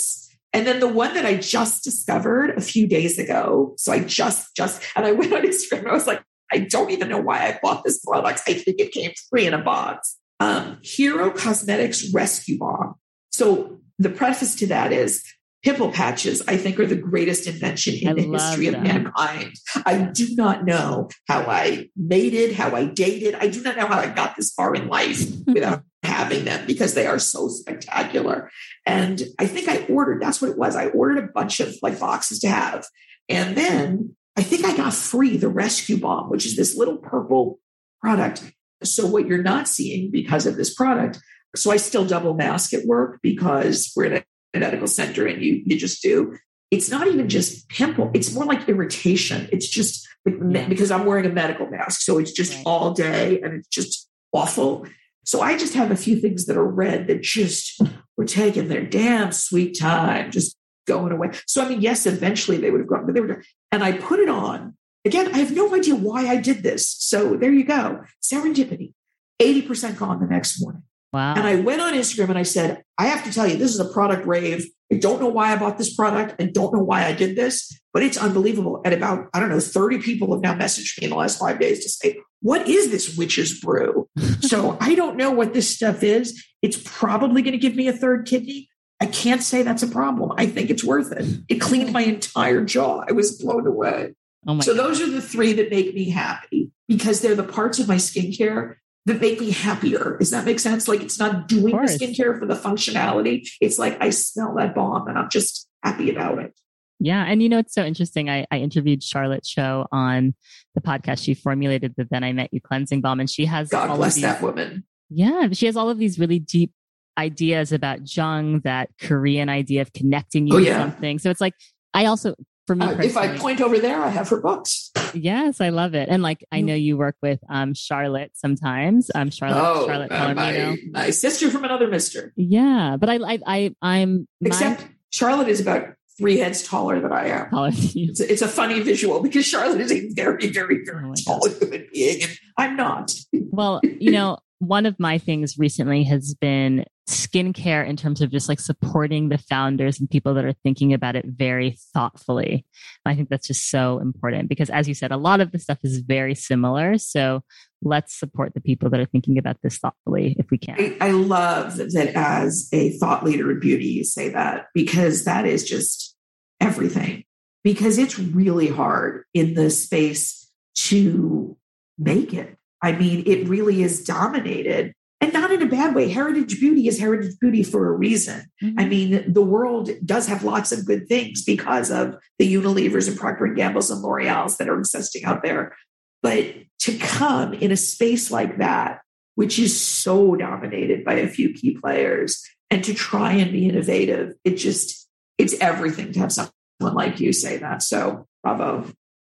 And 0.54 0.66
then 0.66 0.80
the 0.80 0.88
one 0.88 1.14
that 1.14 1.26
I 1.26 1.36
just 1.36 1.84
discovered 1.84 2.52
a 2.52 2.62
few 2.62 2.88
days 2.88 3.20
ago. 3.20 3.76
So 3.78 3.92
I 3.92 4.00
just, 4.00 4.56
just, 4.56 4.82
and 4.96 5.06
I 5.06 5.12
went 5.12 5.34
on 5.34 5.42
Instagram 5.44 5.80
and 5.80 5.90
I 5.90 5.94
was 5.94 6.08
like, 6.08 6.24
I 6.52 6.60
don't 6.60 6.92
even 6.92 7.10
know 7.10 7.20
why 7.20 7.40
I 7.40 7.60
bought 7.62 7.84
this 7.84 8.04
product. 8.04 8.42
I 8.48 8.54
think 8.54 8.80
it 8.80 8.92
came 8.92 9.12
free 9.30 9.46
in 9.46 9.54
a 9.54 9.62
box. 9.62 10.18
Um, 10.40 10.78
Hero 10.82 11.32
Cosmetics 11.32 12.14
Rescue 12.14 12.58
Balm. 12.58 12.96
So 13.32 13.80
the 14.00 14.10
preface 14.10 14.56
to 14.56 14.68
that 14.68 14.92
is 14.92 15.24
pimple 15.68 15.92
patches, 15.92 16.42
I 16.48 16.56
think, 16.56 16.80
are 16.80 16.86
the 16.86 16.96
greatest 16.96 17.46
invention 17.46 17.96
in 17.96 18.08
I 18.08 18.14
the 18.14 18.22
history 18.22 18.68
of 18.68 18.82
mankind. 18.82 19.54
I 19.86 19.98
do 19.98 20.34
not 20.36 20.64
know 20.64 21.10
how 21.28 21.42
I 21.42 21.90
mated, 21.98 22.56
how 22.56 22.74
I 22.74 22.86
dated. 22.86 23.36
I 23.36 23.50
do 23.50 23.62
not 23.62 23.76
know 23.76 23.86
how 23.86 24.00
I 24.00 24.08
got 24.08 24.38
this 24.38 24.54
far 24.54 24.74
in 24.74 24.88
life 24.88 25.26
without 25.46 25.84
having 26.04 26.46
them 26.46 26.66
because 26.66 26.94
they 26.94 27.06
are 27.06 27.20
so 27.20 27.50
spectacular. 27.50 28.50
And 28.86 29.22
I 29.40 29.46
think 29.46 29.68
I 29.68 29.86
ordered, 29.88 30.22
that's 30.22 30.42
what 30.42 30.52
it 30.52 30.58
was. 30.58 30.78
I 30.78 30.86
ordered 30.88 31.22
a 31.22 31.28
bunch 31.34 31.60
of 31.60 31.76
like 31.82 32.00
boxes 32.00 32.40
to 32.40 32.48
have. 32.48 32.86
And 33.28 33.58
then 33.58 34.16
I 34.38 34.44
think 34.44 34.64
I 34.64 34.78
got 34.78 34.94
free 34.94 35.36
the 35.36 35.50
rescue 35.50 36.00
balm, 36.00 36.30
which 36.30 36.46
is 36.46 36.56
this 36.56 36.78
little 36.78 36.96
purple 36.96 37.60
product. 38.02 38.54
So 38.86 39.06
what 39.06 39.28
you're 39.28 39.44
not 39.44 39.68
seeing 39.68 40.12
because 40.12 40.46
of 40.46 40.56
this 40.56 40.74
product. 40.74 41.20
So 41.58 41.72
I 41.72 41.78
still 41.78 42.06
double 42.06 42.36
mask 42.36 42.74
at 42.74 42.86
work 42.86 43.20
because 43.22 43.92
we're 43.94 44.14
a 44.14 44.24
medical 44.54 44.88
center 44.88 45.26
and 45.26 45.42
you 45.42 45.62
you 45.66 45.78
just 45.78 46.02
do. 46.02 46.38
It's 46.72 46.90
not 46.90 47.08
even 47.08 47.30
just 47.30 47.70
pimple. 47.70 48.12
It's 48.14 48.34
more 48.34 48.46
like 48.46 48.68
irritation. 48.68 49.48
It's 49.52 49.68
just 49.70 50.08
Yeah. 50.26 50.68
because 50.68 50.92
I'm 50.92 51.06
wearing 51.06 51.26
a 51.26 51.30
medical 51.30 51.68
mask. 51.70 52.02
So 52.02 52.18
it's 52.18 52.32
just 52.34 52.54
Right. 52.54 52.64
all 52.66 52.94
day 52.94 53.40
and 53.42 53.54
it's 53.54 53.68
just 53.70 54.10
awful. 54.34 54.86
So 55.26 55.42
I 55.42 55.58
just 55.58 55.74
have 55.74 55.92
a 55.92 55.96
few 55.96 56.20
things 56.20 56.46
that 56.46 56.58
are 56.58 56.68
red 56.68 57.08
that 57.08 57.22
just 57.22 57.82
were 58.18 58.26
taking 58.26 58.68
their 58.68 58.86
damn 58.86 59.32
sweet 59.32 59.78
time, 59.78 60.32
just 60.32 60.58
going 60.86 61.12
away. 61.12 61.32
So 61.46 61.64
I 61.64 61.70
mean, 61.70 61.82
yes, 61.82 62.06
eventually 62.06 62.58
they 62.58 62.72
would 62.72 62.82
have 62.82 62.90
gone, 62.90 63.06
but 63.06 63.16
they 63.16 63.22
were, 63.22 63.44
and 63.72 63.84
I 63.84 63.94
put 63.94 64.20
it 64.20 64.30
on. 64.30 64.76
Again, 65.06 65.34
I 65.34 65.38
have 65.38 65.54
no 65.56 65.74
idea 65.74 65.96
why 65.96 66.28
I 66.28 66.36
did 66.38 66.64
this. 66.64 66.90
So 67.00 67.38
there 67.38 67.52
you 67.54 67.64
go. 67.64 68.02
Serendipity. 68.22 68.94
80% 69.42 69.98
gone 69.98 70.20
the 70.20 70.28
next 70.28 70.60
morning. 70.60 70.84
Wow. 71.14 71.36
And 71.36 71.48
I 71.48 71.56
went 71.56 71.82
on 71.82 71.94
Instagram 71.94 72.30
and 72.30 72.38
I 72.38 72.44
said, 72.44 72.84
I 72.98 73.08
have 73.08 73.24
to 73.24 73.32
tell 73.32 73.48
you, 73.48 73.58
this 73.58 73.74
is 73.74 73.80
a 73.80 73.90
product 73.92 74.26
rave. 74.28 74.66
I 74.92 74.96
don't 74.98 75.20
know 75.22 75.28
why 75.28 75.52
I 75.54 75.58
bought 75.58 75.78
this 75.78 75.94
product 75.96 76.36
and 76.40 76.54
don't 76.54 76.74
know 76.74 76.82
why 76.84 77.06
I 77.06 77.14
did 77.14 77.36
this, 77.36 77.78
but 77.94 78.04
it's 78.04 78.18
unbelievable. 78.18 78.82
And 78.86 78.94
about, 78.94 79.28
I 79.34 79.40
don't 79.40 79.50
know, 79.50 79.60
30 79.60 80.00
people 80.00 80.32
have 80.34 80.42
now 80.42 80.54
messaged 80.56 81.00
me 81.00 81.06
in 81.06 81.10
the 81.12 81.16
last 81.18 81.40
five 81.40 81.60
days 81.60 81.84
to 81.84 81.90
say, 81.90 82.20
what 82.42 82.68
is 82.68 82.92
this 82.92 83.18
witch's 83.18 83.60
brew? 83.60 84.08
so 84.42 84.78
I 84.80 84.96
don't 84.96 85.18
know 85.18 85.32
what 85.32 85.54
this 85.54 85.74
stuff 85.74 86.04
is. 86.04 86.44
It's 86.62 86.80
probably 86.84 87.42
going 87.42 87.54
to 87.54 87.58
give 87.58 87.76
me 87.76 87.88
a 87.88 87.94
third 87.94 88.26
kidney. 88.28 88.70
I 89.00 89.06
can't 89.06 89.44
say 89.44 89.62
that's 89.62 89.84
a 89.84 89.88
problem. 89.88 90.32
I 90.38 90.48
think 90.48 90.70
it's 90.70 90.84
worth 90.84 91.12
it. 91.12 91.26
It 91.50 91.62
cleaned 91.62 91.94
my 91.94 92.02
entire 92.02 92.64
jaw. 92.64 93.04
I 93.08 93.12
was 93.14 93.42
blown 93.42 93.66
away. 93.68 94.14
oh 94.48 94.56
my 94.56 94.64
So 94.64 94.76
God. 94.76 94.84
those 94.86 95.02
are 95.02 95.10
the 95.10 95.22
three 95.22 95.54
that 95.54 95.70
make 95.70 95.94
me 95.94 96.10
happy 96.10 96.72
because 96.88 97.22
they're 97.22 97.36
the 97.36 97.44
parts 97.44 97.80
of 97.80 97.88
my 97.88 97.96
skincare 97.96 98.76
that 99.08 99.22
make 99.22 99.40
me 99.40 99.52
happier. 99.52 100.18
Does 100.20 100.32
that 100.32 100.46
make 100.46 100.60
sense? 100.60 100.88
Like 100.88 101.02
it's 101.02 101.18
not 101.18 101.48
doing 101.48 101.76
the 101.76 101.84
skincare 101.84 102.38
for 102.38 102.46
the 102.46 102.56
functionality. 102.56 103.50
It's 103.62 103.80
like 103.80 103.98
I 104.02 104.10
smell 104.10 104.54
that 104.56 104.76
balm 104.76 105.08
and 105.08 105.18
I'm 105.18 105.30
just 105.30 105.68
happy 105.82 106.12
about 106.12 106.40
it. 106.40 106.54
Yeah. 107.00 107.24
And 107.24 107.42
you 107.42 107.48
know, 107.48 107.58
it's 107.60 107.74
so 107.74 107.86
interesting. 107.86 108.30
I, 108.30 108.46
I 108.52 108.58
interviewed 108.58 109.02
Charlotte 109.04 109.44
Cho 109.44 109.88
on 109.92 110.36
the 110.76 110.82
podcast. 110.82 111.24
She 111.24 111.36
formulated 111.36 111.94
the 111.96 112.08
Then 112.10 112.24
I 112.24 112.34
Met 112.34 112.50
You 112.52 112.60
cleansing 112.60 113.02
balm 113.02 113.20
and 113.20 113.30
she 113.30 113.46
has 113.46 113.70
God 113.70 113.90
all 113.90 113.98
bless 113.98 114.14
of 114.14 114.16
these, 114.16 114.24
that 114.24 114.42
woman. 114.42 114.84
Yeah. 115.10 115.48
She 115.54 115.68
has 115.68 115.78
all 115.78 115.90
of 115.90 116.00
these 116.00 116.20
really 116.20 116.40
deep 116.40 116.72
ideas 117.18 117.72
about 117.72 118.04
jeong, 118.04 118.62
that 118.64 118.90
Korean 119.00 119.48
idea 119.48 119.82
of 119.82 119.94
connecting 119.94 120.48
you 120.48 120.56
Oh, 120.56 120.60
to 120.60 120.66
yeah. 120.66 120.80
something. 120.80 121.20
So 121.20 121.30
it's 121.30 121.42
like, 121.42 121.54
I 121.94 122.06
also, 122.06 122.36
for 122.68 122.76
me, 122.76 122.86
Uh, 122.86 122.98
if 123.02 123.18
I 123.18 123.36
point 123.38 123.62
over 123.62 123.80
there, 123.80 124.02
I 124.04 124.10
have 124.10 124.30
her 124.30 124.40
books. 124.42 124.92
yes, 125.14 125.60
I 125.62 125.70
love 125.70 125.96
it. 125.96 126.10
And 126.10 126.22
like, 126.22 126.46
I 126.52 126.60
Mm. 126.62 126.66
know 126.66 126.76
you 126.76 126.98
work 126.98 127.16
with 127.22 127.40
um, 127.50 127.74
Charlotte 127.74 128.32
sometimes. 128.36 129.10
Um, 129.16 129.32
Charlotte, 129.32 129.64
oh, 129.64 129.88
Charlotte 129.88 130.12
uh, 130.12 130.34
my, 130.36 130.78
my 130.92 131.10
sister 131.10 131.50
from 131.50 131.64
another 131.64 131.88
mister. 131.88 132.34
Yeah. 132.36 132.98
But 133.00 133.10
I, 133.10 133.16
I, 133.16 133.40
I 133.48 133.76
I'm, 133.82 134.28
my- 134.42 134.48
Except 134.50 134.86
Charlotte 135.10 135.48
is 135.48 135.62
about 135.62 135.94
three 136.18 136.38
heads 136.40 136.64
taller 136.64 137.00
than 137.00 137.14
I 137.14 137.28
am. 137.28 137.48
It's 137.54 138.20
a, 138.20 138.32
it's 138.32 138.42
a 138.42 138.48
funny 138.48 138.80
visual 138.82 139.22
because 139.22 139.46
Charlotte 139.46 139.80
is 139.82 139.92
a 139.92 140.10
very, 140.14 140.48
very, 140.48 140.82
Oh 140.82 140.86
very 140.92 141.04
my 141.08 141.14
tall 141.26 141.48
human 141.48 141.88
being, 141.94 142.24
and 142.24 142.32
I'm 142.58 142.76
not. 142.76 143.14
Well, 143.32 143.80
you 143.84 144.12
know, 144.12 144.40
one 144.60 144.86
of 144.86 145.00
my 145.00 145.18
things 145.18 145.58
recently 145.58 146.04
has 146.06 146.34
been 146.34 146.86
skincare 147.08 147.88
in 147.88 147.96
terms 147.96 148.22
of 148.22 148.32
just 148.32 148.50
like 148.50 148.60
supporting 148.60 149.30
the 149.30 149.38
founders 149.38 150.00
and 150.00 150.10
people 150.10 150.34
that 150.34 150.44
are 150.44 150.54
thinking 150.64 150.94
about 150.94 151.16
it 151.16 151.26
very 151.26 151.78
thoughtfully. 151.94 152.66
I 153.06 153.16
think 153.16 153.30
that's 153.30 153.48
just 153.48 153.70
so 153.70 154.00
important 154.00 154.50
because, 154.50 154.70
as 154.70 154.88
you 154.88 154.94
said, 154.94 155.12
a 155.12 155.18
lot 155.18 155.40
of 155.40 155.52
the 155.52 155.60
stuff 155.60 155.78
is 155.84 156.00
very 156.00 156.36
similar. 156.36 156.98
So 156.98 157.44
let's 157.82 158.18
support 158.18 158.54
the 158.54 158.62
people 158.62 158.90
that 158.90 159.00
are 159.00 159.06
thinking 159.06 159.38
about 159.38 159.58
this 159.62 159.78
thoughtfully 159.78 160.36
if 160.40 160.50
we 160.50 160.58
can. 160.58 160.76
I, 160.80 161.08
I 161.08 161.12
love 161.12 161.78
that 161.78 162.12
as 162.16 162.68
a 162.74 162.98
thought 162.98 163.24
leader 163.24 163.52
in 163.52 163.60
beauty, 163.60 163.86
you 163.86 164.04
say 164.04 164.30
that 164.30 164.66
because 164.74 165.26
that 165.26 165.46
is 165.46 165.64
just 165.64 166.16
everything. 166.60 167.24
Because 167.64 167.98
it's 167.98 168.18
really 168.18 168.68
hard 168.68 169.24
in 169.34 169.54
this 169.54 169.84
space 169.84 170.50
to 170.76 171.58
make 171.98 172.34
it. 172.34 172.57
I 172.82 172.92
mean, 172.92 173.24
it 173.26 173.48
really 173.48 173.82
is 173.84 174.04
dominated 174.04 174.94
and 175.20 175.34
not 175.34 175.52
in 175.52 175.62
a 175.62 175.68
bad 175.68 175.96
way. 175.96 176.10
Heritage 176.10 176.60
beauty 176.60 176.88
is 176.88 177.00
heritage 177.00 177.40
beauty 177.40 177.64
for 177.64 177.88
a 177.88 177.92
reason. 177.92 178.46
Mm-hmm. 178.62 178.80
I 178.80 178.86
mean, 178.86 179.34
the 179.34 179.42
world 179.42 179.90
does 180.06 180.28
have 180.28 180.44
lots 180.44 180.72
of 180.72 180.86
good 180.86 181.08
things 181.08 181.44
because 181.44 181.90
of 181.90 182.16
the 182.38 182.54
Unilevers 182.54 183.08
and 183.08 183.18
Procter 183.18 183.46
and 183.46 183.56
Gamble's 183.56 183.90
and 183.90 184.02
L'Oreal's 184.02 184.58
that 184.58 184.70
are 184.70 184.78
existing 184.78 185.26
out 185.26 185.42
there. 185.42 185.76
But 186.22 186.54
to 186.82 186.98
come 186.98 187.54
in 187.54 187.72
a 187.72 187.78
space 187.78 188.30
like 188.30 188.60
that, 188.60 189.02
which 189.36 189.60
is 189.60 189.80
so 189.80 190.36
dominated 190.36 191.04
by 191.04 191.16
a 191.16 191.28
few 191.28 191.54
key 191.54 191.78
players, 191.78 192.44
and 192.70 192.84
to 192.84 192.94
try 192.94 193.34
and 193.34 193.52
be 193.52 193.68
innovative, 193.68 194.34
it 194.44 194.56
just 194.56 195.08
it's 195.38 195.60
everything 195.60 196.12
to 196.12 196.20
have 196.20 196.32
someone 196.32 196.52
like 196.80 197.20
you 197.20 197.34
say 197.34 197.58
that. 197.58 197.82
So 197.82 198.28
bravo. 198.44 198.92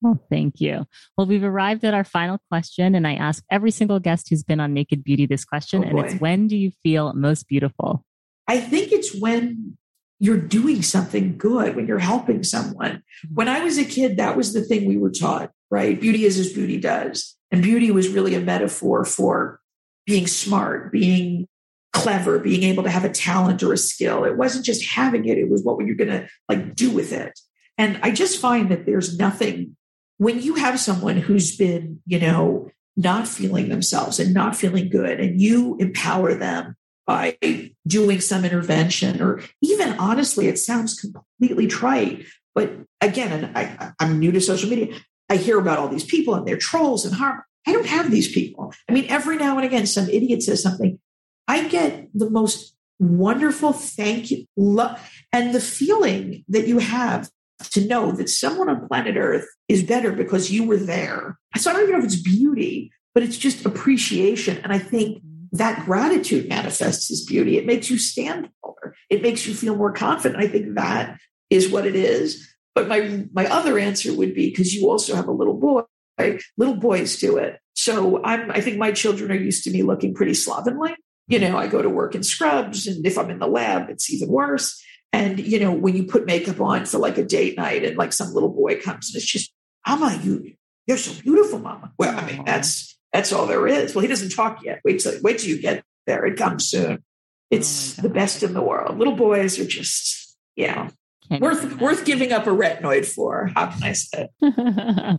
Oh, 0.05 0.18
thank 0.31 0.60
you. 0.60 0.86
Well, 1.16 1.27
we've 1.27 1.44
arrived 1.44 1.85
at 1.85 1.94
our 1.94 2.05
final 2.05 2.39
question, 2.48 2.94
and 2.94 3.06
I 3.06 3.14
ask 3.14 3.44
every 3.51 3.70
single 3.70 4.01
guest 4.01 4.28
who's 4.28 4.43
been 4.43 4.60
on 4.60 4.72
Naked 4.72 5.05
Beauty 5.05 5.27
this 5.27 5.44
question, 5.44 5.85
Oh, 5.85 5.89
and 5.89 5.98
it's 5.98 6.20
when 6.20 6.47
do 6.48 6.56
you 6.56 6.70
feel 6.82 7.12
most 7.12 7.48
beautiful? 7.48 8.05
I 8.48 8.60
think 8.60 8.93
it's 8.93 9.14
when 9.14 9.77
you're 10.18 10.40
doing 10.40 10.82
something 10.82 11.36
good, 11.36 11.77
when 11.77 11.86
you're 11.86 11.98
helping 11.98 12.43
someone. 12.43 13.02
Mm-hmm. 13.27 13.35
When 13.35 13.48
I 13.48 13.64
was 13.64 13.78
a 13.78 13.85
kid, 13.85 14.18
that 14.18 14.36
was 14.36 14.52
the 14.52 14.62
thing 14.62 14.86
we 14.86 14.98
were 14.98 15.10
taught, 15.10 15.51
right? 15.70 16.01
Beauty 16.01 16.24
is 16.24 16.39
as 16.39 16.52
beauty 16.52 16.78
does. 16.78 17.36
And 17.51 17.62
beauty 17.62 17.90
was 17.90 18.09
really 18.09 18.35
a 18.35 18.40
metaphor 18.40 19.05
for 19.05 19.60
being 20.06 20.27
smart, 20.27 20.93
being 20.93 21.48
clever, 21.93 22.39
being 22.39 22.62
able 22.62 22.82
to 22.82 22.90
have 22.90 23.05
a 23.05 23.10
talent 23.10 23.62
or 23.62 23.72
a 23.72 23.78
skill. 23.78 24.24
It 24.24 24.36
wasn't 24.36 24.64
just 24.64 24.85
having 24.85 25.24
it, 25.24 25.39
it 25.39 25.51
was 25.51 25.62
what 25.62 25.77
were 25.77 25.86
you 25.86 25.94
going 25.94 26.10
to 26.10 26.28
like 26.48 26.74
do 26.74 26.90
with 26.90 27.12
it. 27.12 27.39
And 27.78 27.98
I 28.02 28.10
just 28.10 28.40
find 28.40 28.70
that 28.70 28.86
there's 28.86 29.18
nothing 29.18 29.77
when 30.20 30.38
you 30.42 30.55
have 30.56 30.78
someone 30.78 31.16
who's 31.16 31.56
been, 31.56 32.02
you 32.05 32.18
know, 32.18 32.70
not 32.94 33.26
feeling 33.26 33.70
themselves 33.70 34.20
and 34.20 34.34
not 34.34 34.55
feeling 34.55 34.90
good 34.90 35.18
and 35.18 35.40
you 35.40 35.78
empower 35.78 36.34
them 36.34 36.76
by 37.06 37.38
doing 37.86 38.20
some 38.20 38.44
intervention 38.44 39.22
or 39.22 39.40
even 39.62 39.94
honestly 39.94 40.47
it 40.47 40.59
sounds 40.59 41.01
completely 41.01 41.66
trite 41.66 42.26
but 42.55 42.70
again 43.01 43.51
I, 43.55 43.92
i'm 43.98 44.18
new 44.18 44.30
to 44.32 44.40
social 44.42 44.68
media 44.68 44.94
i 45.30 45.36
hear 45.36 45.59
about 45.59 45.78
all 45.78 45.88
these 45.88 46.05
people 46.05 46.34
and 46.34 46.47
they're 46.47 46.59
trolls 46.59 47.06
and 47.06 47.14
harm. 47.14 47.42
I 47.66 47.72
don't 47.72 47.86
have 47.86 48.10
these 48.10 48.30
people. 48.30 48.74
I 48.88 48.92
mean 48.92 49.06
every 49.09 49.38
now 49.38 49.56
and 49.56 49.64
again 49.64 49.86
some 49.86 50.10
idiot 50.10 50.42
says 50.42 50.62
something. 50.62 50.98
I 51.48 51.66
get 51.68 52.09
the 52.12 52.28
most 52.28 52.76
wonderful 52.98 53.72
thank 53.72 54.30
you 54.30 54.44
lo- 54.56 54.97
and 55.32 55.55
the 55.55 55.60
feeling 55.60 56.44
that 56.48 56.68
you 56.68 56.78
have 56.78 57.30
to 57.69 57.87
know 57.87 58.12
that 58.12 58.28
someone 58.28 58.69
on 58.69 58.87
planet 58.89 59.16
earth 59.16 59.47
is 59.69 59.82
better 59.82 60.12
because 60.12 60.51
you 60.51 60.65
were 60.65 60.77
there 60.77 61.39
so 61.57 61.70
i 61.70 61.74
don't 61.74 61.82
even 61.82 61.93
know 61.93 61.99
if 61.99 62.05
it's 62.05 62.20
beauty 62.20 62.91
but 63.15 63.23
it's 63.23 63.37
just 63.39 63.66
appreciation 63.66 64.59
and 64.59 64.73
i 64.73 64.78
think 64.78 65.23
that 65.53 65.85
gratitude 65.85 66.49
manifests 66.49 67.11
as 67.11 67.24
beauty. 67.24 67.59
It 67.59 67.66
makes 67.66 67.91
you 67.91 67.99
stand 67.99 68.49
taller. 68.62 68.95
It 69.09 69.23
makes 69.23 69.47
you 69.47 69.55
feel 69.55 69.77
more 69.77 69.93
confident. 69.93 70.43
I 70.43 70.49
think 70.49 70.74
that 70.77 71.19
is 71.49 71.70
what 71.70 71.87
it 71.87 71.97
is. 71.97 72.49
But 72.74 72.89
my 72.89 73.27
my 73.32 73.47
other 73.47 73.78
answer 73.78 74.15
would 74.15 74.35
be 74.35 74.51
because 74.51 74.74
you 74.74 74.89
also 74.89 75.15
have 75.16 75.28
a 75.28 75.32
little 75.32 75.59
boy. 75.59 75.82
Right? 76.19 76.43
Little 76.57 76.77
boys 76.77 77.19
do 77.19 77.37
it. 77.37 77.59
So 77.74 78.23
I'm. 78.23 78.51
I 78.51 78.61
think 78.61 78.77
my 78.77 78.93
children 78.93 79.31
are 79.32 79.43
used 79.43 79.65
to 79.65 79.70
me 79.70 79.82
looking 79.82 80.15
pretty 80.15 80.35
slovenly. 80.35 80.95
You 81.28 81.39
know, 81.39 81.57
I 81.57 81.66
go 81.66 81.82
to 81.82 81.89
work 81.89 82.15
in 82.15 82.23
scrubs, 82.23 82.87
and 82.87 83.05
if 83.07 83.16
I'm 83.16 83.31
in 83.31 83.39
the 83.39 83.47
lab, 83.47 83.89
it's 83.89 84.11
even 84.12 84.28
worse. 84.28 84.81
And 85.12 85.41
you 85.41 85.59
know, 85.59 85.73
when 85.73 85.97
you 85.97 86.05
put 86.05 86.27
makeup 86.27 86.61
on 86.61 86.87
for 86.87 86.99
like 86.99 87.19
a 87.19 87.24
date 87.24 87.57
night, 87.57 87.85
and 87.85 87.97
like 87.97 88.12
some 88.12 88.32
little 88.32 88.49
boy 88.49 88.81
comes, 88.81 89.09
and 89.09 89.16
it's 89.16 89.31
just, 89.31 89.53
Mama, 89.87 90.20
you 90.23 90.55
you're 90.87 90.99
so 90.99 91.20
beautiful, 91.20 91.59
Mama. 91.59 91.93
Well, 91.99 92.16
I 92.19 92.24
mean, 92.27 92.45
that's 92.45 92.99
that's 93.12 93.32
all 93.32 93.47
there 93.47 93.66
is. 93.66 93.95
Well, 93.95 94.03
he 94.03 94.09
doesn't 94.09 94.31
talk 94.31 94.62
yet. 94.62 94.81
Wait 94.85 95.01
till 95.01 95.20
wait 95.23 95.39
till 95.39 95.51
you 95.51 95.61
get 95.61 95.85
there. 96.07 96.24
It 96.24 96.37
comes 96.37 96.69
soon. 96.69 97.03
It's 97.51 97.99
Oh 97.99 98.03
the 98.03 98.09
best 98.09 98.43
in 98.43 98.55
the 98.55 98.62
world. 98.62 98.99
Little 98.99 99.16
boys 99.16 99.59
are 99.59 99.66
just 99.66 100.37
yeah 100.57 100.91
Can't 101.28 101.43
worth 101.43 101.81
worth 101.81 102.05
giving 102.05 102.32
up 102.32 102.47
a 102.47 102.51
retinoid 102.51 103.07
for. 103.07 103.51
How 103.55 103.66
can 103.66 103.82
I 103.82 103.93
say? 103.93 104.28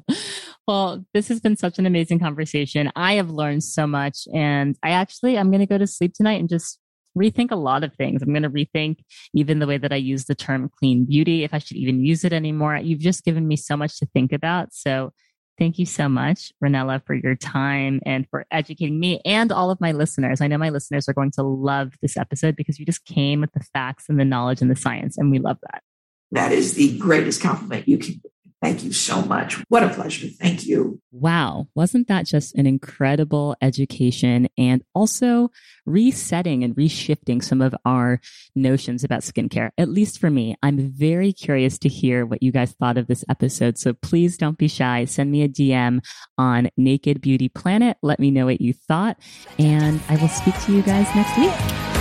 well, 0.67 1.05
this 1.13 1.27
has 1.27 1.41
been 1.41 1.57
such 1.57 1.79
an 1.79 1.85
amazing 1.85 2.19
conversation. 2.19 2.91
I 2.95 3.13
have 3.13 3.29
learned 3.29 3.63
so 3.63 3.85
much, 3.87 4.27
and 4.33 4.77
I 4.83 4.91
actually 4.91 5.37
I'm 5.37 5.51
going 5.51 5.59
to 5.59 5.65
go 5.65 5.77
to 5.77 5.87
sleep 5.87 6.13
tonight 6.13 6.39
and 6.39 6.47
just 6.47 6.79
rethink 7.17 7.51
a 7.51 7.55
lot 7.55 7.83
of 7.83 7.93
things. 7.95 8.21
I'm 8.21 8.33
going 8.33 8.43
to 8.43 8.49
rethink 8.49 8.99
even 9.33 9.59
the 9.59 9.67
way 9.67 9.77
that 9.77 9.93
I 9.93 9.97
use 9.97 10.25
the 10.25 10.35
term 10.35 10.69
clean 10.79 11.05
beauty, 11.05 11.43
if 11.43 11.53
I 11.53 11.59
should 11.59 11.77
even 11.77 12.05
use 12.05 12.23
it 12.23 12.33
anymore. 12.33 12.77
You've 12.77 12.99
just 12.99 13.23
given 13.23 13.47
me 13.47 13.55
so 13.55 13.75
much 13.75 13.99
to 13.99 14.05
think 14.07 14.31
about. 14.31 14.73
So 14.73 15.11
thank 15.59 15.77
you 15.77 15.85
so 15.85 16.09
much, 16.09 16.51
Ranella, 16.63 17.05
for 17.05 17.13
your 17.13 17.35
time 17.35 17.99
and 18.05 18.27
for 18.29 18.45
educating 18.51 18.99
me 18.99 19.21
and 19.25 19.51
all 19.51 19.69
of 19.69 19.79
my 19.79 19.91
listeners. 19.91 20.41
I 20.41 20.47
know 20.47 20.57
my 20.57 20.69
listeners 20.69 21.07
are 21.07 21.13
going 21.13 21.31
to 21.31 21.43
love 21.43 21.93
this 22.01 22.17
episode 22.17 22.55
because 22.55 22.79
you 22.79 22.85
just 22.85 23.05
came 23.05 23.41
with 23.41 23.51
the 23.53 23.63
facts 23.73 24.05
and 24.09 24.19
the 24.19 24.25
knowledge 24.25 24.61
and 24.61 24.71
the 24.71 24.75
science, 24.75 25.17
and 25.17 25.29
we 25.29 25.39
love 25.39 25.57
that. 25.71 25.83
That 26.31 26.51
is 26.51 26.75
the 26.75 26.97
greatest 26.97 27.41
compliment 27.41 27.87
you 27.87 27.97
can. 27.97 28.21
Thank 28.61 28.83
you 28.83 28.93
so 28.93 29.23
much. 29.23 29.55
What 29.69 29.83
a 29.83 29.89
pleasure. 29.89 30.27
Thank 30.27 30.67
you. 30.67 31.01
Wow. 31.11 31.67
Wasn't 31.73 32.07
that 32.09 32.27
just 32.27 32.53
an 32.53 32.67
incredible 32.67 33.55
education 33.59 34.47
and 34.55 34.83
also 34.93 35.49
resetting 35.87 36.63
and 36.63 36.75
reshifting 36.75 37.43
some 37.43 37.59
of 37.59 37.73
our 37.85 38.21
notions 38.55 39.03
about 39.03 39.21
skincare? 39.21 39.71
At 39.79 39.89
least 39.89 40.19
for 40.19 40.29
me, 40.29 40.55
I'm 40.61 40.91
very 40.91 41.33
curious 41.33 41.79
to 41.79 41.89
hear 41.89 42.23
what 42.23 42.43
you 42.43 42.51
guys 42.51 42.73
thought 42.73 42.99
of 42.99 43.07
this 43.07 43.25
episode. 43.27 43.79
So 43.79 43.93
please 43.93 44.37
don't 44.37 44.59
be 44.59 44.67
shy. 44.67 45.05
Send 45.05 45.31
me 45.31 45.41
a 45.41 45.49
DM 45.49 46.05
on 46.37 46.69
Naked 46.77 47.19
Beauty 47.19 47.49
Planet. 47.49 47.97
Let 48.03 48.19
me 48.19 48.29
know 48.29 48.45
what 48.45 48.61
you 48.61 48.73
thought. 48.73 49.17
And 49.57 49.99
I 50.07 50.17
will 50.17 50.29
speak 50.29 50.59
to 50.65 50.73
you 50.73 50.83
guys 50.83 51.07
next 51.15 51.35
week. 51.35 52.00